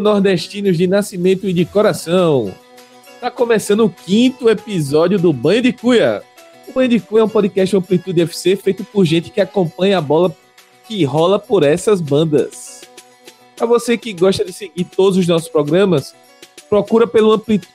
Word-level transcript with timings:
Nordestinos 0.00 0.76
de 0.76 0.86
nascimento 0.86 1.48
e 1.48 1.52
de 1.52 1.64
coração! 1.64 2.52
Tá 3.20 3.30
começando 3.30 3.84
o 3.84 3.90
quinto 3.90 4.48
episódio 4.48 5.18
do 5.18 5.32
Banho 5.32 5.62
de 5.62 5.72
Cuia. 5.72 6.22
O 6.68 6.72
Banho 6.72 6.88
de 6.88 7.00
Cuia 7.00 7.22
é 7.22 7.24
um 7.24 7.28
podcast 7.28 7.76
Amplitude 7.76 8.20
FC 8.22 8.56
feito 8.56 8.84
por 8.84 9.04
gente 9.04 9.30
que 9.30 9.40
acompanha 9.40 9.98
a 9.98 10.00
bola 10.00 10.34
que 10.86 11.04
rola 11.04 11.38
por 11.38 11.62
essas 11.62 12.00
bandas. 12.00 12.82
Para 13.56 13.66
você 13.66 13.96
que 13.96 14.12
gosta 14.12 14.44
de 14.44 14.52
seguir 14.52 14.84
todos 14.84 15.18
os 15.18 15.26
nossos 15.26 15.48
programas, 15.48 16.14
procura 16.68 17.06
pelo 17.06 17.32
Amplitude 17.32 17.72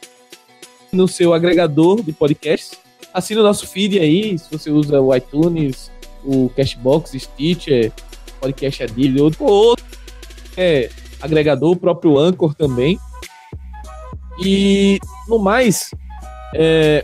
no 0.91 1.07
seu 1.07 1.33
agregador 1.33 2.01
de 2.03 2.11
podcasts. 2.11 2.79
Assina 3.13 3.41
o 3.41 3.43
nosso 3.43 3.67
feed 3.67 3.99
aí, 3.99 4.37
se 4.37 4.51
você 4.51 4.69
usa 4.69 5.01
o 5.01 5.15
iTunes, 5.15 5.91
o 6.23 6.49
Cashbox, 6.55 7.11
Stitcher, 7.11 7.91
Podcast 8.39 8.83
Adilho, 8.83 9.31
ou 9.39 9.49
outro 9.49 9.85
é, 10.55 10.89
agregador, 11.21 11.71
o 11.71 11.75
próprio 11.75 12.17
Anchor 12.17 12.53
também. 12.53 12.99
E 14.43 14.99
no 15.27 15.39
mais, 15.39 15.91
é, 16.55 17.03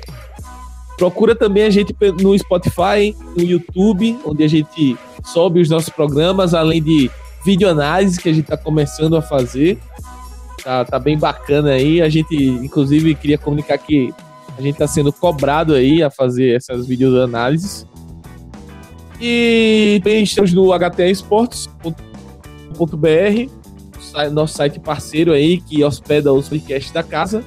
procura 0.97 1.35
também 1.35 1.63
a 1.63 1.69
gente 1.69 1.95
no 2.21 2.37
Spotify, 2.37 3.15
no 3.35 3.43
YouTube, 3.43 4.17
onde 4.25 4.43
a 4.43 4.47
gente 4.47 4.97
sobe 5.23 5.61
os 5.61 5.69
nossos 5.69 5.89
programas, 5.89 6.53
além 6.53 6.81
de 6.81 7.11
videoanálise 7.45 8.19
que 8.19 8.29
a 8.29 8.33
gente 8.33 8.45
está 8.45 8.57
começando 8.57 9.15
a 9.15 9.21
fazer. 9.21 9.77
Tá, 10.63 10.83
tá 10.83 10.99
bem 10.99 11.17
bacana 11.17 11.71
aí. 11.71 12.01
A 12.01 12.09
gente, 12.09 12.35
inclusive, 12.35 13.15
queria 13.15 13.37
comunicar 13.37 13.77
que 13.77 14.13
a 14.57 14.61
gente 14.61 14.73
está 14.73 14.87
sendo 14.87 15.13
cobrado 15.13 15.75
aí 15.75 16.01
a 16.01 16.09
fazer 16.09 16.55
essas 16.55 16.87
videoanálises. 16.87 17.85
E 19.21 20.01
também 20.03 20.23
estamos 20.23 20.53
no 20.53 20.73
htesports.com.br 20.73 23.66
nosso 24.31 24.55
site 24.55 24.79
parceiro 24.79 25.31
aí 25.31 25.59
que 25.61 25.83
hospeda 25.83 26.33
os 26.33 26.49
podcasts 26.49 26.91
da 26.91 27.03
casa. 27.03 27.43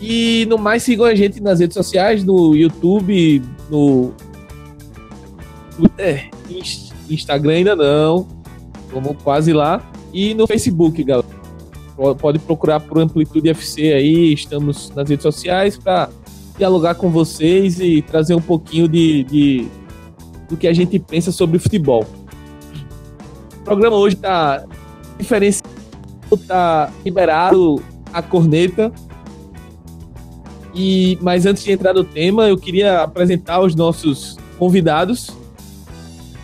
E 0.00 0.46
no 0.48 0.58
mais, 0.58 0.82
sigam 0.82 1.06
a 1.06 1.14
gente 1.14 1.40
nas 1.40 1.60
redes 1.60 1.74
sociais, 1.74 2.22
no 2.22 2.54
YouTube, 2.54 3.42
no 3.70 4.12
Twitter, 5.76 6.30
Instagram 7.08 7.54
ainda 7.54 7.76
não. 7.76 8.26
Vamos 8.92 9.16
quase 9.22 9.52
lá. 9.52 9.82
E 10.12 10.34
no 10.34 10.46
Facebook, 10.46 11.02
galera. 11.02 11.26
Pode 12.18 12.38
procurar 12.38 12.80
por 12.80 12.98
Amplitude 12.98 13.48
FC 13.48 13.92
aí. 13.92 14.32
Estamos 14.32 14.90
nas 14.94 15.08
redes 15.08 15.22
sociais 15.22 15.78
para 15.78 16.10
dialogar 16.58 16.94
com 16.94 17.10
vocês 17.10 17.80
e 17.80 18.02
trazer 18.02 18.34
um 18.34 18.40
pouquinho 18.40 18.88
de, 18.88 19.24
de 19.24 19.68
do 20.48 20.56
que 20.56 20.66
a 20.66 20.72
gente 20.72 20.98
pensa 20.98 21.32
sobre 21.32 21.58
futebol. 21.58 22.06
O 23.60 23.64
programa 23.64 23.96
hoje 23.96 24.16
está 24.16 24.64
diferenciado, 25.18 25.68
tá 26.46 26.90
liberado 27.04 27.82
a 28.12 28.22
corneta. 28.22 28.92
E, 30.74 31.18
mas 31.22 31.46
antes 31.46 31.64
de 31.64 31.72
entrar 31.72 31.94
no 31.94 32.04
tema, 32.04 32.48
eu 32.48 32.58
queria 32.58 33.02
apresentar 33.02 33.60
os 33.60 33.74
nossos 33.74 34.36
convidados. 34.58 35.30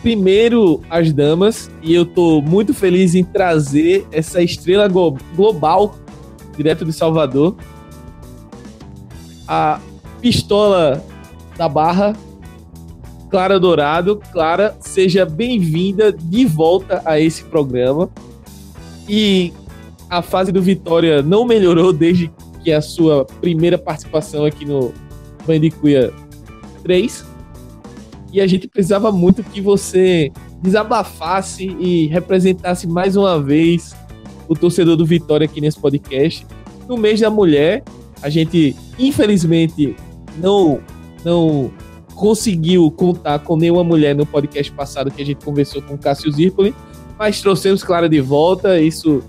Primeiro, 0.01 0.81
as 0.91 1.13
damas, 1.13 1.71
e 1.83 1.95
eu 1.95 2.05
tô 2.05 2.41
muito 2.41 2.75
feliz 2.75 3.15
em 3.15 3.23
trazer 3.23 4.07
essa 4.11 4.43
estrela 4.43 4.89
global 4.89 5.95
direto 6.57 6.85
de 6.85 6.93
Salvador. 6.93 7.55
A 9.47 9.79
pistola 10.21 11.05
da 11.57 11.69
Barra, 11.69 12.15
Clara 13.31 13.59
Dourado. 13.61 14.21
Clara, 14.33 14.77
seja 14.81 15.25
bem-vinda 15.25 16.13
de 16.13 16.45
volta 16.45 17.03
a 17.05 17.21
esse 17.21 17.45
programa. 17.45 18.11
E 19.15 19.53
a 20.09 20.23
fase 20.23 20.51
do 20.51 20.63
Vitória 20.63 21.21
não 21.21 21.45
melhorou 21.45 21.93
desde 21.93 22.33
que 22.65 22.73
a 22.73 22.81
sua 22.81 23.27
primeira 23.27 23.77
participação 23.77 24.47
aqui 24.47 24.65
no 24.65 24.91
Bandicuia 25.47 26.11
3. 26.83 27.23
E 28.33 28.41
a 28.41 28.47
gente 28.47 28.67
precisava 28.67 29.13
muito 29.13 29.45
que 29.45 29.61
você 29.61 30.33
desabafasse 30.63 31.67
e 31.79 32.07
representasse 32.07 32.87
mais 32.87 33.15
uma 33.15 33.39
vez 33.39 33.95
o 34.49 34.55
torcedor 34.55 34.97
do 34.97 35.05
Vitória 35.05 35.45
aqui 35.45 35.61
nesse 35.61 35.79
podcast. 35.79 36.47
No 36.89 36.97
mês 36.97 37.21
da 37.21 37.29
mulher, 37.29 37.85
a 38.23 38.31
gente 38.31 38.75
infelizmente 38.99 39.95
não 40.39 40.81
não 41.23 41.71
conseguiu 42.15 42.91
contar 42.91 43.41
com 43.41 43.59
nenhuma 43.59 43.85
mulher 43.85 44.15
no 44.15 44.25
podcast 44.25 44.73
passado 44.73 45.11
que 45.11 45.21
a 45.21 45.27
gente 45.27 45.45
conversou 45.45 45.83
com 45.83 45.97
o 45.97 45.99
Cássio 45.99 46.33
Zirpoli, 46.33 46.75
mas 47.23 47.41
trouxemos 47.41 47.85
Clara 47.85 48.09
de 48.09 48.21
volta. 48.21 48.81
Isso 48.81 49.23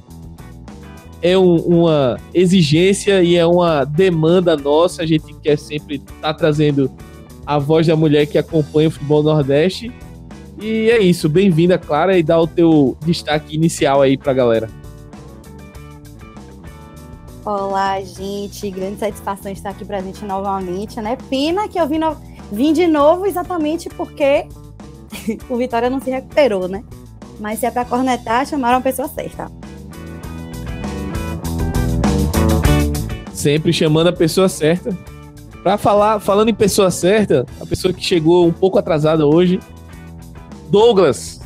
é 1.22 1.38
um, 1.38 1.58
uma 1.58 2.20
exigência 2.34 3.22
e 3.22 3.36
é 3.36 3.46
uma 3.46 3.86
demanda 3.86 4.58
nossa. 4.58 5.04
A 5.04 5.06
gente 5.06 5.32
quer 5.44 5.60
sempre 5.60 5.98
estar 5.98 6.16
tá 6.20 6.34
trazendo 6.34 6.92
a 7.46 7.60
voz 7.60 7.86
da 7.86 7.96
mulher 7.96 8.26
que 8.26 8.36
acompanha 8.36 8.88
o 8.88 8.92
futebol 8.92 9.22
nordeste. 9.22 9.92
E 10.60 10.90
é 10.90 10.98
isso. 11.04 11.30
Bem-vinda, 11.30 11.78
Clara, 11.78 12.18
e 12.18 12.24
dá 12.24 12.42
o 12.42 12.48
teu 12.48 12.98
destaque 13.06 13.56
inicial 13.56 14.02
aí 14.02 14.18
para 14.18 14.32
a 14.32 14.36
galera. 14.36 14.70
Olá, 17.46 18.02
gente. 18.02 18.72
Grande 18.72 18.98
satisfação 18.98 19.52
estar 19.52 19.70
aqui 19.70 19.86
presente 19.86 20.26
novamente, 20.26 21.00
né? 21.00 21.16
Pena 21.30 21.68
que 21.68 21.80
eu 21.80 21.88
vim, 21.88 22.00
no... 22.00 22.18
vim 22.52 22.74
de 22.74 22.88
novo 22.88 23.28
exatamente 23.28 23.88
porque 23.90 24.48
o 25.48 25.58
Vitória 25.58 25.92
não 25.92 26.02
se 26.02 26.10
recuperou, 26.10 26.68
né? 26.68 26.84
Mas 27.44 27.60
se 27.60 27.66
é 27.66 27.72
para 27.72 27.84
cornetar, 27.84 28.48
chamaram 28.48 28.78
a 28.78 28.82
pessoa 28.82 29.06
certa. 29.10 29.52
Sempre 33.34 33.74
chamando 33.74 34.08
a 34.08 34.14
pessoa 34.14 34.48
certa. 34.48 34.98
Para 35.62 35.78
falar, 35.78 36.22
falando 36.22 36.48
em 36.48 36.54
pessoa 36.54 36.90
certa, 36.90 37.46
a 37.60 37.66
pessoa 37.66 37.94
que 37.94 38.02
chegou 38.02 38.48
um 38.48 38.54
pouco 38.54 38.80
atrasada 38.80 39.28
hoje, 39.28 39.60
Douglas 40.70 41.42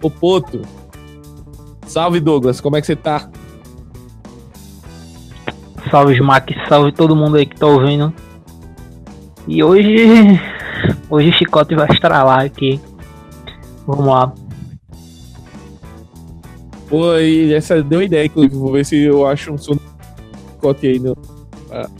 Popoto. 0.00 0.62
Salve 1.86 2.18
Douglas, 2.18 2.60
como 2.60 2.74
é 2.74 2.80
que 2.80 2.86
você 2.88 2.96
tá? 2.96 3.30
Salve 5.92 6.14
Smack, 6.14 6.56
salve 6.68 6.90
todo 6.90 7.14
mundo 7.14 7.36
aí 7.36 7.46
que 7.46 7.54
tá 7.54 7.68
ouvindo. 7.68 8.12
E 9.46 9.62
hoje, 9.62 10.40
hoje 11.08 11.28
o 11.28 11.32
chicote 11.34 11.76
vai 11.76 11.86
estralar 11.88 12.40
aqui. 12.40 12.80
Vamos 13.86 14.06
lá. 14.06 14.43
Pô, 16.94 17.18
e 17.18 17.52
essa 17.52 17.82
deu 17.82 18.00
ideia, 18.00 18.26
inclusive. 18.26 18.54
Vou 18.54 18.70
ver 18.70 18.86
se 18.86 18.96
eu 19.02 19.26
acho 19.26 19.52
um 19.52 19.58
chicote 19.58 20.86
aí 20.86 21.00
no 21.00 21.16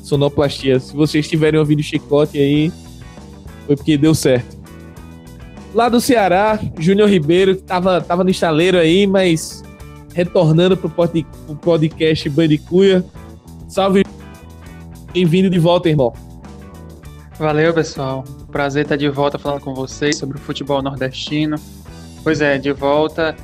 sonoplastia. 0.00 0.78
Se 0.78 0.94
vocês 0.94 1.28
tiverem 1.28 1.59
ouvido 1.59 1.82
chicote 1.82 2.38
aí, 2.38 2.72
foi 3.66 3.75
porque 3.75 3.99
deu 3.99 4.15
certo. 4.15 4.56
Lá 5.75 5.88
do 5.88 6.00
Ceará, 6.00 6.60
Júnior 6.78 7.09
Ribeiro, 7.09 7.56
que 7.56 7.62
tava, 7.62 8.00
tava 8.00 8.22
no 8.22 8.31
estaleiro 8.31 8.78
aí, 8.78 9.04
mas 9.04 9.65
retornando 10.15 10.77
pro, 10.77 10.88
pod, 10.88 11.27
pro 11.44 11.56
podcast 11.56 12.28
Bandicuia. 12.28 13.04
Salve, 13.66 14.04
bem-vindo 15.13 15.51
de 15.51 15.59
volta, 15.59 15.89
irmão. 15.89 16.13
Valeu, 17.36 17.74
pessoal. 17.74 18.22
Prazer 18.53 18.84
estar 18.84 18.95
de 18.95 19.09
volta 19.09 19.41
falando 19.41 19.60
com 19.60 19.74
vocês 19.74 20.16
sobre 20.16 20.36
o 20.36 20.41
futebol 20.41 20.80
nordestino. 20.80 21.57
Pois 22.22 22.41
é, 22.41 22.59
de 22.59 22.72
volta 22.72 23.34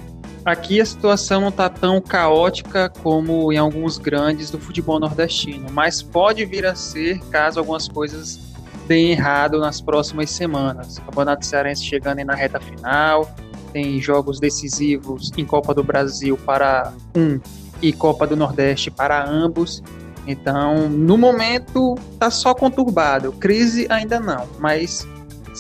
Aqui 0.45 0.81
a 0.81 0.87
situação 0.87 1.43
não 1.43 1.49
está 1.49 1.69
tão 1.69 2.01
caótica 2.01 2.89
como 3.03 3.53
em 3.53 3.59
alguns 3.59 3.99
grandes 3.99 4.51
do 4.51 4.59
futebol 4.59 4.99
nordestino, 4.99 5.67
mas 5.71 6.03
pode 6.03 6.45
vir 6.47 6.65
a 6.65 6.75
ser 6.75 7.19
caso 7.31 7.59
algumas 7.59 7.87
coisas 7.87 8.41
deem 8.89 9.13
errado 9.13 9.61
nas 9.61 9.81
próximas 9.81 10.31
semanas. 10.31 10.97
O 10.97 11.03
Campeonato 11.03 11.45
Cearense 11.45 11.85
chegando 11.85 12.25
na 12.25 12.35
reta 12.35 12.59
final, 12.59 13.31
tem 13.73 14.01
jogos 14.01 14.41
decisivos 14.41 15.31
em 15.37 15.45
Copa 15.45 15.75
do 15.75 15.85
Brasil 15.85 16.37
para 16.39 16.93
um 17.15 17.39
e 17.83 17.93
Copa 17.93 18.27
do 18.27 18.37
Nordeste 18.37 18.91
para 18.91 19.25
ambos. 19.25 19.83
Então, 20.27 20.89
no 20.89 21.17
momento, 21.17 21.97
tá 22.19 22.31
só 22.31 22.55
conturbado. 22.55 23.33
Crise 23.33 23.87
ainda 23.89 24.21
não, 24.21 24.47
mas 24.59 25.07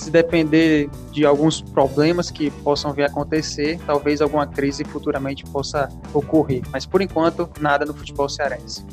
se 0.00 0.11
depender 0.11 0.88
de 1.12 1.25
alguns 1.25 1.61
problemas 1.61 2.31
que 2.31 2.50
possam 2.50 2.93
vir 2.93 3.05
a 3.05 3.06
acontecer, 3.06 3.79
talvez 3.87 4.20
alguma 4.20 4.47
crise 4.47 4.85
futuramente 4.85 5.44
possa 5.44 5.88
ocorrer. 6.14 6.62
Mas 6.73 6.87
por 6.87 7.02
enquanto, 7.02 7.49
nada 7.61 7.85
no 7.85 7.94
futebol 7.94 8.29
cearense. 8.29 8.85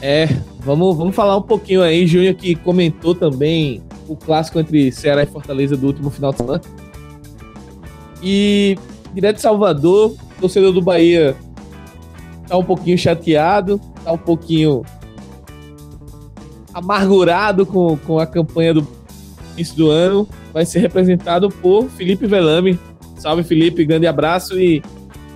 É, 0.00 0.26
vamos, 0.60 0.96
vamos 0.96 1.14
falar 1.14 1.36
um 1.36 1.42
pouquinho 1.42 1.82
aí, 1.82 2.06
Júnior, 2.06 2.34
que 2.34 2.54
comentou 2.54 3.14
também 3.14 3.82
o 4.08 4.16
clássico 4.16 4.58
entre 4.58 4.90
Ceará 4.90 5.22
e 5.22 5.26
Fortaleza 5.26 5.76
do 5.76 5.86
último 5.86 6.10
final 6.10 6.32
de 6.32 6.38
semana. 6.38 6.60
E 8.22 8.76
direto 9.12 9.36
de 9.36 9.42
Salvador, 9.42 10.14
torcedor 10.40 10.72
do 10.72 10.82
Bahia 10.82 11.36
tá 12.48 12.56
um 12.56 12.64
pouquinho 12.64 12.98
chateado, 12.98 13.80
tá 14.04 14.12
um 14.12 14.18
pouquinho 14.18 14.82
amargurado 16.72 17.66
com, 17.66 17.96
com 17.98 18.18
a 18.18 18.26
campanha 18.26 18.74
do 18.74 18.86
início 19.54 19.76
do 19.76 19.90
ano, 19.90 20.28
vai 20.52 20.64
ser 20.64 20.80
representado 20.80 21.48
por 21.48 21.88
Felipe 21.90 22.26
Velame. 22.26 22.78
Salve, 23.16 23.44
Felipe, 23.44 23.84
grande 23.84 24.06
abraço 24.06 24.58
e 24.58 24.82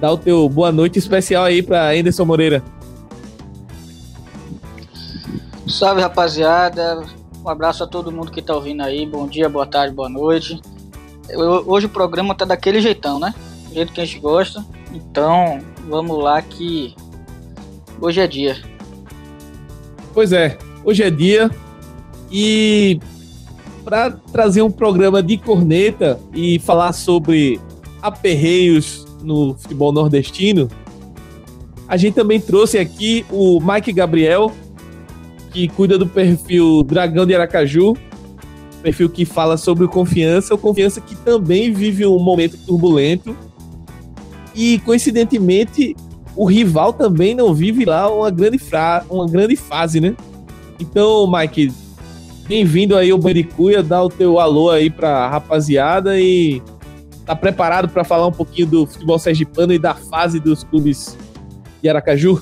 dá 0.01 0.11
o 0.11 0.19
teu 0.19 0.49
boa 0.49 0.73
noite 0.73 0.99
especial 0.99 1.45
aí 1.45 1.63
para 1.63 1.91
Anderson 1.91 2.25
Moreira. 2.25 2.63
Salve, 5.69 6.01
rapaziada. 6.01 7.05
Um 7.45 7.49
abraço 7.49 7.85
a 7.85 7.87
todo 7.87 8.11
mundo 8.11 8.33
que 8.33 8.43
tá 8.43 8.55
ouvindo 8.55 8.83
aí. 8.83 9.07
Bom 9.07 9.29
dia, 9.29 9.49
boa 9.49 9.67
tarde, 9.67 9.95
boa 9.95 10.09
noite. 10.09 10.61
Eu, 11.29 11.65
hoje 11.67 11.87
o 11.87 11.89
programa 11.89 12.35
tá 12.35 12.45
daquele 12.45 12.81
jeitão, 12.81 13.21
né? 13.21 13.35
Do 13.69 13.75
jeito 13.75 13.93
que 13.93 14.01
a 14.01 14.05
gente 14.05 14.19
gosta. 14.19 14.65
Então, 14.93 15.61
vamos 15.89 16.19
lá 16.19 16.41
que 16.41 16.95
hoje 18.01 18.21
é 18.21 18.27
dia. 18.27 18.57
Pois 20.15 20.33
é, 20.33 20.57
hoje 20.87 21.03
é 21.03 21.11
dia 21.11 21.51
e 22.31 23.01
para 23.85 24.13
trazer 24.33 24.63
um 24.63 24.71
programa 24.71 25.21
de 25.21 25.37
corneta 25.37 26.19
e 26.33 26.61
falar 26.61 26.93
sobre 26.93 27.61
aperreios 28.01 29.05
no 29.21 29.55
futebol 29.55 29.91
nordestino, 29.91 30.69
a 31.89 31.97
gente 31.97 32.15
também 32.15 32.41
trouxe 32.41 32.79
aqui 32.79 33.27
o 33.33 33.61
Mike 33.61 33.93
Gabriel, 33.93 34.53
que 35.51 35.67
cuida 35.67 35.99
do 35.99 36.07
perfil 36.07 36.85
Dragão 36.85 37.27
de 37.27 37.35
Aracaju, 37.35 37.97
perfil 38.81 39.09
que 39.09 39.25
fala 39.25 39.57
sobre 39.57 39.85
o 39.85 39.89
confiança, 39.89 40.55
o 40.55 40.59
confiança 40.59 41.01
que 41.01 41.17
também 41.17 41.73
vive 41.73 42.07
um 42.07 42.21
momento 42.21 42.57
turbulento. 42.65 43.37
E 44.55 44.79
coincidentemente, 44.81 45.97
o 46.37 46.45
rival 46.45 46.93
também 46.93 47.35
não 47.35 47.53
vive 47.53 47.85
lá 47.85 48.09
uma 48.09 48.31
grande, 48.31 48.59
fra 48.59 49.05
uma 49.11 49.29
grande 49.29 49.57
fase, 49.57 50.01
né? 50.01 50.15
Então, 50.79 51.31
Mike, 51.31 51.73
Bem-vindo 52.49 52.97
aí 52.97 53.11
ao 53.11 53.19
Baricuia, 53.19 53.83
dá 53.83 54.01
o 54.01 54.09
teu 54.09 54.39
alô 54.39 54.71
aí 54.71 54.89
pra 54.89 55.29
rapaziada 55.29 56.17
e 56.21 56.63
tá 57.25 57.35
preparado 57.35 57.89
para 57.89 58.05
falar 58.05 58.29
um 58.29 58.33
pouquinho 58.33 58.69
do 58.69 58.87
futebol 58.87 59.19
sergipano 59.19 59.73
e 59.73 59.81
da 59.81 59.95
fase 59.95 60.39
dos 60.39 60.63
clubes 60.63 61.19
de 61.83 61.89
Aracaju? 61.89 62.41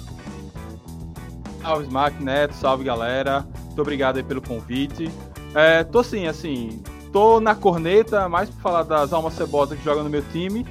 Salve, 1.63 1.85
Smack 1.85 2.23
Neto, 2.23 2.55
salve 2.55 2.85
galera. 2.85 3.47
Muito 3.65 3.81
obrigado 3.81 4.19
aí 4.19 4.23
pelo 4.23 4.43
convite. 4.43 5.11
É, 5.55 5.83
tô 5.83 6.05
sim, 6.05 6.27
assim, 6.27 6.83
tô 7.11 7.41
na 7.41 7.55
corneta, 7.55 8.29
mais 8.29 8.51
pra 8.51 8.61
falar 8.61 8.83
das 8.83 9.11
almas 9.11 9.33
cebosas 9.33 9.79
que 9.79 9.85
jogam 9.87 10.05
no 10.05 10.11
meu 10.11 10.23
time, 10.33 10.67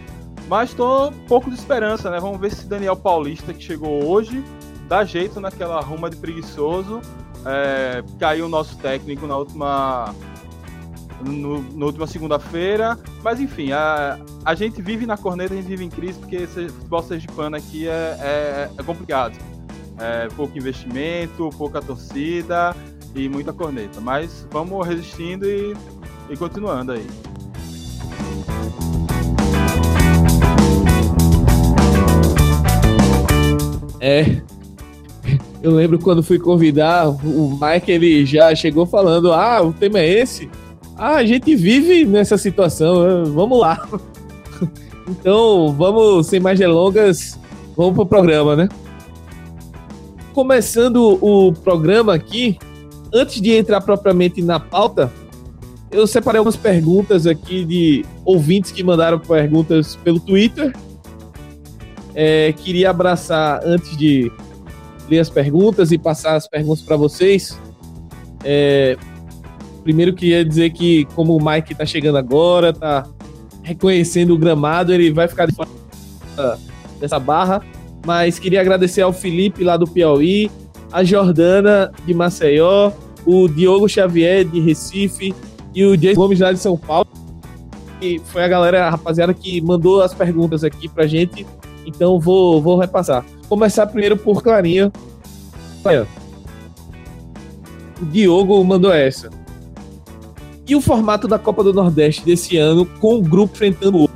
mas 0.47 0.75
tô 0.75 1.07
um 1.07 1.25
pouco 1.27 1.49
de 1.49 1.55
esperança, 1.55 2.11
né? 2.11 2.19
Vamos 2.19 2.39
ver 2.39 2.51
se 2.51 2.67
Daniel 2.67 2.95
Paulista, 2.95 3.51
que 3.51 3.63
chegou 3.63 4.07
hoje, 4.07 4.43
dá 4.87 5.03
jeito 5.03 5.39
naquela 5.41 5.81
ruma 5.81 6.07
de 6.07 6.17
preguiçoso 6.17 7.01
é, 7.45 8.03
caiu 8.19 8.45
o 8.45 8.49
nosso 8.49 8.77
técnico 8.77 9.27
na 9.27 9.37
última 9.37 10.13
no, 11.25 11.61
na 11.73 11.85
última 11.85 12.07
segunda-feira. 12.07 12.97
Mas 13.23 13.39
enfim, 13.39 13.71
a, 13.71 14.19
a 14.43 14.55
gente 14.55 14.81
vive 14.81 15.05
na 15.05 15.17
corneta, 15.17 15.53
a 15.53 15.57
gente 15.57 15.67
vive 15.67 15.83
em 15.85 15.89
crise, 15.89 16.19
porque 16.19 16.35
esse 16.37 16.69
futebol 16.69 17.03
sergipano 17.03 17.55
aqui 17.55 17.87
é, 17.87 18.17
é, 18.19 18.69
é 18.77 18.83
complicado. 18.83 19.37
É, 19.99 20.27
pouco 20.35 20.57
investimento, 20.57 21.49
pouca 21.57 21.81
torcida 21.81 22.75
e 23.15 23.29
muita 23.29 23.53
corneta. 23.53 24.01
Mas 24.01 24.47
vamos 24.51 24.85
resistindo 24.85 25.45
e, 25.45 25.73
e 26.29 26.37
continuando 26.37 26.93
aí. 26.93 27.07
É, 34.05 34.41
eu 35.63 35.71
lembro 35.71 35.97
quando 35.97 36.21
fui 36.21 36.37
convidar, 36.37 37.07
o 37.07 37.57
Mike 37.59 37.89
ele 37.89 38.25
já 38.25 38.53
chegou 38.53 38.85
falando: 38.85 39.31
Ah, 39.31 39.61
o 39.61 39.71
tema 39.71 39.97
é 39.99 40.09
esse. 40.09 40.49
Ah, 40.97 41.15
a 41.15 41.25
gente 41.25 41.55
vive 41.55 42.03
nessa 42.03 42.37
situação, 42.37 43.23
né? 43.23 43.31
vamos 43.33 43.57
lá. 43.57 43.87
então, 45.07 45.73
vamos, 45.73 46.27
sem 46.27 46.41
mais 46.41 46.59
delongas, 46.59 47.39
vamos 47.77 47.95
pro 47.95 48.05
programa, 48.05 48.57
né? 48.57 48.67
Começando 50.33 51.17
o 51.21 51.53
programa 51.53 52.13
aqui, 52.13 52.59
antes 53.13 53.39
de 53.39 53.53
entrar 53.53 53.79
propriamente 53.79 54.41
na 54.41 54.59
pauta, 54.59 55.09
eu 55.89 56.05
separei 56.05 56.39
algumas 56.39 56.57
perguntas 56.57 57.25
aqui 57.25 57.63
de 57.63 58.05
ouvintes 58.25 58.69
que 58.71 58.83
mandaram 58.83 59.17
perguntas 59.17 59.95
pelo 59.95 60.19
Twitter. 60.19 60.73
É, 62.13 62.51
queria 62.51 62.89
abraçar, 62.89 63.61
antes 63.63 63.95
de 63.95 64.29
ler 65.09 65.19
as 65.19 65.29
perguntas 65.29 65.91
e 65.91 65.97
passar 65.97 66.35
as 66.35 66.47
perguntas 66.47 66.83
para 66.83 66.95
vocês. 66.95 67.59
É, 68.43 68.97
primeiro 69.83 70.13
queria 70.13 70.43
dizer 70.43 70.71
que 70.71 71.05
como 71.15 71.35
o 71.35 71.43
Mike 71.43 71.73
está 71.73 71.85
chegando 71.85 72.17
agora, 72.17 72.69
está 72.69 73.07
reconhecendo 73.61 74.33
o 74.33 74.37
gramado, 74.37 74.93
ele 74.93 75.11
vai 75.11 75.27
ficar 75.27 75.45
de 75.45 75.55
fora 75.55 75.69
dessa 76.99 77.19
barra. 77.19 77.61
Mas 78.05 78.37
queria 78.37 78.61
agradecer 78.61 79.01
ao 79.01 79.13
Felipe 79.13 79.63
lá 79.63 79.77
do 79.77 79.87
Piauí, 79.87 80.51
a 80.91 81.03
Jordana 81.03 81.91
de 82.05 82.13
Maceió, 82.13 82.91
o 83.25 83.47
Diogo 83.47 83.87
Xavier 83.87 84.43
de 84.43 84.59
Recife 84.59 85.33
e 85.73 85.85
o 85.85 85.95
Jason 85.97 86.15
Gomes 86.15 86.39
lá 86.39 86.51
de 86.51 86.59
São 86.59 86.77
Paulo. 86.77 87.07
E 88.01 88.19
foi 88.19 88.43
a 88.43 88.47
galera, 88.47 88.85
a 88.85 88.89
rapaziada, 88.89 89.33
que 89.33 89.61
mandou 89.61 90.01
as 90.01 90.13
perguntas 90.13 90.63
aqui 90.63 90.89
pra 90.89 91.07
gente. 91.07 91.45
Então 91.85 92.19
vou, 92.19 92.61
vou 92.61 92.77
repassar. 92.77 93.25
Começar 93.53 93.85
primeiro 93.85 94.17
por 94.17 94.41
Clarinha. 94.41 94.91
Olha, 95.85 96.07
o 98.01 98.05
Diogo 98.05 98.63
mandou 98.63 98.91
essa. 98.91 99.29
E 100.67 100.75
o 100.75 100.81
formato 100.81 101.27
da 101.27 101.37
Copa 101.37 101.63
do 101.63 101.71
Nordeste 101.71 102.25
desse 102.25 102.57
ano 102.57 102.83
com 102.83 103.17
o 103.17 103.21
grupo 103.21 103.53
enfrentando 103.53 103.97
o 103.97 104.01
outro? 104.01 104.15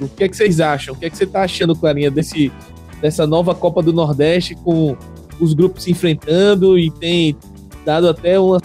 O 0.00 0.08
que 0.08 0.24
é 0.24 0.28
que 0.30 0.34
vocês 0.34 0.60
acham? 0.60 0.94
O 0.94 0.96
que 0.96 1.04
é 1.04 1.10
que 1.10 1.16
você 1.18 1.24
está 1.24 1.42
achando, 1.42 1.76
Clarinha, 1.76 2.10
desse, 2.10 2.50
dessa 3.02 3.26
nova 3.26 3.54
Copa 3.54 3.82
do 3.82 3.92
Nordeste 3.92 4.54
com 4.54 4.96
os 5.38 5.52
grupos 5.52 5.82
se 5.82 5.90
enfrentando 5.90 6.78
e 6.78 6.90
tem 6.90 7.36
dado 7.84 8.08
até 8.08 8.40
uma 8.40 8.62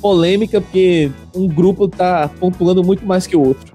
polêmica 0.00 0.60
porque 0.60 1.10
um 1.34 1.48
grupo 1.48 1.86
está 1.86 2.28
pontuando 2.28 2.84
muito 2.84 3.04
mais 3.04 3.26
que 3.26 3.36
o 3.36 3.44
outro. 3.44 3.72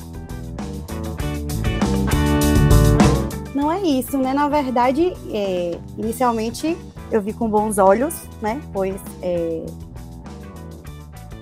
Isso, 4.00 4.18
né? 4.18 4.34
Na 4.34 4.48
verdade, 4.48 5.14
é, 5.32 5.78
inicialmente 5.98 6.78
eu 7.12 7.22
vi 7.22 7.34
com 7.34 7.50
bons 7.50 7.78
olhos, 7.78 8.16
né? 8.42 8.62
Pois 8.72 9.00
é, 9.22 9.66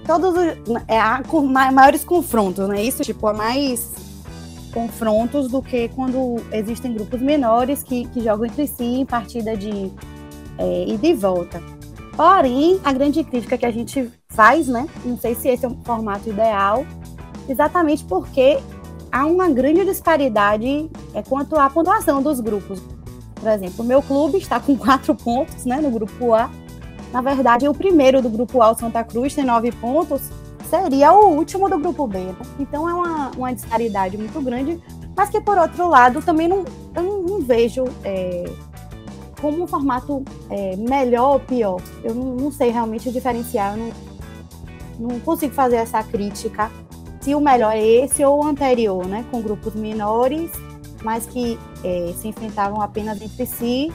todos 0.06 0.32
os, 0.32 0.82
é, 0.88 1.00
há 1.00 1.22
maiores 1.72 2.04
confrontos, 2.04 2.68
né? 2.68 2.84
Isso 2.84 3.04
tipo 3.04 3.28
há 3.28 3.34
mais 3.34 3.92
confrontos 4.74 5.50
do 5.50 5.62
que 5.62 5.90
quando 5.90 6.38
existem 6.52 6.94
grupos 6.94 7.22
menores 7.22 7.84
que, 7.84 8.06
que 8.08 8.22
jogam 8.22 8.46
entre 8.46 8.68
si 8.68 8.84
em 8.84 9.06
partida 9.06 9.56
de 9.56 9.92
é, 10.58 10.86
ida 10.88 11.08
e 11.08 11.14
volta. 11.14 11.62
Porém, 12.16 12.80
a 12.84 12.92
grande 12.92 13.24
crítica 13.24 13.58
que 13.58 13.66
a 13.66 13.72
gente 13.72 14.12
faz, 14.30 14.68
né? 14.68 14.88
Não 15.06 15.18
sei 15.18 15.36
se 15.36 15.50
esse 15.50 15.66
é 15.66 15.68
o 15.68 15.78
formato 15.84 16.30
ideal, 16.30 16.86
exatamente 17.48 18.04
porque 18.04 18.60
há 19.12 19.26
uma 19.26 19.50
grande 19.50 19.84
disparidade 19.84 20.90
é, 21.14 21.22
quanto 21.22 21.58
à 21.58 21.70
pontuação 21.70 22.22
dos 22.22 22.40
grupos. 22.40 22.82
Por 23.36 23.50
exemplo, 23.50 23.84
o 23.84 23.88
meu 23.88 24.02
clube 24.02 24.38
está 24.38 24.60
com 24.60 24.78
quatro 24.78 25.14
pontos 25.14 25.66
né, 25.66 25.78
no 25.82 25.92
grupo 25.92 26.34
A. 26.34 26.50
Na 27.12 27.22
verdade, 27.22 27.68
o 27.68 27.74
primeiro 27.74 28.22
do 28.22 28.30
grupo 28.30 28.62
A, 28.62 28.72
o 28.72 28.76
Santa 28.76 29.04
Cruz, 29.04 29.36
tem 29.36 29.44
nove 29.44 29.72
pontos, 29.74 30.22
seria 30.70 31.12
o 31.12 31.36
último 31.36 31.70
do 31.70 31.78
grupo 31.78 32.08
B. 32.08 32.20
Né? 32.20 32.36
Então 32.60 32.88
é 32.88 32.94
uma, 32.94 33.32
uma 33.32 33.54
disparidade 33.54 34.18
muito 34.18 34.40
grande, 34.42 34.82
mas 35.16 35.30
que, 35.30 35.42
por 35.42 35.58
outro 35.58 35.90
lado, 35.90 36.22
também 36.22 36.48
não, 36.48 36.64
não, 36.94 37.22
não 37.22 37.42
vejo 37.42 37.84
é, 38.06 38.50
como 39.42 39.64
um 39.64 39.68
formato 39.68 40.24
é, 40.50 40.78
melhor 40.78 41.34
ou 41.34 41.40
pior. 41.42 41.82
Eu 42.02 42.16
não, 42.16 42.36
não 42.36 42.52
sei 42.52 42.70
realmente 42.70 43.12
diferenciar, 43.12 43.78
eu 43.78 43.92
não, 44.98 45.10
não 45.10 45.20
consigo 45.20 45.54
fazer 45.54 45.78
essa 45.78 46.02
crítica 46.02 46.72
se 47.22 47.36
o 47.36 47.40
melhor 47.40 47.74
é 47.74 47.82
esse 47.82 48.24
ou 48.26 48.44
o 48.44 48.48
anterior, 48.48 49.06
né? 49.06 49.24
Com 49.30 49.42
grupos 49.42 49.76
menores, 49.76 50.52
mas 51.04 51.26
que 51.26 51.58
é, 51.84 52.14
se 52.18 52.28
enfrentavam 52.28 52.82
apenas 52.82 53.22
entre 53.22 53.46
si. 53.46 53.92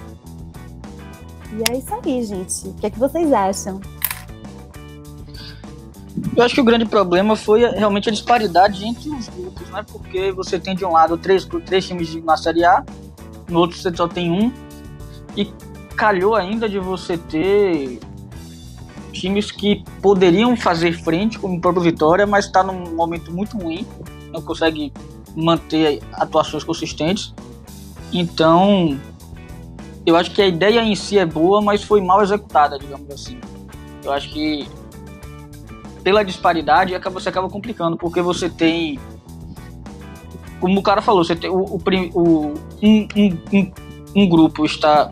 E 1.53 1.71
é 1.71 1.77
isso 1.77 1.95
aí, 1.95 2.25
gente. 2.25 2.69
O 2.69 2.75
que 2.75 2.87
é 2.87 2.91
que 2.91 2.99
vocês 2.99 3.33
acham? 3.33 3.81
Eu 6.37 6.43
acho 6.43 6.55
que 6.55 6.61
o 6.61 6.65
grande 6.65 6.87
problema 6.87 7.37
foi 7.37 7.61
realmente 7.69 8.09
a 8.09 8.13
disparidade 8.13 8.85
entre 8.85 9.11
os 9.11 9.29
grupos, 9.29 9.69
né? 9.71 9.85
Porque 9.91 10.33
você 10.33 10.59
tem 10.59 10.75
de 10.75 10.85
um 10.85 10.93
lado 10.93 11.17
três, 11.19 11.47
três 11.67 11.87
times 11.87 12.15
na 12.25 12.37
Série 12.37 12.65
A, 12.65 12.85
no 13.49 13.61
outro 13.61 13.77
você 13.77 13.95
só 13.95 14.09
tem 14.09 14.31
um, 14.31 14.53
e 15.37 15.47
calhou 15.97 16.35
ainda 16.35 16.69
de 16.69 16.79
você 16.79 17.17
ter 17.17 18.01
times 19.19 19.51
que 19.51 19.85
poderiam 20.01 20.57
fazer 20.57 20.93
frente, 20.93 21.39
como 21.39 21.57
o 21.57 21.61
próprio 21.61 21.83
Vitória, 21.83 22.27
mas 22.27 22.47
está 22.47 22.63
num 22.63 22.95
momento 22.95 23.33
muito 23.33 23.57
ruim, 23.57 23.87
não 24.33 24.43
consegue 24.43 24.93
manter 25.35 26.03
atuações 26.13 26.65
consistentes. 26.65 27.35
Então, 28.13 28.99
eu 30.05 30.17
acho 30.17 30.31
que 30.31 30.41
a 30.41 30.47
ideia 30.47 30.83
em 30.83 30.95
si 30.95 31.19
é 31.19 31.27
boa, 31.27 31.61
mas 31.61 31.83
foi 31.83 32.01
mal 32.01 32.23
executada, 32.23 32.79
digamos 32.79 33.11
assim. 33.11 33.39
Eu 34.03 34.13
acho 34.13 34.31
que 34.31 34.69
pela 36.03 36.23
disparidade 36.23 36.97
você 37.13 37.29
acaba 37.29 37.49
complicando, 37.49 37.97
porque 37.97 38.23
você 38.23 38.49
tem 38.49 38.99
como 40.61 40.81
o 40.81 40.83
cara 40.83 41.03
falou, 41.03 41.25
você 41.25 41.37
tem 41.37 41.51
o, 41.51 41.59
o, 41.59 41.83
o 42.15 42.55
um, 42.83 43.09
um, 43.53 43.73
um 44.15 44.29
grupo 44.29 44.65
está 44.65 45.11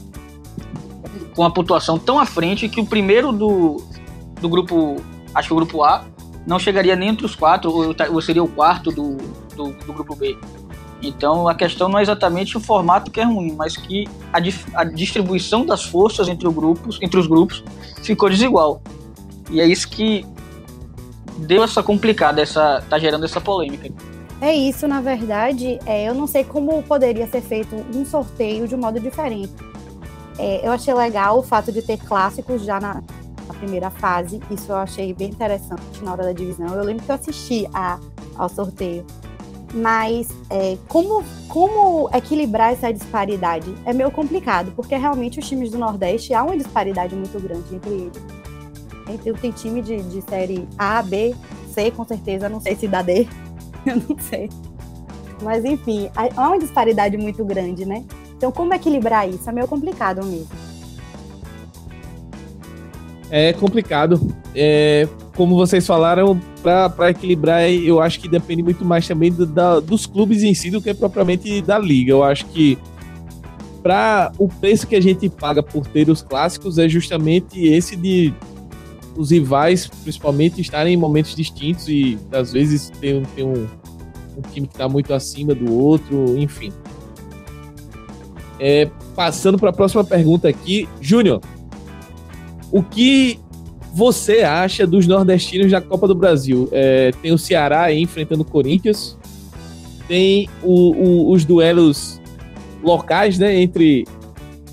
com 1.35 1.45
a 1.45 1.51
pontuação 1.51 1.99
tão 1.99 2.19
à 2.19 2.25
frente 2.25 2.69
que 2.69 2.81
o 2.81 2.87
primeiro 2.87 3.33
do, 3.33 3.83
do 4.45 4.49
grupo, 4.51 4.97
acho 5.35 5.49
que 5.49 5.55
o 5.55 5.57
grupo 5.57 5.83
A, 5.83 6.05
não 6.47 6.59
chegaria 6.59 6.95
nem 6.95 7.09
entre 7.09 7.25
os 7.25 7.35
quatro, 7.35 7.71
ou, 7.71 7.97
ou 8.13 8.21
seria 8.21 8.45
o 8.45 8.49
quarto 8.49 8.91
do, 8.91 9.17
do, 9.57 9.73
do, 9.73 9.93
grupo 9.95 10.15
B. 10.15 10.37
Então 11.03 11.49
a 11.49 11.55
questão 11.55 11.89
não 11.89 11.99
é 11.99 12.03
exatamente 12.03 12.55
o 12.55 12.61
formato 12.61 13.11
que 13.11 13.21
é 13.21 13.25
ruim, 13.25 13.55
mas 13.57 13.75
que 13.75 14.07
a, 14.31 14.39
a 14.81 14.85
distribuição 14.85 15.65
das 15.65 15.83
forças 15.83 16.29
entre, 16.29 16.47
grupos, 16.51 16.99
entre 17.01 17.19
os 17.19 17.27
grupos 17.27 17.65
ficou 18.03 18.29
desigual. 18.29 18.83
E 19.51 19.63
é 19.63 19.67
isso 19.67 19.89
que 19.89 20.27
deu 21.39 21.65
essa 21.65 21.83
complicada, 21.83 22.43
essa 22.43 22.85
tá 22.91 22.99
gerando 22.99 23.25
essa 23.25 23.41
polêmica. 23.41 23.91
É 24.43 24.55
isso, 24.55 24.87
na 24.87 25.01
verdade, 25.01 25.79
é, 25.87 26.07
eu 26.07 26.15
não 26.15 26.27
sei 26.27 26.45
como 26.45 26.83
poderia 26.83 27.27
ser 27.27 27.41
feito 27.41 27.75
um 27.95 28.05
sorteio 28.05 28.69
de 28.69 28.75
um 28.75 28.79
modo 28.79 29.01
diferente. 29.01 29.55
É, 30.39 30.67
eu 30.67 30.73
achei 30.73 30.93
legal 30.93 31.39
o 31.39 31.43
fato 31.43 31.73
de 31.73 31.81
ter 31.81 31.97
clássicos 31.97 32.63
já 32.63 32.79
na, 32.79 33.03
na, 33.47 33.55
primeira 33.55 33.91
fase, 33.91 34.41
isso 34.51 34.73
eu 34.73 34.77
achei 34.77 35.13
bem 35.15 35.31
interessante 35.31 36.03
na 36.03 36.13
hora 36.13 36.25
da 36.25 36.33
divisão. 36.33 36.67
Eu 36.69 36.85
lembro 36.85 37.05
que 37.05 37.11
eu 37.11 37.15
assisti 37.15 37.69
a, 37.73 37.99
ao 38.37 38.49
sorteio. 38.49 39.05
Mas 39.75 40.29
é, 40.51 40.79
como, 40.89 41.25
como 41.49 42.09
equilibrar 42.15 42.73
essa 42.73 42.93
disparidade 42.93 43.75
é 43.85 43.93
meio 43.93 44.11
complicado, 44.11 44.73
porque 44.77 44.95
realmente 44.97 45.41
os 45.41 45.49
times 45.49 45.71
do 45.71 45.79
Nordeste 45.79 46.33
há 46.33 46.45
uma 46.45 46.57
disparidade 46.57 47.15
muito 47.15 47.41
grande 47.41 47.75
entre 47.75 47.91
eles. 47.91 48.23
Entre, 49.09 49.33
tem 49.35 49.51
time 49.51 49.83
de, 49.83 50.01
de 50.03 50.23
série 50.23 50.69
A, 50.79 51.03
B, 51.03 51.35
C, 51.73 51.91
com 51.91 52.05
certeza, 52.05 52.49
não 52.49 52.61
sei 52.61 52.77
se 52.77 52.87
dá 52.87 53.03
D, 53.03 53.27
eu 53.85 53.97
não 53.97 54.17
sei. 54.19 54.49
Mas 55.43 55.65
enfim, 55.65 56.09
há 56.15 56.47
uma 56.47 56.59
disparidade 56.59 57.17
muito 57.17 57.45
grande, 57.45 57.85
né? 57.85 58.05
Então, 58.37 58.53
como 58.53 58.73
equilibrar 58.75 59.29
isso? 59.29 59.49
É 59.49 59.53
meio 59.53 59.67
complicado 59.67 60.25
mesmo. 60.25 60.64
É 63.31 63.53
complicado. 63.53 64.35
É, 64.55 65.09
como 65.37 65.57
vocês 65.57 65.87
falaram, 65.87 66.41
para 66.63 67.11
equilibrar, 67.11 67.69
eu 67.69 68.01
acho 68.01 68.21
que 68.21 68.29
depende 68.29 68.63
muito 68.63 68.85
mais 68.85 69.07
também 69.07 69.33
do, 69.33 69.45
da, 69.45 69.81
dos 69.81 70.07
clubes 70.07 70.43
em 70.43 70.55
si 70.55 70.71
do 70.71 70.81
que 70.81 70.95
propriamente 70.95 71.61
da 71.61 71.79
liga. 71.79 72.13
Eu 72.13 72.23
acho 72.23 72.47
que 72.47 72.79
para 73.83 74.33
o 74.39 74.49
preço 74.49 74.87
que 74.87 74.95
a 74.95 75.01
gente 75.01 75.29
paga 75.29 75.63
por 75.63 75.87
ter 75.87 76.09
os 76.09 76.23
clássicos 76.23 76.79
é 76.79 76.89
justamente 76.89 77.67
esse 77.67 77.97
de 77.97 78.33
os 79.17 79.31
rivais, 79.31 79.87
principalmente, 79.87 80.61
estarem 80.61 80.95
em 80.95 80.97
momentos 80.97 81.35
distintos 81.35 81.89
e 81.89 82.19
às 82.33 82.53
vezes 82.53 82.91
tem, 83.01 83.23
tem 83.37 83.45
um, 83.45 83.67
um 84.37 84.43
time 84.53 84.67
que 84.67 84.75
está 84.75 84.89
muito 84.89 85.13
acima 85.15 85.55
do 85.55 85.73
outro, 85.73 86.37
enfim. 86.37 86.73
É, 88.59 88.91
passando 89.15 89.59
para 89.59 89.71
a 89.71 89.73
próxima 89.73 90.05
pergunta 90.05 90.49
aqui, 90.49 90.89
Júnior, 91.01 91.41
o 92.71 92.83
que 92.83 93.39
você 93.93 94.43
acha 94.43 94.87
dos 94.87 95.07
nordestinos 95.07 95.71
da 95.71 95.81
Copa 95.81 96.09
do 96.09 96.15
Brasil? 96.15 96.69
É, 96.73 97.13
tem 97.23 97.33
o 97.33 97.39
Ceará 97.39 97.83
aí 97.83 98.01
enfrentando 98.01 98.43
o 98.43 98.45
Corinthians, 98.45 99.17
tem 100.09 100.49
o, 100.63 100.93
o, 100.93 101.31
os 101.31 101.45
duelos 101.45 102.21
locais, 102.83 103.39
né, 103.39 103.61
entre 103.61 104.05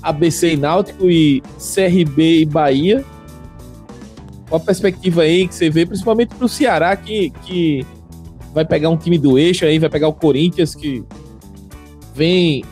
ABC 0.01 0.53
e 0.53 0.57
Náutico 0.57 1.10
e 1.10 1.41
CRB 1.57 2.41
e 2.41 2.45
Bahia. 2.45 3.05
Qual 4.50 4.60
a 4.60 4.65
perspectiva 4.65 5.21
aí 5.21 5.48
que 5.48 5.55
você 5.55 5.69
vê, 5.69 5.86
principalmente 5.86 6.36
para 6.36 6.45
o 6.45 6.50
Ceará, 6.50 6.95
que, 6.95 7.29
que 7.45 7.86
vai 8.53 8.65
pegar 8.65 8.89
um 8.89 8.98
time 8.98 9.17
do 9.17 9.38
eixo 9.38 9.65
aí, 9.65 9.79
vai 9.79 9.89
pegar 9.89 10.07
o 10.07 10.13
Corinthians, 10.13 10.75
que 10.75 11.03
vem 12.13 12.63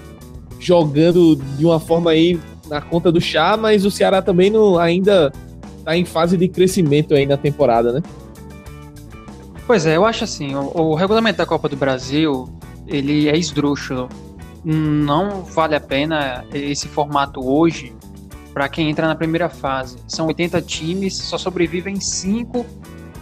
jogando 0.59 1.35
de 1.57 1.65
uma 1.65 1.79
forma 1.79 2.11
aí 2.11 2.39
na 2.69 2.81
conta 2.81 3.11
do 3.11 3.19
chá, 3.19 3.57
mas 3.57 3.85
o 3.85 3.91
Ceará 3.91 4.21
também 4.21 4.49
não, 4.49 4.77
ainda 4.77 5.31
está 5.77 5.95
em 5.97 6.05
fase 6.05 6.37
de 6.37 6.47
crescimento 6.47 7.13
aí 7.13 7.25
na 7.25 7.37
temporada, 7.37 7.91
né? 7.91 8.01
Pois 9.65 9.85
é, 9.85 9.97
eu 9.97 10.05
acho 10.05 10.23
assim, 10.23 10.55
o, 10.55 10.71
o 10.75 10.95
regulamento 10.95 11.37
da 11.37 11.45
Copa 11.45 11.69
do 11.69 11.75
Brasil, 11.75 12.49
ele 12.87 13.29
é 13.29 13.37
esdrúxulo. 13.37 14.09
Não 14.63 15.43
vale 15.43 15.75
a 15.75 15.79
pena 15.79 16.43
esse 16.53 16.87
formato 16.87 17.39
hoje, 17.39 17.93
para 18.53 18.67
quem 18.67 18.89
entra 18.89 19.07
na 19.07 19.15
primeira 19.15 19.47
fase. 19.47 19.97
São 20.07 20.27
80 20.27 20.61
times, 20.63 21.15
só 21.15 21.37
sobrevivem 21.37 21.99
5 21.99 22.65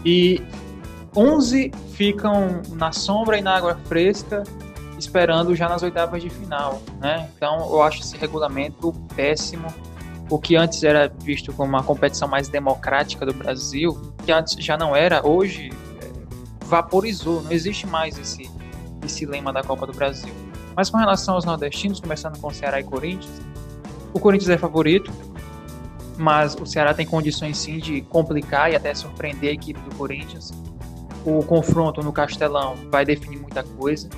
e 0.05 0.41
11 1.15 1.71
ficam 1.93 2.61
na 2.73 2.91
sombra 2.91 3.37
e 3.37 3.41
na 3.41 3.55
água 3.55 3.77
fresca, 3.85 4.43
esperando 4.97 5.55
já 5.55 5.69
nas 5.69 5.83
oitavas 5.83 6.21
de 6.21 6.29
final. 6.29 6.81
Né? 6.99 7.29
Então 7.35 7.59
eu 7.71 7.81
acho 7.81 8.01
esse 8.01 8.17
regulamento 8.17 8.91
péssimo. 9.15 9.67
O 10.29 10.37
que 10.37 10.55
antes 10.55 10.83
era 10.83 11.07
visto 11.07 11.53
como 11.53 11.69
uma 11.69 11.83
competição 11.83 12.27
mais 12.27 12.49
democrática 12.49 13.25
do 13.25 13.33
Brasil, 13.33 14.13
que 14.25 14.31
antes 14.31 14.55
já 14.63 14.77
não 14.77 14.93
era, 14.93 15.25
hoje 15.25 15.71
é, 16.01 16.11
vaporizou, 16.65 17.41
não 17.41 17.51
existe 17.51 17.87
mais 17.87 18.17
esse, 18.17 18.51
esse 19.05 19.25
lema 19.25 19.53
da 19.53 19.63
Copa 19.63 19.87
do 19.87 19.93
Brasil. 19.93 20.33
Mas 20.75 20.89
com 20.89 20.97
relação 20.97 21.35
aos 21.35 21.45
nordestinos, 21.45 21.99
começando 22.01 22.37
com 22.39 22.51
Ceará 22.51 22.79
e 22.79 22.83
Corinthians, 22.83 23.41
o 24.13 24.19
Corinthians 24.19 24.49
é 24.49 24.57
favorito, 24.57 25.11
mas 26.17 26.55
o 26.55 26.65
Ceará 26.65 26.93
tem 26.93 27.05
condições 27.05 27.57
sim 27.57 27.77
de 27.77 28.01
complicar 28.01 28.71
e 28.71 28.75
até 28.75 28.93
surpreender 28.93 29.51
a 29.51 29.53
equipe 29.53 29.79
do 29.79 29.95
Corinthians. 29.95 30.51
O 31.25 31.43
confronto 31.43 32.01
no 32.01 32.11
Castelão 32.11 32.75
vai 32.89 33.05
definir 33.05 33.39
muita 33.39 33.63
coisa, 33.63 34.09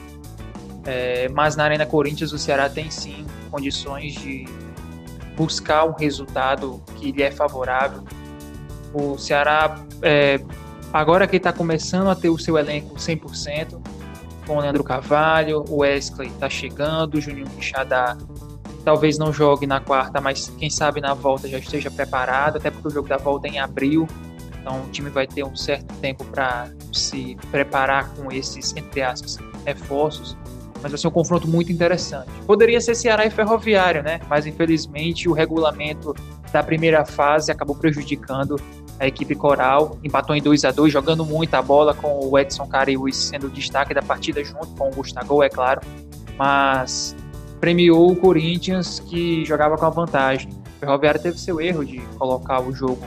é, 0.89 1.29
mas 1.29 1.55
na 1.55 1.65
Arena 1.65 1.85
Corinthians 1.85 2.33
o 2.33 2.39
Ceará 2.39 2.67
tem 2.67 2.89
sim 2.89 3.23
condições 3.51 4.13
de 4.15 4.45
buscar 5.37 5.85
um 5.85 5.93
resultado 5.93 6.81
que 6.95 7.11
lhe 7.11 7.21
é 7.21 7.29
favorável. 7.29 8.03
O 8.91 9.15
Ceará, 9.19 9.79
é, 10.01 10.41
agora 10.91 11.27
que 11.27 11.37
está 11.37 11.53
começando 11.53 12.09
a 12.09 12.15
ter 12.15 12.29
o 12.29 12.39
seu 12.39 12.57
elenco 12.57 12.95
100%, 12.95 13.79
com 14.47 14.57
o 14.57 14.59
Leandro 14.61 14.83
Carvalho, 14.83 15.63
o 15.69 15.81
Wesley 15.81 16.29
está 16.29 16.49
chegando, 16.49 17.15
o 17.15 17.21
Juninho 17.21 17.47
Quixadá 17.51 18.17
talvez 18.83 19.19
não 19.19 19.31
jogue 19.31 19.67
na 19.67 19.79
quarta, 19.79 20.19
mas 20.19 20.51
quem 20.57 20.71
sabe 20.71 21.01
na 21.01 21.13
volta 21.13 21.47
já 21.47 21.59
esteja 21.59 21.91
preparado, 21.91 22.57
até 22.57 22.71
porque 22.71 22.87
o 22.87 22.91
jogo 22.91 23.07
da 23.07 23.17
volta 23.17 23.47
é 23.47 23.51
em 23.51 23.59
abril, 23.59 24.07
então 24.59 24.81
o 24.81 24.89
time 24.89 25.11
vai 25.11 25.27
ter 25.27 25.43
um 25.43 25.55
certo 25.55 25.93
tempo 25.97 26.25
para 26.25 26.71
se 26.91 27.37
preparar 27.51 28.09
com 28.15 28.31
esses, 28.31 28.75
entre 28.75 29.03
aspas, 29.03 29.37
reforços. 29.65 30.35
Mas 30.81 30.91
vai 30.91 30.99
ser 30.99 31.07
um 31.07 31.11
confronto 31.11 31.47
muito 31.47 31.71
interessante. 31.71 32.29
Poderia 32.45 32.79
ser 32.79 32.95
Ceará 32.95 33.25
e 33.25 33.29
Ferroviário, 33.29 34.01
né? 34.01 34.19
Mas 34.29 34.45
infelizmente 34.45 35.27
o 35.27 35.33
regulamento 35.33 36.15
da 36.51 36.63
primeira 36.63 37.05
fase 37.05 37.51
acabou 37.51 37.75
prejudicando 37.75 38.55
a 38.99 39.07
equipe 39.07 39.35
coral. 39.35 39.97
Empatou 40.03 40.35
em 40.35 40.41
2 40.41 40.65
a 40.65 40.71
2 40.71 40.91
jogando 40.91 41.25
muita 41.25 41.61
bola 41.61 41.93
com 41.93 42.19
o 42.25 42.37
Edson 42.37 42.67
Cariús 42.67 43.15
sendo 43.15 43.47
o 43.47 43.49
destaque 43.49 43.93
da 43.93 44.01
partida, 44.01 44.43
junto 44.43 44.67
com 44.67 44.89
o 44.89 44.91
Gustavo, 44.91 45.43
é 45.43 45.49
claro. 45.49 45.81
Mas 46.37 47.15
premiou 47.59 48.11
o 48.11 48.15
Corinthians 48.15 48.99
que 48.99 49.45
jogava 49.45 49.77
com 49.77 49.85
a 49.85 49.89
vantagem. 49.89 50.49
O 50.77 50.79
Ferroviário 50.79 51.21
teve 51.21 51.37
seu 51.37 51.59
erro 51.59 51.85
de 51.85 51.99
colocar 52.17 52.61
o 52.61 52.73
jogo 52.73 53.05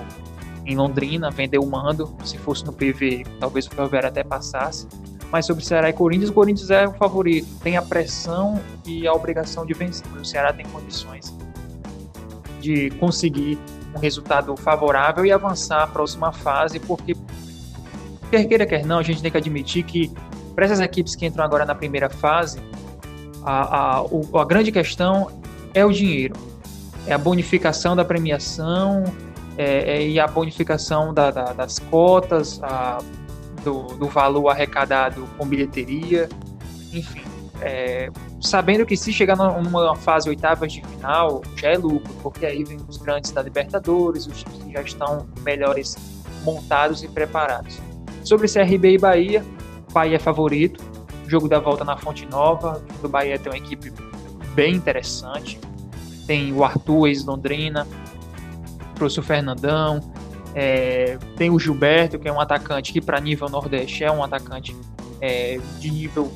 em 0.67 0.77
Londrina, 0.77 1.31
vender 1.31 1.59
o 1.59 1.67
mando. 1.67 2.15
Se 2.25 2.39
fosse 2.39 2.65
no 2.65 2.73
PV, 2.73 3.25
talvez 3.41 3.67
o 3.67 3.71
Ferroviário 3.71 4.09
até 4.09 4.23
passasse. 4.23 4.87
Mas 5.33 5.47
sobre 5.47 5.65
Ceará 5.65 5.89
e 5.89 5.95
Corinthians, 5.95 6.29
o 6.29 6.35
Corinthians 6.35 6.71
é 6.71 6.87
o 6.87 6.93
favorito. 6.93 7.49
Tem 7.63 7.79
a 7.79 7.83
pressão 7.83 8.61
e 8.87 9.09
a 9.09 9.15
obrigação 9.15 9.65
de 9.65 9.73
vencer. 9.73 10.07
O 10.13 10.25
Ceará 10.25 10.53
tem 10.53 10.67
condições 10.67 11.35
de 12.61 12.91
conseguir 12.91 13.59
um 13.95 13.99
resultado 13.99 14.55
favorável 14.57 15.25
e 15.25 15.33
avançar 15.33 15.83
à 15.83 15.87
próxima 15.87 16.33
fase, 16.33 16.79
porque 16.79 17.17
quer 18.31 18.45
queira, 18.45 18.67
quer 18.67 18.85
não, 18.87 18.99
a 18.99 19.03
gente 19.03 19.21
tem 19.21 19.31
que 19.31 19.37
admitir 19.37 19.83
que 19.83 20.13
para 20.55 20.67
essas 20.67 20.81
equipes 20.81 21.17
que 21.17 21.27
entram 21.27 21.45
agora 21.45 21.65
na 21.65 21.75
primeira 21.75 22.09
fase, 22.09 22.61
a, 23.43 23.97
a, 23.97 24.03
o, 24.03 24.39
a 24.39 24.45
grande 24.45 24.71
questão 24.71 25.31
é 25.75 25.85
o 25.85 25.91
dinheiro, 25.91 26.35
é 27.07 27.15
a 27.15 27.19
bonificação 27.19 27.97
da 27.97 28.05
premiação 28.05 29.05
é, 29.59 29.97
é, 29.97 30.09
e 30.09 30.21
a 30.21 30.27
bonificação 30.27 31.13
da, 31.13 31.31
da, 31.31 31.53
das 31.53 31.79
cotas, 31.79 32.61
a, 32.63 32.99
do, 33.65 33.83
do, 33.97 34.07
valor 34.09 34.49
arrecadado 34.49 35.29
com 35.37 35.47
bilheteria, 35.47 36.29
enfim. 36.93 37.23
É, 37.61 38.11
sabendo 38.41 38.85
que 38.85 38.97
se 38.97 39.13
chegar 39.13 39.37
numa 39.37 39.95
fase 39.95 40.29
oitavas 40.29 40.73
de 40.73 40.83
final, 40.83 41.43
já 41.57 41.69
é 41.69 41.79
lucro, 41.79 42.13
porque 42.23 42.45
aí 42.45 42.65
vem 42.65 42.79
os 42.89 42.97
grandes 42.97 43.31
da 43.31 43.41
Libertadores, 43.41 44.27
os 44.27 44.43
que 44.43 44.73
já 44.73 44.83
estão 44.83 45.27
melhores 45.43 45.97
montados 46.43 47.03
e 47.05 47.09
preparados. 47.09 47.79
Sobre 48.25 48.49
CRB 48.49 48.95
e 48.95 48.99
Bahia, 48.99 49.45
Bahia 49.93 50.17
é 50.17 50.19
favorito, 50.19 50.83
jogo 51.29 51.49
da 51.49 51.59
volta 51.59 51.85
na 51.85 51.97
Fonte 51.97 52.27
Nova. 52.27 52.83
O 53.03 53.09
Bahia 53.09 53.39
tem 53.39 53.53
uma 53.53 53.59
equipe 53.59 53.93
bem 54.55 54.75
interessante. 54.75 55.59
Tem 56.27 56.53
o 56.53 56.63
Arthur, 56.63 57.09
ex-Londrina, 57.09 57.87
o 59.01 59.23
Fernandão. 59.23 60.01
É, 60.55 61.19
tem 61.37 61.51
o 61.51 61.59
Gilberto, 61.59 62.19
que 62.19 62.29
é 62.29 62.33
um 62.33 62.41
atacante 62.41 62.93
que, 62.93 63.01
para 63.01 63.21
nível 63.21 63.49
Nordeste, 63.49 64.05
é 64.05 64.11
um 64.11 64.23
atacante 64.23 64.77
é, 65.21 65.59
de 65.79 65.91
nível 65.91 66.33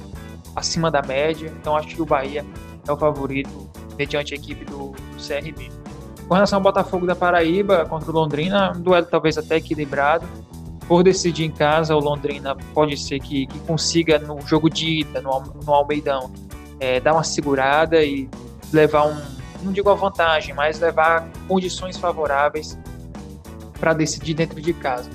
acima 0.54 0.90
da 0.90 1.02
média. 1.02 1.52
Então 1.60 1.76
acho 1.76 1.88
que 1.88 2.00
o 2.00 2.06
Bahia 2.06 2.44
é 2.86 2.92
o 2.92 2.96
favorito 2.96 3.68
mediante 3.96 4.34
a 4.34 4.36
equipe 4.36 4.64
do, 4.64 4.92
do 4.92 5.16
CRB. 5.16 5.70
Com 6.26 6.34
relação 6.34 6.58
ao 6.58 6.62
Botafogo 6.62 7.06
da 7.06 7.14
Paraíba 7.14 7.84
contra 7.86 8.10
o 8.10 8.14
Londrina, 8.14 8.72
um 8.72 8.80
duelo 8.80 9.06
talvez 9.06 9.38
até 9.38 9.56
equilibrado. 9.56 10.26
Por 10.88 11.02
decidir 11.02 11.44
em 11.44 11.50
casa, 11.50 11.94
o 11.94 12.00
Londrina 12.00 12.56
pode 12.72 12.96
ser 12.96 13.18
que, 13.20 13.46
que 13.46 13.58
consiga 13.60 14.18
no 14.18 14.40
jogo 14.42 14.70
de 14.70 15.00
ida, 15.00 15.20
no, 15.20 15.40
no 15.64 15.74
Almeidão, 15.74 16.32
é, 16.78 17.00
dar 17.00 17.12
uma 17.12 17.24
segurada 17.24 18.02
e 18.04 18.28
levar 18.72 19.06
um, 19.06 19.16
não 19.62 19.72
digo 19.72 19.90
a 19.90 19.94
vantagem, 19.94 20.54
mas 20.54 20.78
levar 20.78 21.28
condições 21.48 21.96
favoráveis 21.96 22.78
para 23.78 23.92
decidir 23.92 24.34
dentro 24.34 24.60
de 24.60 24.72
casa. 24.72 25.10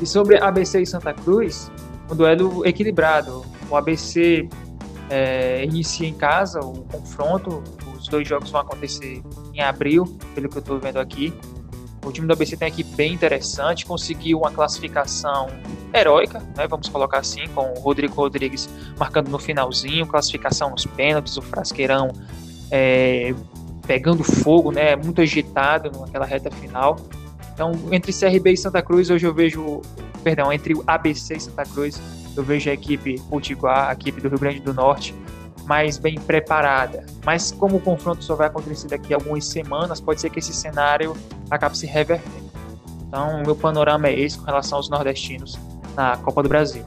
E 0.00 0.06
sobre 0.06 0.36
ABC 0.38 0.82
e 0.82 0.86
Santa 0.86 1.12
Cruz, 1.12 1.70
um 2.10 2.16
duelo 2.16 2.66
equilibrado. 2.66 3.44
O 3.70 3.76
ABC 3.76 4.48
é, 5.10 5.64
inicia 5.64 6.08
em 6.08 6.14
casa 6.14 6.60
o 6.60 6.84
confronto, 6.84 7.62
os 7.98 8.08
dois 8.08 8.26
jogos 8.26 8.50
vão 8.50 8.60
acontecer 8.60 9.22
em 9.52 9.60
abril, 9.60 10.04
pelo 10.34 10.48
que 10.48 10.56
eu 10.56 10.60
estou 10.60 10.78
vendo 10.78 10.98
aqui. 10.98 11.32
O 12.04 12.12
time 12.12 12.26
do 12.26 12.34
ABC 12.34 12.56
tem 12.56 12.68
equipe 12.68 12.94
bem 12.94 13.14
interessante, 13.14 13.86
conseguiu 13.86 14.38
uma 14.38 14.50
classificação 14.50 15.48
heróica, 15.92 16.40
né, 16.54 16.66
vamos 16.68 16.88
colocar 16.88 17.18
assim, 17.18 17.46
com 17.54 17.72
o 17.72 17.80
Rodrigo 17.80 18.14
Rodrigues 18.14 18.68
marcando 18.98 19.28
no 19.28 19.38
finalzinho, 19.38 20.06
classificação 20.06 20.70
nos 20.70 20.84
pênaltis, 20.84 21.36
o 21.38 21.42
Frasqueirão 21.42 22.12
é, 22.70 23.34
pegando 23.86 24.22
fogo, 24.22 24.70
né, 24.70 24.96
muito 24.96 25.22
agitado 25.22 25.90
naquela 25.98 26.26
reta 26.26 26.50
final. 26.50 26.96
Então, 27.54 27.72
entre 27.92 28.12
CRB 28.12 28.52
e 28.52 28.56
Santa 28.56 28.82
Cruz, 28.82 29.08
hoje 29.10 29.24
eu 29.24 29.32
vejo, 29.32 29.80
perdão, 30.24 30.52
entre 30.52 30.74
o 30.74 30.82
ABC 30.86 31.36
e 31.36 31.40
Santa 31.40 31.62
Cruz, 31.62 32.00
eu 32.36 32.42
vejo 32.42 32.68
a 32.68 32.72
equipe 32.72 33.20
Potiguar, 33.30 33.88
a 33.88 33.92
equipe 33.92 34.20
do 34.20 34.28
Rio 34.28 34.38
Grande 34.40 34.58
do 34.58 34.74
Norte, 34.74 35.14
mais 35.64 35.96
bem 35.96 36.16
preparada. 36.16 37.06
Mas 37.24 37.52
como 37.52 37.76
o 37.76 37.80
confronto 37.80 38.24
só 38.24 38.34
vai 38.34 38.48
acontecer 38.48 38.88
daqui 38.88 39.14
a 39.14 39.16
algumas 39.16 39.46
semanas, 39.46 40.00
pode 40.00 40.20
ser 40.20 40.30
que 40.30 40.40
esse 40.40 40.52
cenário 40.52 41.16
acabe 41.48 41.78
se 41.78 41.86
revertendo. 41.86 42.50
Então, 43.06 43.40
meu 43.44 43.54
panorama 43.54 44.08
é 44.08 44.18
esse 44.18 44.36
com 44.36 44.46
relação 44.46 44.78
aos 44.78 44.90
nordestinos 44.90 45.56
na 45.94 46.16
Copa 46.16 46.42
do 46.42 46.48
Brasil. 46.48 46.84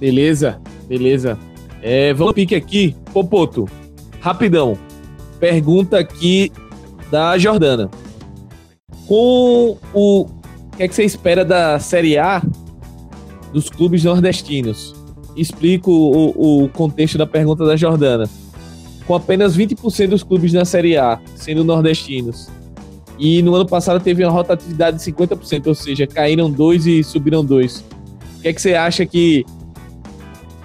Beleza, 0.00 0.58
beleza. 0.88 1.38
É, 1.82 2.14
vamos 2.14 2.32
pique 2.32 2.54
aqui, 2.54 2.96
Popoto. 3.12 3.68
Rapidão. 4.20 4.78
Pergunta 5.42 5.98
aqui 5.98 6.52
da 7.10 7.36
Jordana. 7.36 7.90
Com 9.08 9.76
o, 9.92 10.20
o 10.22 10.26
que 10.76 10.84
é 10.84 10.86
que 10.86 10.94
você 10.94 11.02
espera 11.02 11.44
da 11.44 11.80
Série 11.80 12.16
A 12.16 12.40
dos 13.52 13.68
clubes 13.68 14.04
nordestinos? 14.04 14.94
Explico 15.36 15.90
o, 15.90 16.62
o 16.62 16.68
contexto 16.68 17.18
da 17.18 17.26
pergunta 17.26 17.66
da 17.66 17.74
Jordana. 17.74 18.30
Com 19.04 19.16
apenas 19.16 19.56
20% 19.58 20.10
dos 20.10 20.22
clubes 20.22 20.52
na 20.52 20.64
Série 20.64 20.96
A 20.96 21.20
sendo 21.34 21.64
nordestinos, 21.64 22.48
e 23.18 23.42
no 23.42 23.52
ano 23.56 23.66
passado 23.66 24.00
teve 24.00 24.24
uma 24.24 24.30
rotatividade 24.30 24.98
de 24.98 25.02
50%, 25.12 25.66
ou 25.66 25.74
seja, 25.74 26.06
caíram 26.06 26.48
dois 26.48 26.86
e 26.86 27.02
subiram 27.02 27.44
dois. 27.44 27.84
O 28.38 28.42
que 28.42 28.48
é 28.48 28.52
que 28.52 28.62
você 28.62 28.74
acha 28.74 29.04
que 29.04 29.44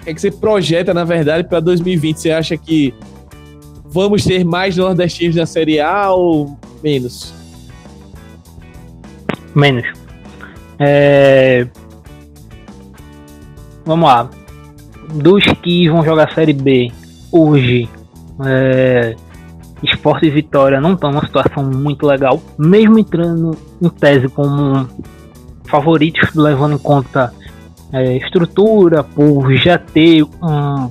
que, 0.08 0.10
é 0.10 0.14
que 0.14 0.20
você 0.20 0.30
projeta, 0.30 0.94
na 0.94 1.04
verdade, 1.04 1.46
para 1.46 1.60
2020? 1.60 2.16
Você 2.16 2.30
acha 2.30 2.56
que 2.56 2.94
vamos 3.90 4.24
ter 4.24 4.44
mais 4.44 4.76
nordestinos 4.76 5.36
na 5.36 5.46
Série 5.46 5.80
A 5.80 6.10
ou 6.12 6.58
menos? 6.82 7.32
Menos. 9.54 9.86
É... 10.78 11.66
Vamos 13.84 14.08
lá. 14.08 14.30
Dos 15.14 15.44
que 15.62 15.88
vão 15.88 16.04
jogar 16.04 16.32
Série 16.34 16.52
B 16.52 16.92
hoje, 17.32 17.88
é... 18.44 19.16
Esporte 19.82 20.26
e 20.26 20.30
Vitória 20.30 20.80
não 20.80 20.94
estão 20.94 21.10
numa 21.10 21.24
situação 21.24 21.64
muito 21.64 22.04
legal, 22.04 22.42
mesmo 22.58 22.98
entrando 22.98 23.56
em 23.80 23.88
tese 23.88 24.28
como 24.28 24.88
favoritos, 25.68 26.34
levando 26.34 26.74
em 26.74 26.78
conta 26.78 27.32
é, 27.92 28.16
estrutura, 28.16 29.02
por 29.04 29.52
já 29.54 29.78
ter 29.78 30.24
um. 30.24 30.90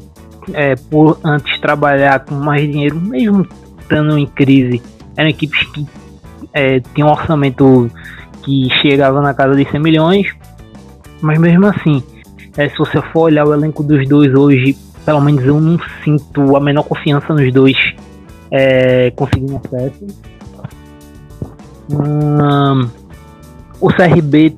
É, 0.53 0.75
por 0.75 1.19
antes 1.23 1.60
trabalhar 1.60 2.21
com 2.21 2.36
mais 2.36 2.62
dinheiro, 2.62 2.95
mesmo 2.95 3.45
estando 3.79 4.17
em 4.17 4.25
crise, 4.25 4.81
eram 5.15 5.29
equipes 5.29 5.62
que 5.71 5.86
é, 6.53 6.79
tinham 6.79 7.10
um 7.10 7.12
orçamento 7.12 7.91
que 8.43 8.69
chegava 8.81 9.21
na 9.21 9.33
casa 9.33 9.55
de 9.55 9.69
100 9.69 9.79
milhões, 9.81 10.27
mas 11.21 11.38
mesmo 11.38 11.65
assim, 11.65 12.01
é, 12.55 12.69
se 12.69 12.77
você 12.77 13.01
for 13.12 13.23
olhar 13.23 13.45
o 13.45 13.53
elenco 13.53 13.83
dos 13.83 14.07
dois 14.07 14.33
hoje, 14.33 14.77
pelo 15.05 15.21
menos 15.21 15.43
eu 15.45 15.60
não 15.60 15.77
sinto 16.03 16.55
a 16.55 16.60
menor 16.60 16.83
confiança 16.83 17.33
nos 17.33 17.51
dois 17.53 17.77
é, 18.51 19.12
conseguindo 19.12 19.57
acesso. 19.57 20.07
Hum, 21.89 22.89
o 23.79 23.88
CRB 23.88 24.57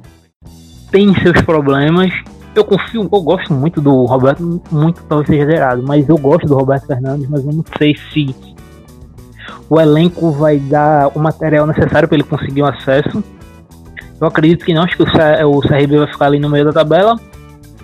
tem 0.92 1.14
seus 1.22 1.42
problemas. 1.42 2.12
Eu 2.56 2.64
confio, 2.66 3.02
eu 3.02 3.22
gosto 3.22 3.54
muito 3.54 3.80
do 3.80 4.06
Roberto, 4.06 4.62
muito 4.72 5.04
talvez 5.04 5.28
seja 5.28 5.46
zerado, 5.46 5.84
mas 5.84 6.08
eu 6.10 6.18
gosto 6.18 6.48
do 6.48 6.56
Roberto 6.56 6.88
Fernandes, 6.88 7.30
mas 7.30 7.46
eu 7.46 7.54
não 7.54 7.64
sei 7.78 7.96
se 8.12 8.36
o 9.70 9.80
elenco 9.80 10.32
vai 10.32 10.58
dar 10.58 11.12
o 11.16 11.20
material 11.20 11.68
necessário 11.68 12.08
para 12.08 12.16
ele 12.16 12.24
conseguir 12.24 12.64
um 12.64 12.66
acesso. 12.66 13.24
Eu 14.20 14.28
acredito 14.28 14.66
que 14.66 14.74
não, 14.74 14.84
acho 14.84 14.98
que 14.98 15.04
o 15.04 15.62
CRB 15.62 15.98
vai 16.00 16.08
ficar 16.08 16.26
ali 16.26 16.40
no 16.40 16.50
meio 16.50 16.66
da 16.66 16.74
tabela. 16.74 17.20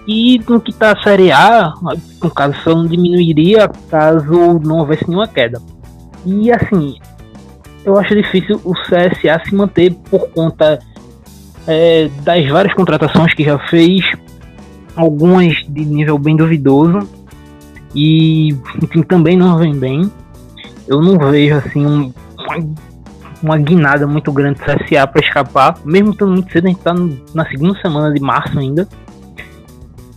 E 0.08 0.39
no 0.47 0.60
que 0.60 0.71
está 0.71 0.91
a 0.91 1.01
Série 1.01 1.32
A, 1.32 1.73
no 2.21 2.30
caso, 2.30 2.56
só 2.63 2.75
não 2.75 2.86
diminuiria 2.86 3.69
caso 3.89 4.60
não 4.63 4.80
houvesse 4.80 5.08
nenhuma 5.08 5.28
queda. 5.28 5.60
E 6.25 6.51
assim, 6.51 6.97
eu 7.84 7.97
acho 7.97 8.15
difícil 8.15 8.60
o 8.63 8.73
CSA 8.73 9.41
se 9.47 9.56
manter 9.56 9.93
por 10.10 10.28
conta 10.30 10.80
é, 11.67 12.10
das 12.23 12.47
várias 12.47 12.73
contratações 12.73 13.34
que 13.34 13.43
já 13.43 13.58
fez, 13.67 14.06
algumas 14.95 15.55
de 15.67 15.86
nível 15.86 16.17
bem 16.17 16.36
duvidoso 16.36 17.08
e 17.93 18.49
enfim, 18.81 19.01
também 19.03 19.38
não 19.38 19.58
vem 19.58 19.77
bem. 19.77 20.12
Eu 20.88 21.01
não 21.01 21.17
vejo 21.17 21.55
assim 21.55 21.86
um, 21.86 22.13
uma, 22.38 22.75
uma 23.41 23.58
guinada 23.58 24.05
muito 24.05 24.31
grande 24.31 24.60
do 24.60 24.65
CSA 24.65 25.08
para 25.08 25.21
escapar, 25.21 25.77
mesmo 25.84 26.12
estando 26.12 26.34
muito 26.34 26.51
cedo, 26.51 26.65
a 26.65 26.69
gente 26.69 26.77
está 26.77 26.93
na 27.34 27.45
segunda 27.47 27.79
semana 27.79 28.13
de 28.13 28.21
março 28.21 28.58
ainda. 28.60 28.88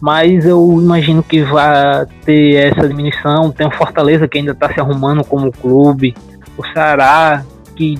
Mas 0.01 0.45
eu 0.45 0.81
imagino 0.81 1.23
que 1.23 1.43
vai 1.43 2.07
ter 2.25 2.55
essa 2.55 2.87
diminuição. 2.87 3.51
Tem 3.51 3.67
o 3.67 3.71
Fortaleza 3.71 4.29
que 4.29 4.39
ainda 4.39 4.53
está 4.53 4.73
se 4.73 4.79
arrumando 4.79 5.25
como 5.25 5.51
clube, 5.51 6.15
o 6.57 6.65
Ceará 6.73 7.45
que 7.75 7.99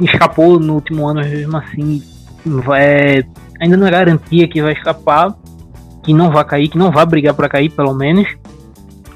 escapou 0.00 0.58
no 0.58 0.74
último 0.74 1.06
ano, 1.06 1.20
mesmo 1.20 1.56
assim 1.56 2.02
vai, 2.44 3.24
ainda 3.60 3.76
não 3.76 3.86
é 3.86 3.90
garantia 3.90 4.48
que 4.48 4.62
vai 4.62 4.72
escapar, 4.72 5.34
que 6.02 6.12
não 6.12 6.30
vai 6.30 6.44
cair, 6.44 6.68
que 6.68 6.78
não 6.78 6.90
vai 6.90 7.06
brigar 7.06 7.34
para 7.34 7.48
cair, 7.48 7.70
pelo 7.70 7.94
menos. 7.94 8.28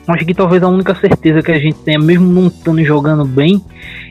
Acho 0.07 0.25
que 0.25 0.35
talvez 0.35 0.63
a 0.63 0.69
única 0.69 0.95
certeza 0.95 1.43
que 1.43 1.51
a 1.51 1.59
gente 1.59 1.79
tenha, 1.81 1.99
mesmo 1.99 2.33
não 2.33 2.47
estando 2.47 2.83
jogando 2.85 3.25
bem, 3.25 3.61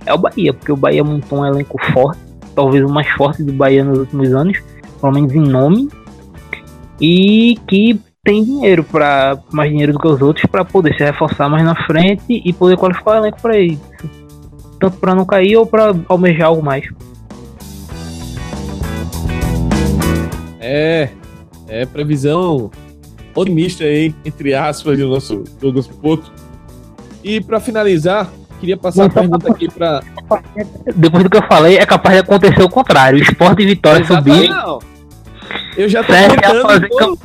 é 0.06 0.14
o 0.14 0.18
Bahia, 0.18 0.54
porque 0.54 0.72
o 0.72 0.76
Bahia 0.76 1.04
montou 1.04 1.40
um 1.40 1.46
elenco 1.46 1.82
forte, 1.94 2.20
talvez 2.54 2.84
o 2.84 2.90
mais 2.90 3.08
forte 3.12 3.42
do 3.44 3.54
Bahia 3.54 3.84
nos 3.84 4.00
últimos 4.00 4.34
anos, 4.34 4.62
pelo 5.00 5.14
menos 5.14 5.34
em 5.34 5.40
nome, 5.40 5.88
e 7.00 7.58
que 7.66 8.00
tem 8.26 8.44
dinheiro 8.44 8.84
para 8.84 9.38
mais 9.54 9.70
dinheiro 9.70 9.94
do 9.94 10.00
que 10.00 10.08
os 10.08 10.22
outros 10.22 10.46
para 10.48 10.66
poder 10.66 10.96
se 10.96 11.04
reforçar 11.04 11.48
mais 11.48 11.64
na 11.64 11.76
frente 11.86 12.42
e 12.44 12.52
poder 12.52 12.76
qualificar 12.76 13.12
o 13.12 13.16
elenco 13.18 13.42
para 13.42 13.58
isso, 13.58 13.82
tanto 14.80 14.98
para 14.98 15.16
não 15.16 15.24
cair 15.24 15.56
ou 15.56 15.66
para 15.66 15.96
almejar 16.10 16.48
algo 16.48 16.64
mais. 16.64 16.86
É, 20.60 21.10
é 21.68 21.86
previsão 21.86 22.72
otimista 23.34 23.84
aí, 23.84 24.14
entre 24.24 24.54
aspas, 24.54 24.98
do 24.98 25.10
nosso 25.10 25.44
Douglas 25.60 25.88
Poto. 25.88 26.32
E 27.24 27.42
para 27.42 27.60
finalizar, 27.60 28.32
queria 28.60 28.78
passar 28.78 29.06
a 29.06 29.10
pergunta 29.10 29.52
aqui 29.52 29.70
para. 29.70 30.02
Depois 30.96 31.24
do 31.24 31.30
que 31.30 31.38
eu 31.38 31.48
falei, 31.48 31.78
é 31.78 31.86
capaz 31.86 32.16
de 32.16 32.22
acontecer 32.22 32.64
o 32.64 32.70
contrário. 32.70 33.20
O 33.20 33.22
Esporte 33.22 33.64
e 33.64 33.66
Vitória 33.66 34.06
subir. 34.06 34.50
Não. 34.50 34.80
Eu 35.78 35.90
já 35.90 36.04
tô 36.04 36.14
tentando. 36.14 37.20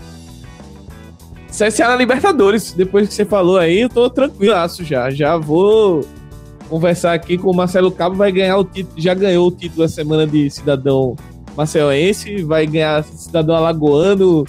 CSA 1.49 1.89
na 1.89 1.97
Libertadores. 1.97 2.73
Depois 2.73 3.09
que 3.09 3.15
você 3.15 3.25
falou 3.25 3.59
aí, 3.59 3.81
eu 3.81 3.89
tô 3.89 4.09
tranquilaço 4.09 4.85
já. 4.85 5.11
Já 5.11 5.37
vou 5.37 6.05
conversar 6.69 7.13
aqui 7.13 7.37
com 7.37 7.51
o 7.51 7.55
Marcelo 7.55 7.91
Cabo. 7.91 8.17
Vai 8.17 8.33
ganhar 8.33 8.57
o 8.57 8.65
título. 8.65 9.01
Já 9.01 9.15
ganhou 9.15 9.49
o 9.49 9.51
título 9.51 9.83
da 9.83 9.89
semana 9.89 10.27
de 10.27 10.49
cidadão 10.51 11.17
Marcelense, 11.61 12.43
vai 12.43 12.67
ganhar 12.67 13.05
cidadão 13.05 13.55
alagoano. 13.55 14.47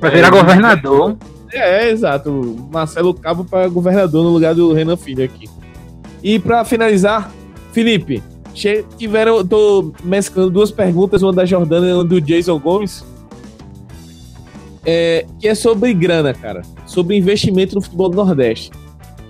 Vai 0.00 0.10
virar 0.10 0.28
é, 0.28 0.30
governador. 0.30 1.16
É, 1.52 1.86
é, 1.86 1.90
exato. 1.90 2.68
Marcelo 2.72 3.12
Cabo 3.12 3.44
para 3.44 3.66
governador 3.68 4.22
no 4.22 4.30
lugar 4.30 4.54
do 4.54 4.72
Renan 4.72 4.96
Filho 4.96 5.24
aqui. 5.24 5.48
E 6.22 6.38
para 6.38 6.64
finalizar, 6.64 7.30
Felipe, 7.72 8.22
tiveram, 8.96 9.44
tô 9.44 9.92
mesclando 10.04 10.50
duas 10.50 10.70
perguntas, 10.70 11.22
uma 11.22 11.32
da 11.32 11.44
Jordana 11.44 11.88
e 11.88 11.92
uma 11.92 12.04
do 12.04 12.20
Jason 12.20 12.58
Gomes. 12.60 13.04
é, 14.86 15.26
que 15.40 15.48
é 15.48 15.54
sobre 15.56 15.92
grana, 15.92 16.32
cara. 16.32 16.62
Sobre 16.86 17.16
investimento 17.16 17.74
no 17.74 17.82
futebol 17.82 18.08
do 18.08 18.16
Nordeste. 18.16 18.70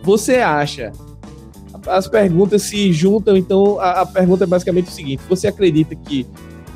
Você 0.02 0.37
acha? 0.37 0.92
As 1.87 2.06
perguntas 2.06 2.62
se 2.62 2.92
juntam, 2.92 3.34
então 3.37 3.80
a, 3.80 4.02
a 4.02 4.06
pergunta 4.06 4.44
é 4.44 4.46
basicamente 4.46 4.88
o 4.88 4.90
seguinte: 4.90 5.22
você 5.28 5.48
acredita 5.48 5.94
que 5.94 6.26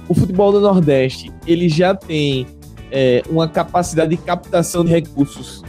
o 0.09 0.15
futebol 0.15 0.51
do 0.53 0.61
Nordeste 0.61 1.31
ele 1.47 1.69
já 1.69 1.95
tem 1.95 2.47
é, 2.91 3.23
uma 3.29 3.49
capacidade 3.49 4.11
de 4.11 4.17
captação 4.17 4.85
de 4.85 4.91
recursos 4.91 5.63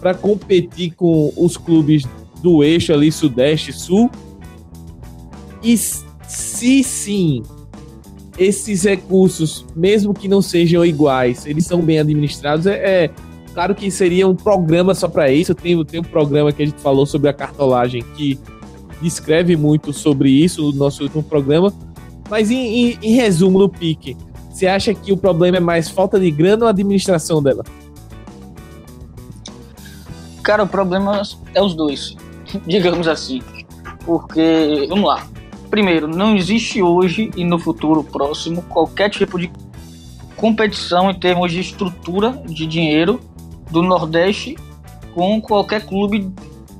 para 0.00 0.14
competir 0.14 0.94
com 0.94 1.32
os 1.36 1.56
clubes 1.56 2.04
do 2.42 2.62
eixo 2.62 2.92
ali, 2.92 3.10
Sudeste, 3.10 3.72
Sul? 3.72 4.10
E 5.62 5.78
se 5.78 6.84
sim, 6.84 7.42
esses 8.38 8.84
recursos, 8.84 9.64
mesmo 9.74 10.12
que 10.12 10.28
não 10.28 10.42
sejam 10.42 10.84
iguais, 10.84 11.46
eles 11.46 11.64
são 11.64 11.80
bem 11.80 11.98
administrados, 11.98 12.66
é, 12.66 13.04
é 13.04 13.10
claro 13.54 13.74
que 13.74 13.90
seria 13.90 14.28
um 14.28 14.34
programa 14.34 14.94
só 14.94 15.08
para 15.08 15.30
isso. 15.30 15.54
Tem, 15.54 15.82
tem 15.86 16.00
um 16.00 16.04
programa 16.04 16.52
que 16.52 16.62
a 16.62 16.66
gente 16.66 16.80
falou 16.80 17.06
sobre 17.06 17.30
a 17.30 17.32
cartolagem 17.32 18.02
que 18.14 18.38
descreve 19.00 19.56
muito 19.56 19.92
sobre 19.92 20.30
isso 20.30 20.70
no 20.70 20.72
nosso 20.72 21.02
último 21.02 21.22
programa. 21.22 21.72
Mas 22.28 22.50
em, 22.50 22.56
em, 22.56 22.98
em 23.02 23.14
resumo, 23.14 23.58
no 23.58 23.68
pique, 23.68 24.16
você 24.50 24.66
acha 24.66 24.94
que 24.94 25.12
o 25.12 25.16
problema 25.16 25.56
é 25.56 25.60
mais 25.60 25.88
falta 25.88 26.18
de 26.18 26.30
grana 26.30 26.64
ou 26.64 26.68
administração 26.68 27.42
dela? 27.42 27.64
Cara, 30.42 30.62
o 30.62 30.68
problema 30.68 31.22
é 31.54 31.62
os 31.62 31.74
dois, 31.74 32.16
digamos 32.66 33.08
assim. 33.08 33.42
Porque, 34.04 34.86
vamos 34.88 35.06
lá. 35.06 35.26
Primeiro, 35.70 36.06
não 36.06 36.36
existe 36.36 36.80
hoje 36.80 37.30
e 37.36 37.44
no 37.44 37.58
futuro 37.58 38.04
próximo 38.04 38.62
qualquer 38.62 39.10
tipo 39.10 39.38
de 39.38 39.50
competição 40.36 41.10
em 41.10 41.18
termos 41.18 41.50
de 41.50 41.60
estrutura 41.60 42.30
de 42.46 42.66
dinheiro 42.66 43.20
do 43.70 43.82
Nordeste 43.82 44.56
com 45.14 45.40
qualquer 45.40 45.84
clube 45.86 46.32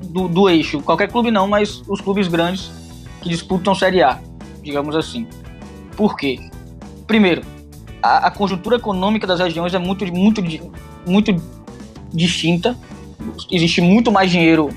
do, 0.02 0.28
do 0.28 0.48
eixo. 0.48 0.80
Qualquer 0.80 1.10
clube 1.10 1.30
não, 1.30 1.48
mas 1.48 1.82
os 1.88 2.00
clubes 2.00 2.28
grandes 2.28 2.70
que 3.20 3.28
disputam 3.28 3.74
Série 3.74 4.02
A, 4.02 4.20
digamos 4.64 4.96
assim. 4.96 5.26
Por 5.96 6.16
quê? 6.16 6.40
Primeiro, 7.06 7.42
a, 8.02 8.26
a 8.26 8.30
conjuntura 8.30 8.76
econômica 8.76 9.26
das 9.26 9.38
regiões 9.38 9.74
é 9.74 9.78
muito, 9.78 10.04
muito, 10.12 10.42
muito 11.06 11.36
distinta 12.12 12.76
existe 13.50 13.80
muito 13.80 14.10
mais 14.12 14.30
dinheiro 14.30 14.70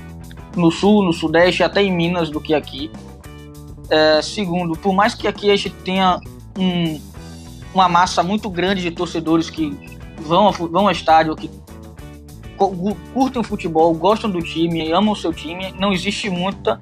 no 0.56 0.70
sul, 0.70 1.04
no 1.04 1.12
sudeste, 1.12 1.62
até 1.62 1.82
em 1.82 1.92
Minas 1.92 2.30
do 2.30 2.40
que 2.40 2.54
aqui. 2.54 2.90
É, 3.90 4.20
segundo, 4.22 4.76
por 4.76 4.92
mais 4.92 5.14
que 5.14 5.26
aqui 5.26 5.50
a 5.50 5.56
gente 5.56 5.70
tenha 5.70 6.20
um, 6.58 7.00
uma 7.72 7.88
massa 7.88 8.22
muito 8.22 8.50
grande 8.50 8.82
de 8.82 8.90
torcedores 8.90 9.48
que 9.48 9.76
vão, 10.20 10.50
vão 10.52 10.86
ao 10.86 10.90
estádio, 10.90 11.34
que 11.36 11.50
curtem 13.14 13.40
o 13.40 13.44
futebol, 13.44 13.94
gostam 13.94 14.28
do 14.28 14.42
time, 14.42 14.90
amam 14.92 15.12
o 15.12 15.16
seu 15.16 15.32
time, 15.32 15.72
não 15.78 15.92
existe 15.92 16.28
muita 16.28 16.80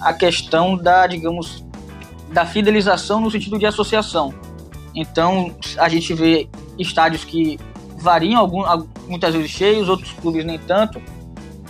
a 0.00 0.12
questão 0.12 0.76
da, 0.76 1.06
digamos, 1.06 1.64
da 2.32 2.44
fidelização 2.44 3.20
no 3.20 3.30
sentido 3.30 3.58
de 3.58 3.66
associação. 3.66 4.34
Então, 4.94 5.54
a 5.78 5.88
gente 5.88 6.12
vê 6.14 6.48
estádios 6.78 7.24
que 7.24 7.58
variam 7.98 8.40
algum, 8.40 8.62
muitas 9.08 9.34
vezes 9.34 9.50
cheios, 9.50 9.88
outros 9.88 10.12
clubes 10.12 10.44
nem 10.44 10.58
tanto, 10.58 11.00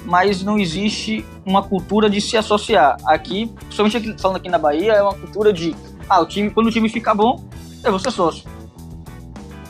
mas 0.04 0.42
não 0.42 0.58
existe 0.58 1.24
uma 1.44 1.62
cultura 1.62 2.08
de 2.08 2.20
se 2.20 2.36
associar. 2.36 2.96
Aqui, 3.04 3.50
principalmente 3.56 3.96
aqui, 3.96 4.16
falando 4.20 4.36
aqui 4.36 4.48
na 4.48 4.58
Bahia, 4.58 4.92
é 4.92 5.02
uma 5.02 5.14
cultura 5.14 5.52
de 5.52 5.74
ah, 6.08 6.20
o 6.20 6.26
time, 6.26 6.50
quando 6.50 6.68
o 6.68 6.70
time 6.70 6.88
fica 6.88 7.14
bom, 7.14 7.44
eu 7.84 7.90
vou 7.90 8.00
ser 8.00 8.10
sócio. 8.10 8.44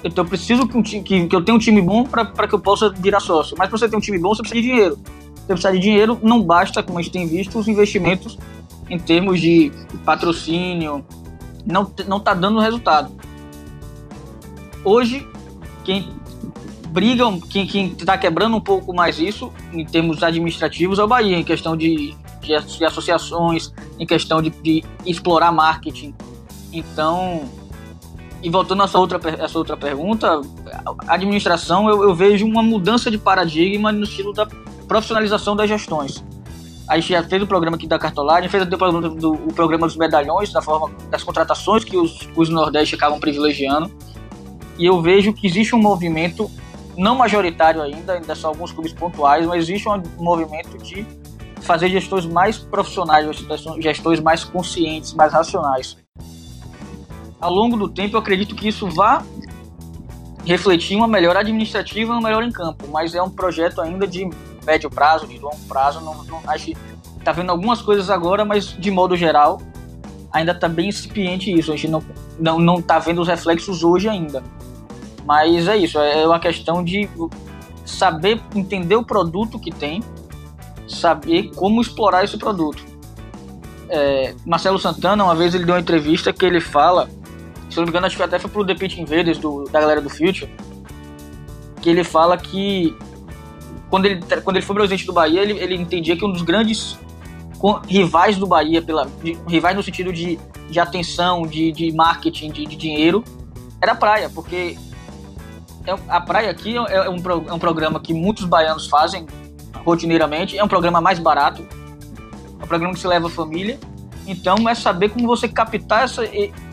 Então 0.04 0.24
eu 0.24 0.28
preciso 0.28 0.66
que, 0.68 0.76
um 0.76 0.82
time, 0.82 1.02
que, 1.02 1.26
que 1.26 1.34
eu 1.34 1.42
tenha 1.42 1.56
um 1.56 1.58
time 1.58 1.82
bom 1.82 2.04
para 2.04 2.46
que 2.46 2.54
eu 2.54 2.60
possa 2.60 2.90
virar 2.90 3.20
sócio. 3.20 3.56
Mas 3.58 3.68
para 3.68 3.78
você 3.78 3.88
ter 3.88 3.96
um 3.96 4.00
time 4.00 4.18
bom, 4.18 4.34
você 4.34 4.42
precisa 4.42 4.62
de 4.62 4.68
dinheiro. 4.68 4.98
Você 5.34 5.46
precisa 5.46 5.72
de 5.72 5.78
dinheiro, 5.80 6.18
não 6.22 6.42
basta, 6.42 6.82
como 6.82 6.98
a 6.98 7.02
gente 7.02 7.12
tem 7.12 7.26
visto, 7.26 7.58
os 7.58 7.66
investimentos 7.66 8.38
em 8.88 8.98
termos 8.98 9.40
de 9.40 9.72
patrocínio, 10.04 11.04
não, 11.64 11.92
não 12.06 12.18
tá 12.18 12.34
dando 12.34 12.58
resultado. 12.60 13.12
Hoje, 14.84 15.26
quem 15.84 16.08
brigam, 16.88 17.38
quem, 17.38 17.66
quem 17.66 17.94
tá 17.94 18.16
quebrando 18.16 18.56
um 18.56 18.60
pouco 18.60 18.94
mais 18.94 19.18
isso, 19.18 19.52
em 19.72 19.84
termos 19.84 20.22
administrativos, 20.22 20.98
é 20.98 21.04
o 21.04 21.08
Bahia, 21.08 21.36
em 21.36 21.44
questão 21.44 21.76
de, 21.76 22.16
de, 22.40 22.84
associações, 22.84 23.72
em 23.98 24.06
questão 24.06 24.40
de, 24.40 24.50
de, 24.50 24.84
explorar 25.04 25.52
marketing. 25.52 26.14
Então, 26.72 27.42
e 28.42 28.48
voltando 28.48 28.82
a 28.82 28.84
essa 28.86 28.98
outra, 28.98 29.20
essa 29.38 29.58
outra 29.58 29.76
pergunta, 29.76 30.40
a 31.06 31.14
administração, 31.14 31.88
eu, 31.88 32.02
eu 32.02 32.14
vejo 32.14 32.46
uma 32.46 32.62
mudança 32.62 33.10
de 33.10 33.18
paradigma 33.18 33.92
no 33.92 34.04
estilo 34.04 34.32
da 34.32 34.46
profissionalização 34.86 35.54
das 35.54 35.68
gestões. 35.68 36.24
A 36.88 36.98
gente 36.98 37.10
já 37.10 37.22
fez 37.22 37.42
o 37.42 37.46
programa 37.46 37.76
aqui 37.76 37.86
da 37.86 37.98
cartolagem, 37.98 38.48
fez 38.48 38.62
o 38.62 38.66
programa, 38.66 39.08
do, 39.10 39.32
o 39.32 39.52
programa 39.52 39.86
dos 39.86 39.96
medalhões, 39.96 40.50
da 40.50 40.62
forma 40.62 40.90
das 41.10 41.22
contratações 41.22 41.84
que 41.84 41.96
os, 41.96 42.26
os 42.34 42.48
Nordeste 42.48 42.94
acabam 42.94 43.20
privilegiando. 43.20 43.92
E 44.78 44.86
eu 44.86 45.02
vejo 45.02 45.32
que 45.34 45.46
existe 45.46 45.74
um 45.74 45.78
movimento 45.78 46.50
não 46.96 47.14
majoritário 47.14 47.82
ainda, 47.82 48.14
ainda 48.14 48.34
são 48.34 48.50
alguns 48.50 48.72
clubes 48.72 48.92
pontuais, 48.92 49.46
mas 49.46 49.64
existe 49.64 49.88
um 49.88 50.02
movimento 50.18 50.78
de 50.78 51.06
fazer 51.60 51.90
gestões 51.90 52.24
mais 52.24 52.58
profissionais, 52.58 53.44
gestões 53.78 54.20
mais 54.20 54.42
conscientes, 54.42 55.12
mais 55.12 55.32
racionais. 55.32 55.96
Ao 57.40 57.52
longo 57.52 57.76
do 57.76 57.88
tempo, 57.88 58.16
eu 58.16 58.20
acredito 58.20 58.54
que 58.54 58.68
isso 58.68 58.88
vá 58.88 59.22
refletir 60.44 60.96
uma 60.96 61.06
melhora 61.06 61.40
administrativa 61.40 62.12
e 62.12 62.14
uma 62.14 62.22
melhora 62.22 62.46
em 62.46 62.50
campo, 62.50 62.88
mas 62.90 63.14
é 63.14 63.22
um 63.22 63.28
projeto 63.28 63.80
ainda 63.80 64.06
de 64.06 64.28
médio 64.68 64.90
prazo, 64.90 65.26
de 65.26 65.38
longo 65.38 65.58
prazo. 65.66 66.00
Não, 66.00 66.22
não, 66.24 66.40
acho 66.46 66.66
que 66.66 66.76
está 67.18 67.32
vendo 67.32 67.50
algumas 67.50 67.80
coisas 67.80 68.10
agora, 68.10 68.44
mas 68.44 68.66
de 68.66 68.90
modo 68.90 69.16
geral 69.16 69.60
ainda 70.30 70.52
está 70.52 70.68
bem 70.68 70.90
incipiente 70.90 71.50
isso. 71.50 71.72
A 71.72 71.76
gente 71.76 71.90
não 71.90 72.02
não 72.38 72.58
não 72.58 72.78
está 72.78 72.98
vendo 72.98 73.22
os 73.22 73.28
reflexos 73.28 73.82
hoje 73.82 74.08
ainda. 74.08 74.42
Mas 75.24 75.66
é 75.68 75.76
isso, 75.76 75.98
é 75.98 76.26
uma 76.26 76.38
questão 76.38 76.82
de 76.84 77.08
saber 77.84 78.40
entender 78.54 78.96
o 78.96 79.04
produto 79.04 79.58
que 79.58 79.70
tem, 79.70 80.02
saber 80.86 81.50
como 81.54 81.80
explorar 81.80 82.24
esse 82.24 82.38
produto. 82.38 82.82
É, 83.90 84.34
Marcelo 84.46 84.78
Santana, 84.78 85.24
uma 85.24 85.34
vez 85.34 85.54
ele 85.54 85.64
deu 85.64 85.74
uma 85.74 85.80
entrevista 85.80 86.32
que 86.32 86.46
ele 86.46 86.60
fala, 86.60 87.10
se 87.68 87.76
não 87.76 87.84
me 87.84 87.90
engano, 87.90 88.06
acho 88.06 88.16
que 88.16 88.22
até 88.22 88.38
foi 88.38 88.50
pro 88.50 88.64
The 88.64 88.74
Pitch 88.74 88.98
Invaders 88.98 89.38
do, 89.38 89.64
da 89.64 89.80
galera 89.80 90.00
do 90.00 90.08
Future, 90.08 90.50
que 91.82 91.90
ele 91.90 92.04
fala 92.04 92.36
que 92.36 92.96
quando 93.90 94.06
ele, 94.06 94.20
quando 94.44 94.56
ele 94.56 94.64
foi 94.64 94.74
presidente 94.76 95.06
do 95.06 95.12
Bahia, 95.12 95.40
ele, 95.40 95.58
ele 95.58 95.74
entendia 95.74 96.16
que 96.16 96.24
um 96.24 96.32
dos 96.32 96.42
grandes 96.42 96.98
rivais 97.86 98.36
do 98.36 98.46
Bahia, 98.46 98.80
pela, 98.80 99.06
de, 99.22 99.36
rivais 99.46 99.76
no 99.76 99.82
sentido 99.82 100.12
de, 100.12 100.38
de 100.70 100.78
atenção, 100.78 101.42
de, 101.42 101.72
de 101.72 101.92
marketing, 101.92 102.50
de, 102.50 102.66
de 102.66 102.76
dinheiro, 102.76 103.24
era 103.80 103.92
a 103.92 103.94
praia, 103.94 104.30
porque 104.30 104.76
é, 105.86 105.94
a 106.08 106.20
praia 106.20 106.50
aqui 106.50 106.76
é, 106.76 106.94
é 106.94 107.10
um, 107.10 107.16
é 107.48 107.52
um 107.52 107.58
programa 107.58 107.98
que 107.98 108.12
muitos 108.12 108.44
baianos 108.44 108.86
fazem 108.86 109.26
rotineiramente, 109.84 110.58
é 110.58 110.62
um 110.62 110.68
programa 110.68 111.00
mais 111.00 111.18
barato, 111.18 111.66
é 112.60 112.64
um 112.64 112.68
programa 112.68 112.94
que 112.94 113.00
se 113.00 113.06
leva 113.06 113.26
a 113.26 113.30
família. 113.30 113.78
Então 114.26 114.68
é 114.68 114.74
saber 114.74 115.08
como 115.08 115.26
você 115.26 115.48
captar 115.48 116.04
essa, 116.04 116.22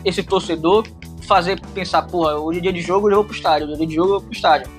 esse 0.04 0.22
torcedor, 0.22 0.86
fazer 1.22 1.58
pensar, 1.72 2.02
porra, 2.02 2.34
hoje 2.34 2.58
é 2.58 2.62
dia 2.62 2.72
de 2.72 2.82
jogo, 2.82 3.08
eu 3.10 3.16
vou 3.16 3.24
pro 3.24 3.34
estádio, 3.34 3.66
hoje 3.66 3.74
é 3.74 3.78
dia 3.78 3.86
de 3.86 3.94
jogo, 3.94 4.08
eu 4.08 4.12
vou 4.12 4.20
pro 4.20 4.32
estádio. 4.32 4.70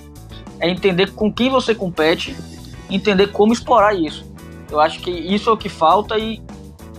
É 0.59 0.69
entender 0.69 1.11
com 1.11 1.31
quem 1.31 1.49
você 1.49 1.73
compete, 1.73 2.35
entender 2.89 3.27
como 3.27 3.53
explorar 3.53 3.93
isso. 3.93 4.25
Eu 4.69 4.79
acho 4.79 4.99
que 4.99 5.11
isso 5.11 5.49
é 5.49 5.53
o 5.53 5.57
que 5.57 5.69
falta 5.69 6.17
e 6.17 6.41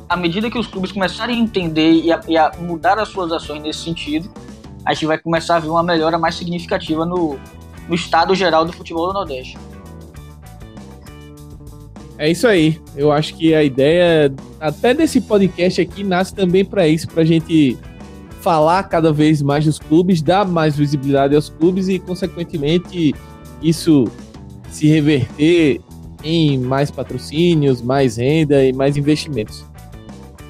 à 0.08 0.16
medida 0.16 0.50
que 0.50 0.58
os 0.58 0.66
clubes 0.66 0.90
começarem 0.90 1.36
a 1.36 1.38
entender 1.38 1.92
e 1.92 2.12
a, 2.12 2.20
e 2.26 2.36
a 2.36 2.52
mudar 2.60 2.98
as 2.98 3.08
suas 3.08 3.30
ações 3.30 3.62
nesse 3.62 3.80
sentido, 3.80 4.30
a 4.84 4.94
gente 4.94 5.06
vai 5.06 5.18
começar 5.18 5.56
a 5.56 5.58
ver 5.58 5.68
uma 5.68 5.82
melhora 5.82 6.18
mais 6.18 6.34
significativa 6.34 7.04
no, 7.04 7.38
no 7.88 7.94
estado 7.94 8.34
geral 8.34 8.64
do 8.64 8.72
futebol 8.72 9.08
do 9.08 9.12
Nordeste. 9.12 9.58
É 12.16 12.30
isso 12.30 12.48
aí. 12.48 12.80
Eu 12.96 13.12
acho 13.12 13.34
que 13.36 13.54
a 13.54 13.62
ideia 13.62 14.34
até 14.58 14.92
desse 14.92 15.20
podcast 15.20 15.80
aqui 15.80 16.02
nasce 16.02 16.34
também 16.34 16.64
para 16.64 16.88
isso, 16.88 17.06
para 17.06 17.22
a 17.22 17.26
gente 17.26 17.78
falar 18.40 18.82
cada 18.84 19.12
vez 19.12 19.40
mais 19.40 19.64
dos 19.64 19.78
clubes, 19.78 20.20
dar 20.20 20.46
mais 20.46 20.76
visibilidade 20.76 21.36
aos 21.36 21.48
clubes 21.48 21.88
e, 21.88 21.98
consequentemente, 21.98 23.14
isso 23.62 24.04
se 24.70 24.86
reverter 24.86 25.80
em 26.22 26.58
mais 26.58 26.90
patrocínios, 26.90 27.80
mais 27.80 28.16
renda 28.16 28.64
e 28.64 28.72
mais 28.72 28.96
investimentos. 28.96 29.64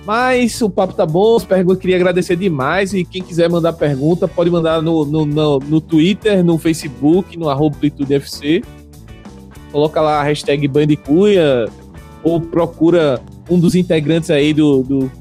Mas 0.06 0.62
o 0.62 0.70
papo 0.70 0.94
tá 0.94 1.04
bom, 1.04 1.36
os 1.36 1.44
perguntas 1.44 1.80
queria 1.80 1.96
agradecer 1.96 2.34
demais. 2.34 2.94
E 2.94 3.04
quem 3.04 3.22
quiser 3.22 3.50
mandar 3.50 3.74
pergunta, 3.74 4.26
pode 4.26 4.50
mandar 4.50 4.80
no, 4.80 5.04
no, 5.04 5.26
no, 5.26 5.58
no 5.58 5.80
Twitter, 5.82 6.42
no 6.42 6.56
Facebook, 6.56 7.38
no 7.38 7.50
arroba 7.50 7.76
FC. 8.08 8.62
Coloca 9.70 10.00
lá 10.00 10.20
a 10.20 10.22
hashtag 10.22 10.66
Bandicuia 10.66 11.66
ou 12.22 12.40
procura 12.40 13.20
um 13.50 13.60
dos 13.60 13.74
integrantes 13.74 14.30
aí 14.30 14.54
do, 14.54 14.82
do, 14.82 15.12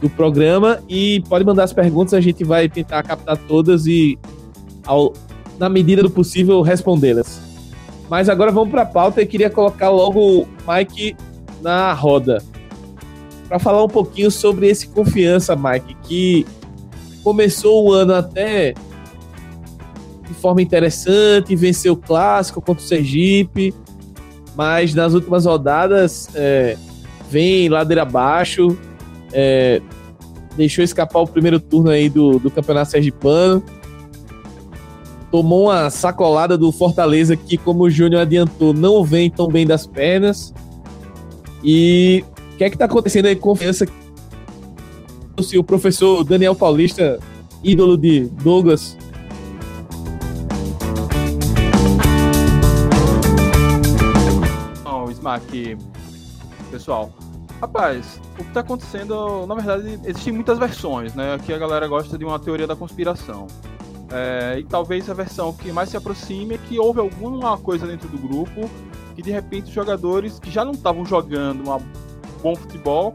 do 0.00 0.08
programa 0.10 0.80
e 0.88 1.20
pode 1.28 1.44
mandar 1.44 1.64
as 1.64 1.72
perguntas, 1.72 2.14
a 2.14 2.20
gente 2.20 2.44
vai 2.44 2.68
tentar 2.68 3.02
captar 3.02 3.36
todas 3.36 3.86
e 3.86 4.18
ao, 4.86 5.12
na 5.62 5.68
medida 5.68 6.02
do 6.02 6.10
possível, 6.10 6.60
respondê-las. 6.60 7.40
Mas 8.10 8.28
agora 8.28 8.50
vamos 8.50 8.68
para 8.68 8.82
a 8.82 8.86
pauta 8.86 9.22
e 9.22 9.26
queria 9.26 9.48
colocar 9.48 9.90
logo 9.90 10.40
o 10.40 10.48
Mike 10.68 11.16
na 11.62 11.92
roda. 11.92 12.42
Para 13.46 13.60
falar 13.60 13.84
um 13.84 13.88
pouquinho 13.88 14.28
sobre 14.28 14.66
esse 14.66 14.88
confiança, 14.88 15.54
Mike, 15.54 15.96
que 16.02 16.46
começou 17.22 17.84
o 17.84 17.92
ano 17.92 18.12
até 18.12 18.74
de 20.26 20.34
forma 20.34 20.60
interessante, 20.60 21.54
venceu 21.54 21.92
o 21.92 21.96
clássico 21.96 22.60
contra 22.60 22.82
o 22.82 22.86
Sergipe, 22.86 23.72
mas 24.56 24.94
nas 24.94 25.14
últimas 25.14 25.46
rodadas 25.46 26.28
é, 26.34 26.76
vem 27.30 27.68
ladeira 27.68 28.02
abaixo, 28.02 28.76
é, 29.32 29.80
deixou 30.56 30.82
escapar 30.82 31.20
o 31.20 31.26
primeiro 31.26 31.60
turno 31.60 31.90
aí 31.90 32.08
do, 32.08 32.40
do 32.40 32.50
Campeonato 32.50 32.90
Sergipano, 32.90 33.62
tomou 35.32 35.68
uma 35.68 35.88
sacolada 35.88 36.58
do 36.58 36.70
Fortaleza 36.70 37.34
que, 37.34 37.56
como 37.56 37.84
o 37.84 37.90
Júnior 37.90 38.20
adiantou, 38.20 38.74
não 38.74 39.02
vem 39.02 39.30
tão 39.30 39.48
bem 39.48 39.66
das 39.66 39.86
pernas. 39.86 40.52
E 41.64 42.22
o 42.52 42.56
que 42.58 42.64
é 42.64 42.70
que 42.70 42.76
tá 42.76 42.84
acontecendo 42.84 43.26
aí? 43.26 43.34
Confiança. 43.34 43.86
Se 45.40 45.56
o 45.56 45.64
professor 45.64 46.22
Daniel 46.22 46.54
Paulista, 46.54 47.18
ídolo 47.64 47.96
de 47.96 48.26
Douglas, 48.44 48.98
Não, 54.84 55.10
Smack, 55.10 55.78
pessoal. 56.70 57.10
Rapaz, 57.58 58.20
o 58.38 58.44
que 58.44 58.52
tá 58.52 58.60
acontecendo, 58.60 59.46
na 59.46 59.54
verdade, 59.54 59.98
existem 60.04 60.34
muitas 60.34 60.58
versões, 60.58 61.14
né? 61.14 61.34
Aqui 61.34 61.54
a 61.54 61.58
galera 61.58 61.88
gosta 61.88 62.18
de 62.18 62.24
uma 62.24 62.38
teoria 62.38 62.66
da 62.66 62.76
conspiração. 62.76 63.46
É, 64.12 64.58
e 64.58 64.64
talvez 64.64 65.08
a 65.08 65.14
versão 65.14 65.52
que 65.52 65.72
mais 65.72 65.88
se 65.88 65.96
aproxime 65.96 66.54
é 66.54 66.58
que 66.58 66.78
houve 66.78 67.00
alguma 67.00 67.56
coisa 67.56 67.86
dentro 67.86 68.08
do 68.08 68.18
grupo 68.18 68.68
que 69.14 69.22
de 69.22 69.30
repente 69.30 69.68
os 69.68 69.74
jogadores 69.74 70.38
que 70.38 70.50
já 70.50 70.64
não 70.64 70.72
estavam 70.72 71.04
jogando 71.04 71.70
um 71.70 71.78
bom 72.42 72.56
futebol, 72.56 73.14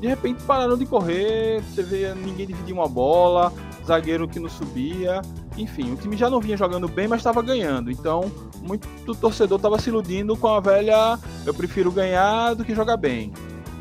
de 0.00 0.06
repente 0.06 0.42
pararam 0.44 0.76
de 0.76 0.86
correr, 0.86 1.62
você 1.62 1.82
vê 1.82 2.14
ninguém 2.14 2.46
dividir 2.46 2.74
uma 2.74 2.88
bola, 2.88 3.52
zagueiro 3.86 4.28
que 4.28 4.40
não 4.40 4.48
subia, 4.48 5.22
enfim, 5.56 5.92
o 5.92 5.96
time 5.96 6.16
já 6.16 6.28
não 6.28 6.40
vinha 6.40 6.56
jogando 6.56 6.88
bem, 6.88 7.06
mas 7.06 7.20
estava 7.20 7.40
ganhando. 7.42 7.90
Então, 7.90 8.30
muito 8.60 8.88
torcedor 9.14 9.56
estava 9.56 9.78
se 9.78 9.88
iludindo 9.88 10.36
com 10.36 10.48
a 10.48 10.60
velha 10.60 11.18
eu 11.46 11.54
prefiro 11.54 11.92
ganhar 11.92 12.54
do 12.54 12.64
que 12.64 12.74
jogar 12.74 12.96
bem. 12.96 13.32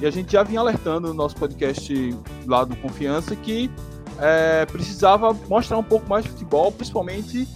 E 0.02 0.06
a 0.06 0.12
gente 0.12 0.34
já 0.34 0.44
vinha 0.44 0.60
alertando 0.60 1.08
no 1.08 1.14
nosso 1.14 1.36
podcast 1.36 2.18
lá 2.46 2.64
do 2.64 2.76
Confiança 2.76 3.36
que 3.36 3.72
é, 4.20 4.66
precisava 4.66 5.34
mostrar 5.48 5.78
um 5.78 5.84
pouco 5.84 6.10
mais 6.10 6.24
de 6.24 6.32
futebol, 6.32 6.72
principalmente 6.72 7.48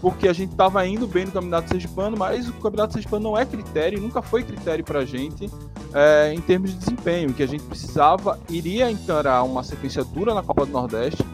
porque 0.00 0.28
a 0.28 0.32
gente 0.32 0.52
estava 0.52 0.86
indo 0.86 1.06
bem 1.06 1.24
no 1.24 1.32
Campeonato 1.32 1.70
Sergipano, 1.70 2.16
mas 2.16 2.48
o 2.48 2.52
Campeonato 2.54 2.92
Sergipano 2.92 3.30
não 3.30 3.38
é 3.38 3.44
critério, 3.44 4.00
nunca 4.00 4.22
foi 4.22 4.42
critério 4.42 4.84
para 4.84 5.00
a 5.00 5.04
gente 5.04 5.50
é, 5.94 6.32
em 6.34 6.40
termos 6.40 6.70
de 6.70 6.76
desempenho, 6.76 7.32
que 7.32 7.42
a 7.42 7.46
gente 7.46 7.64
precisava, 7.64 8.38
iria 8.50 8.90
encarar 8.90 9.42
uma 9.42 9.62
sequência 9.62 10.04
dura 10.04 10.34
na 10.34 10.42
Copa 10.42 10.66
do 10.66 10.72
Nordeste, 10.72 11.24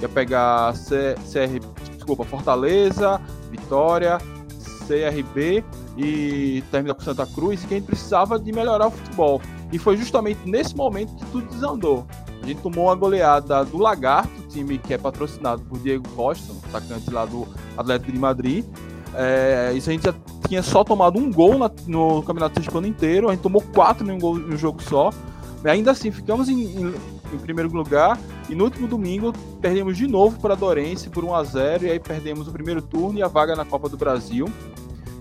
ia 0.00 0.08
pegar 0.08 0.76
C, 0.76 1.14
CR, 1.14 1.66
desculpa, 1.94 2.24
Fortaleza, 2.24 3.20
Vitória, 3.50 4.18
CRB 4.86 5.64
e 5.96 6.62
terminar 6.70 6.94
com 6.94 7.00
Santa 7.00 7.26
Cruz, 7.26 7.62
e 7.62 7.66
que 7.66 7.74
a 7.74 7.78
gente 7.78 7.86
precisava 7.86 8.38
de 8.38 8.52
melhorar 8.52 8.88
o 8.88 8.90
futebol. 8.90 9.40
E 9.72 9.78
foi 9.78 9.96
justamente 9.96 10.40
nesse 10.44 10.76
momento 10.76 11.14
que 11.14 11.24
tudo 11.26 11.46
desandou. 11.46 12.06
A 12.42 12.46
gente 12.46 12.60
tomou 12.60 12.86
uma 12.86 12.94
goleada 12.94 13.64
do 13.64 13.78
Lagarto, 13.78 14.30
time 14.48 14.76
que 14.76 14.92
é 14.92 14.98
patrocinado 14.98 15.62
por 15.62 15.78
Diego 15.78 16.08
Costa, 16.10 16.52
atacante 16.68 17.08
lá 17.10 17.24
do 17.24 17.46
Atlético 17.76 18.10
de 18.10 18.18
Madrid. 18.18 18.64
É, 19.14 19.72
isso 19.76 19.88
a 19.88 19.92
gente 19.92 20.04
já 20.04 20.14
tinha 20.48 20.62
só 20.62 20.82
tomado 20.82 21.18
um 21.18 21.30
gol 21.30 21.56
na, 21.56 21.70
no 21.86 22.22
Campeonato 22.22 22.54
Sergipano 22.54 22.86
inteiro, 22.86 23.28
a 23.28 23.32
gente 23.32 23.42
tomou 23.42 23.62
quatro 23.62 24.06
em 24.08 24.10
um, 24.10 24.18
gol, 24.18 24.38
em 24.38 24.54
um 24.54 24.56
jogo 24.56 24.82
só. 24.82 25.10
Ainda 25.64 25.92
assim, 25.92 26.10
ficamos 26.10 26.48
em, 26.48 26.60
em, 26.60 26.94
em, 27.32 27.38
primeiro 27.38 27.72
lugar 27.72 28.18
e 28.48 28.54
no 28.54 28.64
último 28.64 28.88
domingo 28.88 29.32
perdemos 29.60 29.96
de 29.96 30.08
novo 30.08 30.40
para 30.40 30.54
a 30.54 30.56
Dorense 30.56 31.08
por 31.08 31.24
1 31.24 31.34
a 31.34 31.44
0 31.44 31.86
e 31.86 31.90
aí 31.90 32.00
perdemos 32.00 32.48
o 32.48 32.52
primeiro 32.52 32.82
turno 32.82 33.18
e 33.18 33.22
a 33.22 33.28
vaga 33.28 33.54
na 33.54 33.64
Copa 33.64 33.88
do 33.88 33.96
Brasil, 33.96 34.50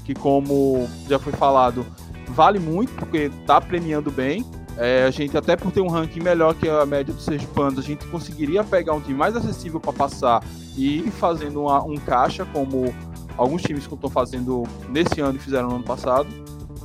que 0.04 0.16
como 0.16 0.90
já 1.08 1.20
foi 1.20 1.34
falado, 1.34 1.86
vale 2.30 2.58
muito 2.58 2.92
porque 2.94 3.30
está 3.42 3.62
premiando 3.62 4.10
bem. 4.10 4.44
É, 4.78 5.04
a 5.04 5.12
gente, 5.12 5.38
até 5.38 5.56
por 5.56 5.72
ter 5.72 5.82
um 5.82 5.88
ranking 5.88 6.22
melhor 6.22 6.56
que 6.56 6.68
a 6.68 6.86
média 6.86 7.14
dos 7.14 7.26
Sergipanos, 7.26 7.78
a 7.78 7.82
gente 7.82 8.06
conseguiria 8.08 8.64
pegar 8.64 8.94
um 8.94 9.02
time 9.02 9.18
mais 9.18 9.36
acessível 9.36 9.80
para 9.80 9.94
passar 9.94 10.44
e 10.76 11.00
ir 11.00 11.12
fazendo 11.12 11.62
uma, 11.62 11.84
um 11.84 11.96
caixa, 11.96 12.46
como 12.46 12.94
alguns 13.38 13.62
times 13.62 13.86
que 13.86 13.94
estão 13.94 14.10
fazendo 14.10 14.64
nesse 14.90 15.20
ano 15.20 15.36
e 15.36 15.40
fizeram 15.40 15.70
no 15.70 15.76
ano 15.76 15.84
passado. 15.84 16.28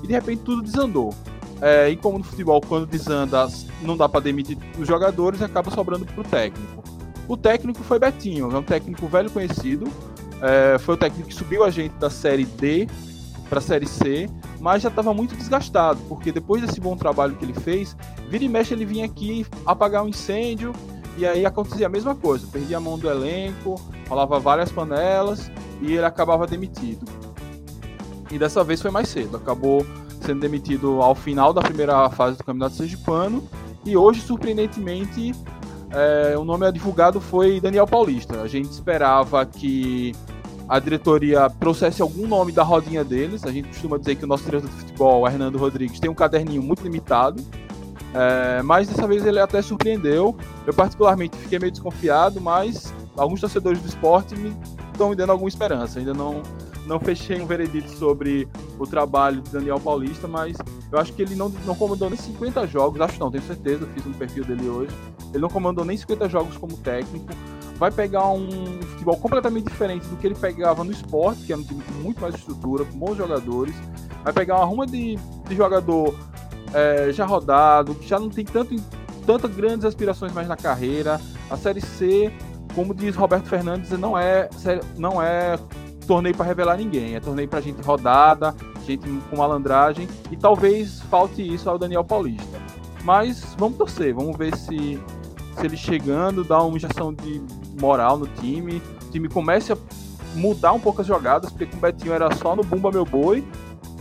E 0.03 0.07
de 0.07 0.13
repente 0.13 0.43
tudo 0.43 0.63
desandou. 0.63 1.15
É, 1.61 1.89
e 1.89 1.97
como 1.97 2.19
no 2.19 2.25
futebol, 2.25 2.61
quando 2.61 2.87
desanda, 2.87 3.49
não 3.81 3.97
dá 3.97 4.09
para 4.09 4.21
demitir 4.21 4.59
os 4.79 4.87
jogadores, 4.87 5.41
acaba 5.41 5.71
sobrando 5.71 6.05
para 6.05 6.21
o 6.21 6.25
técnico. 6.25 6.85
O 7.29 7.37
técnico 7.37 7.83
foi 7.83 7.99
Betinho, 7.99 8.51
é 8.55 8.59
um 8.59 8.63
técnico 8.63 9.07
velho 9.07 9.31
conhecido. 9.31 9.87
É, 10.43 10.79
foi 10.79 10.95
o 10.95 10.99
técnico 10.99 11.29
que 11.29 11.35
subiu 11.35 11.65
a 11.65 11.71
gente 11.71 11.93
da 11.95 12.11
série 12.11 12.45
D 12.45 12.87
para 13.49 13.59
a 13.59 13.63
série 13.63 13.87
C 13.87 14.29
mas 14.61 14.83
já 14.83 14.89
estava 14.89 15.13
muito 15.15 15.37
desgastado, 15.37 16.01
porque 16.09 16.33
depois 16.33 16.63
desse 16.63 16.81
bom 16.81 16.97
trabalho 16.97 17.37
que 17.37 17.45
ele 17.45 17.55
fez, 17.55 17.97
vira 18.29 18.45
e 18.45 18.49
mexe 18.49 18.75
ele 18.75 18.85
vinha 18.85 19.05
aqui 19.05 19.47
apagar 19.65 20.03
um 20.03 20.09
incêndio, 20.09 20.73
e 21.17 21.27
aí 21.27 21.47
acontecia 21.47 21.87
a 21.87 21.89
mesma 21.89 22.15
coisa, 22.15 22.47
perdia 22.47 22.77
a 22.77 22.81
mão 22.81 22.99
do 22.99 23.09
elenco, 23.09 23.81
rolava 24.09 24.39
várias 24.39 24.71
panelas, 24.71 25.51
e 25.81 25.93
ele 25.93 26.05
acabava 26.05 26.47
demitido. 26.47 27.07
E 28.31 28.39
dessa 28.39 28.65
vez 28.65 28.83
foi 28.83 28.91
mais 28.91 29.09
cedo, 29.09 29.37
acabou 29.37 29.87
sendo 30.21 30.41
demitido 30.41 31.01
ao 31.01 31.15
final 31.15 31.53
da 31.53 31.63
primeira 31.63 32.11
fase 32.11 32.37
do 32.37 32.45
Campeonato 32.45 32.75
Sergipano, 32.75 33.49
e 33.85 33.97
hoje, 33.97 34.21
surpreendentemente, 34.21 35.33
é, 35.91 36.37
o 36.37 36.45
nome 36.45 36.71
divulgado 36.73 37.21
foi 37.21 37.61
Daniel 37.61 37.87
Paulista. 37.87 38.43
A 38.43 38.49
gente 38.49 38.73
esperava 38.73 39.47
que 39.47 40.13
a 40.69 40.79
diretoria 40.79 41.49
trouxesse 41.49 42.03
algum 42.03 42.27
nome 42.27 42.53
da 42.53 42.63
rodinha 42.63 43.05
deles. 43.05 43.45
A 43.45 43.53
gente 43.53 43.69
costuma 43.69 43.99
dizer 43.99 44.17
que 44.17 44.25
o 44.25 44.27
nosso 44.27 44.45
diretor 44.45 44.69
de 44.69 44.77
futebol, 44.77 45.27
Hernando 45.27 45.59
Rodrigues, 45.59 46.01
tem 46.01 46.11
um 46.11 46.15
caderninho 46.15 46.63
muito 46.63 46.83
limitado. 46.83 47.43
É, 48.13 48.63
mas 48.63 48.89
dessa 48.89 49.07
vez 49.07 49.25
ele 49.25 49.39
até 49.39 49.61
surpreendeu. 49.63 50.37
Eu, 50.67 50.75
particularmente, 50.75 51.37
fiquei 51.37 51.59
meio 51.59 51.71
desconfiado, 51.71 52.41
mas 52.41 52.93
alguns 53.17 53.41
torcedores 53.41 53.81
do 53.81 53.89
esporte 53.89 54.35
me 54.35 54.57
estão 54.93 55.11
me 55.11 55.15
dando 55.15 55.31
alguma 55.31 55.49
esperança. 55.49 55.99
Ainda 55.99 56.15
não, 56.15 56.43
não 56.87 56.99
fechei 56.99 57.41
um 57.41 57.47
veredito 57.47 57.91
sobre 57.91 58.49
o 58.79 58.87
trabalho 58.87 59.43
de 59.43 59.51
Daniel 59.51 59.79
Paulista, 59.79 60.27
mas 60.27 60.57
eu 60.91 60.99
acho 60.99 61.13
que 61.13 61.23
ele 61.23 61.35
não, 61.35 61.51
não 61.65 61.75
comandou 61.75 62.09
nem 62.09 62.19
50 62.19 62.67
jogos. 62.67 63.01
Acho 63.01 63.21
não, 63.21 63.31
tenho 63.31 63.45
certeza, 63.45 63.87
fiz 63.95 64.07
um 64.07 64.13
perfil 64.13 64.45
dele 64.45 64.69
hoje. 64.69 64.97
Ele 65.33 65.43
não 65.43 65.51
comandou 65.51 65.85
nem 65.85 65.97
50 65.97 66.29
jogos 66.29 66.57
como 66.57 66.77
técnico 66.79 67.27
vai 67.79 67.91
pegar 67.91 68.29
um 68.31 68.81
futebol 68.83 69.17
completamente 69.17 69.67
diferente 69.67 70.07
do 70.07 70.17
que 70.17 70.27
ele 70.27 70.35
pegava 70.35 70.83
no 70.83 70.91
esporte, 70.91 71.45
que 71.45 71.53
era 71.53 71.61
um 71.61 71.65
time 71.65 71.83
com 71.83 71.93
muito 72.03 72.21
mais 72.21 72.35
estrutura, 72.35 72.85
com 72.85 72.99
bons 72.99 73.17
jogadores. 73.17 73.75
Vai 74.25 74.33
pegar 74.33 74.57
uma 74.57 74.65
ruma 74.65 74.87
de, 74.87 75.17
de 75.49 75.55
jogador 75.55 76.15
é, 76.73 77.13
já 77.13 77.25
rodado, 77.27 77.95
que 77.95 78.09
já 78.09 78.19
não 78.19 78.29
tem 78.29 78.45
tanto, 78.45 78.75
tantas 79.27 79.55
grandes 79.55 79.85
aspirações 79.85 80.33
mais 80.33 80.49
na 80.49 80.57
carreira. 80.57 81.21
A 81.51 81.57
Série 81.57 81.81
C, 81.81 82.33
como 82.75 82.95
diz 82.95 83.15
Roberto 83.15 83.47
Fernandes, 83.47 83.91
não 83.91 84.19
é, 84.19 84.49
não 84.97 85.23
é 85.23 85.59
torneio 86.07 86.35
para 86.35 86.47
revelar 86.47 86.77
ninguém, 86.77 87.15
é 87.15 87.21
torneio 87.21 87.49
para 87.49 87.61
gente 87.61 87.83
rodada, 87.83 88.55
gente 88.87 89.07
com 89.29 89.37
malandragem, 89.37 90.09
e 90.31 90.37
talvez 90.37 91.01
falte 91.03 91.43
isso 91.43 91.69
ao 91.69 91.79
Daniel 91.79 92.05
Paulista. 92.05 92.61
Mas 93.05 93.55
vamos 93.59 93.77
torcer, 93.77 94.15
vamos 94.15 94.37
ver 94.37 94.57
se, 94.57 95.01
se 95.59 95.67
ele 95.67 95.77
chegando 95.77 96.43
dá 96.43 96.63
uma 96.63 96.77
injeção 96.77 97.13
de 97.13 97.43
moral 97.81 98.19
no 98.19 98.27
time, 98.27 98.83
o 99.07 99.11
time 99.11 99.29
comece 99.29 99.73
a 99.73 99.77
mudar 100.35 100.73
um 100.73 100.81
pouco 100.81 101.01
as 101.01 101.07
jogadas, 101.07 101.51
porque 101.51 101.67
com 101.67 101.77
o 101.77 101.81
Betinho 101.81 102.13
era 102.13 102.35
só 102.37 102.55
no 102.55 102.63
Bumba 102.63 102.91
Meu 102.91 103.05
Boi, 103.05 103.47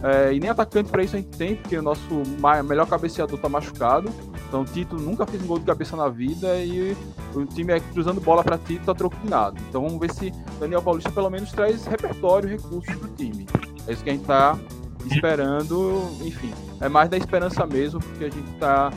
é, 0.03 0.33
e 0.33 0.39
nem 0.39 0.49
atacante 0.49 0.91
para 0.91 1.03
isso 1.03 1.15
a 1.15 1.19
gente 1.19 1.37
tem, 1.37 1.55
porque 1.55 1.77
o 1.77 1.81
nosso 1.81 2.23
melhor 2.63 2.87
cabeceador 2.87 3.39
tá 3.39 3.49
machucado. 3.49 4.11
Então 4.47 4.61
o 4.61 4.65
Tito 4.65 4.95
nunca 4.97 5.25
fez 5.25 5.41
um 5.41 5.47
gol 5.47 5.59
de 5.59 5.65
cabeça 5.65 5.97
na 5.97 6.07
vida 6.07 6.55
e 6.59 6.95
o 7.33 7.45
time 7.45 7.73
é 7.73 7.79
cruzando 7.79 8.21
bola 8.21 8.43
para 8.43 8.57
Tito 8.57 8.93
tá 8.93 9.09
nada. 9.23 9.57
Então 9.67 9.81
vamos 9.81 9.99
ver 9.99 10.13
se 10.13 10.31
Daniel 10.59 10.81
Paulista 10.81 11.11
pelo 11.11 11.29
menos 11.29 11.51
traz 11.51 11.85
repertório, 11.85 12.49
recursos 12.49 12.95
pro 12.95 13.09
time. 13.09 13.47
É 13.87 13.93
isso 13.93 14.03
que 14.03 14.09
a 14.09 14.13
gente 14.13 14.25
tá 14.25 14.57
esperando, 15.05 16.03
enfim. 16.21 16.53
É 16.79 16.89
mais 16.89 17.09
da 17.09 17.17
esperança 17.17 17.65
mesmo, 17.65 17.99
porque 17.99 18.25
a 18.25 18.29
gente 18.29 18.51
tá 18.59 18.91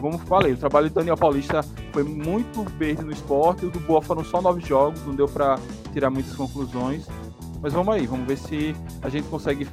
como 0.00 0.18
falei, 0.18 0.52
o 0.52 0.56
trabalho 0.56 0.88
de 0.88 0.94
Daniel 0.94 1.16
Paulista 1.16 1.64
foi 1.92 2.02
muito 2.02 2.64
verde 2.78 3.02
no 3.02 3.12
esporte, 3.12 3.66
o 3.66 3.70
do 3.70 3.80
Boa 3.80 4.02
foram 4.02 4.24
só 4.24 4.40
nove 4.40 4.60
jogos, 4.60 5.04
não 5.06 5.14
deu 5.14 5.28
para 5.28 5.58
tirar 5.92 6.10
muitas 6.10 6.34
conclusões. 6.34 7.06
Mas 7.60 7.72
vamos 7.72 7.94
aí, 7.94 8.06
vamos 8.06 8.26
ver 8.26 8.36
se 8.36 8.74
a 9.02 9.08
gente 9.08 9.26
consegue 9.28 9.66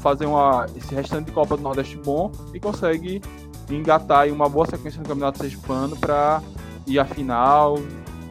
fazer 0.00 0.26
uma, 0.26 0.66
esse 0.76 0.94
restante 0.94 1.26
de 1.26 1.32
Copa 1.32 1.56
do 1.56 1.62
Nordeste 1.62 1.96
bom 1.96 2.30
e 2.52 2.60
consegue 2.60 3.22
engatar 3.70 4.20
aí 4.20 4.30
uma 4.30 4.48
boa 4.48 4.66
sequência 4.66 5.00
no 5.00 5.08
Campeonato 5.08 5.38
Sergipano 5.38 5.96
para 5.96 6.42
ir 6.86 6.98
à 6.98 7.04
final, 7.04 7.78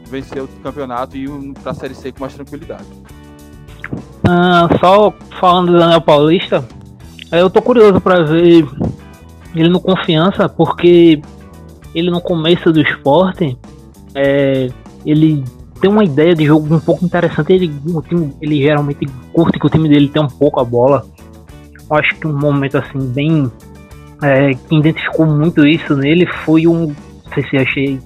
vencer 0.08 0.42
o 0.42 0.48
campeonato 0.64 1.16
e 1.16 1.26
ir 1.26 1.54
para 1.62 1.72
a 1.72 1.76
Série 1.76 1.94
C 1.94 2.12
com 2.12 2.22
mais 2.22 2.34
tranquilidade. 2.34 2.86
Ah, 4.28 4.68
só 4.80 5.14
falando 5.40 5.72
do 5.72 5.80
Daniel 5.80 6.02
Paulista, 6.02 6.68
eu 7.32 7.50
tô 7.50 7.62
curioso 7.62 8.02
para 8.02 8.24
ver 8.24 8.68
ele 9.56 9.70
no 9.70 9.80
confiança, 9.80 10.50
porque 10.50 11.22
ele 11.94 12.10
no 12.12 12.22
começo 12.22 12.72
do 12.72 12.82
esporte, 12.82 13.58
é, 14.14 14.70
ele 15.06 15.44
tem 15.80 15.90
uma 15.90 16.04
ideia 16.04 16.34
de 16.34 16.46
jogo 16.46 16.74
um 16.74 16.80
pouco 16.80 17.06
interessante. 17.06 17.54
Ele, 17.54 17.72
o 17.88 18.02
time, 18.02 18.34
ele 18.42 18.62
geralmente 18.62 19.06
curte 19.34 19.60
que 19.60 19.66
o 19.66 19.70
time 19.70 19.88
dele 19.88 20.10
tem 20.10 20.22
um 20.22 20.28
pouco 20.28 20.60
a 20.60 20.64
bola. 20.64 21.06
Eu 21.90 21.96
acho 21.98 22.16
que 22.16 22.28
um 22.28 22.38
momento 22.38 22.78
assim 22.78 23.00
bem 23.00 23.52
é, 24.22 24.54
que 24.54 24.76
identificou 24.76 25.26
muito 25.26 25.66
isso 25.66 25.96
nele 25.96 26.26
foi 26.44 26.68
um. 26.68 26.88
Não 26.88 27.34
sei 27.34 27.44
se 27.50 27.58
achei. 27.58 28.00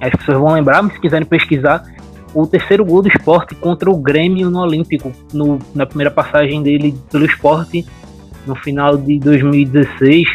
As 0.00 0.10
pessoas 0.10 0.38
vão 0.38 0.52
lembrar, 0.52 0.82
mas 0.82 0.94
se 0.94 1.00
quiserem 1.00 1.26
pesquisar, 1.26 1.84
o 2.34 2.46
terceiro 2.46 2.84
gol 2.84 3.02
do 3.02 3.08
esporte 3.08 3.54
contra 3.54 3.90
o 3.90 3.96
Grêmio 3.98 4.50
no 4.50 4.60
Olímpico, 4.60 5.12
no, 5.32 5.58
na 5.74 5.84
primeira 5.84 6.10
passagem 6.10 6.62
dele 6.62 6.96
pelo 7.10 7.26
esporte, 7.26 7.84
no 8.46 8.54
final 8.54 8.96
de 8.96 9.18
2016, 9.18 10.26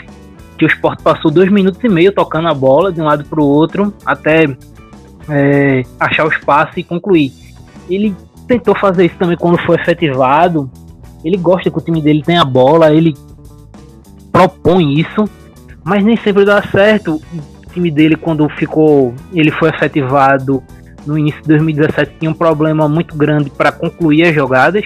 que 0.58 0.66
o 0.66 0.68
esporte 0.68 1.04
passou 1.04 1.30
dois 1.30 1.52
minutos 1.52 1.84
e 1.84 1.90
meio 1.90 2.12
tocando 2.12 2.48
a 2.48 2.54
bola 2.54 2.92
de 2.92 3.02
um 3.02 3.06
lado 3.06 3.26
para 3.26 3.42
o 3.42 3.46
outro, 3.46 3.94
até 4.06 4.46
é, 5.30 5.84
achar 6.00 6.26
o 6.26 6.30
espaço 6.30 6.80
e 6.80 6.84
concluir. 6.84 7.32
Ele 7.90 8.16
tentou 8.48 8.76
fazer 8.76 9.06
isso 9.06 9.16
também 9.18 9.38
quando 9.38 9.58
foi 9.66 9.76
efetivado. 9.76 10.70
Ele 11.24 11.38
gosta 11.38 11.70
que 11.70 11.78
o 11.78 11.82
time 11.82 12.02
dele 12.02 12.22
tenha 12.24 12.42
a 12.42 12.46
bola, 12.46 12.94
ele 12.94 13.16
propõe 14.32 15.00
isso, 15.00 15.28
mas 15.84 16.04
nem 16.04 16.18
sempre 16.18 16.46
dá 16.46 16.62
certo. 16.62 17.16
O 17.16 17.72
time 17.74 17.90
dele, 17.90 18.16
quando 18.16 18.48
ficou, 18.50 19.14
ele 19.34 19.52
foi 19.52 19.70
efetivado 19.70 20.64
no 21.06 21.18
início 21.18 21.42
de 21.42 21.48
2017, 21.50 22.16
tinha 22.20 22.32
um 22.32 22.34
problema 22.34 22.88
muito 22.88 23.16
grande 23.16 23.50
para 23.50 23.72
concluir 23.72 24.24
as 24.24 24.36
jogadas. 24.36 24.86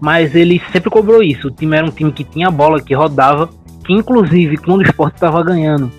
Mas 0.00 0.34
ele 0.34 0.60
sempre 0.72 0.90
cobrou 0.90 1.22
isso. 1.22 1.48
O 1.48 1.50
time 1.50 1.76
era 1.76 1.86
um 1.86 1.90
time 1.90 2.12
que 2.12 2.22
tinha 2.22 2.48
a 2.48 2.50
bola, 2.50 2.80
que 2.80 2.94
rodava, 2.94 3.48
que 3.86 3.92
inclusive 3.92 4.56
quando 4.56 4.80
o 4.80 4.82
esporte 4.82 5.14
estava 5.14 5.42
ganhando, 5.42 5.90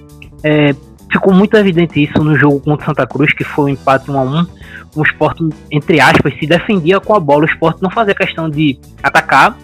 é, 0.44 0.76
ficou 1.12 1.34
muito 1.34 1.56
evidente 1.56 2.04
isso 2.04 2.24
no 2.24 2.38
jogo 2.38 2.60
contra 2.60 2.86
Santa 2.86 3.08
Cruz, 3.08 3.34
que 3.34 3.44
foi 3.44 3.66
um 3.66 3.74
empate 3.74 4.12
1 4.12 4.18
a 4.18 4.24
1 4.24 4.48
O 4.96 5.04
esporte, 5.04 5.48
entre 5.72 6.00
aspas, 6.00 6.38
se 6.38 6.46
defendia 6.46 7.00
com 7.00 7.16
a 7.16 7.20
bola. 7.20 7.44
O 7.44 7.46
esporte 7.46 7.82
não 7.82 7.90
fazia 7.90 8.14
questão 8.14 8.50
de 8.50 8.78
atacar, 9.02 9.58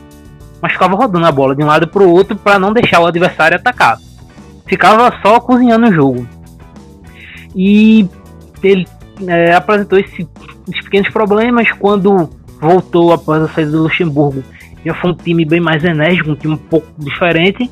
mas 0.62 0.72
ficava 0.72 0.96
rodando 0.96 1.26
a 1.26 1.32
bola 1.32 1.56
de 1.56 1.64
um 1.64 1.68
lado 1.68 1.88
para 1.88 2.04
o 2.04 2.10
outro 2.10 2.36
para 2.36 2.58
não 2.58 2.72
deixar 2.72 3.02
o 3.02 3.06
adversário 3.06 3.58
atacar. 3.58 3.98
Ficava 4.66 5.14
só 5.22 5.40
cozinhando 5.40 5.88
o 5.88 5.94
jogo. 5.94 6.28
E 7.56 8.08
ele 8.64 8.88
é, 9.28 9.54
apresentou 9.54 10.00
esse, 10.00 10.28
esses 10.70 10.84
pequenos 10.84 11.10
problemas 11.10 11.70
quando 11.74 12.30
voltou 12.60 13.12
após 13.12 13.44
a 13.44 13.50
saída 13.50 13.72
do 13.72 13.84
Luxemburgo. 13.84 14.44
Já 14.86 14.94
foi 14.96 15.12
um 15.12 15.16
time 15.16 15.46
bem 15.46 15.60
mais 15.60 15.84
enérgico, 15.84 16.32
um 16.32 16.36
time 16.36 16.54
um 16.54 16.58
pouco 16.58 16.88
diferente 16.98 17.70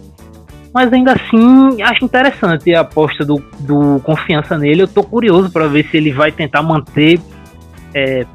mas 0.74 0.92
ainda 0.92 1.14
assim 1.14 1.82
acho 1.82 2.06
interessante 2.06 2.74
a 2.74 2.82
aposta 2.82 3.26
do, 3.26 3.44
do 3.60 4.00
confiança 4.04 4.58
nele. 4.58 4.84
Eu 4.84 4.88
tô 4.88 5.04
curioso 5.04 5.52
para 5.52 5.68
ver 5.68 5.86
se 5.90 5.98
ele 5.98 6.12
vai 6.12 6.32
tentar 6.32 6.62
manter 6.62 7.20
é, 7.94 8.26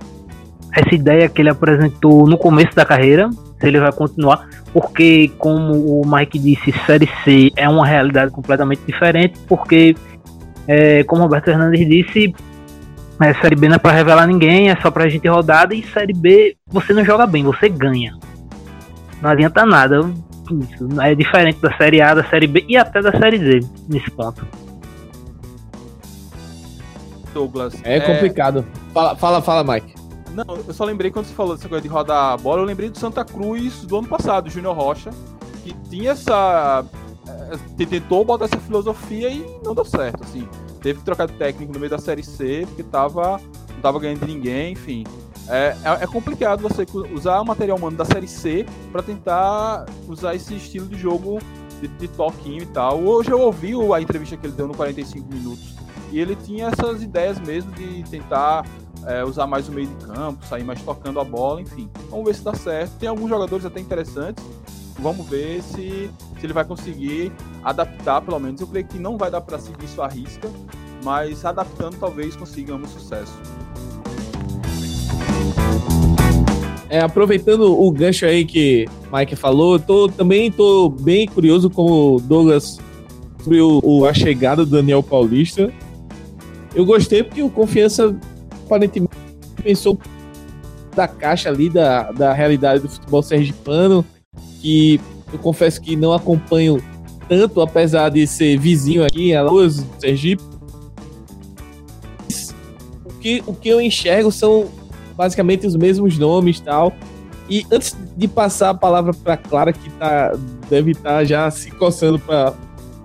essa 0.77 0.95
ideia 0.95 1.29
que 1.29 1.41
ele 1.41 1.49
apresentou 1.49 2.27
no 2.27 2.37
começo 2.37 2.75
da 2.77 2.85
carreira, 2.85 3.31
se 3.31 3.67
ele 3.67 3.81
vai 3.81 3.91
continuar, 3.93 4.47
porque 4.73 5.31
como 5.39 5.73
o 5.73 6.03
Mike 6.07 6.39
disse, 6.39 6.73
Série 6.85 7.09
C 7.25 7.51
é 7.57 7.67
uma 7.69 7.87
realidade 7.87 8.31
completamente 8.31 8.83
diferente, 8.87 9.39
porque 9.49 9.97
é, 10.69 11.03
como 11.05 11.23
o 11.23 11.25
Roberto 11.25 11.47
Fernandes 11.47 11.89
disse, 11.89 12.35
é, 13.23 13.33
Série 13.35 13.57
B 13.57 13.69
não 13.69 13.77
é 13.77 13.79
para 13.79 13.97
revelar 13.97 14.27
ninguém, 14.27 14.69
é 14.69 14.77
só 14.77 14.91
pra 14.91 15.09
gente 15.09 15.27
rodada, 15.27 15.75
e 15.75 15.83
Série 15.83 16.13
B 16.13 16.55
você 16.67 16.93
não 16.93 17.03
joga 17.03 17.27
bem, 17.27 17.43
você 17.43 17.71
ganha. 17.71 18.15
Não 19.23 19.31
adianta 19.31 19.65
nada 19.65 20.13
isso. 20.55 21.01
É 21.01 21.15
diferente 21.15 21.61
da 21.61 21.77
Série 21.77 22.01
A, 22.01 22.15
da 22.15 22.25
Série 22.25 22.47
B 22.47 22.65
e 22.69 22.77
até 22.77 23.01
da 23.01 23.13
Série 23.13 23.39
D 23.39 23.61
nesse 23.89 24.11
ponto. 24.11 24.47
Douglas. 27.33 27.75
É, 27.85 27.97
é... 27.97 28.01
complicado. 28.01 28.65
Fala, 28.93 29.17
fala, 29.17 29.43
fala, 29.43 29.75
Mike. 29.75 29.95
Não, 30.33 30.57
eu 30.57 30.75
só 30.75 30.85
lembrei 30.85 31.11
quando 31.11 31.27
você 31.27 31.35
falou 31.35 31.57
dessa 31.57 31.69
coisa 31.69 31.83
de 31.83 31.89
rodar 31.89 32.33
a 32.33 32.37
bola, 32.37 32.61
eu 32.61 32.67
lembrei 32.67 32.91
do 32.91 32.99
Santa 32.99 33.25
Cruz 33.25 33.85
do 33.87 33.99
ano 33.99 34.09
passado, 34.09 34.51
Júnior 34.51 34.77
Rocha, 34.77 35.11
que 35.65 35.75
tinha 35.89 36.11
essa. 36.11 36.85
Eh, 37.27 37.87
tentou 37.87 38.25
botar 38.25 38.45
essa 38.45 38.59
filosofia 38.59 39.31
e 39.31 39.47
não 39.65 39.75
deu 39.75 39.85
certo, 39.85 40.23
assim. 40.23 40.47
Teve 40.83 40.99
que 40.99 41.05
trocar 41.05 41.27
de 41.27 41.33
técnico 41.35 41.73
no 41.73 41.79
meio 41.79 41.91
da 41.91 41.99
série 41.99 42.23
C, 42.23 42.65
porque 42.67 42.83
tava, 42.83 43.41
não 43.75 43.81
tava 43.81 43.99
ganhando 43.99 44.27
de 44.27 44.33
ninguém, 44.33 44.73
enfim. 44.73 45.05
É, 45.49 45.77
é, 45.85 46.05
é, 46.05 46.07
complicado 46.07 46.61
você 46.61 46.85
usar 47.15 47.41
o 47.41 47.45
material 47.45 47.79
humano 47.79 47.97
da 47.97 48.05
série 48.05 48.27
C 48.27 48.67
para 48.91 49.03
tentar 49.03 49.87
usar 50.09 50.35
esse 50.35 50.55
estilo 50.55 50.87
de 50.87 50.99
jogo 50.99 51.39
de, 51.81 51.89
de 51.89 52.09
toquinho 52.09 52.63
e 52.63 52.67
tal. 52.67 53.01
Hoje 53.03 53.31
eu 53.31 53.41
ouvi 53.41 53.73
a 53.95 54.01
entrevista 54.01 54.37
que 54.37 54.47
ele 54.47 54.55
deu 54.55 54.67
no 54.67 54.75
45 54.75 55.33
minutos 55.33 55.75
e 56.11 56.19
ele 56.19 56.35
tinha 56.35 56.69
essas 56.69 57.03
ideias 57.03 57.39
mesmo 57.41 57.71
de 57.73 58.03
tentar 58.05 58.67
é, 59.07 59.25
usar 59.25 59.47
mais 59.47 59.69
o 59.69 59.73
meio 59.73 59.87
de 59.87 60.07
campo, 60.07 60.45
sair 60.47 60.65
mais 60.65 60.83
tocando 60.83 61.21
a 61.21 61.25
bola, 61.25 61.61
enfim. 61.61 61.89
Vamos 62.11 62.27
ver 62.27 62.35
se 62.35 62.43
dá 62.43 62.55
certo. 62.55 62.93
Tem 62.99 63.09
alguns 63.09 63.29
jogadores 63.29 63.65
até 63.65 63.79
interessantes. 63.81 64.45
Vamos 64.99 65.29
ver 65.29 65.63
se, 65.63 66.11
se 66.41 66.47
ele 66.47 66.53
vai 66.53 66.65
conseguir 66.65 67.31
adaptar, 67.63 68.21
pelo 68.23 68.39
menos. 68.41 68.61
Eu 68.61 68.67
creio 68.67 68.87
que 68.87 68.99
não 68.99 69.17
vai 69.17 69.31
dar 69.31 69.43
para 69.43 69.59
seguir 69.59 69.85
isso 69.85 70.03
à 70.03 70.09
risca, 70.09 70.51
mas 71.05 71.45
adaptando 71.45 71.99
talvez 71.99 72.35
consigamos 72.35 72.91
sucesso. 72.91 73.39
É, 76.89 77.01
aproveitando 77.01 77.63
o 77.63 77.91
gancho 77.91 78.27
aí 78.27 78.45
que 78.45 78.87
o 79.11 79.17
Mike 79.17 79.35
falou, 79.35 79.79
tô, 79.79 80.09
também 80.09 80.51
tô 80.53 80.89
bem 80.89 81.27
curioso 81.27 81.69
como 81.69 82.21
Douglas 82.21 82.79
sobre 83.43 83.61
o, 83.61 83.81
o, 83.83 84.07
a 84.07 84.15
chegada 84.15 84.65
do 84.65 84.71
Daniel 84.71 85.03
Paulista. 85.03 85.73
Eu 86.75 86.85
gostei 86.85 87.23
porque 87.23 87.43
o 87.43 87.51
Confiança 87.51 88.17
aparentemente 88.65 89.15
pensou 89.63 89.99
da 90.95 91.09
caixa 91.09 91.49
ali, 91.49 91.69
da, 91.69 92.13
da 92.13 92.33
realidade 92.33 92.83
do 92.83 92.89
futebol 92.89 93.23
sergipano, 93.23 94.05
que 94.61 95.01
eu 95.33 95.39
confesso 95.39 95.81
que 95.81 95.97
não 95.97 96.13
acompanho 96.13 96.83
tanto, 97.29 97.61
apesar 97.61 98.11
de 98.11 98.27
ser 98.27 98.59
vizinho 98.59 99.05
aqui 99.05 99.31
em 99.31 99.37
Alagoas, 99.37 99.85
Sergipe. 99.99 100.43
O 103.05 103.13
que, 103.21 103.43
o 103.47 103.55
que 103.55 103.69
eu 103.69 103.81
enxergo 103.81 104.31
são 104.31 104.69
basicamente 105.17 105.67
os 105.67 105.77
mesmos 105.77 106.19
nomes 106.19 106.59
e 106.59 106.63
tal. 106.63 106.93
E 107.49 107.65
antes 107.71 107.97
de 108.17 108.27
passar 108.27 108.71
a 108.71 108.75
palavra 108.75 109.15
para 109.15 109.37
Clara, 109.37 109.73
que 109.73 109.89
tá, 109.91 110.33
deve 110.69 110.93
estar 110.93 111.19
tá 111.19 111.25
já 111.25 111.51
se 111.51 111.71
coçando 111.71 112.19
para 112.19 112.55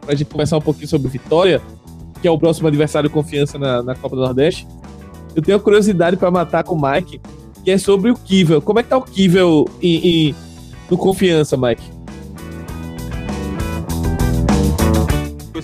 a 0.07 0.15
gente 0.15 0.27
conversar 0.27 0.57
um 0.57 0.61
pouquinho 0.61 0.87
sobre 0.87 1.09
Vitória, 1.09 1.61
que 2.21 2.27
é 2.27 2.31
o 2.31 2.37
próximo 2.37 2.67
adversário 2.67 3.09
confiança 3.09 3.57
na, 3.59 3.83
na 3.83 3.95
Copa 3.95 4.15
do 4.15 4.21
Nordeste, 4.21 4.67
eu 5.35 5.41
tenho 5.41 5.59
curiosidade 5.59 6.17
para 6.17 6.29
matar 6.31 6.63
com 6.63 6.75
o 6.75 6.81
Mike, 6.81 7.21
que 7.63 7.71
é 7.71 7.77
sobre 7.77 8.11
o 8.11 8.15
Kivel. 8.15 8.61
Como 8.61 8.79
é 8.79 8.83
que 8.83 8.89
tá 8.89 8.97
o 8.97 9.01
Kivel 9.01 9.65
em, 9.81 10.29
em, 10.29 10.35
no 10.89 10.97
confiança, 10.97 11.55
Mike? 11.55 12.01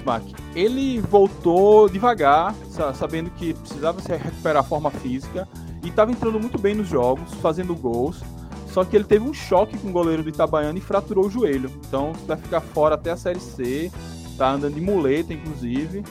Mike. 0.08 0.34
Ele 0.56 1.00
voltou 1.02 1.90
devagar, 1.90 2.56
sabendo 2.96 3.30
que 3.32 3.54
precisava 3.54 4.02
se 4.02 4.16
recuperar 4.16 4.62
a 4.62 4.64
forma 4.64 4.90
física 4.90 5.48
e 5.84 5.90
estava 5.90 6.12
entrando 6.12 6.40
muito 6.40 6.58
bem 6.58 6.76
nos 6.76 6.88
jogos, 6.88 7.34
fazendo 7.36 7.76
gols. 7.76 8.22
Só 8.68 8.84
que 8.84 8.96
ele 8.96 9.06
teve 9.06 9.28
um 9.28 9.34
choque 9.34 9.78
com 9.78 9.90
o 9.90 9.92
goleiro 9.92 10.22
do 10.22 10.30
Itabaiana 10.30 10.78
e 10.78 10.82
fraturou 10.82 11.26
o 11.26 11.30
joelho. 11.30 11.72
Então 11.88 12.14
vai 12.28 12.38
ficar 12.38 12.62
fora 12.62 12.96
até 12.96 13.12
a 13.12 13.18
Série 13.18 13.40
C. 13.40 13.92
Tá 14.38 14.52
andando 14.52 14.76
de 14.76 14.82
muleta, 14.82 15.34
inclusive. 15.34 16.04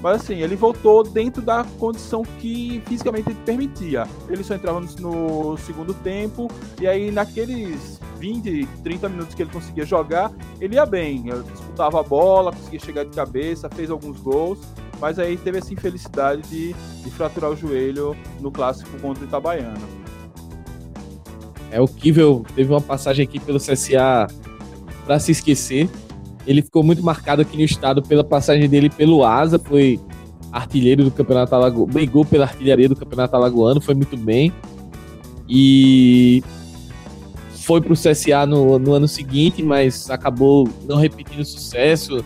Mas 0.00 0.22
assim, 0.22 0.40
ele 0.40 0.56
voltou 0.56 1.02
dentro 1.02 1.42
da 1.42 1.64
condição 1.78 2.22
que 2.40 2.82
fisicamente 2.86 3.28
ele 3.28 3.38
permitia. 3.44 4.06
Ele 4.28 4.42
só 4.42 4.54
entrava 4.54 4.80
no 4.80 5.56
segundo 5.58 5.92
tempo. 5.92 6.50
E 6.80 6.86
aí 6.86 7.10
naqueles 7.10 8.00
20, 8.18 8.66
30 8.82 9.08
minutos 9.08 9.34
que 9.34 9.42
ele 9.42 9.50
conseguia 9.50 9.84
jogar, 9.84 10.32
ele 10.60 10.76
ia 10.76 10.86
bem. 10.86 11.28
Ele 11.28 11.42
disputava 11.42 12.00
a 12.00 12.02
bola, 12.02 12.52
conseguia 12.52 12.80
chegar 12.80 13.04
de 13.04 13.10
cabeça, 13.10 13.68
fez 13.68 13.90
alguns 13.90 14.18
gols 14.20 14.60
mas 15.00 15.18
aí 15.18 15.36
teve 15.36 15.58
essa 15.58 15.72
infelicidade 15.72 16.42
de, 16.48 16.72
de 16.72 17.10
fraturar 17.10 17.50
o 17.50 17.56
joelho 17.56 18.16
no 18.40 18.50
clássico 18.50 18.90
contra 19.00 19.24
o 19.24 19.26
Itabaiana. 19.26 20.04
É, 21.70 21.80
o 21.80 21.88
Kivel 21.88 22.44
teve 22.54 22.72
uma 22.72 22.80
passagem 22.80 23.24
aqui 23.24 23.40
pelo 23.40 23.58
CSA 23.58 24.28
para 25.04 25.18
se 25.18 25.32
esquecer. 25.32 25.88
Ele 26.46 26.62
ficou 26.62 26.82
muito 26.82 27.02
marcado 27.02 27.42
aqui 27.42 27.56
no 27.56 27.64
estado 27.64 28.02
pela 28.02 28.22
passagem 28.22 28.68
dele 28.68 28.90
pelo 28.90 29.24
Asa, 29.24 29.58
foi 29.58 30.00
artilheiro 30.52 31.02
do 31.02 31.10
Campeonato 31.10 31.54
Alagoano, 31.54 31.92
brigou 31.92 32.24
pela 32.24 32.44
artilharia 32.44 32.88
do 32.88 32.94
Campeonato 32.94 33.34
Alagoano, 33.34 33.80
foi 33.80 33.94
muito 33.94 34.16
bem. 34.16 34.52
E 35.48 36.42
foi 37.64 37.80
para 37.80 37.92
o 37.92 37.96
CSA 37.96 38.46
no, 38.46 38.78
no 38.78 38.92
ano 38.92 39.08
seguinte, 39.08 39.62
mas 39.62 40.10
acabou 40.10 40.68
não 40.86 40.96
repetindo 40.96 41.40
o 41.40 41.44
sucesso 41.44 42.24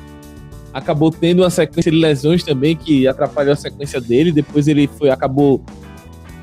acabou 0.72 1.10
tendo 1.10 1.42
uma 1.42 1.50
sequência 1.50 1.90
de 1.90 1.98
lesões 1.98 2.42
também 2.42 2.76
que 2.76 3.06
atrapalhou 3.06 3.52
a 3.52 3.56
sequência 3.56 4.00
dele. 4.00 4.32
Depois 4.32 4.68
ele 4.68 4.86
foi 4.86 5.10
acabou 5.10 5.62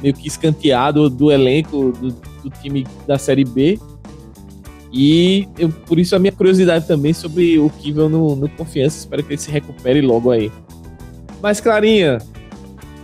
meio 0.01 0.13
que 0.13 0.27
escanteado 0.27 1.09
do 1.09 1.31
elenco 1.31 1.91
do, 1.91 2.11
do 2.11 2.49
time 2.61 2.85
da 3.07 3.17
Série 3.17 3.45
B. 3.45 3.79
E 4.91 5.47
eu, 5.57 5.69
por 5.69 5.99
isso 5.99 6.15
a 6.15 6.19
minha 6.19 6.31
curiosidade 6.31 6.87
também 6.87 7.13
sobre 7.13 7.59
o 7.59 7.69
Kivel 7.69 8.09
no, 8.09 8.35
no 8.35 8.49
Confiança. 8.49 8.99
Espero 8.99 9.23
que 9.23 9.33
ele 9.33 9.41
se 9.41 9.51
recupere 9.51 10.01
logo 10.01 10.31
aí. 10.31 10.51
Mas, 11.41 11.59
Clarinha, 11.59 12.19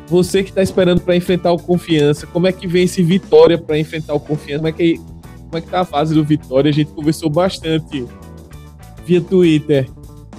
você 0.08 0.42
que 0.42 0.50
está 0.50 0.62
esperando 0.62 1.02
para 1.02 1.16
enfrentar 1.16 1.52
o 1.52 1.58
Confiança, 1.58 2.26
como 2.28 2.48
é 2.48 2.52
que 2.52 2.68
vem 2.68 2.84
esse 2.84 3.04
Vitória 3.04 3.58
para 3.58 3.78
enfrentar 3.78 4.14
o 4.14 4.20
Confiança? 4.20 4.60
Como 4.60 4.68
é 4.68 4.72
que 4.72 5.00
como 5.52 5.58
é 5.58 5.62
que 5.62 5.68
tá 5.68 5.82
a 5.82 5.86
fase 5.86 6.16
do 6.16 6.24
Vitória? 6.24 6.70
A 6.70 6.74
gente 6.74 6.92
conversou 6.92 7.30
bastante 7.30 8.06
via 9.06 9.20
Twitter 9.20 9.86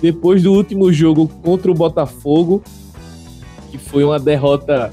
depois 0.03 0.43
do 0.43 0.53
último 0.53 0.93
jogo 0.93 1.29
contra 1.43 1.71
o 1.71 1.75
Botafogo, 1.75 2.61
que 3.71 3.79
foi 3.79 4.03
uma 4.03 4.19
derrota 4.19 4.93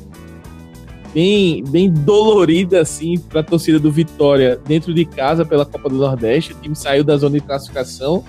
bem, 1.14 1.64
bem 1.64 1.90
dolorida 1.90 2.80
assim 2.80 3.18
para 3.18 3.42
a 3.42 3.44
torcida 3.44 3.80
do 3.80 3.92
Vitória 3.92 4.62
dentro 4.68 4.94
de 4.94 5.04
casa 5.06 5.44
pela 5.44 5.66
Copa 5.66 5.90
do 5.90 5.98
Nordeste. 5.98 6.54
O 6.54 6.56
time 6.58 6.76
saiu 6.76 7.04
da 7.04 7.18
zona 7.18 7.40
de 7.40 7.46
classificação. 7.46 8.24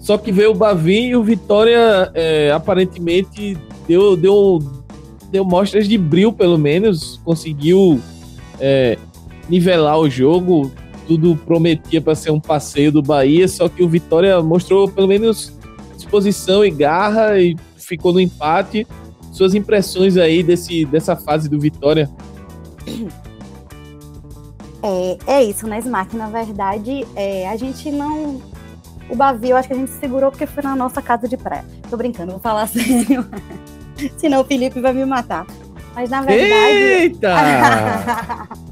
Só 0.00 0.16
que 0.16 0.30
veio 0.30 0.52
o 0.52 0.54
Bavi 0.54 1.08
e 1.08 1.16
o 1.16 1.24
Vitória 1.24 2.12
é, 2.14 2.52
aparentemente 2.52 3.58
deu, 3.88 4.16
deu, 4.16 4.62
deu 5.32 5.44
mostras 5.44 5.88
de 5.88 5.98
brilho, 5.98 6.32
pelo 6.32 6.56
menos. 6.56 7.20
Conseguiu 7.24 8.00
é, 8.60 8.96
nivelar 9.48 9.98
o 9.98 10.08
jogo. 10.08 10.70
Tudo 11.08 11.36
prometia 11.36 12.00
para 12.00 12.14
ser 12.14 12.30
um 12.30 12.40
passeio 12.40 12.90
do 12.90 13.02
Bahia, 13.02 13.46
só 13.46 13.68
que 13.68 13.82
o 13.82 13.88
Vitória 13.88 14.40
mostrou 14.42 14.88
pelo 14.88 15.06
menos 15.06 15.55
disposição 15.96 16.64
e 16.64 16.70
garra 16.70 17.38
e 17.38 17.56
ficou 17.76 18.12
no 18.12 18.20
empate 18.20 18.86
suas 19.32 19.54
impressões 19.54 20.16
aí 20.16 20.42
desse, 20.42 20.84
dessa 20.86 21.14
fase 21.14 21.48
do 21.48 21.60
Vitória. 21.60 22.10
É, 24.82 25.18
é 25.26 25.44
isso, 25.44 25.66
né, 25.66 25.78
Smack? 25.78 26.16
Na 26.16 26.28
verdade, 26.28 27.06
é, 27.14 27.48
a 27.48 27.56
gente 27.56 27.90
não. 27.90 28.40
O 29.10 29.14
Bavi, 29.14 29.50
eu 29.50 29.56
acho 29.56 29.68
que 29.68 29.74
a 29.74 29.76
gente 29.76 29.90
segurou 29.92 30.30
porque 30.30 30.46
foi 30.46 30.62
na 30.62 30.74
nossa 30.74 31.02
casa 31.02 31.28
de 31.28 31.36
praia. 31.36 31.64
Tô 31.90 31.96
brincando, 31.96 32.32
vou 32.32 32.40
falar 32.40 32.66
sério. 32.68 33.28
Senão 34.16 34.40
o 34.40 34.44
Felipe 34.44 34.80
vai 34.80 34.92
me 34.92 35.04
matar. 35.04 35.46
Mas 35.94 36.08
na 36.08 36.22
verdade. 36.22 36.48
Eita! 36.48 37.34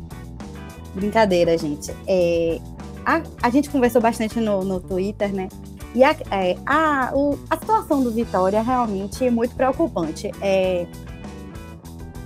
Brincadeira, 0.94 1.58
gente. 1.58 1.92
É, 2.06 2.58
a, 3.04 3.20
a 3.42 3.50
gente 3.50 3.68
conversou 3.68 4.00
bastante 4.00 4.40
no, 4.40 4.64
no 4.64 4.80
Twitter, 4.80 5.34
né? 5.34 5.48
E 5.94 6.02
a, 6.02 6.10
é, 6.30 6.56
a, 6.66 7.12
o, 7.14 7.38
a 7.48 7.56
situação 7.56 8.02
do 8.02 8.10
Vitória 8.10 8.60
realmente 8.60 9.24
é 9.24 9.30
muito 9.30 9.54
preocupante. 9.54 10.30
É, 10.40 10.86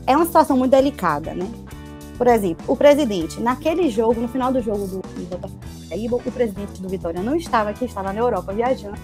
é 0.07 0.17
uma 0.17 0.25
situação 0.25 0.57
muito 0.57 0.71
delicada, 0.71 1.35
né? 1.35 1.47
Por 2.17 2.27
exemplo, 2.27 2.65
o 2.67 2.75
presidente, 2.75 3.39
naquele 3.41 3.91
jogo, 3.91 4.21
no 4.21 4.29
final 4.29 4.51
do 4.53 4.61
jogo 4.63 4.87
do, 4.87 5.01
do 5.01 5.29
Botafogo, 5.29 6.23
o 6.25 6.33
presidente 6.33 6.81
do 6.81 6.89
Vitória 6.89 7.23
não 7.23 7.37
estava 7.37 7.71
aqui, 7.71 7.85
estava 7.85 8.13
na 8.13 8.19
Europa 8.19 8.53
viajando. 8.53 8.99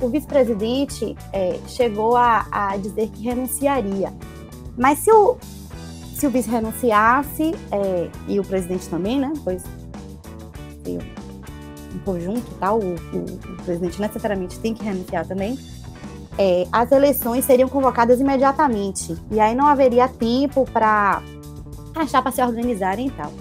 O 0.00 0.08
vice-presidente 0.08 1.16
é, 1.32 1.58
chegou 1.66 2.16
a, 2.16 2.46
a, 2.50 2.76
dizer 2.76 3.08
que 3.08 3.22
renunciaria. 3.22 4.12
Mas 4.76 4.98
se 5.00 5.10
o, 5.10 5.36
se 6.14 6.26
o 6.26 6.30
vice 6.30 6.50
renunciasse, 6.50 7.54
é, 7.70 8.10
e 8.28 8.38
o 8.38 8.44
presidente 8.44 8.88
também, 8.88 9.18
né? 9.18 9.32
Pois 9.42 9.62
em 11.94 11.98
conjunto, 11.98 12.50
tá? 12.58 12.72
O, 12.72 12.80
o, 12.80 12.94
o, 12.94 13.62
presidente 13.64 14.00
necessariamente 14.00 14.58
tem 14.58 14.74
que 14.74 14.84
renunciar 14.84 15.26
também. 15.26 15.58
É, 16.38 16.66
as 16.72 16.90
eleições 16.90 17.44
seriam 17.44 17.68
convocadas 17.68 18.20
imediatamente 18.20 19.14
e 19.30 19.38
aí 19.38 19.54
não 19.54 19.66
haveria 19.66 20.08
tempo 20.08 20.64
para 20.72 21.22
achar 21.94 22.22
para 22.22 22.32
se 22.32 22.42
organizarem 22.42 23.08
e 23.08 23.10
tal. 23.10 23.32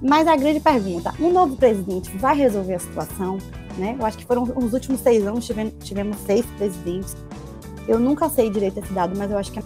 Mas 0.00 0.26
a 0.28 0.36
grande 0.36 0.60
pergunta: 0.60 1.14
um 1.18 1.32
novo 1.32 1.56
presidente 1.56 2.14
vai 2.16 2.36
resolver 2.36 2.74
a 2.74 2.78
situação? 2.78 3.38
Né? 3.78 3.96
Eu 3.98 4.06
acho 4.06 4.18
que 4.18 4.24
foram 4.24 4.42
os 4.42 4.72
últimos 4.72 5.00
seis 5.00 5.26
anos 5.26 5.44
tivemos, 5.44 5.74
tivemos 5.82 6.16
seis 6.18 6.44
presidentes. 6.58 7.16
Eu 7.88 7.98
nunca 7.98 8.28
sei 8.28 8.50
direito 8.50 8.80
esse 8.80 8.92
dado, 8.92 9.16
mas 9.16 9.30
eu 9.30 9.38
acho 9.38 9.52
que 9.52 9.60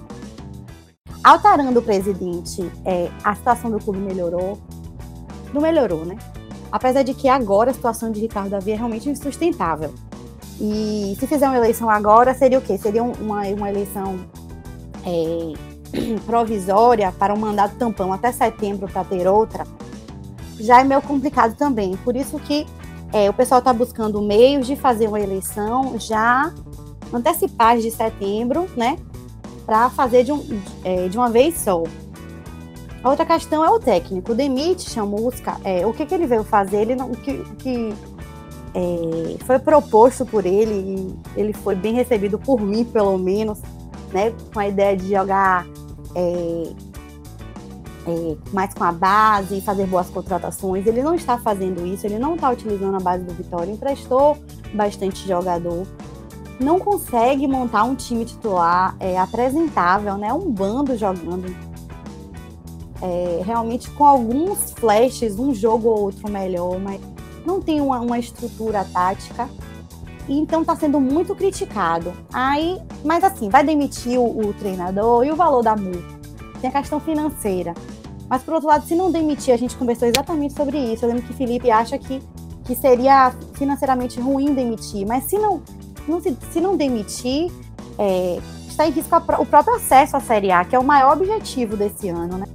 alterando 1.22 1.80
o 1.80 1.82
presidente, 1.82 2.70
é, 2.84 3.10
a 3.24 3.34
situação 3.34 3.70
do 3.70 3.78
clube 3.78 3.98
melhorou. 3.98 4.58
Não 5.52 5.60
melhorou, 5.60 6.04
né? 6.04 6.16
Apesar 6.70 7.02
de 7.02 7.14
que 7.14 7.28
agora 7.28 7.70
a 7.70 7.74
situação 7.74 8.10
de 8.10 8.20
Ricardo 8.20 8.50
Davi 8.50 8.72
é 8.72 8.76
realmente 8.76 9.08
insustentável. 9.08 9.92
E 10.60 11.16
se 11.18 11.26
fizer 11.26 11.48
uma 11.48 11.56
eleição 11.56 11.88
agora, 11.88 12.34
seria 12.34 12.58
o 12.58 12.62
quê? 12.62 12.76
Seria 12.76 13.02
uma, 13.02 13.42
uma 13.46 13.68
eleição 13.70 14.20
é, 15.04 15.54
provisória 16.26 17.10
para 17.12 17.32
um 17.32 17.38
mandato 17.38 17.76
tampão 17.76 18.12
até 18.12 18.30
setembro 18.30 18.86
para 18.86 19.02
ter 19.04 19.26
outra. 19.26 19.66
Já 20.58 20.80
é 20.80 20.84
meio 20.84 21.00
complicado 21.00 21.56
também. 21.56 21.96
Por 21.96 22.14
isso 22.14 22.38
que 22.38 22.66
é, 23.12 23.28
o 23.28 23.32
pessoal 23.32 23.58
está 23.60 23.72
buscando 23.72 24.20
meios 24.20 24.66
de 24.66 24.76
fazer 24.76 25.08
uma 25.08 25.20
eleição 25.20 25.98
já 25.98 26.52
antecipar 27.12 27.78
de 27.78 27.90
setembro, 27.90 28.68
né? 28.76 28.98
Para 29.66 29.90
fazer 29.90 30.24
de, 30.24 30.32
um, 30.32 30.44
é, 30.84 31.08
de 31.08 31.16
uma 31.16 31.30
vez 31.30 31.58
só. 31.58 31.82
A 33.02 33.08
outra 33.08 33.24
questão 33.24 33.64
é 33.64 33.70
o 33.70 33.80
técnico. 33.80 34.32
O 34.32 34.34
Demite 34.34 34.90
Chamusca, 34.90 35.56
é, 35.64 35.86
o 35.86 35.92
que, 35.92 36.04
que 36.04 36.14
ele 36.14 36.26
veio 36.26 36.44
fazer, 36.44 36.82
ele 36.82 36.94
não, 36.94 37.10
que, 37.12 37.42
que 37.58 37.94
é, 38.74 39.44
foi 39.44 39.58
proposto 39.58 40.26
por 40.26 40.44
ele, 40.44 41.16
e 41.34 41.40
ele 41.40 41.52
foi 41.52 41.74
bem 41.74 41.94
recebido 41.94 42.38
por 42.38 42.60
mim, 42.60 42.84
pelo 42.84 43.16
menos, 43.16 43.58
né, 44.12 44.32
com 44.52 44.60
a 44.60 44.68
ideia 44.68 44.96
de 44.96 45.10
jogar 45.10 45.66
é, 46.14 46.72
é, 48.06 48.36
mais 48.52 48.74
com 48.74 48.84
a 48.84 48.92
base 48.92 49.58
e 49.58 49.60
fazer 49.62 49.86
boas 49.86 50.10
contratações. 50.10 50.86
Ele 50.86 51.02
não 51.02 51.14
está 51.14 51.38
fazendo 51.38 51.86
isso, 51.86 52.06
ele 52.06 52.18
não 52.18 52.34
está 52.34 52.50
utilizando 52.50 52.96
a 52.96 53.00
base 53.00 53.24
do 53.24 53.32
Vitória, 53.32 53.72
emprestou 53.72 54.36
bastante 54.74 55.26
jogador. 55.26 55.86
Não 56.58 56.78
consegue 56.78 57.48
montar 57.48 57.84
um 57.84 57.94
time 57.94 58.26
titular 58.26 58.94
é, 59.00 59.18
apresentável, 59.18 60.18
né? 60.18 60.30
Um 60.30 60.50
bando 60.50 60.94
jogando 60.94 61.50
é, 63.02 63.42
realmente 63.44 63.90
com 63.90 64.04
alguns 64.04 64.72
flashes, 64.72 65.38
um 65.38 65.54
jogo 65.54 65.88
ou 65.88 66.00
outro 66.00 66.30
melhor, 66.30 66.78
mas 66.78 67.00
não 67.44 67.60
tem 67.60 67.80
uma, 67.80 68.00
uma 68.00 68.18
estrutura 68.18 68.84
tática. 68.84 69.48
E 70.28 70.38
então 70.38 70.60
está 70.60 70.76
sendo 70.76 71.00
muito 71.00 71.34
criticado. 71.34 72.12
Aí, 72.32 72.78
mas 73.04 73.24
assim, 73.24 73.48
vai 73.48 73.64
demitir 73.64 74.18
o, 74.18 74.48
o 74.48 74.54
treinador 74.54 75.24
e 75.24 75.32
o 75.32 75.36
valor 75.36 75.62
da 75.62 75.74
multa. 75.74 76.20
Tem 76.60 76.68
a 76.68 76.72
questão 76.72 77.00
financeira. 77.00 77.74
Mas 78.28 78.42
por 78.42 78.54
outro 78.54 78.68
lado, 78.68 78.86
se 78.86 78.94
não 78.94 79.10
demitir, 79.10 79.52
a 79.52 79.56
gente 79.56 79.76
conversou 79.76 80.06
exatamente 80.06 80.54
sobre 80.54 80.78
isso. 80.78 81.04
Eu 81.04 81.08
lembro 81.08 81.24
que 81.24 81.32
Felipe 81.32 81.68
acha 81.70 81.98
que, 81.98 82.22
que 82.64 82.76
seria 82.76 83.34
financeiramente 83.54 84.20
ruim 84.20 84.54
demitir, 84.54 85.04
mas 85.04 85.24
se 85.24 85.36
não, 85.36 85.60
não 86.06 86.20
se, 86.20 86.36
se 86.52 86.60
não 86.60 86.76
demitir, 86.76 87.50
é, 87.98 88.38
está 88.68 88.86
em 88.86 88.90
risco 88.90 89.12
a, 89.14 89.40
o 89.40 89.46
próprio 89.46 89.74
acesso 89.74 90.16
à 90.16 90.20
Série 90.20 90.52
A, 90.52 90.64
que 90.64 90.76
é 90.76 90.78
o 90.78 90.84
maior 90.84 91.16
objetivo 91.16 91.76
desse 91.76 92.08
ano, 92.08 92.38
né? 92.38 92.46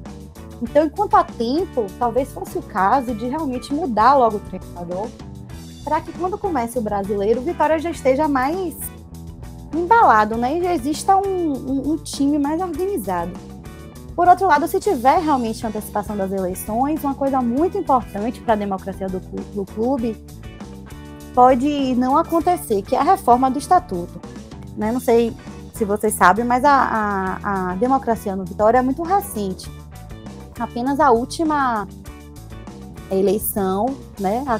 Então, 0.62 0.86
enquanto 0.86 1.16
há 1.16 1.24
tempo, 1.24 1.86
talvez 2.00 2.32
fosse 2.32 2.58
o 2.58 2.62
caso 2.62 3.14
de 3.14 3.28
realmente 3.28 3.74
mudar 3.74 4.16
logo 4.16 4.38
o 4.38 4.40
treinador, 4.40 5.08
para 5.84 6.02
que 6.02 6.12
quando 6.14 6.38
comece 6.38 6.80
o 6.80 6.82
brasileiro, 6.82 7.42
o 7.42 7.44
Vitória 7.44 7.78
já 7.78 7.92
esteja 7.92 8.28
mais 8.28 8.76
embalado, 9.74 10.36
né? 10.38 10.58
E 10.58 10.64
já 10.64 10.74
exista 10.74 11.16
um, 11.18 11.22
um, 11.22 11.92
um 11.92 11.98
time 11.98 12.40
mais 12.40 12.62
organizado. 12.62 13.32
Por 14.16 14.28
outro 14.30 14.48
lado, 14.48 14.68
se 14.68 14.80
tiver 14.80 15.20
realmente 15.20 15.66
antecipação 15.68 16.16
das 16.16 16.32
eleições, 16.32 17.04
uma 17.04 17.14
coisa 17.14 17.42
muito 17.42 17.78
importante 17.78 18.40
para 18.40 18.54
a 18.54 18.58
democracia 18.58 19.08
do, 19.08 19.20
do 19.20 19.66
clube 19.66 20.16
pode 21.34 21.94
não 21.96 22.18
acontecer, 22.18 22.82
que 22.82 22.96
é 22.96 23.00
a 23.00 23.04
reforma 23.04 23.52
do 23.52 23.60
estatuto. 23.60 24.22
Né? 24.78 24.90
Não 24.94 25.02
sei 25.02 25.36
se 25.74 25.84
vocês 25.84 26.14
sabem, 26.14 26.46
mas 26.46 26.64
a, 26.64 26.72
a, 26.72 27.72
a 27.72 27.76
democracia 27.76 28.34
no 28.38 28.46
Vitória 28.46 28.78
é 28.78 28.82
muito 28.82 29.04
recente 29.04 29.70
apenas 30.60 31.00
a 31.00 31.12
última 31.12 31.88
eleição, 33.12 33.96
né, 34.20 34.44
há 34.48 34.60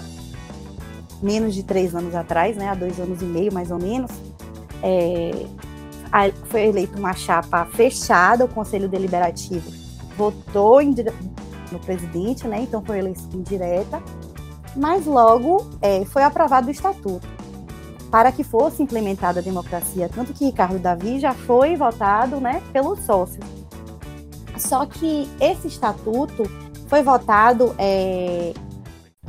menos 1.22 1.54
de 1.56 1.64
três 1.64 1.96
anos 1.96 2.14
atrás, 2.14 2.56
né, 2.56 2.70
há 2.70 2.76
dois 2.76 3.00
anos 3.00 3.22
e 3.22 3.26
meio 3.26 3.54
mais 3.54 3.72
ou 3.72 3.80
menos, 3.80 4.12
é, 4.84 5.46
foi 6.46 6.66
eleita 6.68 6.98
uma 6.98 7.14
chapa 7.14 7.66
fechada, 7.66 8.46
o 8.46 8.48
Conselho 8.48 8.88
Deliberativo 8.88 9.72
votou 10.18 10.82
em, 10.82 10.94
no 11.72 11.80
presidente, 11.80 12.48
né, 12.48 12.62
então 12.62 12.82
foi 12.84 13.00
eleição 13.00 13.30
indireta, 13.34 14.02
mas 14.76 15.06
logo 15.06 15.70
é, 15.82 16.04
foi 16.06 16.24
aprovado 16.24 16.68
o 16.68 16.72
estatuto. 16.72 17.28
Para 18.12 18.32
que 18.32 18.44
fosse 18.44 18.84
implementada 18.84 19.40
a 19.40 19.44
democracia, 19.44 20.10
tanto 20.14 20.34
que 20.34 20.46
Ricardo 20.46 20.80
Davi 20.80 21.20
já 21.20 21.34
foi 21.34 21.76
votado, 21.76 22.40
né, 22.40 22.62
pelos 22.72 23.00
sócios. 23.00 23.55
Só 24.58 24.86
que 24.86 25.30
esse 25.40 25.68
estatuto 25.68 26.44
foi 26.88 27.04
votado, 27.04 27.76
é, 27.78 28.54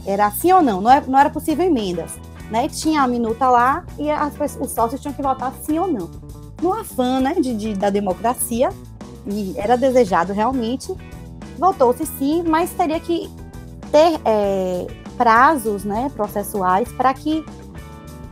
era 0.06 0.30
sim 0.30 0.52
ou 0.52 0.62
não, 0.62 0.80
não 0.80 0.90
era, 0.90 1.04
é, 1.04 1.08
não 1.08 1.18
era 1.18 1.30
possível 1.30 1.66
emendas. 1.66 2.12
Né? 2.50 2.68
Tinha 2.68 3.02
a 3.02 3.08
minuta 3.08 3.48
lá 3.48 3.84
e 3.98 4.08
as, 4.10 4.34
os 4.60 4.70
sócios 4.70 5.00
tinham 5.00 5.14
que 5.14 5.22
votar 5.22 5.52
sim 5.62 5.78
ou 5.78 5.88
não. 5.88 6.10
No 6.62 6.72
afã 6.72 7.20
né, 7.20 7.34
de, 7.34 7.54
de 7.54 7.74
da 7.74 7.90
democracia, 7.90 8.70
e 9.26 9.54
era 9.56 9.76
desejado 9.76 10.32
realmente, 10.32 10.94
votou-se 11.58 12.06
sim, 12.06 12.42
mas 12.46 12.70
teria 12.70 13.00
que 13.00 13.28
ter 13.90 14.20
é, 14.24 14.86
prazos 15.16 15.84
né, 15.84 16.10
processuais 16.14 16.90
para 16.92 17.12
que 17.12 17.44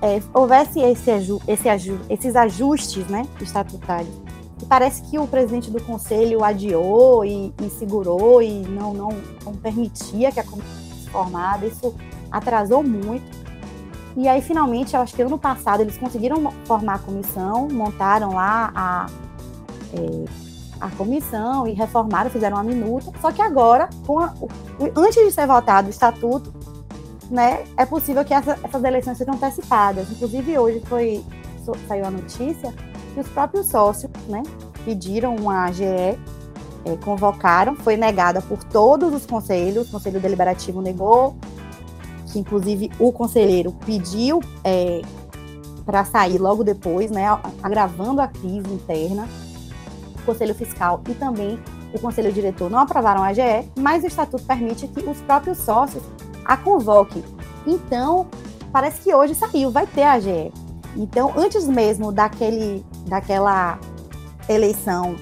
é, 0.01 0.23
houvesse 0.33 0.81
esse, 0.81 1.11
esse, 1.49 1.69
esses 2.09 2.37
ajustes 2.37 3.07
né, 3.09 3.27
estatutários. 3.41 4.24
E 4.65 4.67
parece 4.67 5.03
que 5.03 5.19
o 5.19 5.27
presidente 5.27 5.71
do 5.71 5.79
conselho 5.83 6.43
adiou 6.43 7.23
e, 7.23 7.53
e 7.63 7.69
segurou 7.69 8.41
e 8.41 8.63
não, 8.63 8.95
não, 8.95 9.11
não 9.45 9.53
permitia 9.53 10.33
que 10.33 10.41
a 10.41 10.45
comissão 10.45 10.73
fosse 10.89 11.11
formada. 11.11 11.67
Isso 11.67 11.95
atrasou 12.31 12.83
muito. 12.83 13.45
E 14.17 14.27
aí, 14.27 14.41
finalmente, 14.41 14.97
eu 14.97 15.03
acho 15.03 15.15
que 15.15 15.21
ano 15.21 15.37
passado 15.37 15.83
eles 15.83 15.99
conseguiram 15.99 16.51
formar 16.65 16.95
a 16.95 16.99
comissão, 16.99 17.69
montaram 17.69 18.33
lá 18.33 18.73
a, 18.75 19.07
é, 19.93 20.25
a 20.81 20.89
comissão 20.93 21.67
e 21.69 21.75
reformaram, 21.75 22.31
fizeram 22.31 22.57
uma 22.57 22.65
minuta. 22.65 23.13
Só 23.21 23.31
que 23.31 23.43
agora, 23.43 23.91
a, 24.19 24.35
antes 24.97 25.27
de 25.27 25.31
ser 25.31 25.47
votado 25.47 25.89
o 25.89 25.91
estatuto, 25.91 26.55
né, 27.31 27.65
é 27.77 27.85
possível 27.85 28.25
que 28.25 28.33
essa, 28.33 28.59
essas 28.63 28.83
eleições 28.83 29.19
sejam 29.19 29.35
antecipadas. 29.35 30.11
Inclusive, 30.11 30.57
hoje 30.57 30.81
foi, 30.87 31.23
saiu 31.87 32.07
a 32.07 32.11
notícia 32.11 32.73
que 33.15 33.21
os 33.21 33.29
próprios 33.29 33.69
sócios 33.69 34.11
né, 34.29 34.43
pediram 34.85 35.37
uma 35.37 35.65
AGE, 35.65 35.85
é, 35.85 36.97
convocaram, 37.03 37.75
foi 37.77 37.97
negada 37.97 38.43
por 38.43 38.63
todos 38.65 39.15
os 39.15 39.25
conselhos, 39.25 39.89
o 39.89 39.93
Conselho 39.93 40.21
Deliberativo 40.21 40.83
negou, 40.83 41.37
que 42.31 42.39
inclusive 42.39 42.91
o 42.99 43.13
conselheiro 43.13 43.73
pediu 43.87 44.41
é, 44.63 45.01
para 45.87 46.05
sair 46.05 46.39
logo 46.39 46.65
depois, 46.65 47.11
né, 47.11 47.27
agravando 47.63 48.21
a 48.21 48.29
crise 48.29 48.71
interna. 48.71 49.29
O 50.19 50.23
Conselho 50.27 50.55
Fiscal 50.55 51.01
e 51.09 51.15
também 51.15 51.59
o 51.95 52.01
Conselho 52.01 52.33
Diretor 52.33 52.69
não 52.69 52.81
aprovaram 52.81 53.23
a 53.23 53.29
AGE, 53.29 53.71
mas 53.79 54.03
o 54.03 54.07
Estatuto 54.07 54.45
permite 54.45 54.89
que 54.89 55.01
os 55.09 55.21
próprios 55.23 55.59
sócios 55.59 56.03
a 56.45 56.57
convoquem. 56.57 57.23
Então, 57.67 58.27
parece 58.73 59.01
que 59.03 59.15
hoje 59.15 59.35
saiu, 59.35 59.71
vai 59.71 59.87
ter 59.87 60.03
a 60.03 60.13
AGE. 60.15 60.64
Então, 60.97 61.33
antes 61.37 61.67
mesmo 61.67 62.13
daquele, 62.13 62.85
daquela 63.07 63.79
eleição 64.49 65.17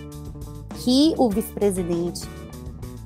que 0.76 1.14
o 1.16 1.30
vice-presidente, 1.30 2.28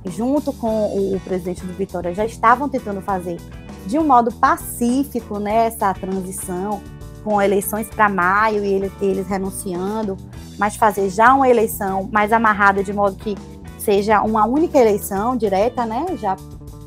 junto 0.07 0.53
com 0.53 0.87
o, 0.87 1.17
o 1.17 1.21
presidente 1.21 1.65
do 1.65 1.73
Vitória, 1.75 2.15
já 2.15 2.25
estavam 2.25 2.69
tentando 2.69 3.01
fazer 3.01 3.39
de 3.87 3.99
um 3.99 4.07
modo 4.07 4.33
pacífico 4.33 5.39
né, 5.39 5.67
essa 5.67 5.93
transição, 5.95 6.83
com 7.23 7.43
eleições 7.43 7.89
para 7.89 8.09
maio 8.09 8.65
e 8.65 8.73
eles, 8.73 8.93
eles 9.01 9.27
renunciando, 9.27 10.17
mas 10.59 10.77
fazer 10.77 11.11
já 11.11 11.35
uma 11.35 11.49
eleição 11.49 12.09
mais 12.13 12.33
amarrada, 12.33 12.85
de 12.85 12.93
modo 12.93 13.17
que 13.17 13.37
seja 13.79 14.23
uma 14.23 14.47
única 14.47 14.79
eleição 14.79 15.37
direta, 15.37 15.85
né? 15.85 16.07
Já 16.19 16.37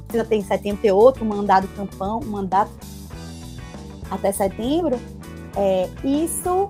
precisa 0.08 0.26
ter 0.26 0.36
em 0.36 0.44
setembro 0.44 0.82
ter 0.82 0.92
outro 0.92 1.24
mandato 1.26 1.68
campão, 1.76 2.20
mandato 2.26 2.72
até 4.10 4.32
setembro. 4.32 4.98
É, 5.56 5.90
isso 6.04 6.70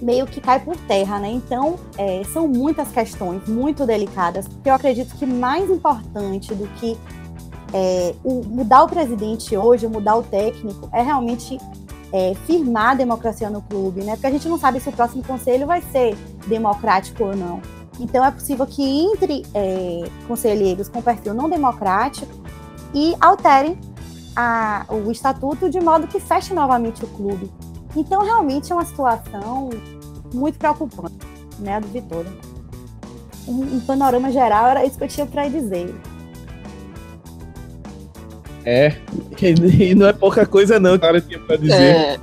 meio 0.00 0.26
que 0.26 0.40
cai 0.40 0.60
por 0.60 0.76
terra, 0.76 1.18
né? 1.18 1.30
Então, 1.30 1.76
é, 1.96 2.22
são 2.32 2.46
muitas 2.46 2.88
questões 2.90 3.46
muito 3.48 3.86
delicadas, 3.86 4.46
eu 4.64 4.74
acredito 4.74 5.14
que 5.16 5.24
mais 5.24 5.70
importante 5.70 6.54
do 6.54 6.66
que 6.74 6.96
é, 7.72 8.14
o, 8.22 8.44
mudar 8.44 8.84
o 8.84 8.88
presidente 8.88 9.56
hoje, 9.56 9.86
mudar 9.86 10.16
o 10.16 10.22
técnico, 10.22 10.88
é 10.92 11.02
realmente 11.02 11.58
é, 12.12 12.34
firmar 12.46 12.90
a 12.90 12.94
democracia 12.94 13.50
no 13.50 13.62
clube, 13.62 14.02
né? 14.02 14.12
Porque 14.12 14.26
a 14.26 14.30
gente 14.30 14.48
não 14.48 14.58
sabe 14.58 14.80
se 14.80 14.88
o 14.88 14.92
próximo 14.92 15.22
conselho 15.24 15.66
vai 15.66 15.82
ser 15.82 16.16
democrático 16.46 17.24
ou 17.24 17.36
não. 17.36 17.60
Então 17.98 18.24
é 18.24 18.30
possível 18.30 18.66
que 18.66 18.82
entre 18.82 19.44
é, 19.54 20.04
conselheiros 20.28 20.88
com 20.88 21.00
perfil 21.00 21.34
não 21.34 21.48
democrático 21.48 22.32
e 22.94 23.14
alterem 23.20 23.78
a, 24.36 24.84
o 24.90 25.10
estatuto 25.10 25.70
de 25.70 25.80
modo 25.80 26.06
que 26.06 26.20
feche 26.20 26.52
novamente 26.52 27.02
o 27.02 27.08
clube. 27.08 27.50
Então 27.96 28.22
realmente 28.22 28.70
é 28.70 28.74
uma 28.74 28.84
situação 28.84 29.70
muito 30.32 30.58
preocupante, 30.58 31.16
né, 31.58 31.80
do 31.80 31.88
Vitória. 31.88 32.30
Um, 33.48 33.76
um 33.76 33.80
panorama 33.80 34.30
geral 34.30 34.66
era 34.66 34.84
isso 34.84 34.98
que 34.98 35.04
eu 35.04 35.08
tinha 35.08 35.26
para 35.26 35.48
dizer. 35.48 35.94
É, 38.64 38.96
e 39.40 39.94
não 39.94 40.08
é 40.08 40.12
pouca 40.12 40.44
coisa 40.44 40.78
não, 40.78 40.98
cara, 40.98 41.20
tinha 41.20 41.38
pra 41.38 41.56
dizer. 41.56 42.18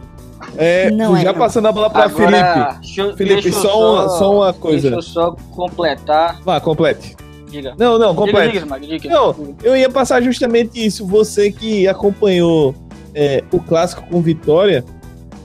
É, 0.57 0.87
é 0.87 0.91
não 0.91 1.17
já 1.17 1.29
é, 1.29 1.33
passando 1.33 1.67
a 1.67 1.71
bola 1.71 1.89
pra 1.89 2.03
Agora, 2.03 2.79
Felipe. 2.83 3.17
Felipe, 3.17 3.51
só, 3.53 3.61
só, 3.61 3.93
uma, 3.93 4.09
só 4.09 4.35
uma 4.35 4.53
coisa. 4.53 4.91
Deixa 4.91 4.95
eu 4.97 5.01
só 5.01 5.31
completar. 5.51 6.41
Vá, 6.43 6.59
complete. 6.59 7.15
Diga. 7.53 7.75
Não, 7.77 7.99
não, 7.99 8.15
complete. 8.15 8.53
Diga, 8.53 8.79
diga, 8.79 8.97
diga, 8.97 9.13
não, 9.13 9.55
eu 9.61 9.77
ia 9.77 9.87
passar 9.87 10.23
justamente 10.23 10.83
isso. 10.83 11.05
Você 11.05 11.51
que 11.51 11.87
acompanhou 11.87 12.73
é, 13.13 13.43
o 13.51 13.59
clássico 13.59 14.01
com 14.09 14.19
Vitória, 14.23 14.83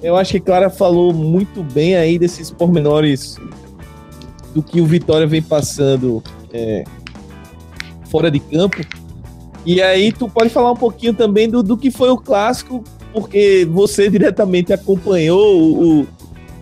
eu 0.03 0.17
acho 0.17 0.33
que 0.33 0.41
Clara 0.41 0.71
falou 0.71 1.13
muito 1.13 1.63
bem 1.63 1.97
aí 1.97 2.19
desses 2.19 2.51
pormenores 2.51 3.37
do 4.55 4.63
que 4.63 4.81
o 4.81 4.87
Vitória 4.87 5.27
vem 5.27 5.43
passando 5.43 6.23
é, 6.51 6.83
fora 8.11 8.31
de 8.31 8.41
campo. 8.41 8.79
E 9.67 9.83
aí 9.83 10.11
tu 10.11 10.31
pode 10.31 10.49
falar 10.49 10.73
um 10.73 10.77
pouquinho 10.77 11.13
também 11.13 11.47
do, 11.47 11.63
do 11.63 11.77
que 11.77 11.91
foi 11.91 12.09
o 12.09 12.17
clássico, 12.17 12.83
porque 13.13 13.69
você 13.71 14.09
diretamente 14.09 14.73
acompanhou 14.73 16.01
o, 16.01 16.07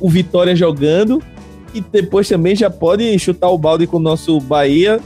o 0.01 0.11
Vitória 0.11 0.57
jogando 0.57 1.23
e 1.73 1.81
depois 1.81 2.29
também 2.29 2.57
já 2.57 2.69
pode 2.69 3.17
chutar 3.21 3.49
o 3.49 3.57
balde 3.57 3.87
com 3.87 3.99
o 3.99 4.01
nosso 4.01 4.41
Bahia. 4.41 4.99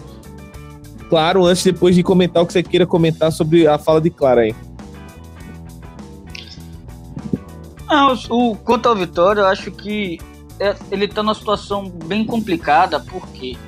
Claro, 1.10 1.44
antes 1.44 1.64
depois 1.64 1.96
de 1.96 2.04
comentar 2.04 2.40
o 2.40 2.46
que 2.46 2.52
você 2.52 2.62
queira 2.62 2.86
comentar 2.86 3.32
sobre 3.32 3.66
a 3.66 3.76
fala 3.76 4.00
de 4.00 4.10
Clara 4.10 4.42
aí. 4.42 4.54
Não, 7.88 8.16
o, 8.30 8.54
quanto 8.54 8.88
ao 8.88 8.94
Vitória, 8.94 9.40
eu 9.40 9.46
acho 9.46 9.72
que 9.72 10.20
é, 10.60 10.76
ele 10.88 11.06
está 11.06 11.20
numa 11.20 11.34
situação 11.34 11.90
bem 12.06 12.24
complicada, 12.24 13.00
porque 13.00 13.58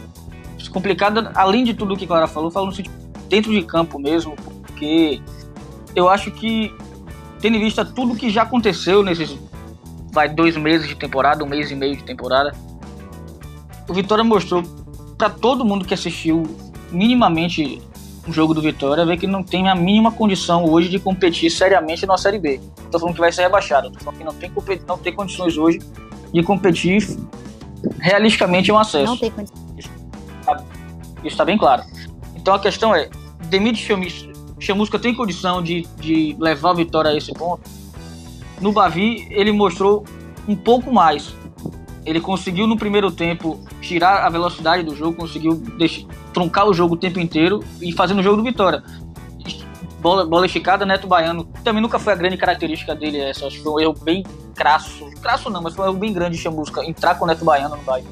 complicada, 0.71 1.33
além 1.35 1.65
de 1.65 1.75
tudo 1.75 1.97
que 1.97 2.07
Clara 2.07 2.29
falou, 2.29 2.49
falando 2.49 2.81
dentro 3.29 3.51
de 3.51 3.63
campo 3.63 3.99
mesmo, 3.99 4.37
porque 4.37 5.21
eu 5.97 6.09
acho 6.09 6.31
que, 6.31 6.73
tendo 7.41 7.57
em 7.57 7.61
vista 7.61 7.85
tudo 7.85 8.15
que 8.15 8.31
já 8.31 8.43
aconteceu 8.43 9.03
nesses 9.03 9.37
vai 10.13 10.29
dois 10.29 10.57
meses 10.57 10.87
de 10.87 10.95
temporada, 10.95 11.43
um 11.43 11.49
mês 11.49 11.73
e 11.73 11.75
meio 11.75 11.97
de 11.97 12.05
temporada, 12.05 12.55
o 13.89 13.93
Vitória 13.93 14.23
mostrou 14.23 14.63
para 15.19 15.29
todo 15.29 15.65
mundo 15.65 15.85
que 15.85 15.93
assistiu 15.93 16.45
minimamente 16.93 17.81
um 18.27 18.33
jogo 18.33 18.55
do 18.55 18.63
Vitória 18.63 19.05
ver 19.05 19.17
que 19.17 19.27
não 19.27 19.43
tem 19.43 19.69
a 19.69 19.75
mínima 19.75 20.13
condição 20.13 20.65
hoje 20.65 20.89
de 20.89 20.99
competir 20.99 21.51
seriamente 21.51 22.07
na 22.07 22.17
Série 22.17 22.39
B. 22.39 22.61
Estou 22.85 23.01
falando 23.01 23.15
que 23.15 23.21
vai 23.21 23.33
ser 23.33 23.43
rebaixado, 23.43 23.91
tô 23.91 23.99
falando 23.99 24.19
que 24.19 24.25
não 24.25 24.35
tem, 24.35 24.53
não 24.87 24.99
tem 24.99 25.13
condições 25.13 25.57
hoje 25.57 25.81
de 26.33 26.43
competir 26.43 27.19
realisticamente 27.99 28.71
em 28.71 28.75
um 28.75 28.79
acesso. 28.79 29.07
Não 29.07 29.17
tem 29.17 29.31
condições. 29.31 29.61
Isso 29.77 29.91
está 31.25 31.45
bem 31.45 31.59
claro. 31.59 31.83
Então 32.37 32.55
a 32.55 32.59
questão 32.59 32.95
é, 32.95 33.09
demite 33.49 33.87
Chamusca 34.59 34.99
tem 34.99 35.15
condição 35.15 35.63
de, 35.63 35.83
de 35.99 36.37
levar 36.39 36.71
a 36.71 36.75
vitória 36.75 37.11
a 37.11 37.17
esse 37.17 37.33
ponto. 37.33 37.69
No 38.61 38.73
Bavi, 38.73 39.27
ele 39.31 39.51
mostrou 39.51 40.05
um 40.47 40.55
pouco 40.55 40.93
mais. 40.93 41.35
Ele 42.05 42.21
conseguiu 42.21 42.67
no 42.67 42.77
primeiro 42.77 43.11
tempo 43.11 43.61
tirar 43.81 44.25
a 44.25 44.29
velocidade 44.29 44.85
do 44.85 44.95
jogo, 44.95 45.17
conseguiu 45.17 45.55
deixar, 45.55 46.07
truncar 46.33 46.67
o 46.67 46.75
jogo 46.75 46.95
o 46.95 46.97
tempo 46.97 47.21
inteiro 47.21 47.63
e 47.81 47.93
fazendo 47.93 48.21
o 48.21 48.23
jogo 48.23 48.37
do 48.37 48.43
Vitória. 48.43 48.83
Bola, 50.01 50.27
bola 50.27 50.47
esticada, 50.47 50.85
Neto 50.85 51.07
Baiano. 51.07 51.45
Também 51.63 51.81
nunca 51.81 51.99
foi 51.99 52.13
a 52.13 52.17
grande 52.17 52.37
característica 52.37 52.95
dele 52.95 53.19
essa. 53.19 53.47
Acho 53.47 53.59
que 53.59 53.63
foi 53.63 53.73
um 53.73 53.81
erro 53.81 53.95
bem 54.03 54.25
crasso. 54.55 55.09
Crasso 55.21 55.49
não, 55.49 55.63
mas 55.63 55.75
foi 55.75 55.85
um 55.85 55.89
erro 55.91 55.99
bem 55.99 56.13
grande 56.13 56.39
de 56.39 56.49
entrar 56.89 57.15
com 57.15 57.25
o 57.25 57.29
Neto 57.29 57.45
Baiano 57.45 57.77
no 57.77 57.83
Bavi. 57.83 58.09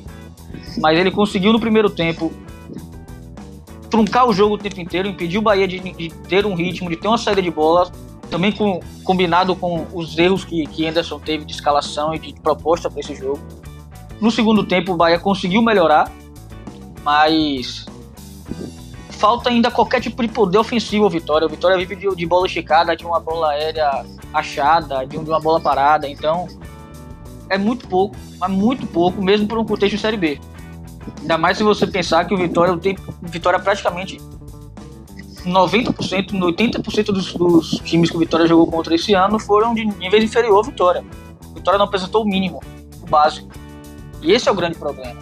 Mas 0.79 0.97
ele 0.97 1.11
conseguiu 1.11 1.53
no 1.53 1.59
primeiro 1.59 1.91
tempo 1.91 2.33
truncar 3.91 4.29
o 4.29 4.33
jogo 4.33 4.55
o 4.55 4.59
tempo 4.59 4.81
inteiro, 4.81 5.09
impedir 5.09 5.39
o 5.39 5.43
Bahia 5.43 5.67
de, 5.67 5.81
de 5.81 6.09
ter 6.29 6.47
um 6.47 6.55
ritmo, 6.55 6.89
de 6.89 6.97
ter 6.97 7.09
uma 7.09 7.19
saída 7.19 7.43
de 7.43 7.51
bola, 7.51 7.91
também 8.31 8.53
com, 8.53 8.81
combinado 9.03 9.57
com 9.57 9.85
os 9.93 10.17
erros 10.17 10.45
que, 10.45 10.65
que 10.67 10.87
Anderson 10.87 11.19
teve 11.19 11.45
de 11.45 11.53
escalação 11.53 12.15
e 12.15 12.19
de 12.21 12.33
proposta 12.35 12.89
para 12.89 13.01
esse 13.01 13.17
jogo. 13.17 13.41
No 14.21 14.31
segundo 14.31 14.63
tempo, 14.63 14.93
o 14.93 14.97
Bahia 14.97 15.19
conseguiu 15.19 15.61
melhorar, 15.61 16.11
mas 17.03 17.87
falta 19.21 19.51
ainda 19.51 19.71
qualquer 19.71 20.01
tipo 20.01 20.23
de 20.23 20.29
poder 20.29 20.57
ofensivo 20.57 21.05
ao 21.05 21.11
Vitória. 21.11 21.47
O 21.47 21.51
Vitória 21.51 21.77
vive 21.77 21.95
de, 21.95 22.17
de 22.17 22.27
bola 22.27 22.47
esticada, 22.47 22.97
de 22.97 23.05
uma 23.05 23.21
bola 23.21 23.51
aérea 23.51 24.05
achada, 24.33 25.07
de, 25.07 25.19
uma 25.19 25.39
bola 25.39 25.61
parada. 25.61 26.09
Então, 26.09 26.49
é 27.51 27.59
muito 27.59 27.87
pouco, 27.87 28.17
mas 28.39 28.51
muito 28.51 28.87
pouco, 28.87 29.23
mesmo 29.23 29.47
por 29.47 29.59
um 29.59 29.65
contexto 29.65 29.97
de 29.97 30.01
Série 30.01 30.17
B. 30.17 30.41
Ainda 31.21 31.37
mais 31.37 31.59
se 31.59 31.63
você 31.63 31.87
pensar 31.87 32.25
que 32.25 32.33
o 32.33 32.37
Vitória 32.39 32.75
tem 32.79 32.97
Vitória 33.21 33.59
praticamente 33.59 34.19
90%, 35.45 36.31
80% 36.31 37.05
dos, 37.07 37.35
dos 37.35 37.71
times 37.85 38.11
que 38.11 38.17
o 38.17 38.21
Vitória 38.21 38.47
jogou 38.47 38.67
contra 38.69 38.95
esse 38.95 39.13
ano 39.13 39.39
foram 39.39 39.75
de 39.75 39.85
nível 39.85 40.23
inferior 40.23 40.57
ao 40.57 40.65
Vitória. 40.65 41.05
O 41.51 41.55
Vitória 41.55 41.77
não 41.77 41.85
apresentou 41.85 42.23
o 42.23 42.27
mínimo, 42.27 42.61
o 43.03 43.07
básico. 43.07 43.51
E 44.23 44.33
esse 44.33 44.49
é 44.49 44.53
o 44.53 44.55
grande 44.55 44.79
problema. 44.79 45.21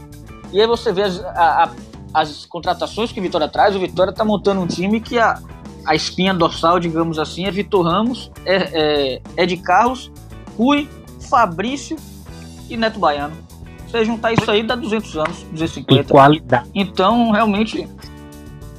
E 0.53 0.61
aí 0.61 0.67
você 0.67 0.93
vê 0.93 1.03
a, 1.03 1.65
a, 1.65 1.71
as 2.19 2.45
contratações 2.47 3.13
que 3.13 3.21
o 3.21 3.23
Vitória 3.23 3.49
traz, 3.49 3.77
o 3.77 3.79
Vitória 3.79 4.11
está 4.11 4.25
montando 4.25 4.61
um 4.61 4.67
time 4.67 5.01
que 5.01 5.19
há, 5.19 5.41
a 5.85 5.95
espinha 5.95 6.35
dorsal, 6.35 6.79
digamos 6.79 7.19
assim, 7.19 7.45
é 7.45 7.51
Vitor 7.51 7.85
Ramos, 7.85 8.31
é, 8.45 8.57
é, 8.57 9.23
é 9.37 9.47
de 9.47 9.57
Carlos, 9.57 10.11
Rui, 10.57 10.89
Fabrício 11.31 11.97
e 12.69 12.77
Neto 12.77 12.99
Baiano. 12.99 13.37
Você 13.87 14.05
juntar 14.05 14.33
isso 14.33 14.51
aí 14.51 14.63
dá 14.63 14.77
200 14.77 15.17
anos, 15.17 15.43
250. 15.51 16.05
Que 16.05 16.11
qualidade. 16.11 16.69
Então, 16.75 17.31
realmente, 17.31 17.89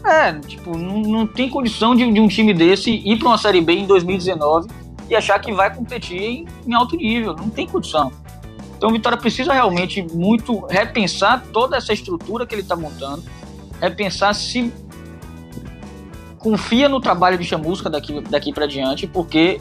é, 0.06 0.34
tipo, 0.34 0.78
não, 0.78 1.02
não 1.02 1.28
tem 1.28 1.50
condição 1.50 1.96
de, 1.96 2.12
de 2.12 2.20
um 2.20 2.28
time 2.28 2.54
desse 2.54 2.92
ir 2.92 3.18
para 3.18 3.28
uma 3.30 3.38
Série 3.38 3.62
B 3.62 3.74
em 3.74 3.88
2019 3.88 4.70
e 5.10 5.16
achar 5.16 5.40
que 5.40 5.52
vai 5.52 5.74
competir 5.74 6.22
em, 6.22 6.48
em 6.68 6.74
alto 6.76 6.96
nível. 6.96 7.36
Não 7.36 7.50
tem 7.50 7.68
condição. 7.68 8.12
Então 8.80 8.88
o 8.88 8.94
Vitória 8.94 9.18
precisa 9.18 9.52
realmente 9.52 10.02
muito 10.02 10.66
repensar 10.68 11.44
toda 11.52 11.76
essa 11.76 11.92
estrutura 11.92 12.48
que 12.48 12.56
ele 12.56 12.62
está 12.62 12.78
montando, 12.78 13.22
repensar 13.82 14.34
se 14.34 14.72
confia 16.38 16.88
no 16.88 17.02
trabalho 17.02 17.38
de 17.38 17.44
Chamusca 17.44 17.90
daqui, 17.90 18.22
daqui 18.22 18.54
para 18.54 18.66
diante, 18.66 19.06
porque 19.06 19.60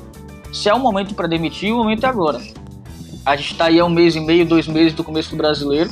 se 0.53 0.69
é 0.69 0.75
um 0.75 0.79
momento 0.79 1.17
para 1.17 1.27
demitir, 1.27 1.75
o 1.75 1.79
momento 1.79 2.07
é 2.07 2.09
agora. 2.09 2.41
A 3.27 3.35
gente 3.35 3.51
está 3.51 3.65
aí 3.65 3.81
há 3.81 3.85
um 3.85 3.91
mês 3.91 4.15
e 4.15 4.21
meio, 4.21 4.47
dois 4.47 4.69
meses 4.69 4.93
do 4.93 5.03
começo 5.03 5.31
do 5.31 5.37
brasileiro. 5.37 5.91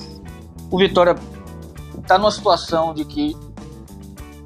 O 0.70 0.78
Vitória 0.78 1.16
está 1.98 2.16
numa 2.18 2.30
situação 2.30 2.94
de 2.94 3.04
que 3.04 3.36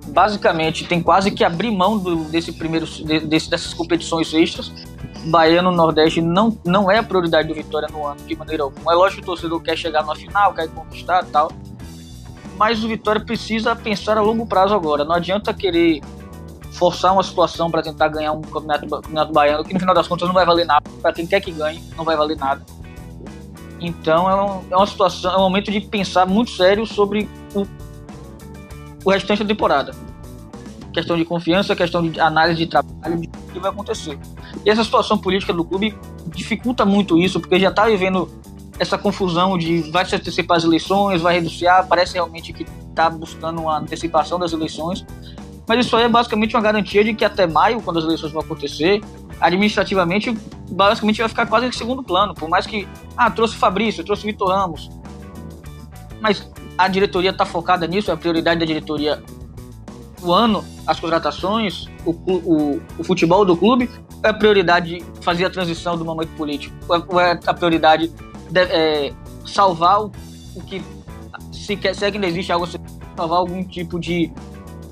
basicamente 0.07 0.87
tem 0.87 1.03
quase 1.03 1.31
que 1.31 1.45
abrir 1.45 1.71
mão 1.71 1.99
do, 1.99 2.25
desse 2.25 2.51
primeiro 2.53 2.87
desse, 3.27 3.51
dessas 3.51 3.75
competições 3.75 4.33
extras. 4.33 4.73
Baiano 5.25 5.71
Nordeste 5.71 6.21
não, 6.21 6.57
não 6.65 6.91
é 6.91 6.99
a 6.99 7.03
prioridade 7.03 7.49
do 7.49 7.55
Vitória 7.55 7.89
no 7.91 8.07
ano, 8.07 8.21
de 8.27 8.35
maneira 8.35 8.63
alguma. 8.63 8.93
É 8.93 8.95
lógico 8.95 9.23
que 9.23 9.25
o 9.25 9.27
torcedor 9.27 9.61
quer 9.61 9.77
chegar 9.77 10.05
na 10.05 10.15
final, 10.15 10.55
quer 10.55 10.69
conquistar 10.69 11.25
tal. 11.27 11.53
Mas 12.57 12.83
o 12.83 12.89
Vitória 12.89 13.21
precisa 13.21 13.75
pensar 13.77 14.17
a 14.19 14.23
longo 14.23 14.47
prazo 14.47 14.75
agora. 14.75 15.05
Não 15.05 15.15
adianta 15.15 15.53
querer 15.53 16.01
forçar 16.73 17.13
uma 17.13 17.23
situação 17.23 17.71
para 17.71 17.83
tentar 17.83 18.09
ganhar 18.09 18.33
um 18.33 18.41
campeonato, 18.41 18.87
campeonato 18.89 19.33
baiano, 19.33 19.65
que 19.65 19.75
no 19.75 19.81
final 19.81 19.95
das 19.95 20.09
contas 20.09 20.27
não 20.27 20.35
vai 20.35 20.47
valer 20.47 20.65
nada. 20.65 20.89
Para 21.03 21.13
quem 21.13 21.27
quer 21.27 21.41
que 21.41 21.53
ganhe, 21.53 21.83
não 21.97 22.05
vai 22.05 22.17
valer 22.17 22.39
nada. 22.39 22.63
Então 23.81 24.31
é, 24.31 24.35
um, 24.35 24.65
é 24.71 24.77
uma 24.77 24.87
situação, 24.87 25.33
é 25.33 25.37
um 25.37 25.41
momento 25.41 25.71
de 25.71 25.81
pensar 25.81 26.27
muito 26.27 26.51
sério 26.51 26.87
sobre 26.87 27.29
o, 27.55 27.67
o 29.05 29.11
restante 29.11 29.43
da 29.43 29.49
temporada. 29.49 29.95
Questão 30.93 31.17
de 31.17 31.25
confiança, 31.25 31.77
questão 31.77 32.09
de 32.09 32.21
análise 32.21 32.59
de 32.59 32.67
trabalho, 32.67 33.21
de 33.21 33.29
o 33.29 33.53
que 33.53 33.61
vai 33.61 33.71
acontecer. 33.71 34.19
E 34.65 34.71
essa 34.71 34.83
situação 34.83 35.17
política 35.17 35.53
do 35.53 35.65
clube 35.65 35.97
dificulta 36.27 36.85
muito 36.85 37.19
isso, 37.19 37.41
porque 37.41 37.59
já 37.59 37.69
está 37.69 37.87
vivendo 37.87 38.29
essa 38.79 38.97
confusão 38.97 39.59
de 39.59 39.83
vai 39.91 40.05
se 40.07 40.17
antecipar 40.17 40.57
as 40.57 40.65
eleições, 40.65 41.21
vai 41.21 41.35
renunciar, 41.35 41.87
parece 41.87 42.15
realmente 42.15 42.53
que 42.53 42.65
está 42.89 43.11
buscando 43.11 43.61
uma 43.61 43.79
antecipação 43.79 44.39
das 44.39 44.53
eleições. 44.53 45.05
Mas 45.69 45.87
isso 45.87 45.95
aí 45.97 46.05
é 46.05 46.09
basicamente 46.09 46.57
uma 46.57 46.63
garantia 46.63 47.05
de 47.05 47.15
que 47.15 47.25
até 47.25 47.47
maio, 47.47 47.81
quando 47.83 47.99
as 47.99 48.05
eleições 48.05 48.33
vão 48.33 48.43
acontecer, 48.43 49.01
administrativamente, 49.41 50.37
basicamente 50.71 51.19
vai 51.19 51.29
ficar 51.29 51.47
quase 51.47 51.67
em 51.67 51.73
segundo 51.73 52.03
plano. 52.03 52.35
Por 52.35 52.49
mais 52.49 52.67
que, 52.67 52.89
ah, 53.17 53.31
trouxe 53.31 53.55
Fabrício, 53.57 54.03
trouxe 54.03 54.25
Vitor 54.25 54.49
Ramos. 54.49 54.91
Mas 56.21 56.51
a 56.77 56.89
diretoria 56.89 57.31
está 57.31 57.45
focada 57.45 57.87
nisso, 57.87 58.11
é 58.11 58.15
a 58.15 58.17
prioridade 58.17 58.61
da 58.61 58.67
diretoria 58.67 59.23
o 60.23 60.33
ano, 60.33 60.65
as 60.87 60.99
contratações, 60.99 61.87
o, 62.05 62.11
o, 62.11 62.83
o 62.99 63.05
futebol 63.05 63.45
do 63.45 63.57
clube, 63.57 63.89
é 64.23 64.29
a 64.29 64.35
prioridade 64.35 65.03
fazer 65.23 65.45
a 65.45 65.51
transição 65.51 65.97
do 65.97 66.05
momento 66.05 66.31
político? 66.37 66.75
Ou 66.89 67.21
é 67.21 67.39
a 67.47 67.55
prioridade 67.55 68.13
de, 68.51 68.61
é, 68.61 69.13
salvar 69.47 70.03
o, 70.03 70.13
o 70.55 70.63
que, 70.63 70.83
se, 71.53 71.77
quer, 71.77 71.95
se 71.95 72.05
é 72.05 72.11
que 72.11 72.17
ainda 72.17 72.27
existe 72.27 72.53
algo, 72.53 72.67
salvar 73.17 73.39
algum 73.39 73.65
tipo 73.65 73.99
de 73.99 74.33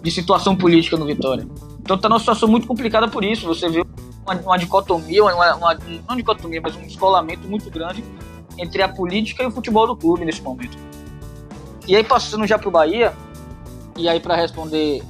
de 0.03 0.11
situação 0.11 0.57
política 0.57 0.97
no 0.97 1.05
Vitória. 1.05 1.47
Então 1.81 1.97
está 1.97 2.09
numa 2.09 2.19
situação 2.19 2.49
muito 2.49 2.67
complicada 2.67 3.09
por 3.09 3.25
isso. 3.25 3.47
Você 3.47 3.69
vê 3.69 3.85
uma, 4.25 4.35
uma 4.35 4.59
dicotomia, 4.59 5.25
uma, 5.25 5.55
uma, 5.55 5.79
não 6.09 6.17
dicotomia, 6.17 6.61
mas 6.61 6.77
um 6.77 6.83
escolamento 6.83 7.47
muito 7.49 7.71
grande 7.71 8.05
entre 8.57 8.83
a 8.83 8.89
política 8.89 9.43
e 9.43 9.47
o 9.47 9.51
futebol 9.51 9.87
do 9.87 9.97
clube 9.97 10.25
nesse 10.25 10.43
momento. 10.43 10.77
E 11.87 11.97
aí 11.97 12.05
passando 12.05 12.47
já 12.47 12.59
para 12.59 12.69
o 12.69 12.71
Bahia, 12.71 13.13
e 13.97 14.09
aí 14.09 14.21
para 14.21 14.37
responder 14.37 15.03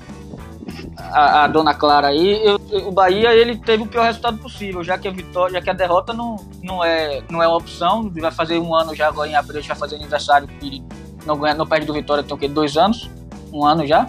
a, 0.96 1.44
a, 1.44 1.46
dona 1.46 1.74
Clara 1.74 2.08
aí, 2.08 2.44
eu, 2.44 2.60
o 2.86 2.92
Bahia 2.92 3.32
ele 3.32 3.56
teve 3.56 3.82
o 3.82 3.86
pior 3.86 4.04
resultado 4.04 4.38
possível, 4.38 4.82
já 4.82 4.98
que 4.98 5.08
a 5.08 5.10
vitória, 5.10 5.54
já 5.54 5.60
que 5.60 5.70
a 5.70 5.72
derrota 5.72 6.12
não, 6.12 6.36
não, 6.62 6.84
é, 6.84 7.22
não 7.30 7.42
é 7.42 7.48
uma 7.48 7.56
opção, 7.56 8.10
vai 8.10 8.30
fazer 8.30 8.58
um 8.58 8.74
ano 8.74 8.94
já 8.94 9.08
agora 9.08 9.28
em 9.28 9.34
abril, 9.34 9.60
já 9.60 9.68
vai 9.68 9.76
fazer 9.78 9.96
aniversário 9.96 10.48
e 10.62 10.82
não 11.26 11.36
ganha, 11.36 11.54
não 11.54 11.66
perde 11.66 11.86
do 11.86 11.92
Vitória 11.92 12.22
tem 12.22 12.34
o 12.34 12.38
quê? 12.38 12.48
Dois 12.48 12.76
anos? 12.76 13.10
Um 13.52 13.64
ano 13.64 13.86
já? 13.86 14.08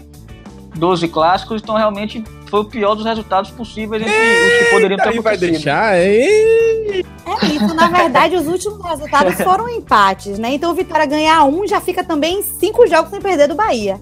12 0.75 1.07
clássicos, 1.07 1.61
então 1.61 1.75
realmente 1.75 2.23
foi 2.47 2.61
o 2.61 2.65
pior 2.65 2.95
dos 2.95 3.05
resultados 3.05 3.51
possíveis 3.51 4.01
entre 4.01 4.13
os 4.13 4.59
que 4.59 4.71
poderiam 4.71 4.97
ter 4.97 5.09
acontecido. 5.09 5.23
vai 5.23 5.37
deixar? 5.37 5.95
É 5.95 7.45
isso, 7.45 7.73
na 7.73 7.87
verdade, 7.87 8.35
os 8.35 8.47
últimos 8.47 8.83
resultados 8.83 9.35
foram 9.43 9.69
empates, 9.69 10.39
né? 10.39 10.53
Então 10.53 10.71
o 10.71 10.75
Vitória 10.75 11.05
ganhar 11.05 11.43
um 11.45 11.67
já 11.67 11.81
fica 11.81 12.03
também 12.03 12.41
cinco 12.41 12.87
jogos 12.87 13.09
sem 13.09 13.19
perder 13.19 13.47
do 13.47 13.55
Bahia. 13.55 13.99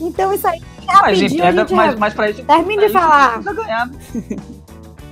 Então 0.00 0.32
isso 0.32 0.46
aí 0.46 0.60
rapidinho 0.86 1.44
mas, 1.44 1.54
gente 1.54 1.74
mas, 1.74 1.98
mas 1.98 2.14
para 2.14 2.30
isso 2.30 2.44
termine 2.44 2.80
de 2.80 2.84
isso, 2.86 2.92
falar. 2.92 3.40
Precisa 3.44 3.52
ganhar. 3.54 3.90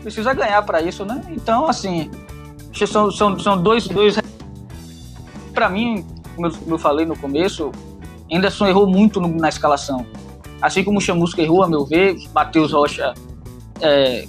precisa 0.02 0.34
ganhar 0.34 0.62
para 0.62 0.82
isso, 0.82 1.04
né? 1.04 1.22
Então 1.30 1.66
assim, 1.66 2.10
são, 2.86 3.10
são, 3.10 3.38
são 3.38 3.62
dois 3.62 3.86
dois 3.88 4.18
para 5.52 5.68
mim, 5.68 6.04
como 6.34 6.50
eu 6.66 6.78
falei 6.78 7.06
no 7.06 7.16
começo, 7.16 7.70
Anderson 8.30 8.66
errou 8.66 8.86
muito 8.86 9.20
no, 9.20 9.28
na 9.28 9.48
escalação. 9.48 10.06
Assim 10.60 10.82
como 10.82 10.98
o 10.98 11.00
Chamusca 11.00 11.42
errou, 11.42 11.62
a 11.62 11.68
meu 11.68 11.84
ver, 11.84 12.16
Matheus 12.34 12.72
Rocha 12.72 13.12
é, 13.80 14.26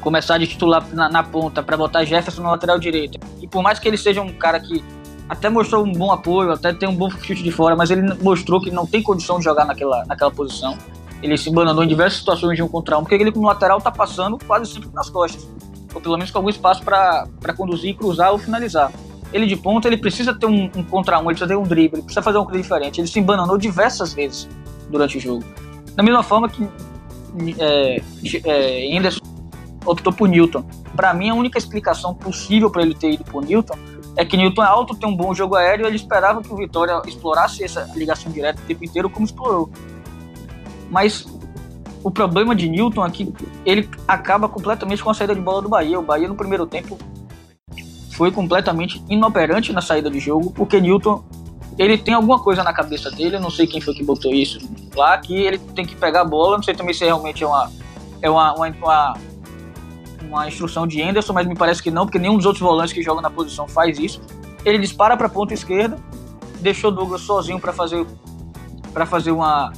começar 0.00 0.38
de 0.38 0.46
titular 0.46 0.86
na, 0.92 1.08
na 1.08 1.22
ponta 1.22 1.62
para 1.62 1.76
botar 1.76 2.04
Jefferson 2.04 2.42
na 2.42 2.52
lateral 2.52 2.78
direita. 2.78 3.18
E 3.40 3.46
por 3.48 3.62
mais 3.62 3.78
que 3.78 3.88
ele 3.88 3.96
seja 3.96 4.22
um 4.22 4.32
cara 4.32 4.60
que 4.60 4.82
até 5.28 5.48
mostrou 5.48 5.84
um 5.84 5.92
bom 5.92 6.12
apoio, 6.12 6.52
até 6.52 6.72
tem 6.72 6.88
um 6.88 6.94
bom 6.94 7.10
chute 7.10 7.42
de 7.42 7.50
fora, 7.50 7.74
mas 7.74 7.90
ele 7.90 8.02
mostrou 8.22 8.60
que 8.60 8.70
não 8.70 8.86
tem 8.86 9.02
condição 9.02 9.38
de 9.38 9.44
jogar 9.44 9.64
naquela, 9.64 10.04
naquela 10.06 10.30
posição. 10.30 10.76
Ele 11.22 11.36
se 11.36 11.50
bananou 11.50 11.82
em 11.82 11.88
diversas 11.88 12.20
situações 12.20 12.56
de 12.56 12.62
um 12.62 12.68
contra 12.68 12.96
um, 12.98 13.02
porque 13.02 13.14
ele 13.14 13.32
como 13.32 13.46
lateral 13.46 13.80
tá 13.80 13.90
passando 13.90 14.38
quase 14.46 14.70
sempre 14.70 14.90
nas 14.92 15.10
costas. 15.10 15.48
Ou 15.94 16.00
pelo 16.00 16.16
menos 16.16 16.30
com 16.30 16.38
algum 16.38 16.50
espaço 16.50 16.82
para 16.84 17.26
conduzir, 17.56 17.96
cruzar 17.96 18.30
ou 18.30 18.38
finalizar. 18.38 18.92
Ele 19.32 19.46
de 19.46 19.56
ponta, 19.56 19.88
ele 19.88 19.96
precisa 19.96 20.32
ter 20.32 20.46
um, 20.46 20.70
um 20.76 20.84
contra 20.84 21.18
um, 21.18 21.22
ele 21.22 21.30
precisa 21.30 21.48
ter 21.48 21.56
um 21.56 21.64
drible, 21.64 21.96
ele 21.96 22.02
precisa 22.02 22.22
fazer 22.22 22.38
uma 22.38 22.44
coisa 22.44 22.62
diferente. 22.62 23.00
Ele 23.00 23.08
se 23.08 23.18
embananou 23.18 23.58
diversas 23.58 24.12
vezes 24.12 24.48
durante 24.90 25.16
o 25.16 25.20
jogo. 25.20 25.44
Da 25.96 26.02
mesma 26.02 26.22
forma 26.22 26.48
que 26.48 26.68
é, 27.58 28.00
é, 28.44 29.08
optou 29.84 30.12
por 30.12 30.28
Newton. 30.28 30.64
Para 30.94 31.12
mim, 31.12 31.30
a 31.30 31.34
única 31.34 31.58
explicação 31.58 32.14
possível 32.14 32.70
para 32.70 32.82
ele 32.82 32.94
ter 32.94 33.12
ido 33.12 33.24
por 33.24 33.44
Newton 33.44 33.76
é 34.16 34.24
que 34.24 34.36
Newton 34.36 34.62
é 34.64 34.66
alto, 34.66 34.94
tem 34.94 35.08
um 35.08 35.14
bom 35.14 35.34
jogo 35.34 35.54
aéreo 35.54 35.86
ele 35.86 35.96
esperava 35.96 36.42
que 36.42 36.52
o 36.52 36.56
Vitória 36.56 37.00
explorasse 37.06 37.62
essa 37.62 37.90
ligação 37.94 38.32
direta 38.32 38.60
o 38.60 38.64
tempo 38.64 38.84
inteiro, 38.84 39.10
como 39.10 39.26
explorou. 39.26 39.70
Mas 40.90 41.26
o 42.02 42.10
problema 42.10 42.54
de 42.54 42.68
Newton 42.68 43.04
é 43.04 43.10
que 43.10 43.34
ele 43.64 43.88
acaba 44.08 44.48
completamente 44.48 45.02
com 45.02 45.10
a 45.10 45.14
saída 45.14 45.34
de 45.34 45.40
bola 45.40 45.60
do 45.60 45.68
Bahia. 45.68 45.98
O 45.98 46.02
Bahia, 46.02 46.28
no 46.28 46.34
primeiro 46.34 46.66
tempo, 46.66 46.98
foi 48.12 48.30
completamente 48.30 49.02
inoperante 49.08 49.72
na 49.72 49.82
saída 49.82 50.10
de 50.10 50.18
jogo, 50.18 50.50
porque 50.50 50.80
Newton 50.80 51.22
ele 51.78 51.98
tem 51.98 52.14
alguma 52.14 52.38
coisa 52.38 52.64
na 52.64 52.72
cabeça 52.72 53.10
dele, 53.10 53.36
eu 53.36 53.40
não 53.40 53.50
sei 53.50 53.66
quem 53.66 53.80
foi 53.80 53.92
que 53.92 54.02
botou 54.02 54.32
isso 54.32 54.58
lá, 54.94 55.18
que 55.18 55.34
ele 55.34 55.58
tem 55.58 55.84
que 55.84 55.94
pegar 55.94 56.22
a 56.22 56.24
bola, 56.24 56.56
não 56.56 56.62
sei 56.62 56.74
também 56.74 56.94
se 56.94 57.04
realmente 57.04 57.44
é 57.44 57.46
uma, 57.46 57.70
é 58.22 58.30
uma, 58.30 58.54
uma, 58.54 58.68
uma, 58.68 59.14
uma 60.26 60.48
instrução 60.48 60.86
de 60.86 61.02
Anderson, 61.02 61.32
mas 61.32 61.46
me 61.46 61.54
parece 61.54 61.82
que 61.82 61.90
não, 61.90 62.06
porque 62.06 62.18
nenhum 62.18 62.36
dos 62.36 62.46
outros 62.46 62.62
volantes 62.62 62.92
que 62.92 63.02
jogam 63.02 63.22
na 63.22 63.30
posição 63.30 63.66
faz 63.66 63.98
isso. 63.98 64.20
Ele 64.64 64.78
dispara 64.78 65.16
para 65.16 65.26
a 65.26 65.30
ponta 65.30 65.54
esquerda, 65.54 65.98
deixou 66.60 66.90
Douglas 66.90 67.22
sozinho 67.22 67.60
para 67.60 67.72
fazer 67.72 68.06
para 68.92 69.04
fazer 69.04 69.30
uma 69.30 69.72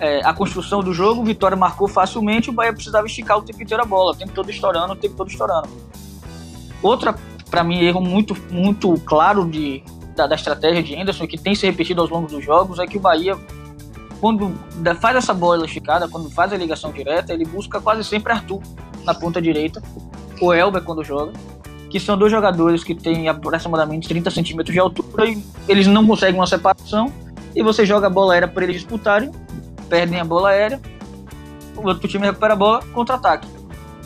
é, 0.00 0.24
a 0.24 0.32
construção 0.32 0.80
do 0.80 0.92
jogo, 0.92 1.24
Vitória 1.24 1.56
marcou 1.56 1.88
facilmente, 1.88 2.50
o 2.50 2.52
Bahia 2.52 2.72
precisava 2.72 3.06
esticar 3.06 3.38
o 3.38 3.42
tempo 3.42 3.62
inteiro 3.62 3.82
a 3.82 3.86
bola, 3.86 4.12
o 4.12 4.14
tempo 4.14 4.32
todo 4.32 4.50
estourando, 4.50 4.92
o 4.92 4.96
tempo 4.96 5.14
todo 5.14 5.28
estourando. 5.28 5.68
Outra, 6.82 7.14
para 7.50 7.64
mim, 7.64 7.80
erro 7.80 8.00
muito, 8.00 8.36
muito 8.50 8.92
claro 9.00 9.48
de, 9.48 9.82
da, 10.14 10.26
da, 10.26 10.34
estratégia 10.34 10.82
de 10.82 10.94
Anderson, 10.94 11.26
que 11.26 11.38
tem 11.38 11.54
se 11.54 11.66
repetido 11.66 12.00
ao 12.00 12.08
longo 12.08 12.28
dos 12.28 12.44
jogos, 12.44 12.78
é 12.78 12.86
que 12.86 12.96
o 12.96 13.00
Bahia, 13.00 13.36
quando 14.24 14.54
faz 15.02 15.16
essa 15.16 15.34
bola 15.34 15.66
esticada, 15.66 16.08
quando 16.08 16.30
faz 16.30 16.50
a 16.50 16.56
ligação 16.56 16.90
direta, 16.90 17.34
ele 17.34 17.44
busca 17.44 17.78
quase 17.78 18.02
sempre 18.02 18.32
Arthur 18.32 18.58
na 19.04 19.12
ponta 19.12 19.38
direita, 19.38 19.82
o 20.40 20.50
Elber 20.50 20.82
quando 20.82 21.04
joga, 21.04 21.34
que 21.90 22.00
são 22.00 22.16
dois 22.16 22.32
jogadores 22.32 22.82
que 22.82 22.94
têm 22.94 23.28
aproximadamente 23.28 24.08
30 24.08 24.30
centímetros 24.30 24.72
de 24.72 24.80
altura 24.80 25.26
e 25.26 25.44
eles 25.68 25.86
não 25.86 26.06
conseguem 26.06 26.40
uma 26.40 26.46
separação, 26.46 27.12
e 27.54 27.62
você 27.62 27.84
joga 27.84 28.06
a 28.06 28.10
bola 28.10 28.32
aérea 28.32 28.48
para 28.48 28.64
eles 28.64 28.76
disputarem, 28.76 29.30
perdem 29.90 30.18
a 30.18 30.24
bola 30.24 30.48
aérea, 30.48 30.80
o 31.76 31.86
outro 31.86 32.08
time 32.08 32.24
recupera 32.24 32.54
a 32.54 32.56
bola, 32.56 32.82
contra-ataque. 32.94 33.46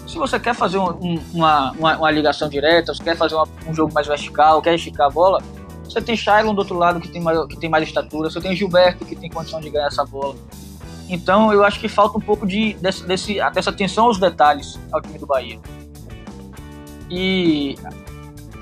Se 0.04 0.18
você 0.18 0.40
quer 0.40 0.52
fazer 0.52 0.78
um, 0.78 1.20
uma, 1.32 1.70
uma, 1.78 1.96
uma, 1.96 2.10
ligação 2.10 2.48
direta, 2.48 2.92
você 2.92 3.04
quer 3.04 3.16
fazer 3.16 3.36
uma, 3.36 3.46
um 3.68 3.72
jogo 3.72 3.94
mais 3.94 4.08
vertical, 4.08 4.60
quer 4.60 4.74
esticar 4.74 5.06
a 5.06 5.10
bola, 5.10 5.40
você 5.89 6.03
tem 6.03 6.16
Shailon 6.16 6.55
do 6.55 6.59
outro 6.59 6.76
lado 6.76 7.01
que 7.01 7.09
tem, 7.09 7.20
maior, 7.20 7.47
que 7.47 7.57
tem 7.57 7.68
mais 7.68 7.86
estatura. 7.86 8.30
Você 8.30 8.41
tem 8.41 8.55
Gilberto 8.55 9.05
que 9.05 9.16
tem 9.16 9.30
condição 9.30 9.61
de 9.61 9.70
ganhar 9.70 9.86
essa 9.86 10.05
bola. 10.05 10.36
Então 11.09 11.53
eu 11.53 11.64
acho 11.64 11.80
que 11.80 11.89
falta 11.89 12.18
um 12.18 12.20
pouco 12.20 12.47
de, 12.47 12.74
desse, 12.74 13.05
desse, 13.05 13.39
dessa 13.53 13.70
atenção 13.70 14.07
aos 14.07 14.18
detalhes 14.18 14.78
ao 14.93 15.01
time 15.01 15.18
do 15.18 15.26
Bahia. 15.26 15.59
E 17.11 17.76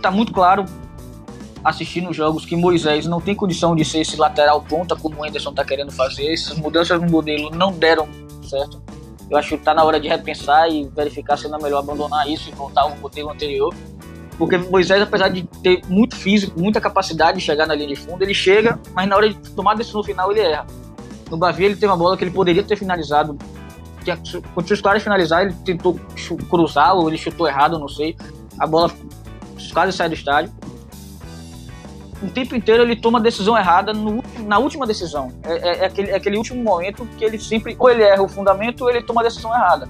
tá 0.00 0.10
muito 0.10 0.32
claro 0.32 0.64
assistindo 1.64 2.12
jogos 2.12 2.46
que 2.46 2.54
Moisés 2.54 3.06
não 3.06 3.20
tem 3.20 3.34
condição 3.34 3.74
de 3.74 3.84
ser 3.84 3.98
esse 3.98 4.16
lateral 4.16 4.62
ponta 4.62 4.94
como 4.94 5.16
o 5.16 5.24
Anderson 5.24 5.52
tá 5.52 5.64
querendo 5.64 5.90
fazer. 5.90 6.32
Essas 6.32 6.56
mudanças 6.56 7.00
no 7.00 7.10
modelo 7.10 7.50
não 7.50 7.72
deram 7.72 8.08
certo. 8.48 8.80
Eu 9.28 9.36
acho 9.36 9.58
que 9.58 9.64
tá 9.64 9.74
na 9.74 9.82
hora 9.82 9.98
de 9.98 10.06
repensar 10.06 10.70
e 10.70 10.84
verificar 10.84 11.36
se 11.36 11.48
não 11.48 11.58
é 11.58 11.62
melhor 11.64 11.80
abandonar 11.80 12.30
isso 12.30 12.48
e 12.48 12.52
voltar 12.52 12.82
ao 12.82 12.96
modelo 12.96 13.30
anterior. 13.30 13.74
Porque 14.38 14.58
Moisés, 14.58 15.00
apesar 15.00 15.28
de 15.28 15.44
ter 15.62 15.82
muito 15.88 16.14
físico, 16.14 16.60
muita 16.60 16.80
capacidade 16.80 17.38
de 17.38 17.44
chegar 17.44 17.66
na 17.66 17.74
linha 17.74 17.88
de 17.88 17.96
fundo, 17.96 18.22
ele 18.22 18.34
chega, 18.34 18.78
mas 18.94 19.08
na 19.08 19.16
hora 19.16 19.30
de 19.30 19.36
tomar 19.52 19.72
a 19.72 19.74
decisão 19.74 20.02
final 20.02 20.30
ele 20.30 20.40
erra. 20.40 20.66
No 21.30 21.36
Bavi 21.36 21.64
ele 21.64 21.74
teve 21.74 21.86
uma 21.86 21.96
bola 21.96 22.16
que 22.16 22.24
ele 22.24 22.30
poderia 22.30 22.62
ter 22.62 22.76
finalizado. 22.76 23.36
Que, 24.04 24.40
quando 24.54 24.70
os 24.70 24.80
caras 24.80 25.02
finalizar, 25.02 25.42
ele 25.42 25.54
tentou 25.64 25.98
cruzar 26.48 26.94
ou 26.94 27.08
ele 27.08 27.18
chutou 27.18 27.48
errado, 27.48 27.78
não 27.78 27.88
sei. 27.88 28.16
A 28.58 28.66
bola 28.66 28.90
quase 29.72 29.96
sai 29.96 30.08
do 30.08 30.14
estádio. 30.14 30.52
O 32.22 32.28
tempo 32.28 32.54
inteiro 32.54 32.82
ele 32.82 32.96
toma 32.96 33.18
a 33.18 33.22
decisão 33.22 33.56
errada 33.58 33.92
no, 33.92 34.22
na 34.46 34.58
última 34.58 34.86
decisão. 34.86 35.32
É, 35.42 35.52
é, 35.52 35.78
é, 35.78 35.86
aquele, 35.86 36.10
é 36.10 36.16
aquele 36.16 36.36
último 36.36 36.62
momento 36.62 37.06
que 37.18 37.24
ele 37.24 37.38
sempre, 37.38 37.76
ou 37.78 37.90
ele 37.90 38.02
erra 38.02 38.22
o 38.22 38.28
fundamento, 38.28 38.82
ou 38.82 38.90
ele 38.90 39.02
toma 39.02 39.20
a 39.20 39.24
decisão 39.24 39.52
errada. 39.52 39.88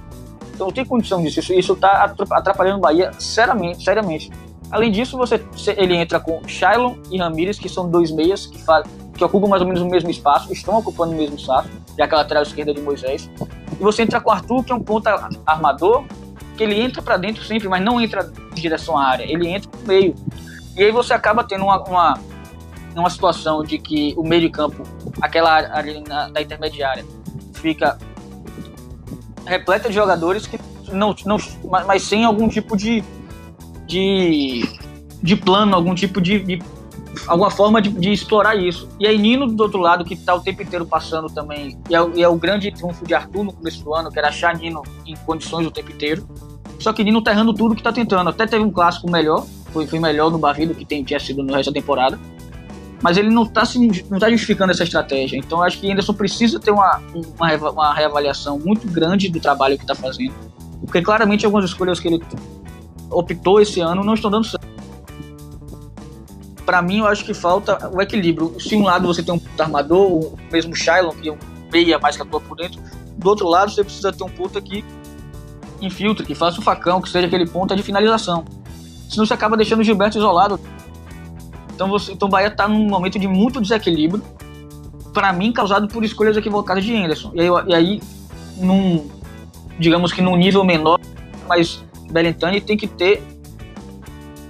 Então 0.57 0.65
não 0.65 0.73
tem 0.73 0.83
condição 0.83 1.21
disso. 1.21 1.53
Isso 1.53 1.73
está 1.73 2.11
atrapalhando 2.31 2.79
o 2.79 2.81
Bahia 2.81 3.11
seriamente, 3.19 3.83
seriamente. 3.83 4.31
Além 4.71 4.91
disso, 4.91 5.15
você, 5.15 5.39
ele 5.77 5.95
entra 5.95 6.19
com 6.19 6.41
Shailon 6.47 6.95
e 7.11 7.19
Ramírez, 7.19 7.59
que 7.59 7.69
são 7.69 7.87
dois 7.87 8.09
meias 8.09 8.47
que, 8.47 8.61
faz, 8.63 8.87
que 9.15 9.23
ocupam 9.23 9.47
mais 9.47 9.61
ou 9.61 9.67
menos 9.67 9.83
o 9.83 9.85
mesmo 9.85 10.09
espaço, 10.09 10.51
estão 10.51 10.75
ocupando 10.79 11.13
o 11.13 11.15
mesmo 11.15 11.35
espaço, 11.35 11.69
já 11.95 12.05
aquela 12.05 12.21
lateral 12.21 12.41
esquerda 12.41 12.73
de 12.73 12.81
Moisés. 12.81 13.29
E 13.79 13.83
você 13.83 14.01
entra 14.01 14.19
com 14.19 14.31
Arthur, 14.31 14.63
que 14.63 14.71
é 14.71 14.75
um 14.75 14.81
ponta 14.81 15.29
armador, 15.45 16.03
que 16.57 16.63
ele 16.63 16.81
entra 16.81 17.03
para 17.03 17.17
dentro 17.17 17.43
sempre, 17.45 17.69
mas 17.69 17.83
não 17.83 18.01
entra 18.01 18.29
em 18.51 18.59
direção 18.59 18.97
à 18.97 19.05
área, 19.05 19.31
ele 19.31 19.47
entra 19.47 19.69
no 19.79 19.87
meio. 19.87 20.15
E 20.75 20.83
aí 20.83 20.91
você 20.91 21.13
acaba 21.13 21.43
tendo 21.43 21.65
uma, 21.65 21.83
uma, 21.83 22.19
uma 22.95 23.09
situação 23.11 23.63
de 23.63 23.77
que 23.77 24.15
o 24.17 24.23
meio 24.23 24.41
de 24.41 24.49
campo, 24.49 24.81
aquela 25.21 25.51
área 25.51 26.01
na, 26.01 26.29
na 26.29 26.41
intermediária, 26.41 27.05
fica 27.53 27.97
repleta 29.47 29.89
de 29.89 29.95
jogadores 29.95 30.45
que 30.45 30.59
não, 30.91 31.15
não 31.25 31.37
mas 31.85 32.03
sem 32.03 32.25
algum 32.25 32.47
tipo 32.47 32.77
de, 32.77 33.03
de, 33.85 34.63
de 35.21 35.35
plano, 35.35 35.75
algum 35.75 35.95
tipo 35.95 36.21
de, 36.21 36.39
de 36.39 36.61
alguma 37.27 37.49
forma 37.49 37.81
de, 37.81 37.89
de, 37.89 38.11
explorar 38.11 38.55
isso. 38.55 38.87
E 38.99 39.07
aí 39.07 39.17
Nino 39.17 39.47
do 39.47 39.63
outro 39.63 39.79
lado, 39.79 40.05
que 40.05 40.13
está 40.13 40.35
o 40.35 40.41
tempo 40.41 40.61
inteiro 40.61 40.85
passando 40.85 41.29
também, 41.29 41.77
e 41.89 41.95
é, 41.95 42.09
e 42.15 42.23
é, 42.23 42.27
o 42.27 42.35
grande 42.35 42.71
triunfo 42.71 43.05
de 43.05 43.13
Arthur 43.13 43.43
no 43.43 43.53
começo 43.53 43.83
do 43.83 43.93
ano, 43.93 44.11
que 44.11 44.19
era 44.19 44.27
achar 44.27 44.55
Nino 44.55 44.83
em 45.05 45.15
condições 45.25 45.65
o 45.65 45.71
tempo 45.71 45.91
inteiro. 45.91 46.27
Só 46.79 46.93
que 46.93 47.03
Nino 47.03 47.21
tá 47.21 47.31
errando 47.31 47.53
tudo 47.53 47.75
que 47.75 47.81
tá 47.81 47.91
tentando. 47.91 48.29
Até 48.29 48.45
teve 48.45 48.63
um 48.63 48.71
clássico 48.71 49.09
melhor, 49.09 49.45
foi, 49.73 49.87
foi 49.87 49.99
melhor 49.99 50.29
no 50.29 50.37
Barrido 50.37 50.75
que 50.75 50.85
tem, 50.85 51.03
tinha 51.03 51.19
sido 51.19 51.43
no 51.43 51.53
resto 51.53 51.71
da 51.71 51.79
temporada. 51.79 52.19
Mas 53.01 53.15
ele 53.17 53.29
não 53.29 53.45
tá, 53.45 53.63
se, 53.63 54.05
não 54.09 54.17
tá 54.17 54.29
justificando 54.29 54.71
essa 54.71 54.83
estratégia. 54.83 55.37
Então 55.37 55.61
acho 55.61 55.79
que 55.79 55.91
Anderson 55.91 56.13
precisa 56.13 56.59
ter 56.59 56.71
uma, 56.71 57.01
uma, 57.13 57.71
uma 57.71 57.93
reavaliação 57.93 58.57
muito 58.59 58.87
grande 58.87 59.29
do 59.29 59.39
trabalho 59.39 59.77
que 59.77 59.83
está 59.83 59.93
fazendo. 59.93 60.33
Porque 60.81 61.01
claramente 61.01 61.45
algumas 61.45 61.65
escolhas 61.65 61.99
que 61.99 62.07
ele 62.07 62.23
optou 63.09 63.61
esse 63.61 63.79
ano 63.79 64.03
não 64.03 64.13
estão 64.13 64.31
dando 64.31 64.45
certo. 64.45 64.67
Para 66.65 66.81
mim, 66.81 66.99
eu 66.99 67.07
acho 67.07 67.23
que 67.23 67.33
falta 67.33 67.89
o 67.93 68.01
equilíbrio. 68.01 68.59
Se 68.59 68.75
um 68.75 68.83
lado 68.83 69.07
você 69.07 69.23
tem 69.23 69.33
um 69.33 69.41
armador, 69.57 70.11
o 70.11 70.37
mesmo 70.51 70.75
Shylon, 70.75 71.11
que 71.11 71.29
é 71.29 71.31
um 71.31 71.37
meia 71.71 71.97
mais 71.97 72.15
que 72.15 72.21
atua 72.21 72.41
por 72.41 72.57
dentro, 72.57 72.81
do 73.17 73.29
outro 73.29 73.47
lado 73.47 73.71
você 73.71 73.83
precisa 73.83 74.11
ter 74.11 74.23
um 74.23 74.29
puta 74.29 74.61
que 74.61 74.83
infiltre, 75.81 76.25
que 76.25 76.35
faça 76.35 76.59
o 76.59 76.63
facão, 76.63 77.01
que 77.01 77.09
seja 77.09 77.27
aquele 77.27 77.47
ponta 77.47 77.75
de 77.75 77.83
finalização. 77.83 78.43
Senão 79.09 79.25
você 79.25 79.33
acaba 79.33 79.55
deixando 79.55 79.79
o 79.79 79.83
Gilberto 79.83 80.17
isolado. 80.17 80.59
Então, 81.77 81.87
você, 81.87 82.11
então 82.11 82.27
o 82.27 82.31
Bahia 82.31 82.47
está 82.47 82.67
num 82.67 82.87
momento 82.87 83.19
de 83.19 83.27
muito 83.27 83.61
desequilíbrio, 83.61 84.23
para 85.13 85.31
mim, 85.31 85.51
causado 85.51 85.87
por 85.87 86.03
escolhas 86.03 86.35
equivocadas 86.35 86.83
de 86.83 86.95
Anderson. 86.95 87.31
E 87.35 87.39
aí, 87.39 87.47
e 87.67 87.75
aí 87.75 88.01
num, 88.57 89.07
digamos 89.77 90.11
que 90.11 90.19
num 90.19 90.35
nível 90.35 90.63
menor, 90.63 90.99
mas 91.47 91.85
Belintani 92.09 92.61
tem 92.61 92.75
que 92.75 92.87
ter 92.87 93.21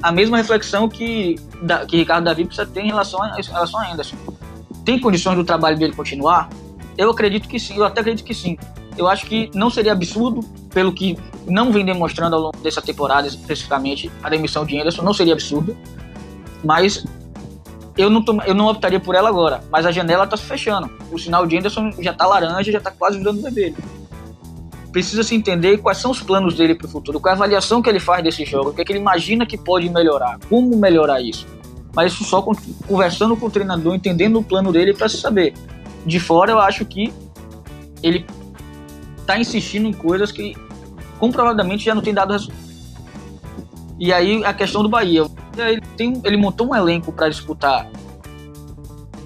a 0.02 0.10
mesma 0.10 0.38
reflexão 0.38 0.88
que, 0.88 1.36
que 1.90 1.98
Ricardo 1.98 2.24
Davi 2.24 2.46
precisa 2.46 2.66
ter 2.66 2.80
em 2.80 2.88
relação 2.88 3.22
a, 3.22 3.38
em 3.38 3.44
relação 3.44 3.82
a. 3.82 3.98
Tem 4.86 4.98
condições 4.98 5.36
do 5.36 5.44
trabalho 5.44 5.78
dele 5.78 5.92
continuar? 5.92 6.48
Eu 6.98 7.12
acredito 7.12 7.50
que 7.50 7.60
sim, 7.60 7.76
eu 7.76 7.84
até 7.84 8.00
acredito 8.00 8.26
que 8.26 8.34
sim. 8.34 8.58
Eu 8.98 9.06
acho 9.06 9.26
que 9.26 9.52
não 9.54 9.70
seria 9.70 9.92
absurdo, 9.92 10.46
pelo 10.74 10.94
que 10.94 11.18
não 11.46 11.74
vem 11.74 11.84
demonstrando 11.84 12.38
ao 12.38 12.42
longo 12.42 12.58
dessa 12.60 12.82
temporada 12.82 13.28
especificamente, 13.28 14.10
a 14.24 14.30
demissão 14.30 14.66
de 14.66 14.80
Anderson 14.80 15.02
não 15.02 15.14
seria 15.14 15.34
absurdo, 15.34 15.76
mas 16.68 17.06
eu 17.98 18.10
não, 18.10 18.24
eu 18.46 18.54
não 18.54 18.68
optaria 18.68 19.00
por 19.00 19.16
ela 19.16 19.30
agora. 19.30 19.64
Mas 19.72 19.86
a 19.86 19.92
janela 19.92 20.26
está 20.26 20.36
se 20.36 20.44
fechando. 20.44 20.92
O 21.10 21.18
sinal 21.18 21.48
de 21.48 21.58
Anderson 21.58 21.92
já 22.00 22.12
está 22.12 22.28
laranja, 22.28 22.72
já 22.72 22.78
está 22.78 22.92
quase 22.92 23.18
virando 23.18 23.42
vermelho 23.42 23.76
precisa 24.92 25.22
se 25.22 25.36
entender 25.36 25.78
quais 25.78 26.00
são 26.00 26.10
os 26.10 26.22
planos 26.22 26.56
dele 26.56 26.74
para 26.74 26.88
o 26.88 26.90
futuro, 26.90 27.20
qual 27.20 27.32
é 27.32 27.34
a 27.34 27.38
avaliação 27.38 27.84
que 27.84 27.90
ele 27.90 28.00
faz 28.00 28.24
desse 28.24 28.44
jogo, 28.46 28.72
o 28.72 28.74
que, 28.74 28.82
é 28.82 28.86
que 28.86 28.92
ele 28.92 29.00
imagina 29.00 29.46
que 29.46 29.56
pode 29.56 29.88
melhorar, 29.90 30.40
como 30.50 30.76
melhorar 30.76 31.22
isso. 31.22 31.46
Mas 31.94 32.14
isso 32.14 32.24
só 32.24 32.42
conversando 32.88 33.38
com 33.38 33.46
o 33.46 33.50
treinador, 33.50 33.94
entendendo 33.94 34.40
o 34.40 34.44
plano 34.44 34.72
dele 34.72 34.96
para 34.96 35.08
se 35.08 35.18
saber. 35.18 35.54
De 36.04 36.20
fora, 36.20 36.52
eu 36.52 36.60
acho 36.60 36.84
que 36.84 37.14
ele 38.02 38.26
está 39.20 39.40
insistindo 39.40 39.88
em 39.88 39.94
coisas 39.94 40.32
que 40.32 40.56
comprovadamente 41.20 41.86
já 41.86 41.94
não 41.94 42.02
tem 42.02 42.14
dado 42.14 42.34
resultado. 42.34 42.60
E 44.00 44.12
aí 44.12 44.44
a 44.46 44.54
questão 44.54 44.82
do 44.82 44.90
Bahia, 44.90 45.28
ele, 45.60 45.82
tem, 45.96 46.22
ele 46.24 46.38
montou 46.38 46.70
um 46.70 46.76
elenco 46.76 47.12
para 47.12 47.30
disputar 47.30 47.90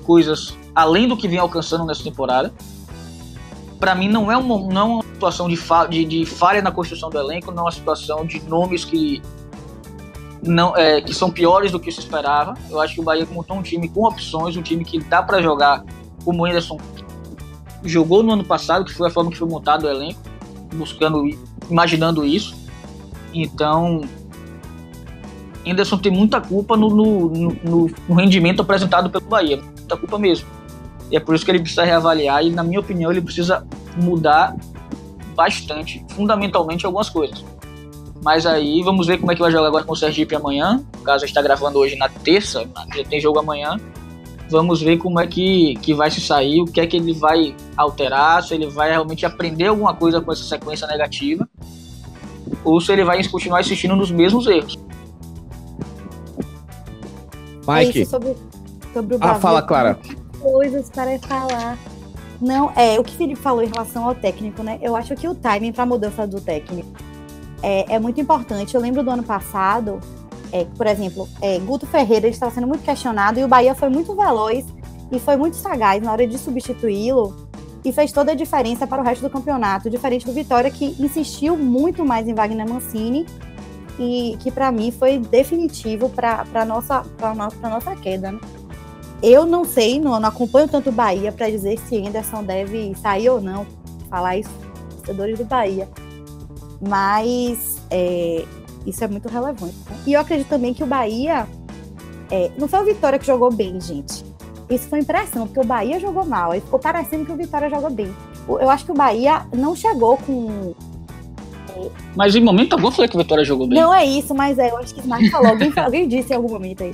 coisas 0.04 0.58
além 0.74 1.08
do 1.08 1.16
que 1.18 1.28
vem 1.28 1.38
alcançando 1.38 1.86
nessa 1.86 2.04
temporada 2.04 2.54
para 3.82 3.96
mim 3.96 4.08
não 4.08 4.32
é, 4.32 4.38
uma, 4.38 4.60
não 4.72 4.82
é 4.82 4.84
uma 4.84 5.04
situação 5.04 5.50
de, 5.50 5.58
fa 5.58 5.88
de, 5.88 6.06
de, 6.06 6.24
falha 6.24 6.62
na 6.62 6.72
construção 6.72 7.10
do 7.10 7.18
elenco, 7.18 7.52
não 7.52 7.64
é 7.64 7.66
uma 7.66 7.72
situação 7.72 8.24
de 8.24 8.40
nomes 8.48 8.86
que 8.86 9.20
não 10.44 10.78
é, 10.78 11.02
que 11.02 11.14
são 11.16 11.32
piores 11.32 11.72
do 11.72 11.80
que 11.80 11.92
se 11.92 12.00
esperava. 12.00 12.54
Eu 12.70 12.80
acho 12.80 12.94
que 12.94 13.02
o 13.02 13.04
Bahia 13.04 13.28
montou 13.32 13.58
um 13.58 13.64
time 13.64 13.90
com 13.90 14.08
opções, 14.08 14.56
um 14.56 14.62
time 14.62 14.86
que 14.86 15.00
dá 15.00 15.24
para 15.24 15.42
jogar 15.42 15.84
como 16.24 16.44
o 16.44 16.46
Anderson 16.46 16.78
jogou 17.84 18.22
no 18.22 18.34
ano 18.34 18.44
passado, 18.44 18.86
que 18.86 18.94
foi 18.94 19.08
a 19.08 19.12
forma 19.12 19.32
que 19.32 19.38
foi 19.38 19.48
montado 19.48 19.86
o 19.86 19.90
elenco, 19.90 20.20
buscando, 20.76 21.24
imaginando 21.68 22.24
isso. 22.24 22.56
Então, 23.34 24.02
Anderson 25.66 25.98
tem 25.98 26.12
muita 26.12 26.42
culpa 26.42 26.76
no, 26.76 26.90
no, 26.90 27.30
no, 27.30 27.92
no 28.08 28.16
rendimento 28.16 28.62
apresentado 28.62 29.10
pelo 29.10 29.26
Bahia, 29.26 29.58
muita 29.58 29.98
culpa 29.98 30.18
mesmo. 30.18 30.48
E 31.12 31.18
é 31.18 31.20
por 31.20 31.36
isso 31.36 31.44
que 31.44 31.52
ele 31.52 31.60
precisa 31.60 31.84
reavaliar 31.84 32.44
e, 32.44 32.50
na 32.50 32.64
minha 32.64 32.80
opinião, 32.80 33.12
ele 33.12 33.22
precisa 33.22 33.66
mudar 33.98 34.56
bastante, 35.36 36.04
fundamentalmente, 36.10 36.86
algumas 36.86 37.10
coisas. 37.10 37.44
Mas 38.24 38.46
aí 38.46 38.82
vamos 38.84 39.08
ver 39.08 39.18
como 39.18 39.32
é 39.32 39.36
que 39.36 39.42
vai 39.42 39.52
jogar 39.52 39.68
agora 39.68 39.84
com 39.84 39.94
o 39.94 39.96
Sergipe 39.96 40.36
amanhã. 40.36 40.84
No 40.98 41.04
caso, 41.04 41.26
está 41.26 41.42
gravando 41.42 41.80
hoje 41.80 41.96
na 41.96 42.08
terça, 42.08 42.64
já 42.96 43.04
tem 43.04 43.20
jogo 43.20 43.40
amanhã. 43.40 43.78
Vamos 44.50 44.82
ver 44.82 44.98
como 44.98 45.20
é 45.20 45.26
que, 45.26 45.76
que 45.82 45.94
vai 45.94 46.12
se 46.12 46.22
sair, 46.22 46.62
o 46.62 46.66
que 46.66 46.80
é 46.80 46.86
que 46.86 46.98
ele 46.98 47.14
vai 47.14 47.56
alterar, 47.76 48.44
se 48.44 48.54
ele 48.54 48.68
vai 48.68 48.90
realmente 48.92 49.26
aprender 49.26 49.68
alguma 49.68 49.94
coisa 49.94 50.22
com 50.22 50.32
essa 50.32 50.44
sequência 50.44 50.86
negativa, 50.88 51.48
ou 52.64 52.80
se 52.80 52.92
ele 52.92 53.04
vai 53.04 53.24
continuar 53.28 53.62
insistindo 53.62 53.96
nos 53.96 54.12
mesmos 54.12 54.46
erros. 54.48 54.78
Mike. 57.72 58.06
Sobre, 58.06 58.36
sobre 58.94 59.18
ah, 59.20 59.36
fala, 59.36 59.62
Clara 59.62 60.00
coisas 60.42 60.90
para 60.90 61.18
falar. 61.20 61.78
Não, 62.42 62.72
é, 62.76 63.00
o 63.00 63.04
que 63.04 63.14
o 63.14 63.18
Felipe 63.18 63.40
falou 63.40 63.62
em 63.62 63.68
relação 63.68 64.04
ao 64.06 64.16
técnico, 64.16 64.64
né? 64.64 64.80
Eu 64.82 64.96
acho 64.96 65.16
que 65.16 65.28
o 65.28 65.36
timing 65.36 65.72
para 65.72 65.84
a 65.84 65.86
mudança 65.86 66.26
do 66.26 66.42
técnico 66.42 66.90
é, 67.62 67.96
é, 67.96 68.00
muito 68.00 68.20
importante. 68.20 68.74
Eu 68.74 68.82
lembro 68.82 69.04
do 69.04 69.12
ano 69.12 69.22
passado, 69.22 70.00
é, 70.52 70.66
por 70.66 70.88
exemplo, 70.88 71.30
é, 71.40 71.60
Guto 71.60 71.86
Ferreira 71.86 72.28
estava 72.28 72.52
sendo 72.52 72.66
muito 72.66 72.84
questionado 72.84 73.40
e 73.40 73.44
o 73.44 73.48
Bahia 73.48 73.76
foi 73.76 73.90
muito 73.90 74.16
veloz 74.16 74.66
e 75.12 75.20
foi 75.20 75.38
muito 75.38 75.56
sagaz 75.56 76.02
na 76.02 76.12
hora 76.12 76.26
de 76.26 76.38
substituí-lo 76.38 77.48
e 77.86 77.92
fez 77.92 78.12
toda 78.12 78.32
a 78.32 78.36
diferença 78.36 78.88
para 78.88 79.02
o 79.02 79.06
resto 79.06 79.22
do 79.22 79.30
campeonato, 79.30 79.90
diferente 79.90 80.26
do 80.26 80.34
Vitória, 80.34 80.70
que 80.72 80.96
insistiu 81.00 81.56
muito 81.56 82.04
mais 82.04 82.28
em 82.28 82.34
Wagner 82.34 82.68
Mancini 82.68 83.26
e 84.00 84.38
que 84.40 84.52
para 84.52 84.72
mim 84.72 84.92
foi 84.92 85.18
definitivo 85.18 86.10
para 86.10 86.46
a 86.54 86.66
nossa, 86.66 87.04
nossa, 87.36 87.70
nossa 87.70 87.96
queda. 87.96 88.32
Né? 88.32 88.40
Eu 89.22 89.46
não 89.46 89.64
sei, 89.64 90.00
não, 90.00 90.20
não 90.20 90.30
acompanho 90.30 90.68
tanto 90.68 90.90
o 90.90 90.92
Bahia 90.92 91.32
para 91.32 91.50
dizer 91.50 91.78
se 91.80 91.98
Anderson 91.98 92.44
deve 92.44 92.96
sair 92.96 93.30
ou 93.30 93.40
não. 93.40 93.66
Falar 94.10 94.38
isso, 94.38 94.50
torcedores 94.98 95.38
do 95.38 95.46
Bahia. 95.46 95.88
Mas 96.82 97.80
é, 97.90 98.44
isso 98.86 99.04
é 99.04 99.08
muito 99.08 99.28
relevante. 99.30 99.76
Né? 99.90 99.98
E 100.08 100.14
eu 100.14 100.22
acredito 100.22 100.48
também 100.48 100.74
que 100.74 100.84
o 100.84 100.88
Bahia. 100.88 101.48
É, 102.32 102.50
não 102.58 102.68
foi 102.68 102.80
o 102.80 102.86
Vitória 102.86 103.20
que 103.20 103.26
jogou 103.26 103.52
bem, 103.52 103.80
gente. 103.80 104.24
Isso 104.70 104.88
foi 104.88 105.00
impressão, 105.00 105.46
porque 105.46 105.60
o 105.60 105.66
Bahia 105.66 106.00
jogou 106.00 106.26
mal. 106.26 106.52
Aí 106.52 106.62
ficou 106.62 106.80
parecendo 106.80 107.26
que 107.26 107.32
o 107.32 107.36
Vitória 107.36 107.70
jogou 107.70 107.90
bem. 107.90 108.14
eu 108.48 108.70
acho 108.70 108.86
que 108.86 108.92
o 108.92 108.96
Bahia 108.96 109.46
não 109.54 109.76
chegou 109.76 110.18
com. 110.18 110.74
Mas 112.16 112.36
em 112.36 112.42
momento 112.42 112.74
algum 112.74 112.92
foi 112.92 113.08
que 113.08 113.16
o 113.16 113.20
Vitória 113.20 113.44
jogou 113.44 113.68
bem. 113.68 113.80
Não 113.80 113.94
é 113.94 114.06
isso, 114.06 114.34
mas 114.36 114.58
é, 114.60 114.70
eu 114.70 114.78
acho 114.78 114.94
que 114.94 115.00
o 115.00 115.04
Smart 115.04 115.30
falou. 115.30 115.50
Alguém, 115.50 115.74
alguém 115.78 116.08
disse 116.08 116.34
em 116.34 116.36
algum 116.36 116.50
momento 116.50 116.84
aí. 116.84 116.94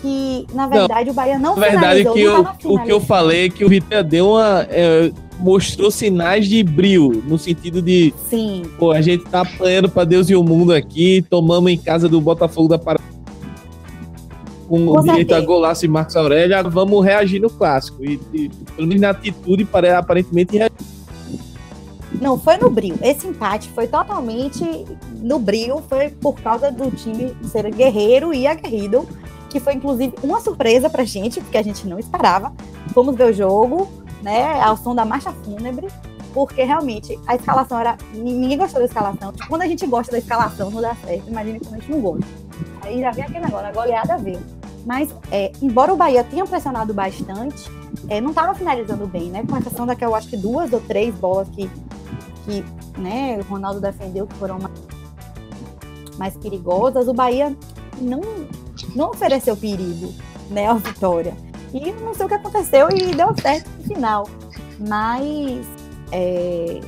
Que, 0.00 0.46
na 0.54 0.66
verdade, 0.66 1.06
não, 1.06 1.12
o 1.12 1.14
Bahia 1.14 1.38
não 1.38 1.56
Na 1.56 1.68
verdade, 1.68 2.04
que 2.04 2.20
eu, 2.20 2.46
o 2.64 2.82
que 2.82 2.90
eu 2.92 3.00
falei 3.00 3.46
é 3.46 3.48
que 3.50 3.64
o 3.64 3.68
Vitória 3.68 4.02
deu 4.02 4.30
uma. 4.30 4.66
É, 4.70 5.12
mostrou 5.38 5.90
sinais 5.90 6.48
de 6.48 6.62
brilho, 6.62 7.22
no 7.26 7.38
sentido 7.38 7.82
de. 7.82 8.14
Sim. 8.28 8.62
Pô, 8.78 8.92
a 8.92 9.02
gente 9.02 9.24
tá 9.24 9.42
apanhando 9.42 9.88
pra 9.88 10.04
Deus 10.04 10.30
e 10.30 10.34
o 10.34 10.42
mundo 10.42 10.72
aqui, 10.72 11.24
tomamos 11.28 11.70
em 11.70 11.76
casa 11.76 12.08
do 12.08 12.20
Botafogo 12.20 12.68
da 12.68 12.78
Paraíba 12.78 13.10
com, 14.70 14.86
com 14.86 15.02
direito 15.02 15.34
a 15.34 15.40
golaço 15.40 15.84
e 15.84 15.88
Marcos 15.88 16.14
Aurélio, 16.14 16.70
vamos 16.70 17.04
reagir 17.04 17.40
no 17.40 17.50
clássico. 17.50 18.04
E, 18.04 18.20
e 18.32 18.48
pelo 18.76 18.86
menos 18.86 19.00
na 19.00 19.10
atitude, 19.10 19.66
aparentemente. 19.98 20.58
Não, 22.20 22.38
foi 22.38 22.56
no 22.56 22.70
brilho. 22.70 22.98
Esse 23.02 23.26
empate 23.26 23.68
foi 23.70 23.86
totalmente 23.86 24.84
no 25.18 25.38
brilho, 25.38 25.82
foi 25.88 26.10
por 26.10 26.40
causa 26.40 26.70
do 26.70 26.90
time 26.90 27.34
ser 27.44 27.70
guerreiro 27.70 28.34
e 28.34 28.46
aguerrido, 28.46 29.06
que 29.48 29.60
foi 29.60 29.74
inclusive 29.74 30.14
uma 30.22 30.40
surpresa 30.40 30.88
pra 30.88 31.04
gente, 31.04 31.40
porque 31.40 31.58
a 31.58 31.62
gente 31.62 31.86
não 31.86 31.98
esperava. 31.98 32.52
Fomos 32.92 33.14
ver 33.16 33.30
o 33.30 33.32
jogo, 33.32 33.88
né, 34.22 34.60
ao 34.60 34.76
som 34.76 34.94
da 34.94 35.04
marcha 35.04 35.32
fúnebre, 35.32 35.88
porque 36.32 36.62
realmente 36.62 37.18
a 37.26 37.36
escalação 37.36 37.78
era. 37.78 37.96
Ninguém 38.12 38.58
gostou 38.58 38.80
da 38.80 38.86
escalação. 38.86 39.32
Quando 39.48 39.62
a 39.62 39.66
gente 39.66 39.86
gosta 39.86 40.12
da 40.12 40.18
escalação, 40.18 40.70
não 40.70 40.80
dá 40.80 40.94
certo. 40.94 41.28
Imagina 41.28 41.58
quando 41.60 41.74
a 41.74 41.78
gente 41.78 41.90
não 41.90 42.00
gosta. 42.00 42.26
Aí 42.82 43.00
já 43.00 43.10
vem 43.10 43.24
aquele 43.24 43.44
negócio, 43.44 43.66
a 43.66 43.72
goleada 43.72 44.18
veio. 44.18 44.40
Mas, 44.84 45.14
é, 45.30 45.52
embora 45.60 45.92
o 45.92 45.96
Bahia 45.96 46.24
tenha 46.24 46.46
pressionado 46.46 46.94
bastante, 46.94 47.70
é, 48.08 48.20
não 48.20 48.30
estava 48.30 48.54
finalizando 48.54 49.06
bem, 49.06 49.30
né? 49.30 49.44
Com 49.48 49.56
exceção 49.56 49.86
daquela, 49.86 50.16
acho 50.16 50.28
que 50.28 50.36
duas 50.36 50.72
ou 50.72 50.80
três 50.80 51.14
bolas 51.14 51.48
que, 51.48 51.70
que 52.44 52.64
né, 52.98 53.38
o 53.38 53.44
Ronaldo 53.44 53.80
defendeu 53.80 54.26
que 54.26 54.34
foram 54.34 54.58
mais, 54.58 54.74
mais 56.16 56.36
perigosas, 56.36 57.08
o 57.08 57.12
Bahia 57.12 57.54
não, 58.00 58.20
não 58.94 59.10
ofereceu 59.10 59.56
perigo 59.56 60.12
né, 60.48 60.66
ao 60.66 60.78
Vitória. 60.78 61.34
E 61.72 61.92
não 61.92 62.14
sei 62.14 62.26
o 62.26 62.28
que 62.28 62.34
aconteceu 62.34 62.88
e 62.90 63.14
deu 63.14 63.34
certo 63.40 63.68
no 63.78 63.84
final. 63.84 64.28
Mas, 64.78 65.66
é, 66.10 66.80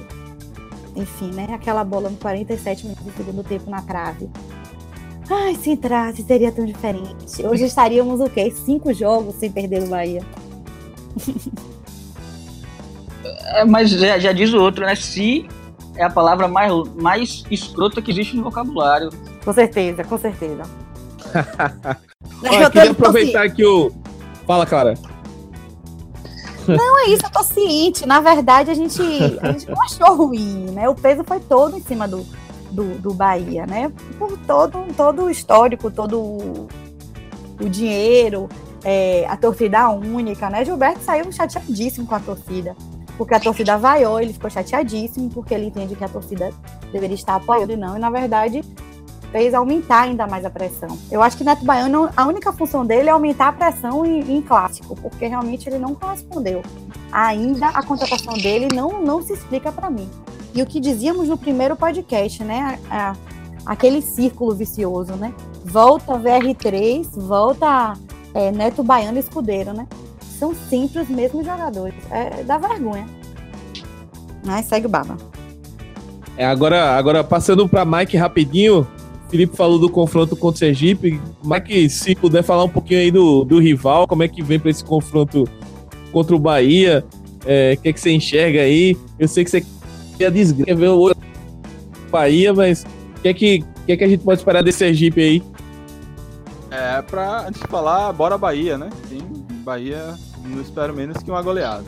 enfim, 0.97 1.31
né? 1.33 1.47
Aquela 1.53 1.85
bola 1.85 2.11
no 2.11 2.17
47 2.17 2.87
minutos 2.87 3.05
do 3.05 3.13
segundo 3.17 3.45
tempo 3.45 3.71
na 3.71 3.83
trave 3.83 4.29
Ai, 5.31 5.55
se 5.55 5.71
entrasse, 5.71 6.23
seria 6.23 6.53
tão 6.53 6.65
diferente. 6.65 7.45
Hoje 7.47 7.65
estaríamos 7.65 8.21
o 8.21 8.29
quê? 8.29 8.51
Cinco 8.51 8.93
jogos 8.93 9.37
sem 9.37 9.51
perder 9.51 9.83
o 9.83 9.87
Bahia. 9.87 10.23
É, 13.55 13.65
mas 13.65 13.91
já, 13.91 14.19
já, 14.19 14.33
diz 14.33 14.53
o 14.53 14.61
outro, 14.61 14.85
né? 14.85 14.95
Se 14.95 15.47
é 15.97 16.05
a 16.05 16.11
palavra 16.11 16.49
mais, 16.49 16.73
mais 16.95 17.45
escrota 17.51 18.01
que 18.01 18.11
existe 18.11 18.37
no 18.37 18.43
vocabulário. 18.43 19.11
Com 19.45 19.53
certeza, 19.53 20.03
com 20.05 20.19
certeza. 20.19 20.63
Olha, 22.43 22.65
eu 22.65 22.71
queria 22.71 22.91
aproveitar 22.91 23.51
que 23.51 23.65
o. 23.65 23.93
Fala, 24.47 24.67
cara. 24.67 24.95
Não, 26.67 27.01
é 27.01 27.11
isso, 27.11 27.25
eu 27.25 27.31
tô 27.31 27.43
ciente. 27.43 28.07
Na 28.07 28.21
verdade, 28.21 28.71
a 28.71 28.75
gente, 28.75 29.01
a 29.41 29.53
gente 29.53 29.69
não 29.69 29.83
achou 29.83 30.15
ruim, 30.15 30.71
né? 30.73 30.89
O 30.89 30.95
peso 30.95 31.25
foi 31.25 31.41
todo 31.41 31.77
em 31.77 31.83
cima 31.83 32.07
do, 32.07 32.25
do, 32.73 32.99
do 32.99 33.15
Bahia, 33.15 33.67
né? 33.67 33.93
Por 34.19 34.37
todo, 34.39 34.85
todo 34.97 35.25
o 35.25 35.31
histórico, 35.31 35.91
todo 35.91 36.19
o, 36.21 36.69
o 37.61 37.69
dinheiro, 37.69 38.49
é, 38.85 39.27
a 39.29 39.37
torcida 39.37 39.89
única, 39.91 40.51
né? 40.51 40.65
Gilberto 40.65 41.01
saiu 41.01 41.31
chateadíssimo 41.31 42.07
com 42.07 42.15
a 42.15 42.21
torcida, 42.21 42.75
porque 43.17 43.35
a 43.35 43.41
torcida 43.41 43.79
vaiou, 43.79 44.21
ele 44.21 44.33
ficou 44.33 44.51
chateadíssimo, 44.51 45.31
porque 45.31 45.55
ele 45.55 45.67
entende 45.67 45.95
que 45.95 46.05
a 46.05 46.09
torcida 46.09 46.51
deveria 46.93 47.15
estar 47.15 47.37
apoiando 47.37 47.73
e 47.73 47.77
não, 47.77 47.97
e 47.97 48.01
na 48.01 48.11
verdade 48.11 48.63
fez 49.33 49.55
aumentar 49.55 50.03
ainda 50.03 50.27
mais 50.27 50.45
a 50.45 50.51
pressão. 50.51 50.99
Eu 51.11 51.23
acho 51.23 51.39
que 51.39 51.43
Neto 51.43 51.65
Baiano, 51.65 52.11
a 52.15 52.27
única 52.27 52.53
função 52.53 52.85
dele 52.85 53.09
é 53.09 53.13
aumentar 53.13 53.49
a 53.49 53.53
pressão 53.53 54.05
em, 54.05 54.21
em 54.37 54.43
clássico, 54.43 54.95
porque 54.95 55.27
realmente 55.27 55.69
ele 55.69 55.79
não 55.79 55.95
correspondeu. 55.95 56.63
Ainda 57.11 57.69
a 57.69 57.83
contratação 57.83 58.35
dele 58.35 58.69
não, 58.75 59.03
não 59.03 59.23
se 59.23 59.33
explica 59.33 59.73
para 59.73 59.89
mim. 59.89 60.09
E 60.55 60.61
o 60.61 60.67
que 60.67 60.81
dizíamos 60.81 61.29
no 61.29 61.37
primeiro 61.37 61.77
podcast, 61.77 62.43
né? 62.45 62.79
A, 62.91 63.17
aquele 63.65 64.03
círculo 64.03 64.55
vicioso, 64.55 65.15
né? 65.15 65.33
Volta 65.65 66.19
VR3, 66.19 67.07
volta 67.17 67.95
é, 68.35 68.51
Neto 68.51 68.83
Baiano 68.83 69.17
e 69.17 69.21
Escudeiro, 69.21 69.73
né? 69.73 69.87
São 70.39 70.55
sempre 70.55 71.01
os 71.01 71.09
mesmos 71.09 71.47
jogadores. 71.47 71.95
É, 72.11 72.43
dá 72.43 72.59
vergonha. 72.59 73.07
Mas 74.45 74.67
segue 74.67 74.87
o 74.87 74.89
baba. 74.89 75.17
É, 76.37 76.45
agora, 76.45 76.97
agora 76.97 77.23
passando 77.23 77.69
para 77.69 77.85
Mike 77.85 78.17
rapidinho. 78.17 78.87
Felipe 79.29 79.57
falou 79.57 79.79
do 79.79 79.89
confronto 79.89 80.37
contra 80.37 80.57
o 80.57 80.59
Sergipe. 80.59 81.19
Mike, 81.43 81.89
se 81.89 82.15
puder 82.15 82.43
falar 82.43 82.65
um 82.65 82.69
pouquinho 82.69 83.01
aí 83.01 83.11
do, 83.11 83.45
do 83.45 83.59
rival, 83.59 84.07
como 84.07 84.23
é 84.23 84.29
que 84.29 84.43
vem 84.43 84.59
para 84.59 84.71
esse 84.71 84.85
confronto 84.85 85.49
contra 86.11 86.37
o 86.37 86.39
Bahia? 86.39 87.03
É, 87.47 87.75
o 87.77 87.81
que, 87.81 87.89
é 87.89 87.93
que 87.93 88.01
você 88.01 88.11
enxerga 88.11 88.61
aí? 88.61 88.97
Eu 89.19 89.27
sei 89.27 89.45
que 89.45 89.51
você 89.51 89.65
a 90.21 90.31
desgraça 90.31 90.75
ver 90.75 90.89
o 90.89 91.15
Bahia, 92.11 92.53
mas 92.53 92.85
o 93.19 93.21
que 93.23 93.29
é 93.29 93.35
que, 93.35 93.65
que, 93.87 93.93
é 93.93 93.97
que 93.97 94.05
a 94.05 94.09
gente 94.09 94.23
pode 94.25 94.41
esperar 94.41 94.63
desse 94.63 94.79
Sergipe 94.79 95.21
aí? 95.21 95.43
É, 96.71 97.03
pra, 97.03 97.47
antes 97.49 97.61
de 97.61 97.69
falar, 97.69 98.13
bora 98.13 98.39
Bahia, 98.39 98.79
né? 98.79 98.89
Sim, 99.09 99.23
Bahia 99.65 100.15
não 100.45 100.61
espero 100.61 100.95
menos 100.95 101.23
que 101.23 101.31
uma 101.31 101.43
goleada. 101.43 101.85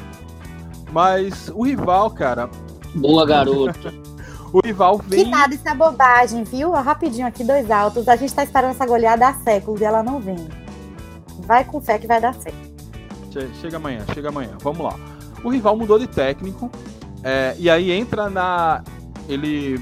Mas 0.93 1.51
o 1.55 1.65
rival, 1.65 2.11
cara. 2.11 2.49
Boa, 2.95 3.27
garoto. 3.27 3.93
o 4.53 4.61
rival 4.65 4.99
vem. 4.99 5.25
Que 5.25 5.31
nada, 5.31 5.55
isso 5.55 5.69
é 5.69 5.75
bobagem, 5.75 6.45
viu? 6.45 6.71
Rapidinho 6.71 7.27
aqui, 7.27 7.43
dois 7.43 7.71
altos. 7.71 8.09
A 8.09 8.17
gente 8.17 8.33
tá 8.33 8.45
esperando 8.45 8.71
essa 8.71 8.87
goleada 8.87 9.29
há 9.29 9.35
séculos 9.35 9.81
e 9.81 9.85
ela 9.85 10.03
não 10.03 10.21
vem. 10.21 10.37
Vai 11.41 11.65
com 11.65 11.81
fé 11.81 11.99
que 11.99 12.07
vai 12.07 12.21
dar 12.21 12.35
certo. 12.35 12.75
Chega 13.61 13.77
amanhã, 13.77 14.05
chega 14.15 14.29
amanhã. 14.29 14.53
Vamos 14.63 14.85
lá. 14.85 14.95
O 15.43 15.51
rival 15.51 15.77
mudou 15.77 15.99
de 15.99 16.07
técnico 16.07 16.71
é, 17.25 17.57
e 17.59 17.71
aí 17.71 17.91
entra 17.91 18.29
na. 18.29 18.85
Ele, 19.27 19.81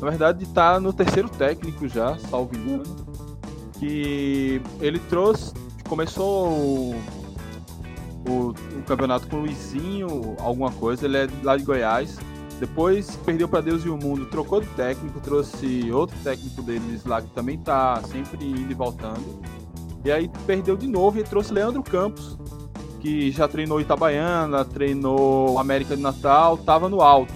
na 0.00 0.08
verdade, 0.08 0.44
está 0.44 0.80
no 0.80 0.90
terceiro 0.90 1.28
técnico 1.28 1.86
já, 1.86 2.16
salvo 2.30 2.56
engano. 2.56 2.84
Que 3.78 4.62
ele 4.80 4.98
trouxe. 4.98 5.52
Começou 5.86 6.48
o, 6.48 6.94
o, 8.26 8.48
o 8.50 8.82
campeonato 8.86 9.28
com 9.28 9.36
o 9.36 9.40
Luizinho, 9.40 10.34
alguma 10.40 10.72
coisa. 10.72 11.04
Ele 11.04 11.18
é 11.18 11.28
lá 11.42 11.58
de 11.58 11.64
Goiás. 11.64 12.18
Depois 12.58 13.16
perdeu 13.24 13.48
para 13.48 13.60
Deus 13.60 13.84
e 13.84 13.88
o 13.88 13.96
Mundo, 13.96 14.24
trocou 14.26 14.60
de 14.60 14.68
técnico, 14.68 15.18
trouxe 15.20 15.90
outro 15.90 16.16
técnico 16.22 16.62
deles 16.62 17.04
lá 17.04 17.20
que 17.20 17.28
também 17.30 17.58
tá 17.58 18.00
sempre 18.04 18.46
indo 18.46 18.70
e 18.70 18.74
voltando. 18.74 19.42
E 20.04 20.12
aí 20.12 20.30
perdeu 20.46 20.76
de 20.76 20.86
novo 20.86 21.18
e 21.18 21.24
trouxe 21.24 21.52
Leandro 21.52 21.82
Campos, 21.82 22.38
que 23.02 23.32
já 23.32 23.48
treinou 23.48 23.80
Itabaiana, 23.80 24.64
treinou 24.64 25.58
América 25.58 25.96
de 25.96 26.02
Natal, 26.02 26.54
estava 26.54 26.88
no 26.88 27.02
Altos. 27.02 27.34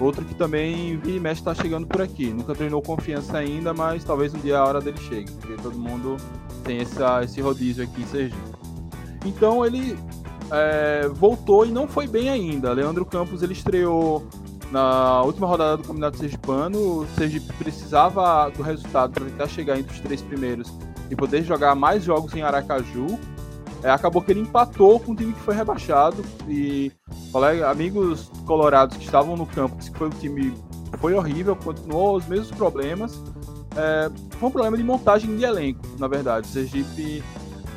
Outro 0.00 0.24
que 0.24 0.34
também 0.34 0.96
vi 0.96 1.20
mexe 1.20 1.40
está 1.40 1.54
chegando 1.54 1.86
por 1.86 2.00
aqui. 2.00 2.32
Nunca 2.32 2.54
treinou 2.54 2.80
confiança 2.80 3.36
ainda, 3.36 3.74
mas 3.74 4.02
talvez 4.04 4.34
um 4.34 4.38
dia 4.38 4.58
a 4.58 4.66
hora 4.66 4.80
dele 4.80 4.98
chegue, 4.98 5.30
porque 5.32 5.54
todo 5.62 5.78
mundo 5.78 6.16
tem 6.64 6.78
essa, 6.78 7.22
esse 7.22 7.40
rodízio 7.40 7.84
aqui 7.84 8.02
em 8.02 8.06
Sergipe. 8.06 8.56
Então 9.24 9.64
ele 9.64 9.98
é, 10.50 11.08
voltou 11.12 11.66
e 11.66 11.70
não 11.70 11.86
foi 11.86 12.06
bem 12.06 12.30
ainda. 12.30 12.72
Leandro 12.72 13.04
Campos 13.04 13.42
ele 13.42 13.52
estreou 13.52 14.26
na 14.70 15.22
última 15.22 15.46
rodada 15.46 15.76
do 15.76 15.82
Campeonato 15.82 16.16
Sergipano. 16.16 17.00
O 17.00 17.06
Sergipe 17.16 17.52
precisava 17.54 18.50
do 18.50 18.62
resultado 18.62 19.12
para 19.12 19.24
tentar 19.26 19.48
chegar 19.48 19.78
entre 19.78 19.94
os 19.94 20.00
três 20.00 20.22
primeiros 20.22 20.72
e 21.10 21.16
poder 21.16 21.42
jogar 21.44 21.74
mais 21.74 22.02
jogos 22.02 22.34
em 22.34 22.42
Aracaju. 22.42 23.18
É, 23.82 23.90
acabou 23.90 24.22
que 24.22 24.32
ele 24.32 24.40
empatou 24.40 24.98
com 24.98 25.12
o 25.12 25.16
time 25.16 25.32
que 25.32 25.40
foi 25.40 25.54
rebaixado 25.54 26.24
e 26.48 26.90
colega, 27.30 27.70
amigos 27.70 28.30
colorados 28.46 28.96
que 28.96 29.04
estavam 29.04 29.36
no 29.36 29.46
campo 29.46 29.76
que 29.76 29.96
foi 29.96 30.08
um 30.08 30.10
time 30.10 30.54
foi 30.98 31.14
horrível, 31.14 31.54
continuou 31.54 32.16
os 32.16 32.26
mesmos 32.26 32.50
problemas. 32.50 33.22
É, 33.76 34.10
foi 34.38 34.48
um 34.48 34.52
problema 34.52 34.76
de 34.76 34.82
montagem 34.82 35.36
de 35.36 35.44
elenco, 35.44 35.84
na 35.98 36.08
verdade. 36.08 36.48
O 36.48 36.50
Sergipe 36.50 37.22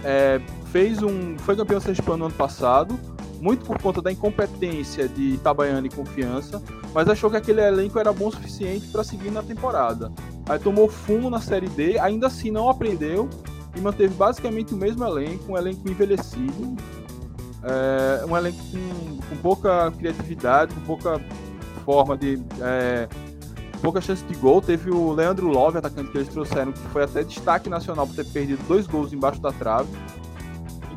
é, 0.03 0.39
fez 0.71 1.01
um, 1.03 1.37
foi 1.39 1.55
campeão 1.55 1.79
sergipano 1.79 2.19
no 2.19 2.25
ano 2.25 2.35
passado, 2.35 2.97
muito 3.41 3.65
por 3.65 3.81
conta 3.81 4.01
da 4.01 4.11
incompetência 4.11 5.07
de 5.07 5.33
Itabaiana 5.33 5.87
e 5.87 5.89
Confiança, 5.89 6.61
mas 6.93 7.07
achou 7.07 7.29
que 7.29 7.37
aquele 7.37 7.61
elenco 7.61 7.99
era 7.99 8.11
bom 8.11 8.27
o 8.27 8.31
suficiente 8.31 8.87
para 8.87 9.03
seguir 9.03 9.31
na 9.31 9.43
temporada. 9.43 10.11
Aí 10.47 10.59
tomou 10.59 10.89
fumo 10.89 11.29
na 11.29 11.39
Série 11.39 11.69
D, 11.69 11.99
ainda 11.99 12.27
assim 12.27 12.51
não 12.51 12.69
aprendeu 12.69 13.29
e 13.79 13.81
manteve 13.81 14.13
basicamente 14.13 14.73
o 14.73 14.77
mesmo 14.77 15.03
elenco, 15.05 15.53
um 15.53 15.57
elenco 15.57 15.89
envelhecido, 15.89 16.75
é, 17.63 18.25
um 18.25 18.35
elenco 18.35 18.59
com, 18.71 19.17
com, 19.29 19.35
pouca 19.41 19.91
criatividade, 19.97 20.73
com 20.75 20.81
pouca 20.81 21.21
forma 21.85 22.17
de. 22.17 22.41
É, 22.61 23.07
pouca 23.81 24.01
chance 24.01 24.23
de 24.25 24.35
gol. 24.35 24.61
Teve 24.61 24.91
o 24.91 25.13
Leandro 25.13 25.47
Love, 25.47 25.77
atacante 25.77 26.11
que 26.11 26.17
eles 26.17 26.29
trouxeram, 26.29 26.71
que 26.71 26.79
foi 26.89 27.03
até 27.03 27.23
destaque 27.23 27.69
nacional 27.69 28.05
por 28.05 28.15
ter 28.15 28.25
perdido 28.25 28.61
dois 28.67 28.85
gols 28.85 29.13
embaixo 29.13 29.41
da 29.41 29.51
trave. 29.51 29.89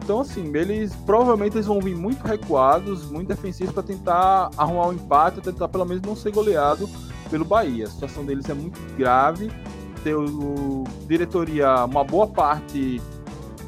Então, 0.03 0.21
assim, 0.21 0.51
eles 0.57 0.93
provavelmente 1.07 1.57
eles 1.57 1.67
vão 1.67 1.81
vir 1.81 1.97
muito 1.97 2.27
recuados, 2.27 3.09
muito 3.09 3.29
defensivos 3.29 3.73
para 3.73 3.85
tentar 3.85 4.51
arrumar 4.57 4.89
um 4.89 4.93
empate, 4.93 5.41
tentar 5.41 5.69
pelo 5.69 5.85
menos 5.85 6.03
não 6.03 6.17
ser 6.17 6.33
goleado 6.33 6.91
pelo 7.31 7.45
Bahia. 7.45 7.85
A 7.85 7.91
situação 7.91 8.25
deles 8.25 8.49
é 8.51 8.55
muito 8.55 8.81
grave. 8.97 9.49
Tem 10.03 10.15
o, 10.15 10.85
diretoria, 11.07 11.85
uma 11.85 12.03
boa 12.03 12.27
parte 12.27 13.01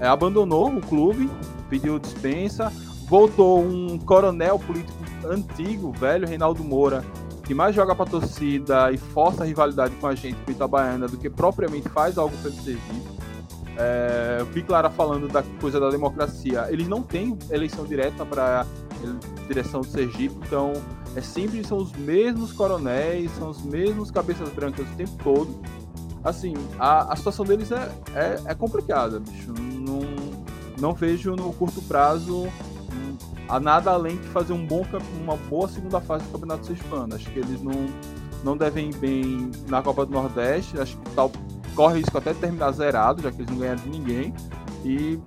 é, 0.00 0.06
abandonou 0.06 0.68
o 0.68 0.80
clube, 0.80 1.30
pediu 1.68 1.98
dispensa, 1.98 2.72
voltou 3.08 3.60
um 3.62 3.98
coronel 3.98 4.58
político 4.58 4.98
antigo, 5.26 5.92
velho 5.92 6.26
Reinaldo 6.26 6.64
Moura, 6.64 7.04
que 7.44 7.54
mais 7.54 7.74
joga 7.74 7.94
para 7.94 8.10
torcida 8.10 8.90
e 8.90 8.96
força 8.98 9.44
a 9.44 9.46
rivalidade 9.46 9.94
com 9.96 10.06
a 10.06 10.14
gente, 10.14 10.36
com 10.44 10.50
Itabaiana, 10.50 11.06
do 11.06 11.16
que 11.16 11.30
propriamente 11.30 11.88
faz 11.88 12.18
algo 12.18 12.36
pelo 12.38 12.54
Sergipe. 12.54 13.14
É, 13.76 14.38
eu 14.40 14.46
vi 14.46 14.62
Clara 14.62 14.88
falando 14.88 15.28
da 15.28 15.42
coisa 15.60 15.78
da 15.80 15.90
democracia. 15.90 16.66
Eles 16.70 16.88
não 16.88 17.02
têm 17.02 17.36
eleição 17.50 17.84
direta 17.84 18.24
para 18.24 18.66
direção 19.46 19.82
do 19.82 19.86
Sergipe, 19.86 20.34
então 20.46 20.72
é 21.14 21.20
sempre 21.20 21.62
são 21.64 21.78
os 21.78 21.92
mesmos 21.92 22.52
coronéis, 22.52 23.30
são 23.32 23.50
os 23.50 23.62
mesmos 23.62 24.10
cabeças 24.10 24.48
brancas 24.50 24.86
o 24.90 24.96
tempo 24.96 25.12
todo. 25.22 25.83
Assim, 26.24 26.54
a, 26.78 27.12
a 27.12 27.16
situação 27.16 27.44
deles 27.44 27.70
é, 27.70 27.92
é, 28.14 28.40
é 28.46 28.54
complicada, 28.54 29.20
bicho. 29.20 29.52
Não, 29.52 30.00
não 30.80 30.94
vejo 30.94 31.36
no 31.36 31.52
curto 31.52 31.82
prazo 31.82 32.48
a 33.48 33.60
nada 33.60 33.90
além 33.90 34.16
de 34.16 34.28
fazer 34.28 34.52
um 34.52 34.66
bom, 34.66 34.84
uma 35.22 35.36
boa 35.36 35.68
segunda 35.68 36.00
fase 36.00 36.24
do 36.24 36.32
Campeonato 36.32 36.66
Sergipano. 36.66 37.14
Acho 37.14 37.30
que 37.30 37.38
eles 37.38 37.62
não, 37.62 37.86
não 38.42 38.56
devem 38.56 38.88
ir 38.90 38.96
bem 38.96 39.50
na 39.68 39.82
Copa 39.82 40.06
do 40.06 40.12
Nordeste. 40.12 40.80
Acho 40.80 40.96
que 40.96 41.10
tal, 41.10 41.30
corre 41.74 42.00
risco 42.00 42.16
até 42.16 42.32
de 42.32 42.38
terminar 42.38 42.72
zerado, 42.72 43.22
já 43.22 43.30
que 43.30 43.42
eles 43.42 43.50
não 43.50 43.58
ganharam 43.58 43.82
de 43.82 43.90
ninguém. 43.90 44.34
E 44.84 45.18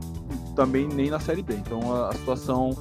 também 0.56 0.88
nem 0.88 1.10
na 1.10 1.20
Série 1.20 1.44
B. 1.44 1.56
Então 1.56 1.94
a, 1.94 2.10
a 2.10 2.14
situação. 2.14 2.72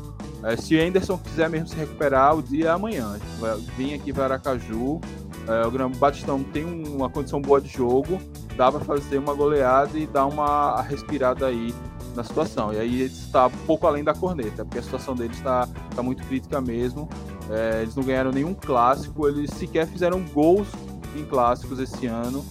É, 0.42 0.56
se 0.56 0.78
Anderson 0.78 1.18
quiser 1.18 1.50
mesmo 1.50 1.68
se 1.68 1.76
recuperar, 1.76 2.36
o 2.36 2.42
dia 2.42 2.66
é 2.66 2.70
amanhã. 2.70 3.18
Vai 3.38 3.56
vir 3.76 3.94
aqui 3.94 4.12
para 4.12 4.24
Aracaju. 4.24 5.00
É, 5.48 5.66
o 5.66 5.88
Batistão 5.90 6.42
tem 6.42 6.64
uma 6.64 7.08
condição 7.08 7.40
boa 7.40 7.60
de 7.60 7.68
jogo. 7.68 8.20
Dá 8.56 8.70
para 8.70 8.80
fazer 8.80 9.18
uma 9.18 9.34
goleada 9.34 9.98
e 9.98 10.06
dar 10.06 10.26
uma 10.26 10.80
respirada 10.82 11.46
aí 11.46 11.72
na 12.14 12.24
situação. 12.24 12.72
E 12.72 12.78
aí 12.78 13.02
está 13.02 13.48
pouco 13.66 13.86
além 13.86 14.02
da 14.02 14.14
corneta, 14.14 14.64
porque 14.64 14.78
a 14.78 14.82
situação 14.82 15.14
deles 15.14 15.36
está 15.36 15.68
tá 15.94 16.02
muito 16.02 16.24
crítica 16.24 16.60
mesmo. 16.60 17.08
É, 17.50 17.82
eles 17.82 17.94
não 17.94 18.02
ganharam 18.02 18.32
nenhum 18.32 18.54
clássico, 18.54 19.28
eles 19.28 19.50
sequer 19.50 19.86
fizeram 19.86 20.24
gols 20.32 20.66
em 21.14 21.24
clássicos 21.24 21.78
esse 21.78 22.06
ano. 22.06 22.44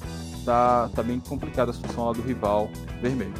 Tá, 0.45 0.89
tá 0.95 1.01
bem 1.01 1.19
complicada 1.19 1.71
a 1.71 1.73
situação 1.73 2.05
lá 2.05 2.13
do 2.13 2.21
rival 2.21 2.69
vermelho. 3.01 3.33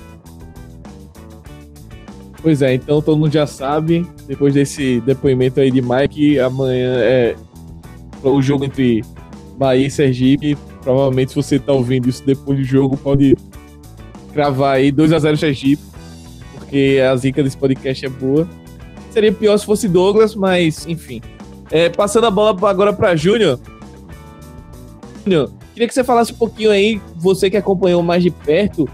Pois 2.42 2.62
é, 2.62 2.74
então 2.74 3.02
todo 3.02 3.18
mundo 3.18 3.32
já 3.32 3.48
sabe, 3.48 4.08
depois 4.28 4.54
desse 4.54 5.00
depoimento 5.02 5.60
aí 5.60 5.72
de 5.72 5.82
Mike, 5.82 6.40
amanhã 6.40 6.96
é 7.00 7.36
o 8.24 8.42
jogo 8.42 8.66
entre 8.66 9.04
Bahia 9.58 9.88
e 9.88 9.92
Sergipe. 9.92 10.58
Provavelmente, 10.82 11.30
se 11.30 11.36
você 11.36 11.60
tá 11.60 11.74
ouvindo 11.74 12.10
isso 12.10 12.24
depois 12.26 12.58
do 12.60 12.64
jogo, 12.64 12.98
pode 12.98 13.36
cravar 14.34 14.76
aí 14.76 14.92
2 14.92 15.14
a 15.14 15.20
0 15.20 15.38
Sergipe 15.38 15.96
porque 16.76 17.00
a 17.00 17.16
zica 17.16 17.42
desse 17.42 17.56
podcast 17.56 18.06
é 18.06 18.10
boa. 18.10 18.50
Seria 19.12 19.32
pior 19.32 19.58
se 19.58 19.66
fosse 19.66 19.88
Douglas, 19.88 20.36
mas 20.36 20.86
enfim. 20.86 21.22
É, 21.72 21.90
passando 21.90 22.28
a 22.28 22.32
bola 22.32 22.70
agora 22.70 22.92
para 22.92 23.16
Júnior. 23.16 23.60
Júnior, 25.24 25.52
queria 25.74 25.88
que 25.88 25.94
você 25.94 26.04
falasse 26.04 26.34
um 26.34 26.36
pouquinho 26.36 26.72
aí, 26.72 27.02
você 27.16 27.50
que 27.50 27.56
acompanhou 27.56 28.04
mais 28.04 28.22
de 28.22 28.30
perto, 28.30 28.90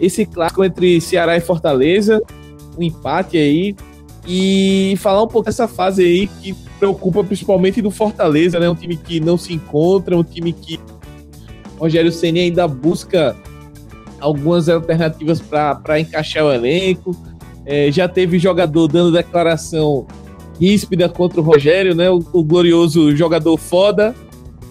esse 0.00 0.26
clássico 0.26 0.64
entre 0.64 1.00
Ceará 1.00 1.36
e 1.36 1.40
Fortaleza, 1.40 2.20
um 2.76 2.82
empate 2.82 3.36
aí, 3.36 3.76
e 4.26 4.94
falar 4.98 5.22
um 5.22 5.28
pouco 5.28 5.46
dessa 5.46 5.66
fase 5.66 6.04
aí 6.04 6.26
que 6.26 6.54
preocupa 6.78 7.24
principalmente 7.24 7.80
do 7.82 7.90
Fortaleza, 7.90 8.58
né? 8.58 8.68
Um 8.68 8.74
time 8.74 8.96
que 8.96 9.20
não 9.20 9.36
se 9.36 9.52
encontra, 9.52 10.16
um 10.16 10.24
time 10.24 10.52
que 10.52 10.78
Rogério 11.78 12.12
Ceni 12.12 12.40
ainda 12.40 12.68
busca 12.68 13.36
algumas 14.20 14.68
alternativas 14.68 15.40
para 15.40 15.98
encaixar 15.98 16.44
o 16.44 16.52
elenco. 16.52 17.16
É, 17.64 17.90
já 17.90 18.08
teve 18.08 18.38
jogador 18.38 18.88
dando 18.88 19.12
declaração 19.12 20.06
ríspida 20.60 21.08
contra 21.08 21.40
o 21.40 21.44
Rogério, 21.44 21.94
né? 21.94 22.10
O, 22.10 22.22
o, 22.32 22.44
glorioso 22.44 23.16
jogador 23.16 23.56
foda. 23.56 24.14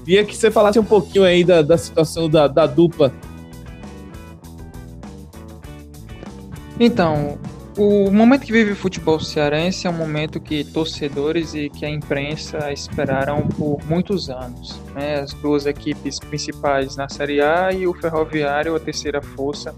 Queria 0.06 0.24
que 0.24 0.36
você 0.36 0.52
falasse 0.52 0.80
um 0.80 0.84
pouquinho 0.84 1.24
aí 1.24 1.44
da, 1.44 1.62
da 1.62 1.78
situação 1.78 2.30
da, 2.30 2.48
da 2.48 2.68
dupla. 2.68 3.12
Então, 6.80 7.38
o 7.80 8.12
momento 8.12 8.46
que 8.46 8.52
vive 8.52 8.74
o 8.74 8.76
futebol 8.76 9.22
cearense 9.22 9.88
é 9.88 9.90
um 9.90 9.94
momento 9.94 10.38
que 10.38 10.66
torcedores 10.66 11.54
e 11.54 11.70
que 11.70 11.86
a 11.86 11.90
imprensa 11.90 12.74
esperaram 12.74 13.48
por 13.48 13.80
muitos 13.86 14.30
anos. 14.30 14.78
Né? 14.94 15.22
As 15.22 15.34
duas 15.36 15.66
equipes 15.66 16.20
principais 16.20 16.98
na 16.98 17.08
Série 17.08 17.40
A 17.40 17.72
e 17.72 17.88
o 17.88 17.94
Ferroviário, 17.94 18.76
a 18.76 18.80
terceira 18.82 19.22
força, 19.22 19.74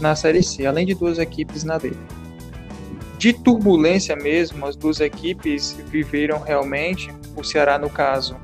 na 0.00 0.14
Série 0.14 0.44
C, 0.44 0.64
além 0.64 0.86
de 0.86 0.94
duas 0.94 1.18
equipes 1.18 1.64
na 1.64 1.76
D. 1.76 1.92
De 3.18 3.32
turbulência 3.32 4.14
mesmo, 4.14 4.64
as 4.64 4.76
duas 4.76 5.00
equipes 5.00 5.76
viveram 5.90 6.38
realmente, 6.38 7.12
o 7.36 7.42
Ceará 7.42 7.80
no 7.80 7.90
caso, 7.90 8.36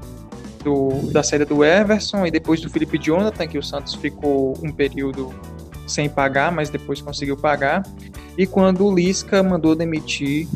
do, 0.64 1.12
da 1.12 1.22
saída 1.22 1.46
do 1.46 1.64
Everson 1.64 2.26
e 2.26 2.30
depois 2.30 2.60
do 2.60 2.68
Felipe 2.68 2.98
Jonathan, 2.98 3.46
que 3.46 3.56
o 3.56 3.62
Santos 3.62 3.94
ficou 3.94 4.58
um 4.64 4.72
período 4.72 5.32
sem 5.90 6.08
pagar, 6.08 6.50
mas 6.50 6.70
depois 6.70 7.00
conseguiu 7.00 7.36
pagar 7.36 7.82
e 8.36 8.46
quando 8.46 8.86
o 8.86 8.94
Lisca 8.94 9.42
mandou 9.42 9.74
demitir 9.74 10.48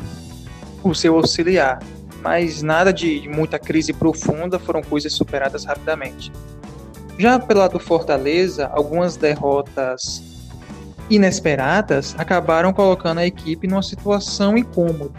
o 0.82 0.94
seu 0.94 1.16
auxiliar. 1.16 1.82
Mas 2.22 2.62
nada 2.62 2.92
de 2.92 3.28
muita 3.28 3.58
crise 3.58 3.92
profunda, 3.92 4.58
foram 4.58 4.82
coisas 4.82 5.12
superadas 5.12 5.64
rapidamente. 5.64 6.32
Já 7.18 7.38
pelo 7.38 7.60
lado 7.60 7.72
do 7.72 7.78
Fortaleza, 7.78 8.66
algumas 8.72 9.16
derrotas 9.16 10.22
inesperadas 11.10 12.14
acabaram 12.16 12.72
colocando 12.72 13.18
a 13.18 13.26
equipe 13.26 13.66
numa 13.66 13.82
situação 13.82 14.56
incômoda. 14.56 15.12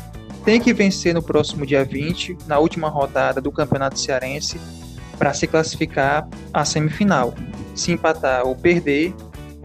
Tem 0.43 0.59
que 0.59 0.73
vencer 0.73 1.13
no 1.13 1.21
próximo 1.21 1.65
dia 1.65 1.85
20, 1.85 2.37
na 2.47 2.59
última 2.59 2.89
rodada 2.89 3.39
do 3.39 3.51
Campeonato 3.51 3.99
Cearense, 3.99 4.59
para 5.17 5.33
se 5.33 5.47
classificar 5.47 6.27
à 6.53 6.65
semifinal. 6.65 7.33
Se 7.73 7.91
empatar 7.91 8.45
ou 8.45 8.55
perder, 8.55 9.13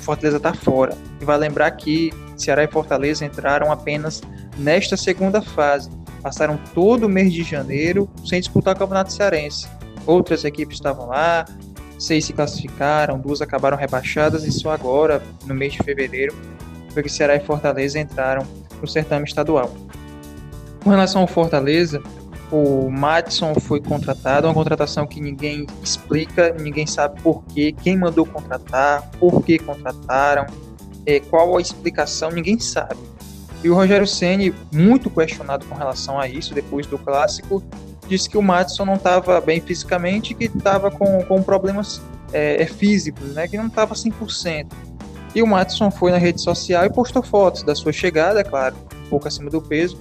o 0.01 0.05
Fortaleza 0.05 0.39
está 0.39 0.53
fora. 0.53 0.97
E 1.21 1.25
vai 1.25 1.39
lembrar 1.39 1.71
que 1.73 2.11
Ceará 2.37 2.65
e 2.65 2.69
Fortaleza 2.69 3.25
entraram 3.25 3.71
apenas 3.71 4.21
nesta 4.59 4.97
segunda 4.97 5.41
fase. 5.41 5.91
Passaram 6.23 6.59
todo 6.75 7.05
o 7.05 7.09
mês 7.09 7.33
de 7.33 7.43
janeiro 7.43 8.09
sem 8.25 8.41
disputar 8.41 8.75
o 8.75 8.79
Campeonato 8.79 9.13
Cearense. 9.13 9.69
Outras 10.07 10.45
equipes 10.45 10.77
estavam 10.77 11.07
lá, 11.07 11.45
seis 11.99 12.25
se 12.25 12.33
classificaram, 12.33 13.19
duas 13.19 13.41
acabaram 13.43 13.77
rebaixadas 13.77 14.45
e 14.45 14.53
só 14.53 14.71
agora, 14.71 15.23
no 15.47 15.55
mês 15.55 15.75
de 15.75 15.79
fevereiro, 15.83 16.35
foi 16.93 17.03
que 17.03 17.09
Ceará 17.09 17.37
e 17.37 17.41
Fortaleza 17.41 17.99
entraram 17.99 18.47
no 18.81 18.89
certame 18.89 19.25
estadual. 19.27 19.73
Com 20.83 20.91
relação 20.91 21.21
ao 21.21 21.27
Fortaleza, 21.27 22.03
o 22.51 22.91
Madison 22.91 23.55
foi 23.55 23.81
contratado, 23.81 24.47
uma 24.47 24.55
contratação 24.55 25.07
que 25.07 25.21
ninguém 25.21 25.67
explica, 25.83 26.53
ninguém 26.59 26.87
sabe 26.87 27.21
por 27.23 27.45
quê, 27.45 27.73
quem 27.83 27.97
mandou 27.97 28.27
contratar, 28.27 29.09
por 29.19 29.43
que 29.43 29.59
contrataram, 29.59 30.47
é, 31.07 31.21
qual 31.21 31.57
a 31.57 31.61
explicação, 31.61 32.31
ninguém 32.31 32.59
sabe. 32.59 32.99
E 33.63 33.69
o 33.69 33.75
Rogério 33.75 34.07
Ceni, 34.07 34.55
muito 34.73 35.11
questionado 35.11 35.67
com 35.67 35.75
relação 35.75 36.19
a 36.19 36.27
isso, 36.27 36.55
depois 36.55 36.87
do 36.87 36.99
clássico, 36.99 37.63
disse 38.09 38.29
que 38.29 38.37
o 38.37 38.43
Madison 38.43 38.85
não 38.85 38.95
estava 38.95 39.41
bem 39.41 39.61
fisicamente, 39.61 40.35
que 40.35 40.45
estava 40.45 40.91
com, 40.91 41.23
com 41.25 41.43
problemas 41.43 42.01
é, 42.33 42.63
é 42.63 42.67
físicos, 42.67 43.35
né, 43.35 43.47
que 43.47 43.57
não 43.57 43.67
estava 43.67 43.95
100%. 43.95 44.67
E 45.35 45.43
o 45.43 45.47
Madison 45.47 45.91
foi 45.91 46.11
na 46.11 46.19
rede 46.19 46.41
social 46.41 46.85
e 46.85 46.91
postou 46.91 47.23
fotos 47.23 47.63
da 47.63 47.75
sua 47.75 47.93
chegada, 47.93 48.41
é 48.41 48.45
claro, 48.45 48.75
um 49.07 49.09
pouco 49.09 49.29
acima 49.29 49.49
do 49.49 49.63
peso, 49.63 49.97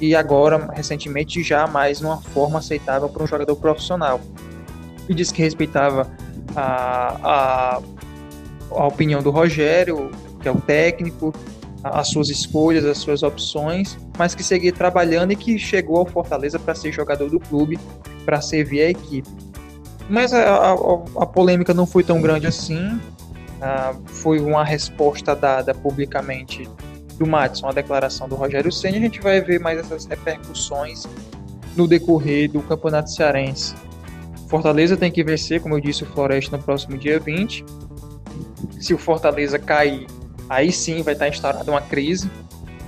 e 0.00 0.14
agora, 0.14 0.70
recentemente, 0.72 1.42
já 1.42 1.66
mais 1.66 2.00
numa 2.00 2.20
forma 2.20 2.58
aceitável 2.58 3.08
para 3.08 3.22
um 3.22 3.26
jogador 3.26 3.56
profissional. 3.56 4.20
E 5.08 5.14
disse 5.14 5.32
que 5.32 5.42
respeitava 5.42 6.10
a, 6.56 7.16
a, 7.22 7.82
a 8.70 8.86
opinião 8.86 9.22
do 9.22 9.30
Rogério, 9.30 10.10
que 10.40 10.48
é 10.48 10.50
o 10.50 10.60
técnico, 10.60 11.32
as 11.82 12.08
suas 12.08 12.30
escolhas, 12.30 12.84
as 12.84 12.98
suas 12.98 13.22
opções, 13.22 13.98
mas 14.16 14.34
que 14.34 14.42
seguia 14.42 14.72
trabalhando 14.72 15.32
e 15.32 15.36
que 15.36 15.58
chegou 15.58 15.98
ao 15.98 16.06
Fortaleza 16.06 16.58
para 16.58 16.74
ser 16.74 16.90
jogador 16.92 17.28
do 17.30 17.38
clube, 17.38 17.78
para 18.24 18.40
servir 18.40 18.80
a 18.80 18.90
equipe. 18.90 19.28
Mas 20.08 20.32
a, 20.32 20.42
a, 20.42 20.72
a, 20.72 21.26
polêmica 21.26 21.72
não 21.72 21.86
foi 21.86 22.02
tão 22.02 22.20
grande 22.20 22.46
assim. 22.46 23.00
Ah, 23.60 23.94
foi 24.06 24.40
uma 24.40 24.64
resposta 24.64 25.34
dada 25.34 25.74
publicamente 25.74 26.68
do 27.18 27.26
Matson, 27.26 27.68
a 27.68 27.72
declaração 27.72 28.28
do 28.28 28.34
Rogério 28.34 28.70
Senna. 28.72 28.96
A 28.96 29.00
gente 29.00 29.20
vai 29.20 29.40
ver 29.40 29.60
mais 29.60 29.78
essas 29.78 30.04
repercussões 30.06 31.04
no 31.76 31.86
decorrer 31.86 32.50
do 32.50 32.62
Campeonato 32.62 33.10
Cearense. 33.10 33.74
Fortaleza 34.48 34.96
tem 34.96 35.10
que 35.10 35.22
vencer, 35.24 35.60
como 35.60 35.74
eu 35.74 35.80
disse, 35.80 36.04
o 36.04 36.06
Floresta 36.06 36.56
no 36.56 36.62
próximo 36.62 36.96
dia 36.96 37.18
20. 37.18 37.64
Se 38.80 38.94
o 38.94 38.98
Fortaleza 38.98 39.58
cair 39.58 40.06
aí 40.48 40.70
sim 40.72 41.02
vai 41.02 41.14
estar 41.14 41.28
instaurada 41.28 41.70
uma 41.70 41.80
crise. 41.80 42.30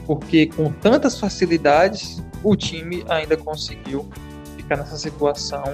porque 0.06 0.46
com 0.46 0.70
tantas 0.70 1.18
facilidades 1.18 2.22
o 2.44 2.54
time 2.54 3.04
ainda 3.08 3.36
conseguiu 3.36 4.08
ficar 4.56 4.76
nessa 4.76 4.96
situação 4.96 5.64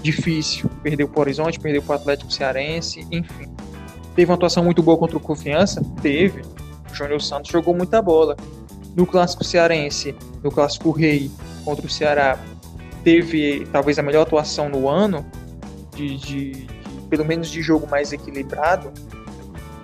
difícil. 0.00 0.70
Perdeu 0.80 1.08
para 1.08 1.18
o 1.18 1.20
Horizonte, 1.22 1.58
perdeu 1.58 1.82
para 1.82 1.94
o 1.94 1.96
Atlético 1.96 2.32
Cearense, 2.32 3.04
enfim. 3.10 3.50
Teve 4.14 4.30
uma 4.30 4.36
atuação 4.36 4.62
muito 4.62 4.80
boa 4.80 4.96
contra 4.96 5.16
o 5.16 5.20
Confiança? 5.20 5.82
Teve. 6.00 6.42
Júnior 6.94 7.20
Santos 7.20 7.50
jogou 7.50 7.74
muita 7.74 8.00
bola. 8.00 8.36
No 8.96 9.06
Clássico 9.06 9.42
Cearense, 9.42 10.14
no 10.42 10.50
Clássico 10.50 10.90
Rei 10.90 11.30
contra 11.64 11.86
o 11.86 11.90
Ceará, 11.90 12.38
teve 13.02 13.66
talvez 13.72 13.98
a 13.98 14.02
melhor 14.02 14.22
atuação 14.22 14.68
no 14.68 14.88
ano, 14.88 15.24
de, 15.94 16.16
de, 16.16 16.50
de 16.52 16.66
pelo 17.10 17.24
menos 17.24 17.50
de 17.50 17.60
jogo 17.60 17.86
mais 17.88 18.12
equilibrado. 18.12 18.92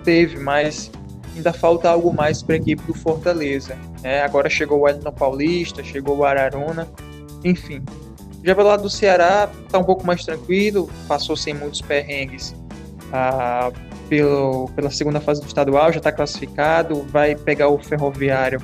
Teve, 0.03 0.39
mas 0.39 0.91
ainda 1.35 1.53
falta 1.53 1.89
algo 1.89 2.13
mais 2.13 2.41
para 2.41 2.55
a 2.55 2.57
equipe 2.57 2.81
do 2.83 2.93
Fortaleza. 2.93 3.77
É, 4.03 4.21
agora 4.21 4.49
chegou 4.49 4.79
o 4.79 4.81
Wellington 4.83 5.11
Paulista, 5.11 5.83
chegou 5.83 6.17
o 6.17 6.25
Araruna, 6.25 6.87
enfim. 7.43 7.83
Já 8.43 8.55
pelo 8.55 8.69
lado 8.69 8.83
do 8.83 8.89
Ceará, 8.89 9.49
está 9.65 9.77
um 9.77 9.83
pouco 9.83 10.05
mais 10.05 10.25
tranquilo, 10.25 10.89
passou 11.07 11.35
sem 11.35 11.53
muitos 11.53 11.81
perrengues 11.81 12.55
ah, 13.13 13.71
pelo, 14.11 14.69
pela 14.75 14.91
segunda 14.91 15.21
fase 15.21 15.39
do 15.39 15.47
estadual, 15.47 15.89
já 15.89 15.99
está 15.99 16.11
classificado, 16.11 17.01
vai 17.03 17.33
pegar 17.33 17.69
o 17.69 17.79
Ferroviário 17.79 18.59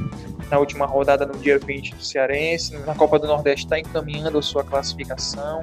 na 0.51 0.59
última 0.59 0.85
rodada 0.85 1.25
no 1.25 1.37
dia 1.37 1.57
20 1.57 1.95
do 1.95 2.03
Cearense, 2.03 2.77
na 2.79 2.93
Copa 2.93 3.17
do 3.17 3.27
Nordeste 3.27 3.65
está 3.65 3.79
encaminhando 3.79 4.37
a 4.37 4.41
sua 4.41 4.61
classificação. 4.65 5.61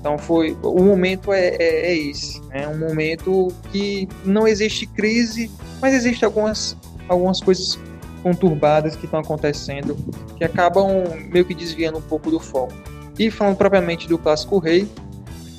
Então 0.00 0.16
foi 0.16 0.56
o 0.62 0.82
momento 0.82 1.30
é, 1.30 1.48
é, 1.48 1.92
é 1.92 1.94
esse, 1.94 2.40
é 2.52 2.60
né? 2.60 2.68
um 2.68 2.78
momento 2.78 3.48
que 3.70 4.08
não 4.24 4.48
existe 4.48 4.86
crise, 4.86 5.50
mas 5.78 5.92
existe 5.92 6.24
algumas 6.24 6.74
algumas 7.06 7.38
coisas 7.38 7.78
conturbadas 8.22 8.96
que 8.96 9.04
estão 9.04 9.20
acontecendo 9.20 9.94
que 10.38 10.44
acabam 10.44 11.04
meio 11.30 11.44
que 11.44 11.54
desviando 11.54 11.98
um 11.98 12.02
pouco 12.02 12.30
do 12.30 12.40
foco. 12.40 12.72
E 13.18 13.30
falando 13.30 13.58
propriamente 13.58 14.08
do 14.08 14.16
Clássico 14.16 14.58
Rei, 14.58 14.88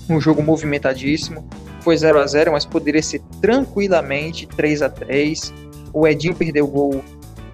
um 0.10 0.20
jogo 0.20 0.42
movimentadíssimo, 0.42 1.48
foi 1.84 1.98
0 1.98 2.20
a 2.20 2.26
0 2.26 2.52
mas 2.54 2.66
poderia 2.66 3.04
ser 3.04 3.22
tranquilamente 3.42 4.48
3 4.48 4.82
a 4.82 4.90
3 4.90 5.54
O 5.94 6.08
Edinho 6.08 6.34
perdeu 6.34 6.66
o 6.66 6.68
gol 6.68 7.04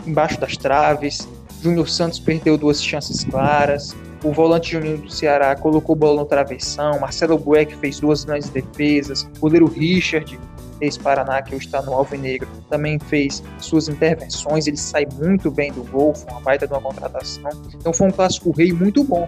embaixo 0.06 0.40
das 0.40 0.56
traves, 0.56 1.28
Júnior 1.62 1.90
Santos 1.90 2.20
perdeu 2.20 2.58
duas 2.58 2.82
chances 2.82 3.24
claras, 3.26 3.96
o 4.24 4.32
volante 4.32 4.72
Juninho 4.72 4.98
do 4.98 5.12
Ceará 5.12 5.56
colocou 5.56 5.96
bola 5.96 6.22
no 6.22 6.26
travessão, 6.26 7.00
Marcelo 7.00 7.38
Bueck 7.38 7.76
fez 7.78 8.00
duas 8.00 8.24
grandes 8.24 8.50
defesas, 8.50 9.24
o 9.38 9.42
goleiro 9.42 9.68
Richard, 9.68 10.40
ex-Paraná, 10.82 11.42
que 11.42 11.56
hoje 11.56 11.66
está 11.66 11.82
no 11.82 11.94
Alvinegro, 11.94 12.48
também 12.70 12.98
fez 13.00 13.44
suas 13.60 13.90
intervenções, 13.90 14.68
ele 14.68 14.78
sai 14.78 15.06
muito 15.22 15.52
bem 15.52 15.72
do 15.72 15.84
gol, 15.84 16.16
foi 16.16 16.32
uma 16.32 16.42
baita 16.42 16.66
de 16.66 16.74
uma 16.74 16.82
contratação, 16.82 17.52
então 17.74 17.94
foi 17.94 18.08
um 18.08 18.12
clássico 18.12 18.52
rei 18.52 18.72
muito 18.72 19.04
bom. 19.04 19.28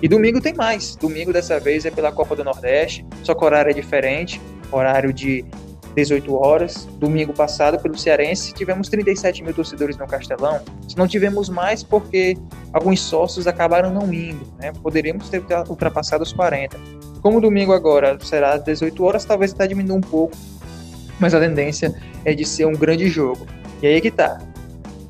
E 0.00 0.08
domingo 0.08 0.40
tem 0.40 0.54
mais. 0.54 0.94
Domingo 0.96 1.32
dessa 1.32 1.58
vez 1.58 1.84
é 1.84 1.90
pela 1.90 2.12
Copa 2.12 2.36
do 2.36 2.44
Nordeste, 2.44 3.04
só 3.22 3.34
que 3.34 3.42
o 3.42 3.46
horário 3.46 3.70
é 3.70 3.74
diferente, 3.74 4.40
horário 4.70 5.12
de 5.12 5.44
18 5.94 6.32
horas. 6.34 6.86
Domingo 6.98 7.32
passado, 7.32 7.80
pelo 7.80 7.98
Cearense, 7.98 8.54
tivemos 8.54 8.88
37 8.88 9.42
mil 9.42 9.52
torcedores 9.52 9.96
no 9.96 10.06
Castelão. 10.06 10.60
Não 10.96 11.08
tivemos 11.08 11.48
mais 11.48 11.82
porque 11.82 12.36
alguns 12.72 13.00
sócios 13.00 13.46
acabaram 13.46 13.92
não 13.92 14.12
indo. 14.12 14.46
Né? 14.58 14.72
Poderíamos 14.82 15.28
ter 15.28 15.42
ultrapassado 15.68 16.22
os 16.22 16.32
40. 16.32 16.78
Como 17.20 17.40
domingo 17.40 17.72
agora 17.72 18.16
será 18.20 18.56
18 18.56 19.04
horas, 19.04 19.24
talvez 19.24 19.52
até 19.52 19.66
diminua 19.66 19.96
um 19.96 20.00
pouco, 20.00 20.36
mas 21.18 21.34
a 21.34 21.40
tendência 21.40 21.92
é 22.24 22.32
de 22.32 22.44
ser 22.44 22.66
um 22.66 22.72
grande 22.72 23.08
jogo. 23.08 23.44
E 23.82 23.86
aí 23.86 23.94
é 23.94 24.00
que 24.00 24.10
tá. 24.10 24.38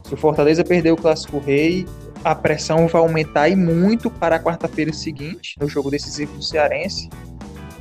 Se 0.05 0.15
o 0.15 0.17
Fortaleza 0.17 0.65
perder 0.65 0.91
o 0.91 0.97
Clássico 0.97 1.39
Rei, 1.39 1.87
a 2.25 2.35
pressão 2.35 2.87
vai 2.89 3.01
aumentar 3.01 3.49
e 3.49 3.57
muito 3.57 4.11
para 4.11 4.37
a 4.37 4.41
quarta-feira 4.41 4.93
seguinte, 4.93 5.57
no 5.61 5.69
jogo 5.69 5.91
decisivo 5.91 6.37
do 6.37 6.43
Cearense. 6.43 7.09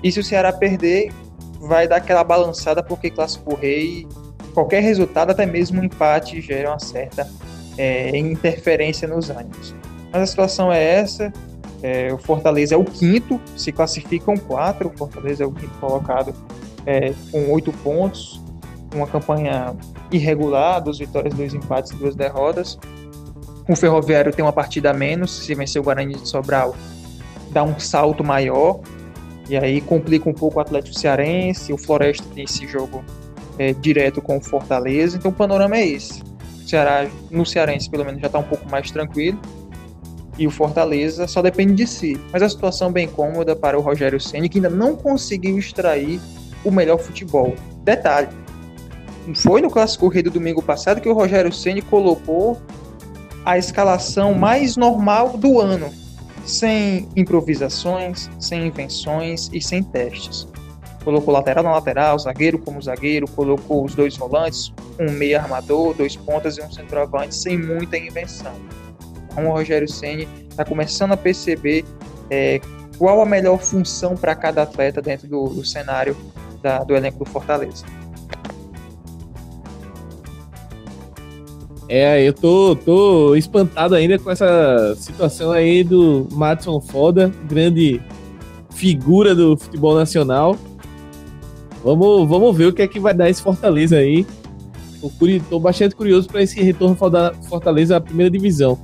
E 0.03 0.11
se 0.11 0.19
o 0.19 0.23
Ceará 0.23 0.53
perder, 0.53 1.11
vai 1.59 1.88
dar 1.88 1.97
aquela 1.97 2.23
balançada, 2.23 2.83
porque 2.83 3.09
Clássico 3.09 3.55
Rei, 3.55 4.07
qualquer 4.53 4.81
resultado, 4.81 5.31
até 5.31 5.45
mesmo 5.45 5.81
um 5.81 5.83
empate, 5.83 6.39
gera 6.41 6.69
uma 6.69 6.79
certa 6.79 7.27
é, 7.77 8.15
interferência 8.17 9.07
nos 9.07 9.29
ânimos. 9.29 9.73
Mas 10.11 10.21
a 10.21 10.25
situação 10.25 10.71
é 10.71 10.83
essa. 10.83 11.31
É, 11.81 12.11
o 12.11 12.17
Fortaleza 12.17 12.75
é 12.75 12.77
o 12.77 12.83
quinto, 12.83 13.39
se 13.55 13.71
classificam 13.71 14.35
quatro. 14.35 14.89
O 14.89 14.97
Fortaleza 14.97 15.43
é 15.43 15.47
o 15.47 15.51
quinto 15.51 15.73
colocado 15.79 16.33
é, 16.85 17.13
com 17.31 17.51
oito 17.51 17.71
pontos, 17.71 18.41
uma 18.95 19.05
campanha 19.05 19.75
irregular, 20.11 20.81
duas 20.81 20.97
vitórias, 20.97 21.33
dois 21.33 21.53
empates, 21.53 21.91
duas 21.91 22.15
derrotas. 22.15 22.79
O 23.68 23.76
Ferroviário 23.76 24.32
tem 24.32 24.43
uma 24.43 24.53
partida 24.53 24.91
a 24.91 24.93
menos, 24.93 25.32
se 25.32 25.53
vencer 25.53 25.82
o 25.82 25.84
Guarani 25.84 26.15
de 26.15 26.28
Sobral, 26.28 26.76
dá 27.51 27.63
um 27.63 27.78
salto 27.80 28.24
maior, 28.24 28.80
e 29.49 29.57
aí 29.57 29.82
complica 29.82 30.30
um 30.30 30.34
pouco 30.34 30.57
o 30.57 30.61
Atlético 30.61 30.97
Cearense, 30.97 31.74
o 31.74 31.78
Floresta 31.78 32.26
tem 32.34 32.45
esse 32.45 32.65
jogo 32.65 33.03
é, 33.59 33.74
direto 33.74 34.22
com 34.22 34.38
o 34.38 34.41
Fortaleza, 34.41 35.18
então 35.18 35.32
o 35.32 35.34
panorama 35.34 35.76
é 35.76 35.86
esse. 35.86 36.24
O 36.63 36.68
Ceará, 36.68 37.07
no 37.30 37.45
Cearense, 37.45 37.89
pelo 37.89 38.05
menos, 38.05 38.22
já 38.22 38.28
está 38.28 38.39
um 38.39 38.43
pouco 38.43 38.70
mais 38.70 38.89
tranquilo, 38.89 39.39
e 40.38 40.47
o 40.47 40.51
Fortaleza 40.51 41.28
só 41.28 41.41
depende 41.41 41.74
de 41.74 41.88
si. 41.88 42.20
Mas 42.32 42.41
a 42.43 42.49
situação 42.49 42.91
bem 42.91 43.07
cômoda 43.07 43.55
para 43.55 43.78
o 43.78 43.82
Rogério 43.82 44.20
Ceni, 44.20 44.47
que 44.47 44.59
ainda 44.59 44.70
não 44.70 44.95
conseguiu 44.95 45.57
extrair 45.57 46.22
o 46.63 46.72
melhor 46.72 46.99
futebol. 46.99 47.55
Detalhe, 47.84 48.30
foi 49.36 49.61
no 49.61 49.70
Clássico 49.70 50.05
Corrido 50.05 50.30
domingo 50.30 50.61
passado 50.61 51.01
que 51.01 51.09
o 51.09 51.13
Rogério 51.13 51.51
Ceni 51.51 51.82
colocou 51.82 52.61
a 53.47 53.57
escalação 53.57 54.33
mais 54.33 54.75
normal 54.75 55.37
do 55.37 55.61
ano, 55.61 55.89
sem 56.45 57.07
improvisações, 57.15 58.29
sem 58.37 58.67
invenções 58.67 59.49
e 59.53 59.61
sem 59.61 59.82
testes. 59.82 60.45
Colocou 61.01 61.33
lateral 61.33 61.63
na 61.63 61.71
lateral, 61.71 62.19
zagueiro 62.19 62.59
como 62.59 62.82
zagueiro, 62.82 63.25
colocou 63.25 63.86
os 63.86 63.95
dois 63.95 64.17
volantes, 64.17 64.74
um 64.99 65.09
meio 65.13 65.39
armador, 65.39 65.93
dois 65.93 66.17
pontas 66.17 66.57
e 66.57 66.61
um 66.61 66.69
centroavante, 66.69 67.33
sem 67.33 67.57
muita 67.57 67.97
invenção. 67.97 68.51
Então 69.32 69.47
o 69.47 69.53
Rogério 69.53 69.87
Ceni 69.87 70.28
está 70.49 70.65
começando 70.65 71.13
a 71.13 71.17
perceber 71.17 71.86
é, 72.29 72.59
qual 72.97 73.21
a 73.21 73.25
melhor 73.25 73.59
função 73.59 74.17
para 74.17 74.36
cada 74.36 74.63
atleta 74.63 75.01
dentro 75.01 75.25
do, 75.25 75.47
do 75.47 75.63
cenário 75.63 76.17
da, 76.61 76.79
do 76.79 76.93
elenco 76.93 77.24
do 77.24 77.29
Fortaleza. 77.29 77.86
É, 81.89 82.22
eu 82.28 82.34
tô, 82.34 82.76
tô 82.76 83.36
espantado 83.36 83.96
ainda 83.96 84.20
com 84.20 84.30
essa 84.30 84.93
situação 84.97 85.51
aí 85.51 85.84
do 85.84 86.28
Madison 86.32 86.82
Foda, 86.82 87.32
grande 87.47 88.01
figura 88.72 89.34
do 89.34 89.58
futebol 89.58 89.96
nacional. 89.96 90.58
Vamos, 91.84 92.28
vamos 92.28 92.58
ver 92.58 92.66
o 92.66 92.74
que 92.74 92.82
é 92.82 92.88
que 92.88 93.00
vai 93.00 93.14
dar 93.14 93.30
esse 93.30 93.42
Fortaleza 93.42 93.97
aí. 93.97 94.26
Tô, 95.00 95.09
tô 95.50 95.59
bastante 95.59 95.96
curioso 95.96 96.28
para 96.28 96.42
esse 96.42 96.62
retorno 96.62 96.97
Fortaleza 97.47 97.97
à 97.97 98.01
primeira 98.01 98.30
divisão. 98.30 98.78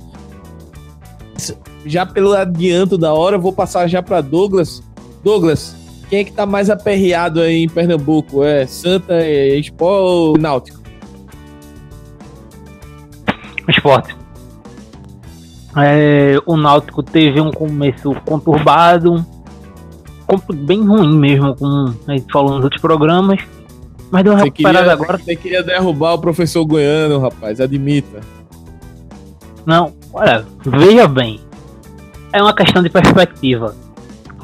Já 1.84 2.06
pelo 2.06 2.32
adianto 2.32 2.96
da 2.96 3.12
hora, 3.12 3.36
vou 3.36 3.52
passar 3.52 3.86
já 3.86 4.02
para 4.02 4.22
Douglas. 4.22 4.82
Douglas, 5.22 5.76
quem 6.08 6.20
é 6.20 6.24
que 6.24 6.32
tá 6.32 6.46
mais 6.46 6.70
aperreado 6.70 7.40
aí 7.40 7.64
em 7.64 7.68
Pernambuco? 7.68 8.42
É 8.42 8.66
Santa, 8.66 9.14
é 9.14 9.58
Expo 9.58 9.84
ou 9.84 10.38
Náutico? 10.38 10.83
Esporte. 13.70 14.16
É, 15.76 16.38
o 16.46 16.56
Náutico 16.56 17.02
teve 17.02 17.40
um 17.40 17.50
começo 17.50 18.14
conturbado, 18.24 19.24
bem 20.54 20.86
ruim 20.86 21.16
mesmo, 21.18 21.54
como 21.56 21.94
a 22.06 22.12
gente 22.12 22.32
falou 22.32 22.54
nos 22.54 22.64
outros 22.64 22.80
programas. 22.80 23.40
Mas 24.10 24.22
deu 24.22 24.32
uma 24.32 24.38
você 24.38 24.44
recuperada 24.44 24.78
queria, 24.78 24.92
agora. 24.92 25.18
Você 25.18 25.36
queria 25.36 25.62
derrubar 25.62 26.14
o 26.14 26.18
professor 26.18 26.64
Goiano, 26.64 27.18
rapaz, 27.18 27.60
admita. 27.60 28.20
Não, 29.66 29.92
olha, 30.12 30.44
veja 30.64 31.08
bem. 31.08 31.40
É 32.32 32.40
uma 32.40 32.54
questão 32.54 32.82
de 32.82 32.90
perspectiva. 32.90 33.74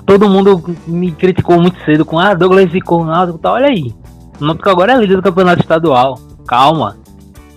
Todo 0.04 0.28
mundo 0.28 0.76
me 0.86 1.12
criticou 1.12 1.60
muito 1.60 1.78
cedo 1.84 2.04
com 2.04 2.18
ah, 2.18 2.34
Douglas 2.34 2.70
ficou 2.72 3.04
no 3.04 3.10
Náutico, 3.12 3.38
tá, 3.38 3.52
olha 3.52 3.66
aí. 3.66 3.94
O 4.40 4.44
Náutico 4.44 4.68
agora 4.68 4.94
é 4.94 4.96
líder 4.96 5.16
do 5.16 5.22
campeonato 5.22 5.60
estadual. 5.60 6.18
Calma 6.48 6.99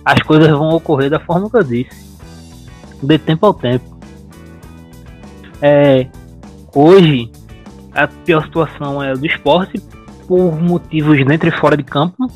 as 0.04 0.20
coisas 0.22 0.50
vão 0.50 0.70
ocorrer 0.70 1.08
da 1.08 1.18
forma 1.18 1.48
que 1.48 1.56
eu 1.56 1.64
disse. 1.64 2.14
De 3.02 3.18
tempo 3.18 3.46
ao 3.46 3.54
tempo. 3.54 3.98
É, 5.62 6.06
hoje, 6.74 7.30
a 7.92 8.06
pior 8.06 8.44
situação 8.44 9.02
é 9.02 9.14
do 9.14 9.24
esporte, 9.24 9.80
por 10.26 10.60
motivos 10.60 11.24
dentro 11.24 11.48
e 11.48 11.52
fora 11.52 11.76
de 11.76 11.82
campo. 11.82 12.30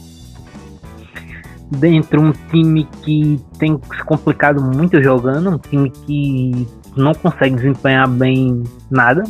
Dentro 1.70 2.22
um 2.22 2.32
time 2.50 2.88
que 3.02 3.38
tem 3.58 3.78
se 3.94 4.04
complicado 4.04 4.62
muito 4.62 5.02
jogando, 5.02 5.50
um 5.50 5.58
time 5.58 5.90
que 5.90 6.66
não 6.96 7.12
consegue 7.12 7.56
desempenhar 7.56 8.08
bem 8.08 8.62
nada. 8.90 9.24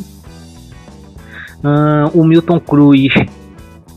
Uh, 1.59 2.17
o 2.17 2.25
Milton 2.25 2.61
Cruz 2.61 3.13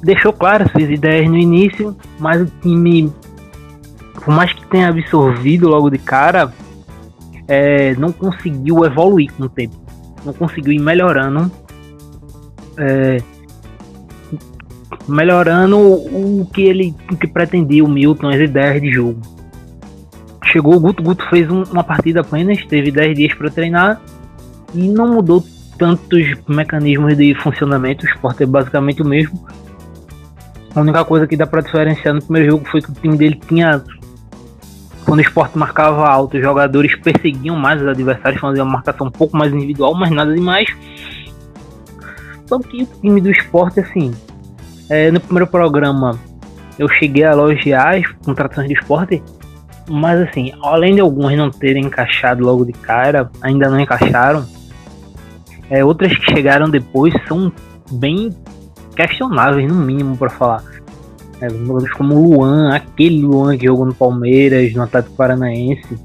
deixou 0.04 0.34
claro 0.34 0.68
suas 0.72 0.90
ideias 0.90 1.30
no 1.30 1.38
início, 1.38 1.96
mas 2.20 2.42
o 2.42 2.52
time 2.62 3.14
por 4.23 4.34
mais 4.34 4.53
que 4.53 4.65
tenha 4.68 4.89
absorvido 4.89 5.68
logo 5.68 5.89
de 5.89 5.98
cara, 5.98 6.53
é, 7.48 7.95
não 7.95 8.11
conseguiu 8.11 8.85
evoluir 8.85 9.31
com 9.34 9.43
o 9.43 9.49
tempo. 9.49 9.76
Não 10.23 10.34
conseguiu 10.34 10.72
ir 10.72 10.80
melhorando. 10.80 11.52
É, 12.77 13.18
melhorando 15.07 15.77
o 15.77 16.48
que 16.53 16.61
ele 16.61 16.95
o 17.11 17.18
que 17.18 17.27
pretendia, 17.27 17.84
o 17.84 17.88
Milton, 17.88 18.30
as 18.30 18.39
ideias 18.39 18.81
de 18.81 18.91
jogo. 18.91 19.19
Chegou 20.45 20.76
o 20.76 20.80
Guto, 20.80 21.03
Guto 21.03 21.27
fez 21.30 21.49
um, 21.49 21.64
uma 21.64 21.84
partida 21.84 22.22
apenas, 22.22 22.64
teve 22.65 22.91
10 22.91 23.15
dias 23.15 23.34
para 23.34 23.49
treinar 23.49 24.02
e 24.73 24.88
não 24.88 25.07
mudou 25.07 25.43
tantos 25.77 26.35
mecanismos 26.48 27.18
de 27.18 27.34
funcionamento, 27.35 28.06
o 28.06 28.10
esporte 28.10 28.43
é 28.43 28.45
basicamente 28.45 29.02
o 29.02 29.06
mesmo. 29.06 29.45
A 30.76 30.80
única 30.80 31.03
coisa 31.03 31.27
que 31.27 31.35
dá 31.35 31.45
para 31.45 31.61
diferenciar 31.61 32.14
no 32.14 32.22
primeiro 32.22 32.52
jogo 32.52 32.65
foi 32.69 32.81
que 32.81 32.91
o 32.91 32.93
time 32.93 33.18
dele 33.18 33.39
tinha. 33.48 33.84
Quando 35.06 35.19
o 35.19 35.22
esporte 35.22 35.57
marcava 35.57 36.07
alto, 36.07 36.38
os 36.38 36.44
jogadores 36.44 36.95
perseguiam 36.95 37.56
mais 37.56 37.82
os 37.82 37.88
adversários, 37.88 38.40
faziam 38.40 38.65
uma 38.65 38.73
marcação 38.73 39.07
um 39.07 39.11
pouco 39.11 39.36
mais 39.36 39.52
individual, 39.53 39.95
mas 39.95 40.11
nada 40.11 40.34
demais. 40.34 40.69
Só 42.45 42.60
que 42.60 42.84
o 42.84 42.86
time 42.86 43.22
do 43.22 43.32
esporte, 43.32 43.80
assim, 43.80 44.14
é, 44.90 45.10
no 45.10 45.19
primeiro 45.19 45.48
programa 45.48 46.19
eu 46.78 46.88
cheguei 46.90 47.23
a 47.23 47.32
elogiar 47.32 47.95
as 47.95 48.07
contratações 48.26 48.68
do 48.68 48.73
esporte, 48.73 49.22
mas 49.90 50.19
assim, 50.19 50.52
além 50.61 50.95
de 50.95 51.02
algumas 51.02 51.38
não 51.38 51.49
terem 51.49 51.86
encaixado 51.86 52.44
logo 52.44 52.65
de 52.65 52.73
cara, 52.73 53.30
ainda 53.41 53.69
não 53.69 53.80
encaixaram, 53.80 54.45
é, 55.69 55.84
outras 55.86 56.15
que 56.18 56.32
chegaram 56.32 56.69
depois 56.69 57.14
são 57.28 57.52
bem 57.91 58.36
questionáveis, 58.95 59.72
no 59.72 59.76
mínimo, 59.76 60.18
para 60.18 60.30
falar. 60.30 60.64
É, 61.42 61.48
como 61.98 62.16
o 62.16 62.36
Luan, 62.36 62.74
aquele 62.74 63.22
Luan 63.22 63.58
que 63.58 63.66
jogou 63.66 63.86
no 63.86 63.94
Palmeiras, 63.94 64.74
no 64.74 64.84
Atlético 64.84 65.16
Paranaense. 65.16 65.98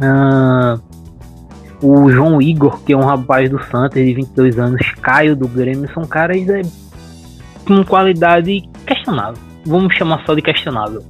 Ah, 0.00 0.78
o 1.82 2.10
João 2.10 2.40
Igor, 2.40 2.80
que 2.82 2.92
é 2.92 2.96
um 2.96 3.04
rapaz 3.04 3.48
do 3.50 3.62
Santos 3.64 4.02
de 4.02 4.14
22 4.14 4.58
anos, 4.58 4.80
Caio 5.02 5.36
do 5.36 5.46
Grêmio, 5.46 5.90
são 5.92 6.04
caras 6.04 6.48
é, 6.48 6.62
com 7.66 7.84
qualidade 7.84 8.62
questionável. 8.86 9.42
Vamos 9.66 9.94
chamar 9.94 10.24
só 10.24 10.34
de 10.34 10.42
questionável. 10.42 11.02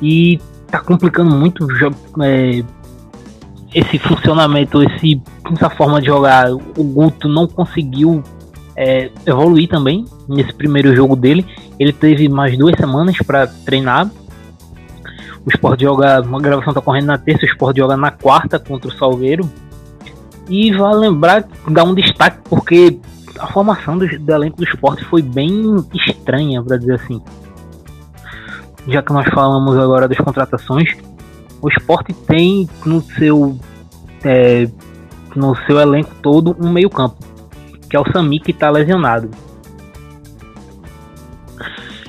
E 0.00 0.40
tá 0.68 0.80
complicando 0.80 1.34
muito 1.36 1.66
é, 2.22 2.62
esse 3.74 3.98
funcionamento, 3.98 4.82
esse, 4.82 5.20
essa 5.54 5.70
forma 5.70 6.00
de 6.00 6.06
jogar. 6.06 6.52
O 6.52 6.84
Guto 6.84 7.28
não 7.28 7.46
conseguiu 7.46 8.22
é, 8.76 9.10
evoluir 9.26 9.68
também 9.68 10.04
nesse 10.28 10.52
primeiro 10.52 10.94
jogo 10.94 11.16
dele. 11.16 11.46
Ele 11.78 11.92
teve 11.92 12.28
mais 12.28 12.56
duas 12.56 12.76
semanas 12.76 13.16
para 13.18 13.46
treinar. 13.46 14.10
O 15.44 15.50
Sport 15.50 15.80
joga, 15.80 16.20
uma 16.20 16.40
gravação 16.40 16.72
tá 16.72 16.80
correndo 16.80 17.06
na 17.06 17.18
terça, 17.18 17.44
o 17.44 17.48
Sport 17.48 17.76
joga 17.76 17.96
na 17.96 18.10
quarta 18.10 18.58
contra 18.58 18.88
o 18.88 18.92
Salgueiro. 18.92 19.48
E 20.48 20.72
vale 20.72 20.96
lembrar, 20.96 21.44
dar 21.68 21.84
um 21.84 21.94
destaque, 21.94 22.38
porque 22.48 22.98
a 23.38 23.46
formação 23.48 23.98
do, 23.98 24.06
do 24.06 24.32
elenco 24.32 24.56
do 24.56 24.64
esporte 24.64 25.04
foi 25.04 25.22
bem 25.22 25.84
estranha, 25.94 26.62
para 26.62 26.76
dizer 26.76 26.94
assim. 26.94 27.20
Já 28.86 29.02
que 29.02 29.12
nós 29.12 29.28
falamos 29.32 29.76
agora 29.78 30.08
das 30.08 30.18
contratações, 30.18 30.96
o 31.60 31.68
esporte 31.68 32.12
tem 32.12 32.68
no 32.84 33.00
seu 33.00 33.56
é, 34.24 34.68
no 35.34 35.56
seu 35.66 35.80
elenco 35.80 36.10
todo 36.20 36.56
um 36.60 36.70
meio 36.70 36.90
campo, 36.90 37.16
que 37.92 37.96
é 37.96 38.00
o 38.00 38.10
Sami 38.10 38.40
que 38.40 38.52
está 38.52 38.70
lesionado. 38.70 39.28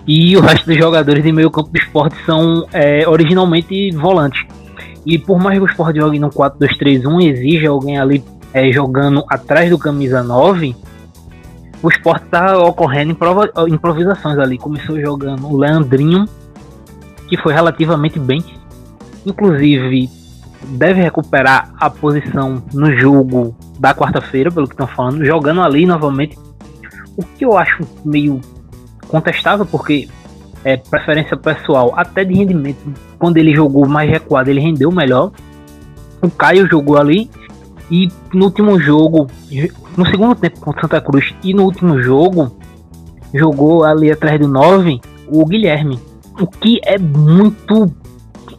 E 0.08 0.38
o 0.38 0.40
resto 0.40 0.66
dos 0.66 0.78
jogadores 0.78 1.22
de 1.22 1.30
meio 1.30 1.52
campo 1.52 1.70
do 1.72 1.78
esporte 1.78 2.16
são 2.26 2.66
é, 2.72 3.06
originalmente 3.06 3.92
volantes. 3.92 4.46
E 5.06 5.20
por 5.20 5.38
mais 5.40 5.58
que 5.58 5.64
o 5.66 5.68
esporte 5.68 6.00
jogue 6.00 6.20
no 6.20 6.30
4-2-3-1, 6.30 7.30
exige 7.30 7.68
alguém 7.68 8.00
ali 8.00 8.24
é, 8.54 8.72
jogando 8.72 9.26
atrás 9.30 9.70
do 9.70 9.78
camisa 9.78 10.24
9, 10.24 10.74
o 11.82 11.90
esporte 11.90 12.28
tá 12.28 12.58
ocorrendo 12.58 13.18
improvisações 13.68 14.40
ali. 14.40 14.58
Começou 14.58 14.98
jogando 15.02 15.46
o 15.46 15.58
Leandrinho, 15.58 16.24
que 17.28 17.36
foi 17.36 17.54
relativamente 17.54 18.18
bem. 18.20 18.42
Inclusive, 19.26 20.10
deve 20.66 21.02
recuperar 21.02 21.74
a 21.80 21.90
posição 21.90 22.64
no 22.74 22.96
jogo 22.96 23.56
da 23.80 23.94
quarta-feira, 23.94 24.52
pelo 24.52 24.68
que 24.68 24.74
estão 24.74 24.88
falando, 24.88 25.24
jogando 25.26 25.62
ali 25.62 25.86
novamente. 25.86 26.38
O 27.16 27.24
que 27.24 27.46
eu 27.46 27.58
acho 27.58 27.84
meio 28.04 28.42
contestável, 29.08 29.66
porque 29.66 30.08
é 30.64 30.78
preferência 30.78 31.38
pessoal, 31.38 31.94
até 31.96 32.24
de 32.24 32.34
rendimento. 32.34 32.80
Quando 33.20 33.38
ele 33.38 33.54
jogou 33.54 33.88
mais 33.88 34.10
recuado, 34.10 34.50
ele 34.50 34.60
rendeu 34.60 34.92
melhor. 34.92 35.32
O 36.22 36.30
Caio 36.30 36.68
jogou 36.68 36.98
ali 36.98 37.30
e 37.92 38.08
no 38.34 38.46
último 38.46 38.80
jogo, 38.80 39.28
no 39.98 40.06
segundo 40.08 40.36
tempo 40.36 40.60
contra 40.60 40.82
Santa 40.82 41.02
Cruz 41.02 41.34
e 41.44 41.54
no 41.54 41.64
último 41.64 42.02
jogo, 42.02 42.56
jogou 43.34 43.84
ali 43.84 44.12
atrás 44.12 44.40
do 44.40 44.48
9 44.48 45.00
o 45.28 45.46
Guilherme. 45.46 46.00
O 46.40 46.48
que 46.48 46.80
é 46.84 46.98
muito 46.98 47.94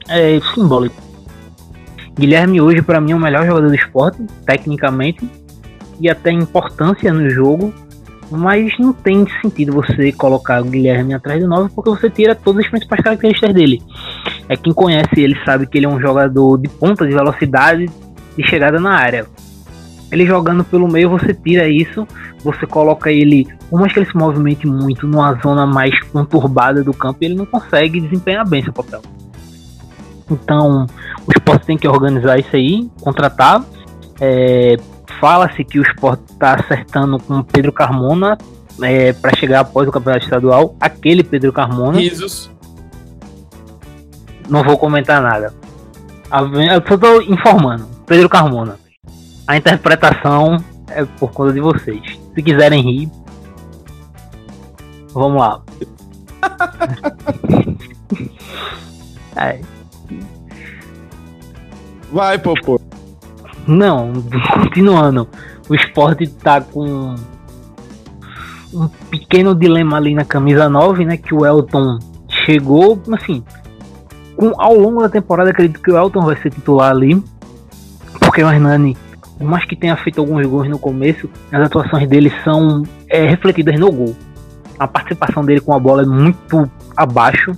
é, 0.09 0.39
simbólico. 0.55 1.03
Guilherme 2.16 2.60
hoje 2.60 2.80
para 2.80 3.00
mim 3.00 3.12
é 3.12 3.16
o 3.16 3.20
melhor 3.20 3.44
jogador 3.44 3.68
do 3.68 3.74
esporte, 3.74 4.22
tecnicamente, 4.46 5.28
e 6.00 6.08
até 6.08 6.30
importância 6.30 7.12
no 7.12 7.28
jogo. 7.28 7.72
Mas 8.30 8.72
não 8.78 8.92
tem 8.92 9.26
sentido 9.42 9.72
você 9.72 10.10
colocar 10.12 10.62
o 10.62 10.64
Guilherme 10.64 11.12
atrás 11.12 11.40
do 11.40 11.48
9 11.48 11.70
porque 11.74 11.90
você 11.90 12.08
tira 12.08 12.34
todas 12.34 12.64
as 12.64 12.70
principais 12.70 13.02
características 13.02 13.54
dele. 13.54 13.82
É 14.48 14.56
quem 14.56 14.72
conhece 14.72 15.20
ele 15.20 15.36
sabe 15.44 15.66
que 15.66 15.78
ele 15.78 15.86
é 15.86 15.88
um 15.88 16.00
jogador 16.00 16.56
de 16.58 16.68
ponta, 16.68 17.06
de 17.06 17.12
velocidade, 17.12 17.90
de 18.36 18.48
chegada 18.48 18.80
na 18.80 18.94
área. 18.94 19.26
Ele 20.10 20.26
jogando 20.26 20.64
pelo 20.64 20.88
meio, 20.88 21.10
você 21.10 21.34
tira 21.34 21.68
isso, 21.68 22.06
você 22.42 22.66
coloca 22.66 23.10
ele, 23.10 23.46
por 23.68 23.80
mais 23.80 23.92
que 23.92 23.98
ele 23.98 24.06
se 24.06 24.16
movimente 24.16 24.66
muito 24.66 25.06
numa 25.06 25.34
zona 25.42 25.66
mais 25.66 25.98
conturbada 26.04 26.82
do 26.82 26.94
campo, 26.94 27.18
ele 27.22 27.34
não 27.34 27.46
consegue 27.46 28.00
desempenhar 28.00 28.48
bem 28.48 28.62
seu 28.62 28.72
papel. 28.72 29.02
Então, 30.30 30.86
o 31.26 31.32
esporte 31.32 31.66
tem 31.66 31.76
que 31.76 31.86
organizar 31.86 32.38
isso 32.38 32.55
aí, 32.55 32.90
contratar. 33.01 33.64
É, 34.20 34.76
Fala-se 35.20 35.64
que 35.64 35.78
o 35.78 35.82
esporte 35.82 36.22
está 36.32 36.55
acertando 36.55 37.18
com 37.18 37.38
o 37.38 37.44
Pedro 37.44 37.72
Carmona 37.72 38.36
é, 38.82 39.12
para 39.12 39.36
chegar 39.36 39.60
após 39.60 39.88
o 39.88 39.92
campeonato 39.92 40.24
estadual. 40.24 40.76
Aquele 40.80 41.22
Pedro 41.22 41.52
Carmona. 41.52 42.01
Jesus. 42.01 42.51
Não 44.48 44.62
vou 44.62 44.76
comentar 44.76 45.22
nada. 45.22 45.55
Eu 46.30 46.82
só 46.86 46.94
estou 46.94 47.22
informando. 47.22 47.86
Pedro 48.06 48.28
Carmona. 48.28 48.76
A 49.46 49.56
interpretação 49.56 50.62
é 50.88 51.05
por 51.05 51.32
conta 51.32 51.52
de 51.52 51.60
vocês. 51.60 52.02
Se 52.34 52.42
quiserem 52.42 52.82
rir, 52.82 53.10
vamos 55.12 55.38
lá. 55.38 55.62
é. 59.36 59.73
Vai, 62.14 62.38
Popô. 62.38 62.80
Não, 63.66 64.12
continuando. 64.52 65.28
O 65.68 65.74
esporte 65.74 66.28
tá 66.28 66.60
com 66.60 67.16
um 68.72 68.88
pequeno 69.10 69.52
dilema 69.52 69.96
ali 69.96 70.14
na 70.14 70.24
camisa 70.24 70.68
9, 70.68 71.04
né? 71.04 71.16
Que 71.16 71.34
o 71.34 71.44
Elton 71.44 71.98
chegou, 72.28 73.02
assim, 73.12 73.42
com, 74.36 74.52
ao 74.60 74.78
longo 74.78 75.02
da 75.02 75.08
temporada 75.08 75.50
acredito 75.50 75.82
que 75.82 75.90
o 75.90 75.96
Elton 75.96 76.20
vai 76.20 76.36
ser 76.36 76.50
titular 76.50 76.92
ali 76.92 77.20
porque 78.20 78.44
o 78.44 78.48
Hernani, 78.48 78.96
por 79.36 79.46
mais 79.46 79.64
que 79.64 79.74
tenha 79.74 79.96
feito 79.96 80.20
alguns 80.20 80.46
gols 80.46 80.68
no 80.68 80.78
começo, 80.78 81.28
as 81.50 81.66
atuações 81.66 82.08
dele 82.08 82.32
são 82.44 82.84
é, 83.08 83.26
refletidas 83.26 83.78
no 83.78 83.90
gol. 83.90 84.14
A 84.78 84.86
participação 84.86 85.44
dele 85.44 85.60
com 85.60 85.74
a 85.74 85.80
bola 85.80 86.02
é 86.02 86.06
muito 86.06 86.70
abaixo. 86.96 87.52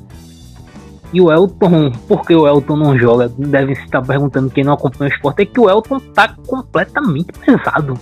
E 1.12 1.20
o 1.20 1.30
Elton, 1.32 1.92
por 2.08 2.22
que 2.22 2.34
o 2.34 2.46
Elton 2.46 2.76
não 2.76 2.98
joga? 2.98 3.28
Devem 3.38 3.74
se 3.74 3.82
estar 3.82 4.02
perguntando 4.02 4.50
quem 4.50 4.64
não 4.64 4.74
acompanha 4.74 5.10
o 5.10 5.14
esporte, 5.14 5.42
é 5.42 5.46
que 5.46 5.60
o 5.60 5.70
Elton 5.70 6.00
tá 6.00 6.34
completamente 6.46 7.32
pesado. 7.32 7.94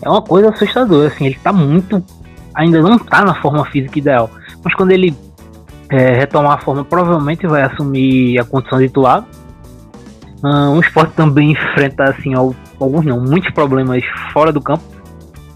É 0.00 0.08
uma 0.08 0.22
coisa 0.22 0.50
assustadora, 0.50 1.08
assim, 1.08 1.26
ele 1.26 1.38
tá 1.42 1.52
muito. 1.52 2.02
Ainda 2.54 2.80
não 2.80 2.98
tá 2.98 3.24
na 3.24 3.34
forma 3.40 3.64
física 3.66 3.98
ideal. 3.98 4.30
Mas 4.64 4.74
quando 4.74 4.92
ele 4.92 5.16
é, 5.90 6.12
retomar 6.14 6.52
a 6.52 6.58
forma, 6.58 6.84
provavelmente 6.84 7.46
vai 7.46 7.62
assumir 7.62 8.38
a 8.38 8.44
condição 8.44 8.78
de 8.78 8.88
titular. 8.88 9.24
Uh, 10.42 10.76
o 10.76 10.80
esporte 10.80 11.14
também 11.14 11.52
enfrenta 11.52 12.04
assim 12.04 12.34
alguns 12.34 13.04
não, 13.04 13.20
muitos 13.20 13.50
problemas 13.52 14.02
fora 14.32 14.52
do 14.52 14.60
campo. 14.60 14.84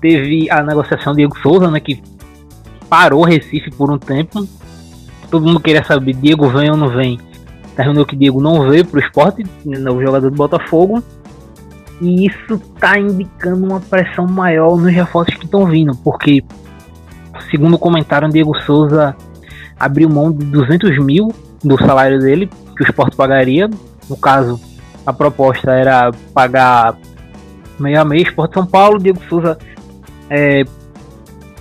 Teve 0.00 0.50
a 0.50 0.62
negociação 0.62 1.12
de 1.12 1.18
Diego 1.18 1.38
Souza, 1.40 1.70
né, 1.70 1.80
que 1.80 2.02
parou 2.88 3.22
Recife 3.22 3.70
por 3.70 3.90
um 3.90 3.98
tempo. 3.98 4.46
Todo 5.30 5.46
mundo 5.46 5.60
queria 5.60 5.84
saber, 5.84 6.14
Diego 6.14 6.48
vem 6.48 6.70
ou 6.70 6.76
não 6.76 6.88
vem. 6.88 7.18
Terminou 7.76 8.04
que 8.04 8.16
Diego 8.16 8.40
não 8.40 8.68
veio 8.68 8.84
para 8.84 8.98
o 8.98 9.02
esporte, 9.02 9.44
né, 9.64 9.90
o 9.90 10.00
jogador 10.00 10.30
do 10.30 10.36
Botafogo. 10.36 11.02
E 12.00 12.26
isso 12.26 12.54
está 12.54 12.98
indicando 12.98 13.66
uma 13.66 13.80
pressão 13.80 14.26
maior 14.26 14.76
nos 14.76 14.92
reforços 14.92 15.34
que 15.34 15.44
estão 15.44 15.66
vindo, 15.66 15.94
porque, 16.02 16.42
segundo 17.50 17.78
comentaram, 17.78 18.28
Diego 18.28 18.56
Souza 18.62 19.14
abriu 19.78 20.08
mão 20.08 20.32
de 20.32 20.44
200 20.46 20.98
mil 20.98 21.32
do 21.62 21.78
salário 21.78 22.18
dele, 22.18 22.50
que 22.76 22.82
o 22.82 22.86
esporte 22.86 23.16
pagaria. 23.16 23.68
No 24.08 24.16
caso, 24.16 24.58
a 25.06 25.12
proposta 25.12 25.72
era 25.72 26.10
pagar 26.34 26.96
meio 27.78 28.00
a 28.00 28.04
meio, 28.04 28.22
Esporte 28.22 28.54
São 28.54 28.66
Paulo, 28.66 28.98
Diego 28.98 29.20
Souza 29.28 29.58
é, 30.28 30.64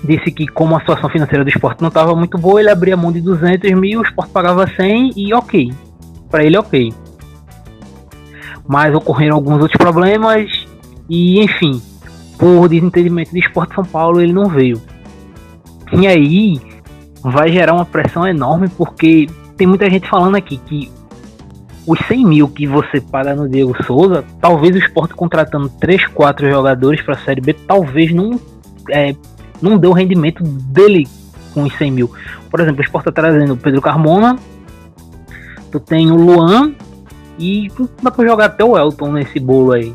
disse 0.03 0.31
que 0.31 0.47
como 0.47 0.75
a 0.75 0.79
situação 0.79 1.09
financeira 1.09 1.43
do 1.43 1.49
esporte 1.49 1.81
não 1.81 1.89
estava 1.89 2.15
muito 2.15 2.37
boa, 2.37 2.59
ele 2.59 2.69
abria 2.69 2.95
mão 2.95 3.11
de 3.11 3.21
200 3.21 3.71
mil, 3.73 3.99
o 3.99 4.03
esporte 4.03 4.31
pagava 4.31 4.67
100 4.67 5.13
e 5.15 5.33
ok. 5.33 5.73
Para 6.29 6.43
ele, 6.43 6.57
ok. 6.57 6.93
Mas 8.67 8.93
ocorreram 8.93 9.35
alguns 9.35 9.61
outros 9.61 9.77
problemas 9.77 10.67
e, 11.09 11.41
enfim, 11.41 11.81
por 12.37 12.69
desentendimento 12.69 13.31
do 13.31 13.37
esporte 13.37 13.75
São 13.75 13.83
Paulo, 13.83 14.21
ele 14.21 14.31
não 14.31 14.47
veio. 14.47 14.81
E 15.91 16.07
aí 16.07 16.61
vai 17.21 17.51
gerar 17.51 17.73
uma 17.73 17.85
pressão 17.85 18.25
enorme 18.27 18.69
porque 18.69 19.27
tem 19.57 19.67
muita 19.67 19.89
gente 19.89 20.07
falando 20.07 20.35
aqui 20.35 20.57
que 20.57 20.91
os 21.85 21.99
100 22.07 22.25
mil 22.25 22.47
que 22.47 22.67
você 22.67 23.01
paga 23.01 23.33
no 23.33 23.49
Diego 23.49 23.75
Souza, 23.83 24.23
talvez 24.39 24.75
o 24.75 24.79
esporte 24.79 25.15
contratando 25.15 25.67
3, 25.67 26.05
4 26.07 26.49
jogadores 26.49 27.01
para 27.01 27.15
a 27.15 27.17
Série 27.17 27.41
B, 27.41 27.53
talvez 27.53 28.13
não 28.13 28.39
é, 28.91 29.15
não 29.61 29.77
deu 29.77 29.91
o 29.91 29.93
rendimento 29.93 30.43
dele 30.43 31.07
com 31.53 31.63
os 31.63 31.73
100 31.77 31.91
mil. 31.91 32.11
Por 32.49 32.59
exemplo, 32.59 32.81
o 32.81 32.83
Sport 32.83 33.05
tá 33.05 33.11
trazendo 33.11 33.53
o 33.53 33.57
Pedro 33.57 33.81
Carmona, 33.81 34.37
tu 35.71 35.79
tem 35.79 36.11
o 36.11 36.15
Luan 36.15 36.73
e 37.37 37.71
dá 38.01 38.11
pra 38.11 38.27
jogar 38.27 38.45
até 38.45 38.63
o 38.63 38.77
Elton 38.77 39.11
nesse 39.13 39.39
bolo 39.39 39.71
aí. 39.71 39.93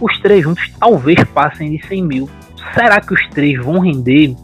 Os 0.00 0.18
três 0.20 0.42
juntos 0.42 0.70
talvez 0.78 1.22
passem 1.24 1.76
de 1.76 1.86
100 1.86 2.02
mil. 2.02 2.28
Será 2.74 3.00
que 3.00 3.14
os 3.14 3.26
três 3.28 3.62
vão 3.64 3.78
render? 3.78 4.34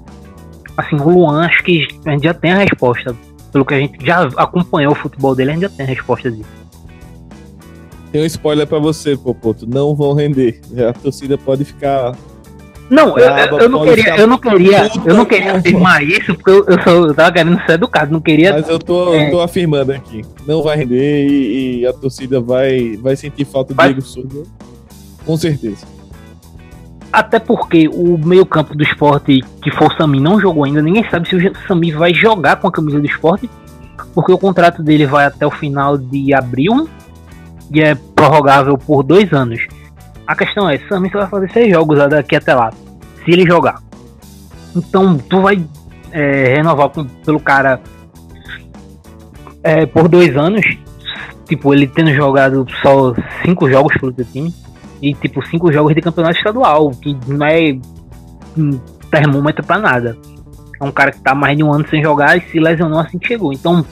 Assim, 0.76 0.96
o 0.96 1.08
Luan, 1.08 1.44
acho 1.46 1.62
que 1.62 1.86
a 2.06 2.10
gente 2.10 2.24
já 2.24 2.32
tem 2.32 2.52
a 2.52 2.58
resposta. 2.58 3.14
Pelo 3.50 3.64
que 3.64 3.74
a 3.74 3.78
gente 3.78 4.04
já 4.04 4.22
acompanhou 4.36 4.92
o 4.92 4.94
futebol 4.94 5.34
dele, 5.34 5.50
a 5.50 5.54
gente 5.54 5.62
já 5.62 5.68
tem 5.68 5.84
a 5.84 5.88
resposta 5.88 6.30
disso. 6.30 6.48
Tem 8.10 8.22
um 8.22 8.26
spoiler 8.26 8.66
para 8.66 8.78
você, 8.78 9.16
Popoto. 9.16 9.66
Não 9.66 9.94
vão 9.94 10.14
render. 10.14 10.60
A 10.88 10.92
torcida 10.92 11.36
pode 11.36 11.64
ficar 11.64 12.14
não, 12.90 13.18
eu, 13.18 13.26
eu, 13.26 13.58
eu, 13.58 13.68
não 13.68 13.84
queria, 13.84 14.16
eu 14.16 14.26
não 14.26 14.38
queria, 14.38 14.90
eu 15.04 15.14
não 15.14 15.24
queria 15.24 15.56
afirmar 15.56 16.02
isso, 16.02 16.34
porque 16.34 16.50
eu, 16.50 16.64
eu, 16.66 16.82
sou, 16.82 17.06
eu 17.06 17.14
tava 17.14 17.32
querendo 17.32 17.60
ser 17.64 17.72
educado, 17.72 18.12
não 18.12 18.20
queria. 18.20 18.52
Mas 18.52 18.68
eu 18.68 18.78
tô, 18.78 19.14
é... 19.14 19.30
tô 19.30 19.40
afirmando 19.40 19.92
aqui. 19.92 20.22
Não 20.46 20.62
vai 20.62 20.76
render 20.76 21.26
e, 21.26 21.80
e, 21.80 21.86
a 21.86 21.92
torcida 21.92 22.40
vai, 22.40 22.96
vai 22.96 23.16
sentir 23.16 23.44
falta 23.44 23.72
do 23.72 23.76
vai... 23.76 23.88
Diego 23.88 24.02
Souza. 24.02 24.42
Com 25.24 25.36
certeza. 25.36 25.86
Até 27.12 27.38
porque 27.38 27.88
o 27.88 28.18
meio-campo 28.18 28.74
do 28.74 28.82
esporte, 28.82 29.42
que 29.62 29.70
for 29.70 29.92
o 29.92 29.96
Sami, 29.96 30.18
não 30.18 30.40
jogou 30.40 30.64
ainda. 30.64 30.80
Ninguém 30.80 31.08
sabe 31.10 31.28
se 31.28 31.36
o 31.36 31.52
Sami 31.68 31.92
vai 31.92 32.14
jogar 32.14 32.56
com 32.56 32.66
a 32.66 32.72
camisa 32.72 32.98
do 32.98 33.06
esporte, 33.06 33.48
porque 34.14 34.32
o 34.32 34.38
contrato 34.38 34.82
dele 34.82 35.06
vai 35.06 35.26
até 35.26 35.46
o 35.46 35.50
final 35.50 35.96
de 35.98 36.34
abril 36.34 36.88
e 37.70 37.80
é 37.80 37.94
prorrogável 37.94 38.76
por 38.78 39.02
dois 39.02 39.32
anos. 39.32 39.66
A 40.26 40.36
questão 40.36 40.68
é, 40.68 40.78
Sami 40.88 41.10
só 41.10 41.18
vai 41.18 41.28
fazer 41.28 41.50
seis 41.52 41.72
jogos 41.72 41.98
daqui 42.08 42.36
até 42.36 42.54
lá 42.54 42.70
se 43.24 43.30
ele 43.30 43.46
jogar. 43.46 43.80
Então 44.74 45.18
tu 45.18 45.40
vai 45.40 45.64
é, 46.10 46.54
renovar 46.56 46.88
com, 46.90 47.04
pelo 47.04 47.40
cara 47.40 47.80
é, 49.62 49.86
por 49.86 50.08
dois 50.08 50.36
anos, 50.36 50.64
tipo, 51.46 51.72
ele 51.72 51.86
tendo 51.86 52.12
jogado 52.12 52.66
só 52.82 53.14
cinco 53.44 53.68
jogos 53.68 53.96
pelo 53.98 54.12
teu 54.12 54.24
time, 54.24 54.52
e 55.00 55.14
tipo, 55.14 55.44
cinco 55.46 55.72
jogos 55.72 55.94
de 55.94 56.00
campeonato 56.00 56.36
estadual, 56.36 56.90
que 56.90 57.16
não 57.26 57.46
é 57.46 57.76
termômetro 59.10 59.64
pra 59.64 59.78
nada. 59.78 60.16
É 60.80 60.84
um 60.84 60.90
cara 60.90 61.12
que 61.12 61.20
tá 61.20 61.34
mais 61.34 61.56
de 61.56 61.62
um 61.62 61.72
ano 61.72 61.86
sem 61.88 62.02
jogar 62.02 62.36
e 62.36 62.40
se 62.40 62.58
lesionou 62.58 62.98
assim 62.98 63.18
que 63.18 63.28
chegou. 63.28 63.52
Então, 63.52 63.84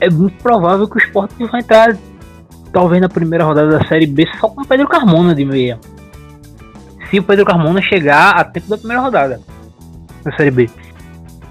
é 0.00 0.10
muito 0.10 0.36
provável 0.42 0.88
que 0.88 0.96
o 0.96 1.02
Sport 1.02 1.32
vai 1.50 1.60
entrar, 1.60 1.96
talvez 2.76 3.00
na 3.00 3.08
primeira 3.08 3.42
rodada 3.42 3.78
da 3.78 3.86
Série 3.86 4.06
B, 4.06 4.28
só 4.38 4.50
com 4.50 4.60
o 4.60 4.66
Pedro 4.66 4.86
Carmona 4.86 5.34
de 5.34 5.46
meia 5.46 5.80
se 7.08 7.18
o 7.18 7.22
Pedro 7.22 7.46
Carmona 7.46 7.80
chegar 7.80 8.32
a 8.32 8.44
tempo 8.44 8.68
da 8.68 8.76
primeira 8.76 9.02
rodada 9.02 9.40
na 10.22 10.36
Série 10.36 10.50
B. 10.50 10.68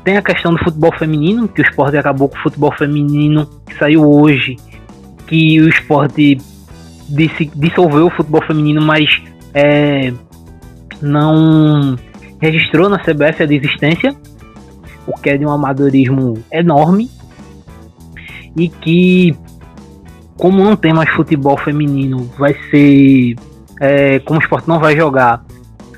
Tem 0.03 0.17
a 0.17 0.21
questão 0.21 0.53
do 0.53 0.59
futebol 0.59 0.93
feminino, 0.99 1.47
que 1.47 1.61
o 1.61 1.65
esporte 1.65 1.97
acabou 1.97 2.29
com 2.29 2.37
o 2.37 2.41
futebol 2.41 2.71
feminino 2.77 3.49
que 3.65 3.75
saiu 3.79 4.07
hoje, 4.07 4.55
que 5.25 5.59
o 5.59 5.67
esporte 5.67 6.37
dissolveu 7.55 8.05
o 8.05 8.11
futebol 8.11 8.43
feminino, 8.45 8.81
mas 8.83 9.09
é, 9.51 10.13
não 11.01 11.95
registrou 12.39 12.87
na 12.87 12.99
CBF 12.99 13.41
a 13.41 13.45
desistência, 13.47 14.15
o 15.07 15.13
que 15.13 15.31
é 15.31 15.37
de 15.37 15.45
um 15.45 15.49
amadorismo 15.49 16.35
enorme, 16.51 17.09
e 18.55 18.69
que, 18.69 19.35
como 20.37 20.63
não 20.63 20.75
tem 20.75 20.93
mais 20.93 21.09
futebol 21.11 21.57
feminino, 21.57 22.29
vai 22.37 22.55
ser 22.69 23.35
é, 23.79 24.19
como 24.19 24.39
o 24.39 24.43
esporte 24.43 24.67
não 24.67 24.79
vai 24.79 24.95
jogar, 24.95 25.43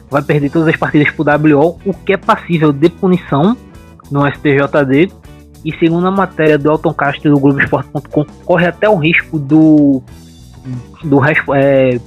vai 0.09 0.21
perder 0.21 0.49
todas 0.49 0.67
as 0.67 0.75
partidas 0.75 1.09
pro 1.11 1.25
WO, 1.25 1.79
o 1.85 1.93
que 1.93 2.13
é 2.13 2.17
passível 2.17 2.71
de 2.71 2.89
punição 2.89 3.55
no 4.11 4.25
STJD. 4.27 5.11
E 5.65 5.77
segundo 5.79 6.07
a 6.07 6.11
matéria 6.11 6.57
do 6.57 6.71
Elton 6.71 6.93
Castro 6.93 7.31
do 7.31 7.39
Globoesporte.com, 7.39 8.25
corre 8.45 8.67
até 8.67 8.87
o 8.87 8.95
risco 8.95 9.37
do. 9.37 10.01
do 11.03 11.19
é, 11.25 11.99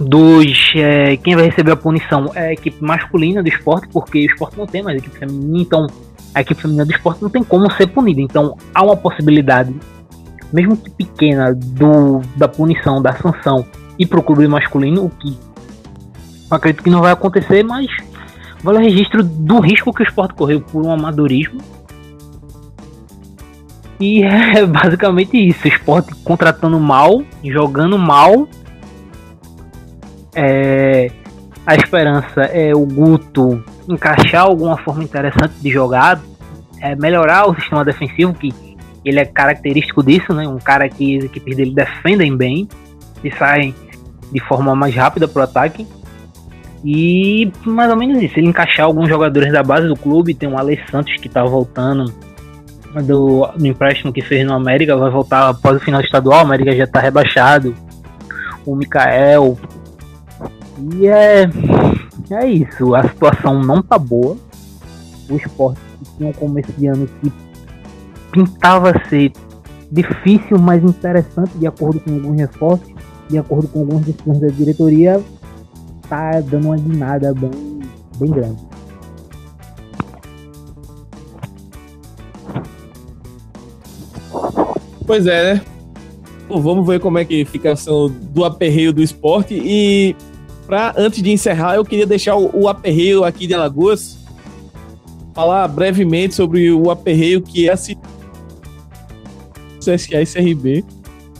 dos. 0.00 0.72
É, 0.74 1.16
quem 1.18 1.36
vai 1.36 1.44
receber 1.44 1.72
a 1.72 1.76
punição 1.76 2.32
é 2.34 2.48
a 2.48 2.52
equipe 2.52 2.82
masculina 2.82 3.42
do 3.42 3.48
esporte, 3.48 3.86
porque 3.92 4.18
o 4.18 4.26
esporte 4.26 4.58
não 4.58 4.66
tem 4.66 4.82
mais 4.82 4.98
equipe 4.98 5.16
feminina, 5.16 5.58
então 5.58 5.86
a 6.34 6.40
equipe 6.40 6.60
feminina 6.60 6.84
do 6.84 6.90
esporte 6.90 7.22
não 7.22 7.30
tem 7.30 7.44
como 7.44 7.70
ser 7.72 7.86
punida. 7.88 8.20
Então 8.20 8.56
há 8.74 8.82
uma 8.82 8.96
possibilidade, 8.96 9.72
mesmo 10.52 10.76
que 10.76 10.90
pequena, 10.90 11.54
do, 11.54 12.20
da 12.36 12.46
punição, 12.46 13.00
da 13.00 13.12
sanção 13.14 13.64
e 13.98 14.06
pro 14.06 14.22
clube 14.22 14.46
masculino, 14.46 15.06
o 15.06 15.10
que 15.10 15.38
acredito 16.50 16.82
que 16.82 16.90
não 16.90 17.00
vai 17.00 17.12
acontecer, 17.12 17.62
mas 17.62 17.86
vale 18.62 18.78
o 18.78 18.80
registro 18.80 19.22
do 19.22 19.60
risco 19.60 19.92
que 19.92 20.02
o 20.02 20.06
esporte 20.06 20.34
correu 20.34 20.60
por 20.60 20.84
um 20.84 20.90
amadorismo. 20.90 21.60
E 23.98 24.22
é 24.24 24.66
basicamente 24.66 25.36
isso, 25.36 25.64
o 25.64 25.68
esporte 25.68 26.14
contratando 26.24 26.78
mal, 26.78 27.22
jogando 27.44 27.98
mal. 27.98 28.48
É, 30.34 31.10
a 31.66 31.76
esperança 31.76 32.42
é 32.42 32.74
o 32.74 32.84
Guto 32.84 33.62
encaixar 33.88 34.42
alguma 34.42 34.76
forma 34.78 35.04
interessante 35.04 35.54
de 35.60 35.70
jogar, 35.70 36.20
é 36.80 36.96
melhorar 36.96 37.48
o 37.48 37.54
sistema 37.54 37.84
defensivo, 37.84 38.34
que 38.34 38.52
ele 39.04 39.18
é 39.18 39.24
característico 39.24 40.02
disso, 40.02 40.32
né? 40.32 40.46
Um 40.46 40.58
cara 40.58 40.88
que 40.88 41.18
as 41.18 41.24
equipes 41.24 41.56
dele 41.56 41.74
defendem 41.74 42.36
bem 42.36 42.68
e 43.22 43.30
saem 43.32 43.74
de 44.32 44.40
forma 44.40 44.74
mais 44.74 44.94
rápida 44.94 45.26
para 45.26 45.40
o 45.40 45.44
ataque. 45.44 45.86
E 46.84 47.50
mais 47.64 47.90
ou 47.90 47.96
menos 47.96 48.22
isso. 48.22 48.38
Ele 48.38 48.48
encaixar 48.48 48.86
alguns 48.86 49.08
jogadores 49.08 49.52
da 49.52 49.62
base 49.62 49.86
do 49.86 49.96
clube, 49.96 50.34
tem 50.34 50.48
o 50.48 50.58
Ale 50.58 50.80
Santos 50.90 51.16
que 51.16 51.28
tá 51.28 51.44
voltando 51.44 52.12
do, 53.00 53.46
do 53.56 53.66
empréstimo 53.66 54.12
que 54.12 54.20
fez 54.20 54.46
no 54.46 54.52
América, 54.52 54.96
vai 54.96 55.10
voltar 55.10 55.48
após 55.48 55.76
o 55.76 55.80
final 55.80 56.00
estadual, 56.00 56.40
o 56.40 56.42
América 56.42 56.74
já 56.74 56.86
tá 56.86 57.00
rebaixado. 57.00 57.74
O 58.66 58.76
Mikael. 58.76 59.58
E 60.94 61.06
é, 61.06 61.48
é 62.30 62.46
isso. 62.46 62.94
A 62.94 63.02
situação 63.02 63.60
não 63.60 63.82
tá 63.82 63.98
boa. 63.98 64.36
O 65.28 65.36
esporte 65.36 65.80
que 65.98 66.16
tinha 66.16 66.30
um 66.30 66.32
começo 66.32 66.72
de 66.72 66.86
ano 66.86 67.08
que 67.20 67.32
pintava 68.32 68.92
ser 69.08 69.32
difícil, 69.90 70.58
mas 70.58 70.82
interessante 70.82 71.56
de 71.58 71.66
acordo 71.66 72.00
com 72.00 72.14
alguns 72.14 72.36
reforços 72.36 72.92
de 73.28 73.38
acordo 73.38 73.66
com 73.68 73.80
algumas 73.80 74.04
decisões 74.04 74.40
da 74.40 74.48
diretoria, 74.48 75.22
tá 76.08 76.40
dando 76.40 76.66
uma 76.66 76.76
guinada 76.76 77.32
bem, 77.32 77.80
bem 78.18 78.30
grande. 78.30 78.58
Pois 85.06 85.26
é, 85.26 85.54
né? 85.54 85.62
vamos 86.48 86.86
ver 86.86 87.00
como 87.00 87.18
é 87.18 87.24
que 87.24 87.44
fica 87.46 87.70
a 87.70 87.72
questão 87.72 88.08
do 88.08 88.44
aperreio 88.44 88.92
do 88.92 89.02
esporte. 89.02 89.54
E 89.54 90.14
para 90.66 90.94
antes 90.96 91.22
de 91.22 91.30
encerrar, 91.30 91.76
eu 91.76 91.84
queria 91.84 92.06
deixar 92.06 92.36
o, 92.36 92.50
o 92.52 92.68
aperreio 92.68 93.24
aqui 93.24 93.46
de 93.46 93.54
Alagoas 93.54 94.18
falar 95.34 95.66
brevemente 95.68 96.34
sobre 96.34 96.70
o 96.70 96.90
aperreio 96.90 97.40
que 97.40 97.68
é 97.68 97.72
a 97.72 97.76
CSA 99.82 100.22
e 100.22 100.26
CRB 100.26 100.84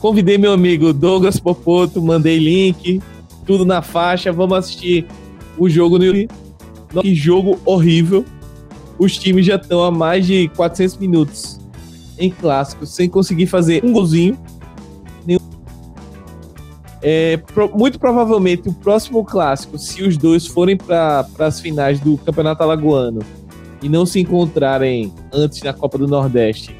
Convidei 0.03 0.37
meu 0.37 0.51
amigo 0.51 0.91
Douglas 0.91 1.39
Popoto, 1.39 2.01
mandei 2.01 2.37
link, 2.37 3.01
tudo 3.45 3.63
na 3.63 3.81
faixa. 3.81 4.33
Vamos 4.33 4.57
assistir 4.57 5.07
o 5.57 5.69
jogo 5.69 5.97
no 5.97 6.03
YouTube. 6.03 6.29
Que 6.99 7.15
jogo 7.15 7.57
horrível. 7.63 8.25
Os 8.99 9.17
times 9.17 9.45
já 9.45 9.55
estão 9.55 9.81
há 9.81 9.89
mais 9.89 10.27
de 10.27 10.49
400 10.57 10.97
minutos 10.97 11.57
em 12.19 12.29
clássicos, 12.29 12.89
sem 12.89 13.07
conseguir 13.07 13.47
fazer 13.47 13.81
um 13.81 13.93
golzinho. 13.93 14.37
É, 17.01 17.37
pro, 17.37 17.71
muito 17.73 17.97
provavelmente 17.97 18.67
o 18.67 18.73
próximo 18.73 19.23
clássico, 19.23 19.77
se 19.77 20.03
os 20.03 20.17
dois 20.17 20.45
forem 20.45 20.75
para 20.75 21.25
as 21.39 21.61
finais 21.61 22.01
do 22.01 22.17
Campeonato 22.17 22.61
Alagoano 22.61 23.19
e 23.81 23.87
não 23.87 24.05
se 24.05 24.19
encontrarem 24.19 25.13
antes 25.31 25.61
na 25.61 25.71
Copa 25.71 25.97
do 25.97 26.07
Nordeste, 26.07 26.75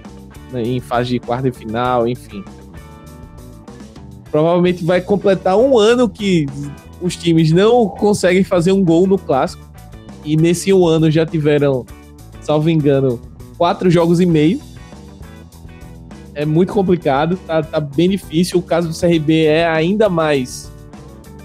né, 0.54 0.64
em 0.64 0.80
fase 0.80 1.10
de 1.10 1.20
quarta 1.20 1.48
e 1.48 1.52
final, 1.52 2.08
enfim. 2.08 2.44
Provavelmente 4.32 4.84
vai 4.84 5.02
completar 5.02 5.58
um 5.58 5.78
ano 5.78 6.08
que 6.08 6.46
os 7.02 7.16
times 7.16 7.52
não 7.52 7.88
conseguem 7.88 8.44
fazer 8.44 8.72
um 8.72 8.84
gol 8.84 9.06
no 9.06 9.18
clássico. 9.18 9.64
E 10.24 10.38
nesse 10.38 10.72
um 10.72 10.86
ano 10.88 11.12
já 11.12 11.26
tiveram, 11.26 11.86
salvo 12.42 12.70
engano, 12.70 13.20
quatro 13.58 13.90
jogos 13.92 14.20
e 14.22 14.26
meio. 14.26 14.62
É 16.34 16.46
muito 16.46 16.74
complicado, 16.74 17.38
tá, 17.46 17.62
tá 17.62 17.80
bem 17.80 18.10
difícil. 18.10 18.58
O 18.60 18.62
caso 18.62 18.88
do 18.88 18.98
CRB 18.98 19.46
é 19.46 19.68
ainda 19.68 20.10
mais 20.10 20.72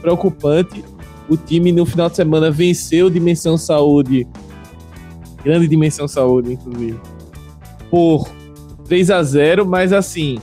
preocupante. 0.01 0.85
O 1.29 1.37
time 1.37 1.73
no 1.73 1.85
final 1.85 2.09
de 2.09 2.17
semana 2.17 2.51
venceu 2.51 3.11
Dimensão 3.11 3.59
Saúde, 3.59 4.27
grande 5.45 5.69
Dimensão 5.69 6.09
Saúde, 6.09 6.55
inclusive, 6.55 6.99
por 7.91 8.27
3 8.89 9.11
a 9.11 9.23
0 9.23 9.67
mas 9.67 9.93
assim, 9.93 10.39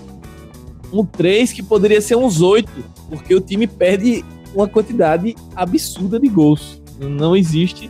um 0.93 1.03
3 1.03 1.51
que 1.51 1.63
poderia 1.63 1.99
ser 1.99 2.15
uns 2.15 2.41
8, 2.41 2.69
porque 3.09 3.35
o 3.35 3.41
time 3.41 3.67
perde 3.67 4.23
uma 4.53 4.67
quantidade 4.67 5.35
absurda 5.55 6.19
de 6.19 6.29
gols. 6.29 6.81
Não 6.99 7.35
existe. 7.35 7.89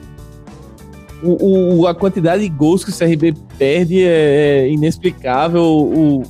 O, 1.21 1.81
o, 1.81 1.87
a 1.87 1.93
quantidade 1.93 2.41
de 2.41 2.49
gols 2.49 2.83
que 2.83 2.91
o 2.91 2.97
CRB 2.97 3.33
perde 3.57 4.03
é, 4.03 4.63
é 4.63 4.69
inexplicável. 4.69 5.63
O 5.63 6.23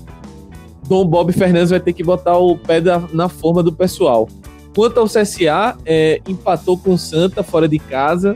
Dom 0.88 1.06
Bob 1.06 1.32
Fernandes 1.32 1.70
vai 1.70 1.80
ter 1.80 1.94
que 1.94 2.04
botar 2.04 2.38
o 2.38 2.58
pé 2.58 2.82
da, 2.82 3.00
na 3.14 3.30
forma 3.30 3.64
do 3.64 3.72
pessoal. 3.72 4.28
Quanto 4.76 5.00
ao 5.00 5.06
CSA, 5.06 5.78
é, 5.86 6.20
empatou 6.28 6.78
com 6.78 6.94
o 6.94 6.98
Santa 6.98 7.42
fora 7.44 7.68
de 7.68 7.80
casa. 7.80 8.36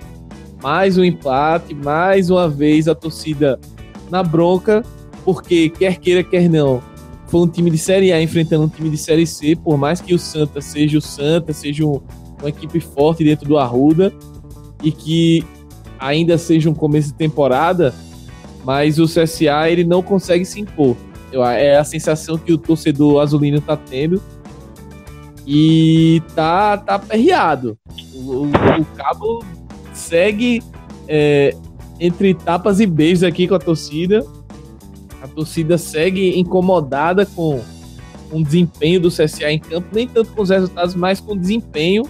Mais 0.62 0.98
um 0.98 1.04
empate, 1.04 1.74
mais 1.74 2.30
uma 2.30 2.48
vez 2.48 2.88
a 2.88 2.96
torcida 2.96 3.60
na 4.10 4.24
bronca, 4.24 4.84
porque 5.24 5.70
quer 5.70 5.98
queira, 5.98 6.24
quer 6.24 6.50
não, 6.50 6.82
foi 7.30 7.42
um 7.42 7.48
time 7.48 7.70
de 7.70 7.78
Série 7.78 8.12
A 8.12 8.22
enfrentando 8.22 8.64
um 8.64 8.70
time 8.70 8.90
de 8.90 8.98
Série 8.98 9.28
C, 9.28 9.56
por 9.56 9.78
mais 9.78 10.02
que 10.02 10.14
o 10.14 10.20
Santa 10.20 10.62
seja 10.62 10.98
o 10.98 11.02
Santa, 11.02 11.54
seja 11.54 11.86
um, 11.86 12.02
uma 12.40 12.50
equipe 12.50 12.80
forte 12.80 13.24
dentro 13.24 13.48
do 13.48 13.58
Arruda 13.58 14.12
e 14.84 14.92
que 14.92 15.46
ainda 16.00 16.38
seja 16.38 16.70
um 16.70 16.74
começo 16.74 17.10
de 17.10 17.14
temporada, 17.14 17.94
mas 18.64 18.98
o 18.98 19.06
CSA 19.06 19.70
ele 19.70 19.84
não 19.84 20.02
consegue 20.02 20.44
se 20.44 20.60
impor. 20.60 20.96
É 21.32 21.78
a 21.78 21.84
sensação 21.84 22.38
que 22.38 22.52
o 22.52 22.58
torcedor 22.58 23.22
azulino 23.22 23.62
tá 23.62 23.78
tendo 23.78 24.20
e 25.46 26.24
tá, 26.36 26.78
tá 26.78 26.96
aperreado. 26.96 27.78
O, 28.16 28.46
o, 28.46 28.86
Cabo 28.96 29.46
segue 29.94 30.64
é, 31.08 31.56
entre 32.00 32.34
tapas 32.34 32.80
e 32.80 32.88
beijos 32.88 33.24
aqui 33.24 33.48
com 33.48 33.54
a 33.54 33.60
torcida 33.60 34.26
a 35.22 35.28
torcida 35.28 35.78
segue 35.78 36.38
incomodada 36.40 37.26
com 37.26 37.62
o 38.32 38.44
desempenho 38.44 39.02
do 39.02 39.10
CSA 39.10 39.52
em 39.52 39.60
campo, 39.60 39.88
nem 39.92 40.08
tanto 40.08 40.32
com 40.32 40.42
os 40.42 40.50
resultados, 40.50 40.96
mas 40.96 41.20
com 41.20 41.34
o 41.34 41.38
desempenho, 41.38 42.04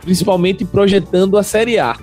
principalmente 0.00 0.64
projetando 0.64 1.36
a 1.36 1.42
Série 1.42 1.78
A. 1.78 1.96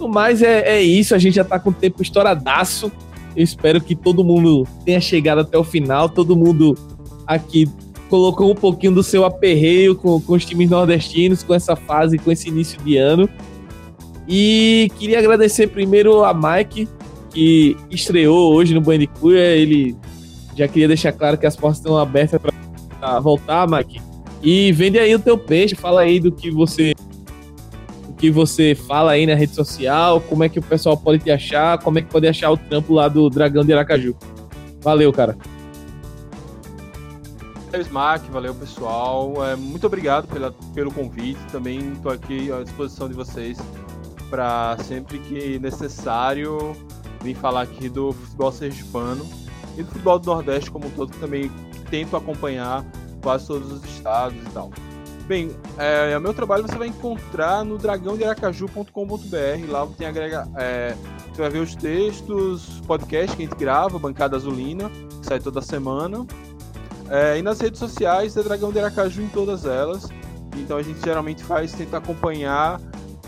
Mas 0.00 0.42
é, 0.42 0.78
é 0.78 0.82
isso, 0.82 1.14
a 1.14 1.18
gente 1.18 1.34
já 1.34 1.42
está 1.42 1.58
com 1.58 1.70
o 1.70 1.72
tempo 1.72 2.02
estouradaço. 2.02 2.90
Eu 3.36 3.44
espero 3.44 3.80
que 3.80 3.94
todo 3.94 4.24
mundo 4.24 4.66
tenha 4.84 5.00
chegado 5.00 5.40
até 5.40 5.56
o 5.56 5.64
final, 5.64 6.08
todo 6.08 6.36
mundo 6.36 6.76
aqui 7.26 7.68
colocou 8.08 8.50
um 8.50 8.54
pouquinho 8.54 8.92
do 8.92 9.02
seu 9.02 9.24
aperreio 9.24 9.94
com, 9.94 10.20
com 10.20 10.34
os 10.34 10.44
times 10.44 10.68
nordestinos, 10.68 11.42
com 11.42 11.54
essa 11.54 11.74
fase, 11.74 12.18
com 12.18 12.30
esse 12.30 12.48
início 12.48 12.78
de 12.82 12.96
ano. 12.96 13.28
E 14.28 14.90
queria 14.98 15.18
agradecer 15.18 15.68
primeiro 15.68 16.22
a 16.24 16.34
Mike 16.34 16.86
que 17.32 17.76
estreou 17.90 18.54
hoje 18.54 18.74
no 18.74 18.80
Bandicoot, 18.80 19.34
ele 19.34 19.96
já 20.56 20.68
queria 20.68 20.88
deixar 20.88 21.12
claro 21.12 21.38
que 21.38 21.46
as 21.46 21.56
portas 21.56 21.78
estão 21.78 21.96
abertas 21.96 22.40
para 22.40 23.20
voltar, 23.20 23.68
Mike. 23.68 24.00
E 24.42 24.72
vende 24.72 24.98
aí 24.98 25.14
o 25.14 25.18
teu 25.18 25.38
peixe, 25.38 25.74
fala 25.74 26.02
aí 26.02 26.20
do 26.20 26.30
que 26.30 26.50
você 26.50 26.94
do 28.06 28.12
que 28.14 28.30
você 28.30 28.74
fala 28.74 29.12
aí 29.12 29.26
na 29.26 29.34
rede 29.34 29.54
social, 29.54 30.20
como 30.20 30.44
é 30.44 30.48
que 30.48 30.58
o 30.58 30.62
pessoal 30.62 30.96
pode 30.96 31.20
te 31.20 31.30
achar, 31.30 31.78
como 31.78 31.98
é 31.98 32.02
que 32.02 32.08
pode 32.08 32.26
achar 32.26 32.50
o 32.50 32.56
trampo 32.56 32.94
lá 32.94 33.08
do 33.08 33.30
Dragão 33.30 33.64
de 33.64 33.72
Aracaju. 33.72 34.14
Valeu, 34.80 35.12
cara. 35.12 35.36
Valeu, 37.70 37.86
Smack, 37.86 38.30
valeu 38.30 38.54
pessoal. 38.54 39.46
É, 39.46 39.56
muito 39.56 39.86
obrigado 39.86 40.26
pela, 40.26 40.52
pelo 40.74 40.92
convite. 40.92 41.40
Também 41.50 41.92
estou 41.92 42.12
aqui 42.12 42.52
à 42.52 42.62
disposição 42.62 43.08
de 43.08 43.14
vocês 43.14 43.58
para 44.28 44.76
sempre 44.80 45.18
que 45.18 45.58
necessário 45.58 46.74
vim 47.22 47.34
falar 47.34 47.62
aqui 47.62 47.88
do 47.88 48.12
futebol 48.12 48.52
sergipano 48.52 49.26
e 49.76 49.82
do 49.82 49.88
futebol 49.88 50.18
do 50.18 50.26
Nordeste 50.26 50.70
como 50.70 50.86
um 50.86 50.90
todo, 50.90 51.12
que 51.12 51.18
também 51.18 51.50
tento 51.90 52.16
acompanhar 52.16 52.84
quase 53.22 53.46
todos 53.46 53.72
os 53.72 53.84
estados 53.84 54.38
e 54.38 54.50
tal. 54.50 54.70
Bem, 55.26 55.56
é, 55.78 56.16
o 56.18 56.20
meu 56.20 56.34
trabalho 56.34 56.64
você 56.64 56.76
vai 56.76 56.88
encontrar 56.88 57.64
no 57.64 57.78
dragãodearacaju.com.br. 57.78 59.70
Lá 59.70 59.86
tem 59.96 60.06
agrega, 60.06 60.48
é, 60.56 60.96
você 61.32 61.40
vai 61.40 61.50
ver 61.50 61.60
os 61.60 61.74
textos, 61.74 62.82
podcast 62.86 63.36
que 63.36 63.42
a 63.44 63.46
gente 63.46 63.56
grava, 63.56 63.98
Bancada 63.98 64.36
Azulina, 64.36 64.90
que 64.90 65.26
sai 65.26 65.38
toda 65.38 65.62
semana. 65.62 66.26
É, 67.08 67.38
e 67.38 67.42
nas 67.42 67.60
redes 67.60 67.78
sociais 67.78 68.36
é 68.36 68.42
Dragão 68.42 68.72
de 68.72 68.80
Aracaju 68.80 69.22
em 69.22 69.28
todas 69.28 69.64
elas. 69.64 70.08
Então 70.56 70.76
a 70.76 70.82
gente 70.82 71.00
geralmente 71.02 71.42
faz, 71.44 71.72
tenta 71.72 71.98
acompanhar 71.98 72.80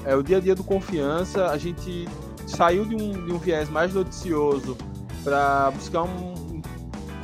é, 0.05 0.15
o 0.17 0.23
dia 0.23 0.39
a 0.39 0.41
dia 0.41 0.55
do 0.55 0.65
Confiança. 0.65 1.47
A 1.47 1.57
gente 1.57 2.09
saiu 2.47 2.85
de 2.85 2.95
um, 2.95 3.27
de 3.27 3.33
um 3.33 3.39
viés 3.39 3.69
mais 3.69 3.95
noticioso 3.95 4.77
para 5.23 5.71
buscar 5.71 6.03
um, 6.03 6.63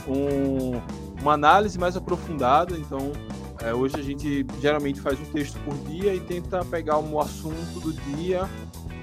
um, 0.08 0.80
uma 1.20 1.34
análise 1.34 1.78
mais 1.78 1.96
aprofundada. 1.96 2.76
Então, 2.76 3.12
é, 3.62 3.74
hoje 3.74 3.96
a 3.96 4.02
gente 4.02 4.46
geralmente 4.60 5.00
faz 5.00 5.20
um 5.20 5.24
texto 5.26 5.58
por 5.64 5.74
dia 5.88 6.14
e 6.14 6.20
tenta 6.20 6.64
pegar 6.64 6.98
um 6.98 7.20
assunto 7.20 7.80
do 7.80 7.92
dia 7.92 8.48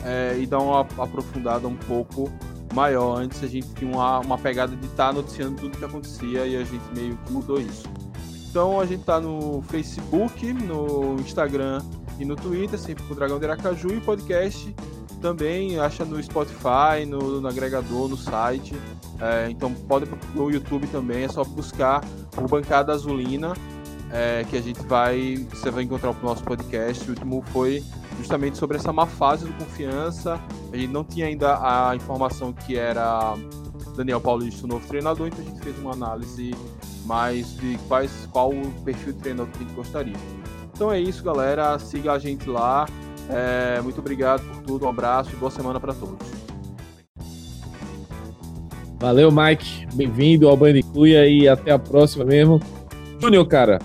é, 0.04 0.38
e 0.40 0.46
dar 0.46 0.60
uma 0.60 0.82
aprofundada 0.82 1.68
um 1.68 1.76
pouco 1.76 2.32
maior. 2.74 3.20
Antes 3.20 3.44
a 3.44 3.48
gente 3.48 3.68
tinha 3.76 3.92
uma, 3.92 4.20
uma 4.20 4.38
pegada 4.38 4.76
de 4.76 4.86
estar 4.86 5.08
tá 5.08 5.14
noticiando 5.14 5.62
tudo 5.62 5.78
que 5.78 5.86
acontecia 5.86 6.46
e 6.46 6.56
a 6.56 6.64
gente 6.64 6.84
meio 6.96 7.18
que 7.18 7.32
mudou 7.32 7.60
isso. 7.60 7.88
Então 8.50 8.80
a 8.80 8.86
gente 8.86 9.02
está 9.02 9.20
no 9.20 9.62
Facebook, 9.64 10.52
no 10.54 11.16
Instagram 11.20 11.82
e 12.20 12.26
no 12.26 12.36
Twitter, 12.36 12.80
sempre 12.80 13.04
com 13.04 13.14
o 13.14 13.16
Dragão 13.16 13.40
de 13.40 13.46
Aracaju 13.46 13.90
e 13.90 14.02
podcast 14.02 14.74
também 15.22 15.80
acha 15.80 16.06
no 16.06 16.22
Spotify, 16.22 17.06
no, 17.08 17.42
no 17.42 17.48
agregador, 17.48 18.08
no 18.08 18.18
site. 18.18 18.76
É, 19.20 19.50
então 19.50 19.74
pode 19.74 20.10
no 20.36 20.50
YouTube 20.50 20.88
também, 20.88 21.24
é 21.24 21.28
só 21.28 21.44
buscar 21.44 22.04
o 22.38 22.48
Bancada 22.48 22.94
Azulina, 22.94 23.54
é, 24.12 24.46
que 24.50 24.56
a 24.56 24.62
gente 24.62 24.82
vai. 24.84 25.48
Você 25.50 25.72
vai 25.72 25.84
encontrar 25.84 26.12
o 26.12 26.16
nosso 26.22 26.44
podcast. 26.44 27.04
O 27.08 27.10
último 27.10 27.44
foi 27.48 27.84
justamente 28.18 28.58
sobre 28.58 28.78
essa 28.78 28.94
má 28.94 29.06
fase 29.06 29.46
do 29.46 29.54
confiança. 29.54 30.40
A 30.72 30.78
gente 30.78 30.92
não 30.92 31.04
tinha 31.04 31.26
ainda 31.26 31.58
a 31.62 31.96
informação 31.96 32.54
que 32.54 32.78
era 32.78 33.36
Daniel 33.96 34.22
Paulista, 34.22 34.66
o 34.66 34.68
novo 34.68 34.88
treinador, 34.88 35.28
então 35.28 35.40
a 35.40 35.44
gente 35.44 35.62
fez 35.62 35.78
uma 35.80 35.94
análise 35.94 36.54
mais 37.06 37.56
de 37.58 37.78
quais, 37.88 38.28
qual 38.32 38.52
o 38.52 38.72
perfil 38.84 39.14
de 39.14 39.20
treinador 39.20 39.52
que 39.52 39.58
a 39.58 39.62
gente 39.66 39.76
gostaria. 39.76 40.37
Então 40.78 40.94
é 40.94 41.00
isso, 41.02 41.24
galera. 41.24 41.80
Siga 41.80 42.12
a 42.12 42.20
gente 42.20 42.48
lá. 42.48 42.88
É, 43.32 43.82
muito 43.82 43.98
obrigado 44.00 44.44
por 44.44 44.62
tudo, 44.62 44.86
um 44.86 44.90
abraço 44.90 45.32
e 45.34 45.36
boa 45.36 45.50
semana 45.50 45.80
para 45.80 45.92
todos. 45.92 46.28
Valeu, 49.00 49.32
Mike. 49.32 49.88
Bem-vindo 49.96 50.48
ao 50.48 50.56
Bandicuia 50.56 51.28
e 51.28 51.48
até 51.48 51.72
a 51.72 51.80
próxima 51.80 52.24
mesmo. 52.24 52.62
Júnior, 53.20 53.48
cara, 53.48 53.80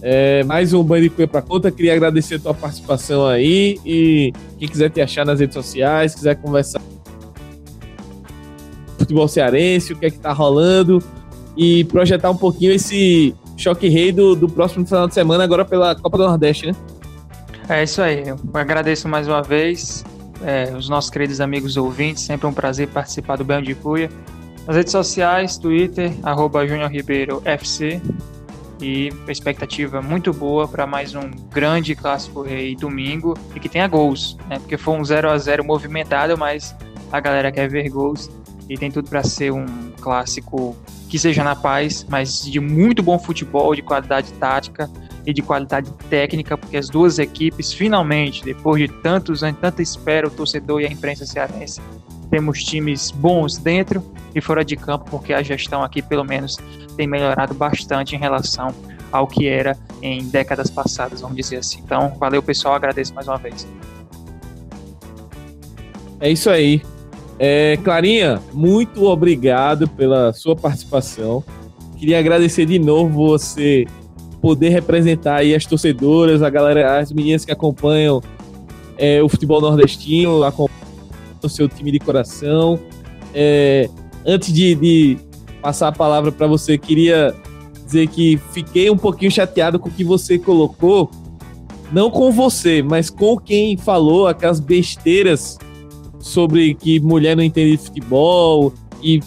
é, 0.00 0.42
mais 0.44 0.72
um 0.72 0.82
Bandicuia 0.82 1.28
para 1.28 1.42
conta. 1.42 1.70
Queria 1.70 1.92
agradecer 1.92 2.36
a 2.36 2.38
tua 2.38 2.54
participação 2.54 3.26
aí 3.26 3.78
e 3.84 4.32
quem 4.58 4.68
quiser 4.68 4.88
te 4.88 5.02
achar 5.02 5.26
nas 5.26 5.40
redes 5.40 5.52
sociais, 5.52 6.14
quiser 6.14 6.34
conversar 6.36 6.80
futebol 8.96 9.28
cearense, 9.28 9.92
o 9.92 9.96
que 9.96 10.06
é 10.06 10.10
que 10.10 10.18
tá 10.18 10.32
rolando 10.32 11.02
e 11.54 11.84
projetar 11.84 12.30
um 12.30 12.36
pouquinho 12.38 12.72
esse 12.72 13.34
choque 13.58 13.88
rei 13.88 14.12
do, 14.12 14.34
do 14.34 14.48
próximo 14.48 14.86
final 14.86 15.08
de 15.08 15.14
semana 15.14 15.44
agora 15.44 15.64
pela 15.64 15.94
Copa 15.94 16.16
do 16.16 16.26
Nordeste, 16.26 16.68
né? 16.68 16.76
É 17.68 17.82
isso 17.82 18.00
aí. 18.00 18.26
Eu 18.26 18.38
agradeço 18.54 19.08
mais 19.08 19.28
uma 19.28 19.42
vez 19.42 20.04
é, 20.42 20.72
os 20.74 20.88
nossos 20.88 21.10
queridos 21.10 21.40
amigos 21.40 21.76
ouvintes. 21.76 22.22
Sempre 22.22 22.46
um 22.46 22.52
prazer 22.52 22.88
participar 22.88 23.36
do 23.36 23.44
Bem 23.44 23.62
de 23.62 23.74
Cuia. 23.74 24.08
Nas 24.66 24.76
redes 24.76 24.92
sociais, 24.92 25.58
Twitter, 25.58 26.12
arroba 26.22 26.66
Júnior 26.66 26.90
Ribeiro 26.90 27.42
FC. 27.44 28.00
E 28.80 29.12
expectativa 29.26 30.00
muito 30.00 30.32
boa 30.32 30.68
para 30.68 30.86
mais 30.86 31.12
um 31.14 31.28
grande 31.52 31.96
clássico 31.96 32.42
rei 32.42 32.76
domingo 32.76 33.36
e 33.54 33.58
que 33.58 33.68
tenha 33.68 33.88
gols, 33.88 34.36
né? 34.48 34.60
Porque 34.60 34.78
foi 34.78 34.94
um 34.94 35.04
0 35.04 35.28
a 35.30 35.36
0 35.36 35.64
movimentado, 35.64 36.38
mas 36.38 36.76
a 37.10 37.18
galera 37.18 37.50
quer 37.50 37.68
ver 37.68 37.88
gols 37.88 38.30
e 38.68 38.76
tem 38.76 38.90
tudo 38.90 39.08
para 39.08 39.22
ser 39.22 39.52
um 39.52 39.66
clássico 40.00 40.76
que 41.08 41.18
seja 41.18 41.42
na 41.42 41.56
paz, 41.56 42.06
mas 42.08 42.42
de 42.42 42.60
muito 42.60 43.02
bom 43.02 43.18
futebol, 43.18 43.74
de 43.74 43.82
qualidade 43.82 44.32
tática 44.34 44.90
e 45.26 45.32
de 45.32 45.42
qualidade 45.42 45.90
técnica, 46.10 46.56
porque 46.56 46.76
as 46.76 46.88
duas 46.88 47.18
equipes 47.18 47.72
finalmente, 47.72 48.44
depois 48.44 48.80
de 48.80 48.88
tantos 48.88 49.42
anos, 49.42 49.60
tanta 49.60 49.82
espera, 49.82 50.26
o 50.28 50.30
torcedor 50.30 50.80
e 50.80 50.86
a 50.86 50.90
imprensa 50.90 51.24
cearense 51.24 51.80
temos 52.30 52.62
times 52.62 53.10
bons 53.10 53.56
dentro 53.56 54.02
e 54.34 54.40
fora 54.40 54.64
de 54.64 54.76
campo, 54.76 55.06
porque 55.10 55.32
a 55.32 55.42
gestão 55.42 55.82
aqui, 55.82 56.02
pelo 56.02 56.24
menos, 56.24 56.58
tem 56.96 57.06
melhorado 57.06 57.54
bastante 57.54 58.14
em 58.14 58.18
relação 58.18 58.74
ao 59.10 59.26
que 59.26 59.48
era 59.48 59.76
em 60.02 60.28
décadas 60.28 60.70
passadas, 60.70 61.22
vamos 61.22 61.36
dizer 61.36 61.56
assim. 61.56 61.80
Então, 61.80 62.14
valeu 62.18 62.42
pessoal, 62.42 62.74
agradeço 62.74 63.14
mais 63.14 63.26
uma 63.26 63.38
vez. 63.38 63.66
É 66.20 66.30
isso 66.30 66.50
aí. 66.50 66.82
É, 67.38 67.76
Clarinha, 67.84 68.42
muito 68.52 69.04
obrigado 69.04 69.86
pela 69.88 70.32
sua 70.32 70.56
participação. 70.56 71.44
Queria 71.96 72.18
agradecer 72.18 72.66
de 72.66 72.78
novo 72.78 73.28
você 73.28 73.86
poder 74.40 74.70
representar 74.70 75.36
aí 75.36 75.54
as 75.54 75.64
torcedoras, 75.64 76.42
a 76.42 76.50
galera, 76.50 76.98
as 76.98 77.12
meninas 77.12 77.44
que 77.44 77.52
acompanham 77.52 78.20
é, 78.96 79.22
o 79.22 79.28
futebol 79.28 79.60
nordestino, 79.60 80.40
o 81.42 81.48
seu 81.48 81.68
time 81.68 81.92
de 81.92 81.98
coração. 82.00 82.78
É, 83.32 83.88
antes 84.26 84.52
de, 84.52 84.74
de, 84.74 85.18
passar 85.62 85.88
a 85.88 85.92
palavra 85.92 86.32
para 86.32 86.46
você, 86.46 86.76
queria 86.76 87.34
dizer 87.84 88.08
que 88.08 88.40
fiquei 88.52 88.90
um 88.90 88.96
pouquinho 88.96 89.30
chateado 89.30 89.78
com 89.78 89.88
o 89.88 89.92
que 89.92 90.04
você 90.04 90.38
colocou, 90.38 91.10
não 91.92 92.10
com 92.10 92.30
você, 92.30 92.82
mas 92.82 93.10
com 93.10 93.36
quem 93.38 93.76
falou 93.76 94.26
aquelas 94.28 94.60
besteiras 94.60 95.58
sobre 96.18 96.74
que 96.74 97.00
mulher 97.00 97.36
não 97.36 97.42
entende 97.42 97.76
de 97.76 97.78
futebol 97.78 98.72
e 99.02 99.20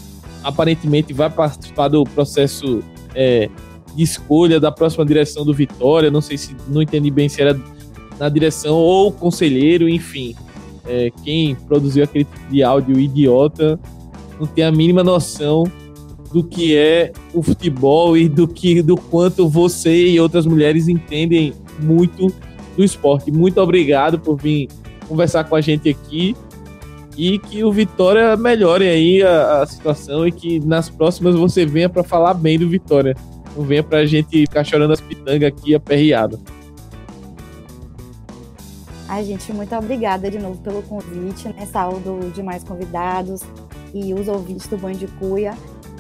aparentemente 0.44 1.14
vai 1.14 1.30
participar 1.30 1.88
do 1.88 2.04
processo 2.04 2.82
é, 3.16 3.50
de 3.96 4.04
escolha 4.04 4.60
da 4.60 4.72
próxima 4.72 5.06
direção 5.06 5.46
do 5.46 5.54
Vitória. 5.54 6.12
Não 6.12 6.22
sei 6.22 6.38
se 6.38 6.56
não 6.68 6.82
entendi 6.82 7.12
bem 7.12 7.30
se 7.30 7.42
era 7.42 7.60
na 8.20 8.30
direção 8.30 8.76
ou 8.76 9.12
conselheiro, 9.12 9.88
enfim. 9.90 10.36
É, 10.86 11.12
quem 11.24 11.56
produziu 11.56 12.04
aquele 12.04 12.26
tipo 12.26 12.52
de 12.52 12.64
áudio 12.64 13.00
idiota 13.00 13.80
não 14.40 14.48
tem 14.48 14.64
a 14.64 14.72
mínima 14.72 15.04
noção 15.04 15.64
do 16.34 16.44
que 16.44 16.76
é 16.76 17.12
o 17.34 17.44
futebol 17.44 18.18
e 18.18 18.28
do 18.28 18.48
que 18.48 18.82
do 18.82 18.96
quanto 18.96 19.48
você 19.48 20.08
e 20.08 20.20
outras 20.20 20.46
mulheres 20.46 20.88
entendem 20.88 21.54
muito 21.80 22.34
do 22.76 22.84
esporte. 22.84 23.32
Muito 23.32 23.60
obrigado 23.60 24.18
por 24.18 24.38
vir 24.38 24.70
conversar 25.08 25.44
com 25.44 25.56
a 25.56 25.62
gente 25.62 25.90
aqui 25.90 26.36
e 27.22 27.38
que 27.38 27.64
o 27.64 27.72
Vitória 27.72 28.36
melhore 28.36 28.88
aí 28.88 29.22
a, 29.22 29.62
a 29.62 29.66
situação 29.68 30.28
e 30.28 30.32
que 30.32 30.60
nas 30.62 30.90
próximas 30.90 31.36
você 31.36 31.68
venha 31.68 31.88
para 31.88 32.04
falar 32.04 32.34
bem 32.34 32.58
do 32.58 32.68
Vitória. 32.68 33.16
Não 33.56 33.64
venha 33.64 33.84
pra 33.84 34.04
gente 34.08 34.40
ficar 34.40 34.64
chorando 34.64 34.94
as 34.94 35.02
pitangas 35.02 35.50
aqui 35.50 35.76
aperreado. 35.76 36.40
Ai, 39.08 39.24
gente, 39.24 39.54
muito 39.54 39.76
obrigada 39.76 40.32
de 40.32 40.40
novo 40.40 40.60
pelo 40.64 40.82
convite, 40.82 41.48
né? 41.50 41.68
Saúdo 41.68 42.32
demais 42.34 42.64
convidados 42.64 43.42
e 43.94 44.16
os 44.16 44.28
ouvintes 44.28 44.68
do 44.68 44.78
Banho 44.78 44.98
de 44.98 45.06
Cuia. 45.06 45.54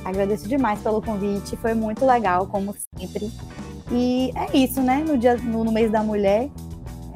Agradeço 0.03 0.49
demais 0.49 0.79
pelo 0.79 1.03
convite, 1.03 1.55
foi 1.57 1.75
muito 1.75 2.03
legal, 2.03 2.47
como 2.47 2.73
sempre. 2.97 3.29
E 3.91 4.31
é 4.35 4.57
isso, 4.57 4.81
né? 4.81 5.05
No, 5.07 5.15
dia, 5.19 5.35
no, 5.37 5.63
no 5.63 5.71
mês 5.71 5.91
da 5.91 6.01
mulher, 6.01 6.49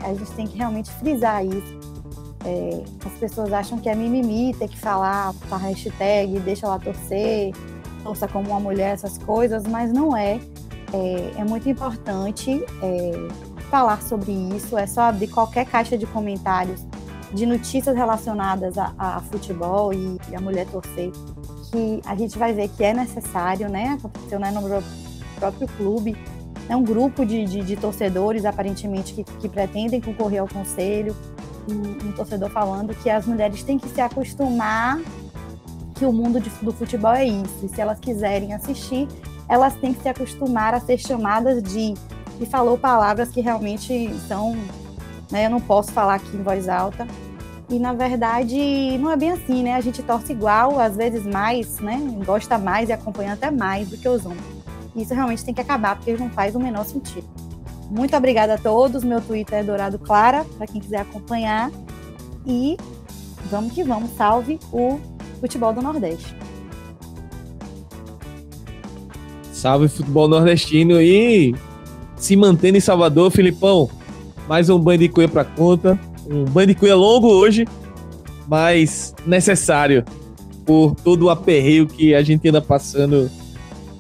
a 0.03 0.14
gente 0.14 0.32
tem 0.34 0.45
que 0.45 0.60
realmente 0.60 0.91
frisar 0.91 1.44
isso. 1.44 1.95
É, 2.46 2.84
as 3.04 3.14
pessoas 3.14 3.52
acham 3.52 3.80
que 3.80 3.90
é 3.90 3.96
mimimi 3.96 4.54
ter 4.54 4.68
que 4.68 4.78
falar 4.78 5.34
a 5.50 5.58
hashtag, 5.58 6.40
deixa 6.40 6.68
ela 6.68 6.80
torcer, 6.80 7.54
torça 8.04 8.28
como 8.28 8.52
uma 8.52 8.60
mulher, 8.60 8.94
essas 8.94 9.18
coisas, 9.18 9.64
mas 9.64 9.92
não 9.92 10.16
é. 10.16 10.40
É, 10.94 11.32
é 11.40 11.44
muito 11.44 11.68
importante 11.68 12.64
é, 12.84 13.12
falar 13.70 14.02
sobre 14.02 14.32
isso. 14.32 14.78
É 14.78 14.86
só 14.86 15.02
abrir 15.02 15.28
qualquer 15.28 15.66
caixa 15.66 15.98
de 15.98 16.06
comentários 16.06 16.86
de 17.34 17.46
notícias 17.46 17.96
relacionadas 17.96 18.78
a, 18.78 18.94
a 18.98 19.20
futebol 19.22 19.94
e, 19.94 20.18
e, 20.30 20.36
a 20.36 20.40
mulher 20.40 20.66
torcer, 20.68 21.12
que 21.72 22.02
a 22.06 22.16
gente 22.16 22.38
vai 22.38 22.54
ver 22.54 22.70
que 22.70 22.84
é 22.84 22.94
necessário, 22.94 23.68
né? 23.68 23.98
Aconteceu 24.00 24.40
né, 24.40 24.52
no 24.52 24.62
próprio 25.36 25.68
clube. 25.76 26.16
É 26.70 26.76
um 26.76 26.84
grupo 26.84 27.26
de, 27.26 27.46
de, 27.46 27.62
de 27.62 27.76
torcedores, 27.76 28.46
aparentemente, 28.46 29.14
que, 29.14 29.24
que, 29.24 29.50
pretendem 29.50 30.00
concorrer 30.00 30.42
ao 30.42 30.48
conselho. 30.48 31.16
Um, 31.68 32.10
um 32.10 32.12
torcedor 32.12 32.50
falando 32.50 32.94
que 32.94 33.10
as 33.10 33.26
mulheres 33.26 33.64
têm 33.64 33.80
que 33.80 33.90
se 33.90 34.00
acostumar 34.00 35.00
que 35.96 36.06
o 36.06 36.12
mundo 36.12 36.40
de, 36.40 36.50
do 36.62 36.72
futebol 36.72 37.14
é 37.14 37.26
isso. 37.26 37.66
E 37.66 37.70
se 37.70 37.82
elas 37.82 38.00
quiserem 38.00 38.54
assistir, 38.54 39.08
elas 39.48 39.74
têm 39.76 39.94
que 39.94 40.02
se 40.02 40.10
acostumar 40.10 40.74
a 40.74 40.80
ser 40.80 40.98
chamadas 40.98 41.64
de. 41.64 41.94
E 42.40 42.46
falou 42.46 42.78
palavras 42.78 43.30
que 43.30 43.42
realmente 43.42 44.14
são. 44.28 44.56
Né, 45.32 45.48
eu 45.48 45.50
não 45.50 45.62
posso 45.62 45.92
falar 45.92 46.16
aqui 46.16 46.36
em 46.36 46.44
voz 46.44 46.70
alta. 46.70 47.08
E 47.68 47.80
na 47.80 47.94
verdade 47.94 48.96
não 49.00 49.10
é 49.10 49.18
bem 49.18 49.32
assim, 49.32 49.64
né? 49.64 49.74
A 49.74 49.82
gente 49.82 50.04
torce 50.04 50.34
igual, 50.34 50.80
às 50.80 50.96
vezes 50.96 51.26
mais, 51.26 51.80
né? 51.80 51.98
Gosta 52.24 52.60
mais 52.60 52.90
e 52.90 52.94
acompanha 52.94 53.34
até 53.34 53.50
mais 53.50 53.90
do 53.90 53.98
que 53.98 54.08
os 54.08 54.24
homens. 54.24 54.44
Isso 54.96 55.14
realmente 55.14 55.44
tem 55.44 55.54
que 55.54 55.62
acabar, 55.62 55.96
porque 55.96 56.16
não 56.16 56.30
faz 56.30 56.56
o 56.56 56.60
menor 56.60 56.86
sentido. 56.86 57.28
Muito 57.90 58.16
obrigada 58.16 58.56
a 58.56 58.57
todos. 58.57 59.03
Meu 59.03 59.22
Twitter 59.22 59.60
é 59.60 59.64
Dourado 59.64 59.99
Clara, 59.99 60.45
para 60.57 60.68
quem 60.68 60.82
quiser 60.82 61.02
acompanhar. 61.02 61.72
E 62.45 62.78
vamos 63.49 63.74
que 63.74 63.84
vamos. 63.84 64.12
Salve 64.12 64.60
o 64.72 64.99
futebol 65.40 65.74
do 65.74 65.82
Nordeste. 65.82 66.36
Salve 69.52 69.88
futebol 69.88 70.28
nordestino 70.28 71.02
e 71.02 71.56
se 72.18 72.36
mantendo 72.36 72.78
em 72.78 72.82
Salvador, 72.82 73.32
Filipão. 73.32 73.90
Mais 74.48 74.70
um 74.70 74.80
banho 74.80 74.99
de 74.99 75.10
cuia 75.10 75.28
para 75.28 75.44
conta. 75.44 75.99
Um 76.30 76.44
banho 76.45 76.68
de 76.68 76.76
cuia 76.76 76.95
longo 76.95 77.28
hoje, 77.28 77.68
mas 78.48 79.16
necessário 79.26 80.03
por 80.66 80.95
todo 80.95 81.24
o 81.24 81.30
aperreio 81.30 81.88
que 81.88 82.14
a 82.14 82.22
gente 82.22 82.48
anda 82.49 82.62
passando 82.62 83.30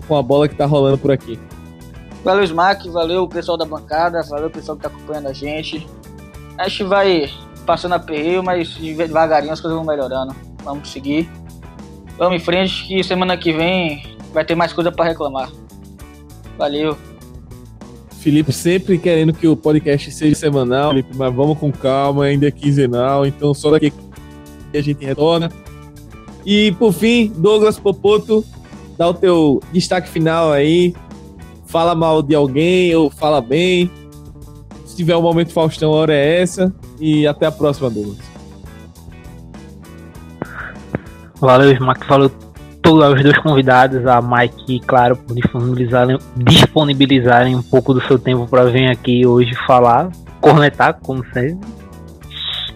com 0.07 0.15
a 0.15 0.21
bola 0.21 0.47
que 0.47 0.55
tá 0.55 0.65
rolando 0.65 0.97
por 0.97 1.11
aqui. 1.11 1.39
Valeu, 2.25 2.43
Smack, 2.43 2.89
valeu 2.89 3.21
o 3.21 3.29
pessoal 3.29 3.55
da 3.55 3.65
bancada, 3.65 4.23
valeu 4.23 4.47
o 4.47 4.49
pessoal 4.49 4.75
que 4.75 4.81
tá 4.81 4.89
acompanhando 4.89 5.27
a 5.27 5.33
gente. 5.33 5.87
A 6.57 6.67
gente 6.67 6.83
vai 6.83 7.31
passando 7.67 7.93
aperreio, 7.93 8.43
mas 8.43 8.73
devagarinho 8.75 9.53
as 9.53 9.61
coisas 9.61 9.77
vão 9.77 9.85
melhorando. 9.85 10.35
Vamos 10.63 10.89
seguir. 10.89 11.29
Vamos 12.17 12.41
em 12.41 12.43
frente 12.43 12.87
que 12.87 13.03
semana 13.03 13.37
que 13.37 13.53
vem 13.53 14.17
vai 14.33 14.43
ter 14.43 14.55
mais 14.55 14.73
coisa 14.73 14.91
para 14.91 15.05
reclamar. 15.05 15.51
Valeu. 16.57 16.97
Felipe 18.21 18.51
sempre 18.51 18.97
querendo 18.97 19.31
que 19.31 19.47
o 19.47 19.55
podcast 19.55 20.09
seja 20.09 20.33
semanal, 20.33 20.89
Felipe, 20.89 21.15
mas 21.15 21.31
vamos 21.31 21.59
com 21.59 21.71
calma, 21.71 22.25
ainda 22.25 22.47
é 22.47 22.51
quinzenal, 22.51 23.23
então 23.23 23.53
só 23.53 23.69
daqui 23.69 23.93
a 24.73 24.81
gente 24.81 25.05
retorna. 25.05 25.51
E 26.43 26.71
por 26.79 26.91
fim, 26.91 27.31
Douglas 27.37 27.77
Popoto, 27.77 28.43
dá 28.97 29.07
o 29.07 29.13
teu 29.13 29.61
destaque 29.71 30.09
final 30.09 30.51
aí. 30.51 30.95
Fala 31.75 31.93
mal 31.93 32.23
de 32.23 32.33
alguém 32.33 32.95
ou 32.95 33.09
fala 33.09 33.41
bem. 33.41 33.91
Se 34.85 34.95
tiver 34.95 35.13
um 35.17 35.21
momento 35.21 35.51
Faustão, 35.51 35.91
a 35.91 35.95
hora 35.97 36.13
é 36.13 36.41
essa. 36.41 36.73
E 37.01 37.27
até 37.27 37.47
a 37.47 37.51
próxima, 37.51 37.89
Douglas. 37.89 38.17
Valeu, 41.37 41.73
Smack. 41.73 42.07
Valeu 42.07 42.31
todos 42.81 43.15
os 43.15 43.21
dois 43.21 43.37
convidados, 43.39 44.07
a 44.07 44.21
Mike 44.21 44.75
e 44.75 44.79
Claro, 44.79 45.17
por 45.17 45.35
disponibilizarem, 45.35 46.17
disponibilizarem 46.37 47.57
um 47.57 47.61
pouco 47.61 47.93
do 47.93 48.01
seu 48.03 48.17
tempo 48.17 48.47
para 48.47 48.63
vir 48.67 48.89
aqui 48.89 49.27
hoje 49.27 49.53
falar, 49.67 50.09
cornetar, 50.39 50.97
como 51.03 51.25
sempre. 51.33 51.59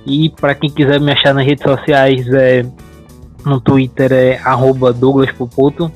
E 0.06 0.30
para 0.30 0.54
quem 0.54 0.70
quiser 0.70 1.00
me 1.00 1.14
achar 1.14 1.34
nas 1.34 1.46
redes 1.46 1.64
sociais, 1.64 2.28
é, 2.34 2.66
no 3.46 3.62
Twitter 3.62 4.12
é 4.12 4.42
Douglas 4.94 5.32
Popoto, 5.32 5.90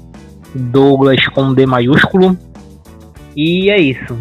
Douglas 0.55 1.27
com 1.27 1.53
D 1.53 1.65
maiúsculo. 1.65 2.37
E 3.35 3.69
é 3.69 3.79
isso. 3.79 4.17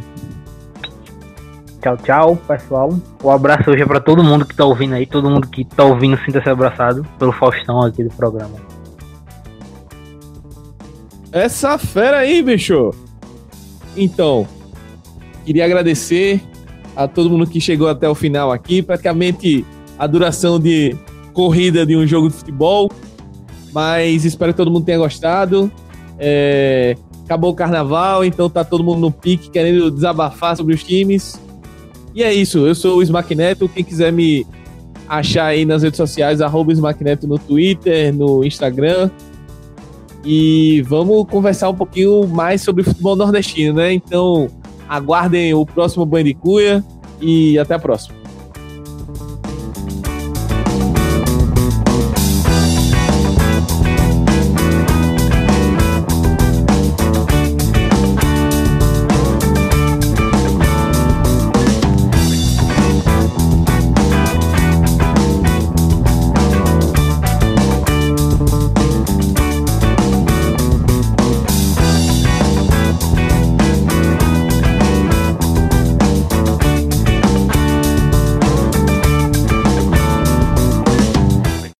Tchau, 1.82 1.96
tchau, 1.96 2.36
pessoal. 2.36 2.94
Um 3.22 3.30
abraço 3.30 3.70
hoje 3.70 3.82
é 3.82 3.86
pra 3.86 4.00
todo 4.00 4.22
mundo 4.22 4.46
que 4.46 4.54
tá 4.54 4.64
ouvindo 4.64 4.94
aí, 4.94 5.04
todo 5.04 5.28
mundo 5.28 5.48
que 5.48 5.64
tá 5.64 5.84
ouvindo 5.84 6.16
sinta-se 6.24 6.48
abraçado 6.48 7.04
pelo 7.18 7.32
Faustão 7.32 7.82
aqui 7.82 8.04
do 8.04 8.10
programa. 8.10 8.54
Essa 11.32 11.78
fera 11.78 12.18
aí, 12.18 12.42
bicho! 12.42 12.90
Então, 13.96 14.46
queria 15.44 15.64
agradecer 15.64 16.40
a 16.94 17.08
todo 17.08 17.30
mundo 17.30 17.46
que 17.46 17.60
chegou 17.60 17.88
até 17.88 18.08
o 18.08 18.14
final 18.14 18.52
aqui, 18.52 18.82
praticamente 18.82 19.64
a 19.98 20.06
duração 20.06 20.60
de 20.60 20.96
corrida 21.32 21.84
de 21.84 21.96
um 21.96 22.06
jogo 22.06 22.28
de 22.28 22.34
futebol, 22.34 22.90
mas 23.72 24.24
espero 24.24 24.52
que 24.52 24.56
todo 24.56 24.70
mundo 24.70 24.84
tenha 24.84 24.98
gostado. 24.98 25.72
É... 26.18 26.96
Acabou 27.32 27.52
o 27.52 27.54
carnaval, 27.54 28.22
então 28.26 28.50
tá 28.50 28.62
todo 28.62 28.84
mundo 28.84 29.00
no 29.00 29.10
pique 29.10 29.48
querendo 29.48 29.90
desabafar 29.90 30.54
sobre 30.54 30.74
os 30.74 30.84
times. 30.84 31.40
E 32.14 32.22
é 32.22 32.30
isso, 32.30 32.66
eu 32.66 32.74
sou 32.74 32.98
o 32.98 33.02
Smack 33.02 33.34
Neto. 33.34 33.70
Quem 33.70 33.82
quiser 33.82 34.12
me 34.12 34.46
achar 35.08 35.46
aí 35.46 35.64
nas 35.64 35.82
redes 35.82 35.96
sociais, 35.96 36.42
arroba 36.42 36.74
Neto 37.00 37.26
no 37.26 37.38
Twitter, 37.38 38.14
no 38.14 38.44
Instagram. 38.44 39.10
E 40.22 40.82
vamos 40.82 41.26
conversar 41.26 41.70
um 41.70 41.74
pouquinho 41.74 42.28
mais 42.28 42.60
sobre 42.60 42.84
futebol 42.84 43.16
nordestino, 43.16 43.76
né? 43.76 43.94
Então, 43.94 44.48
aguardem 44.86 45.54
o 45.54 45.64
próximo 45.64 46.04
Banho 46.04 46.26
de 46.26 46.34
Cuia 46.34 46.84
e 47.18 47.58
até 47.58 47.76
a 47.76 47.78
próxima. 47.78 48.21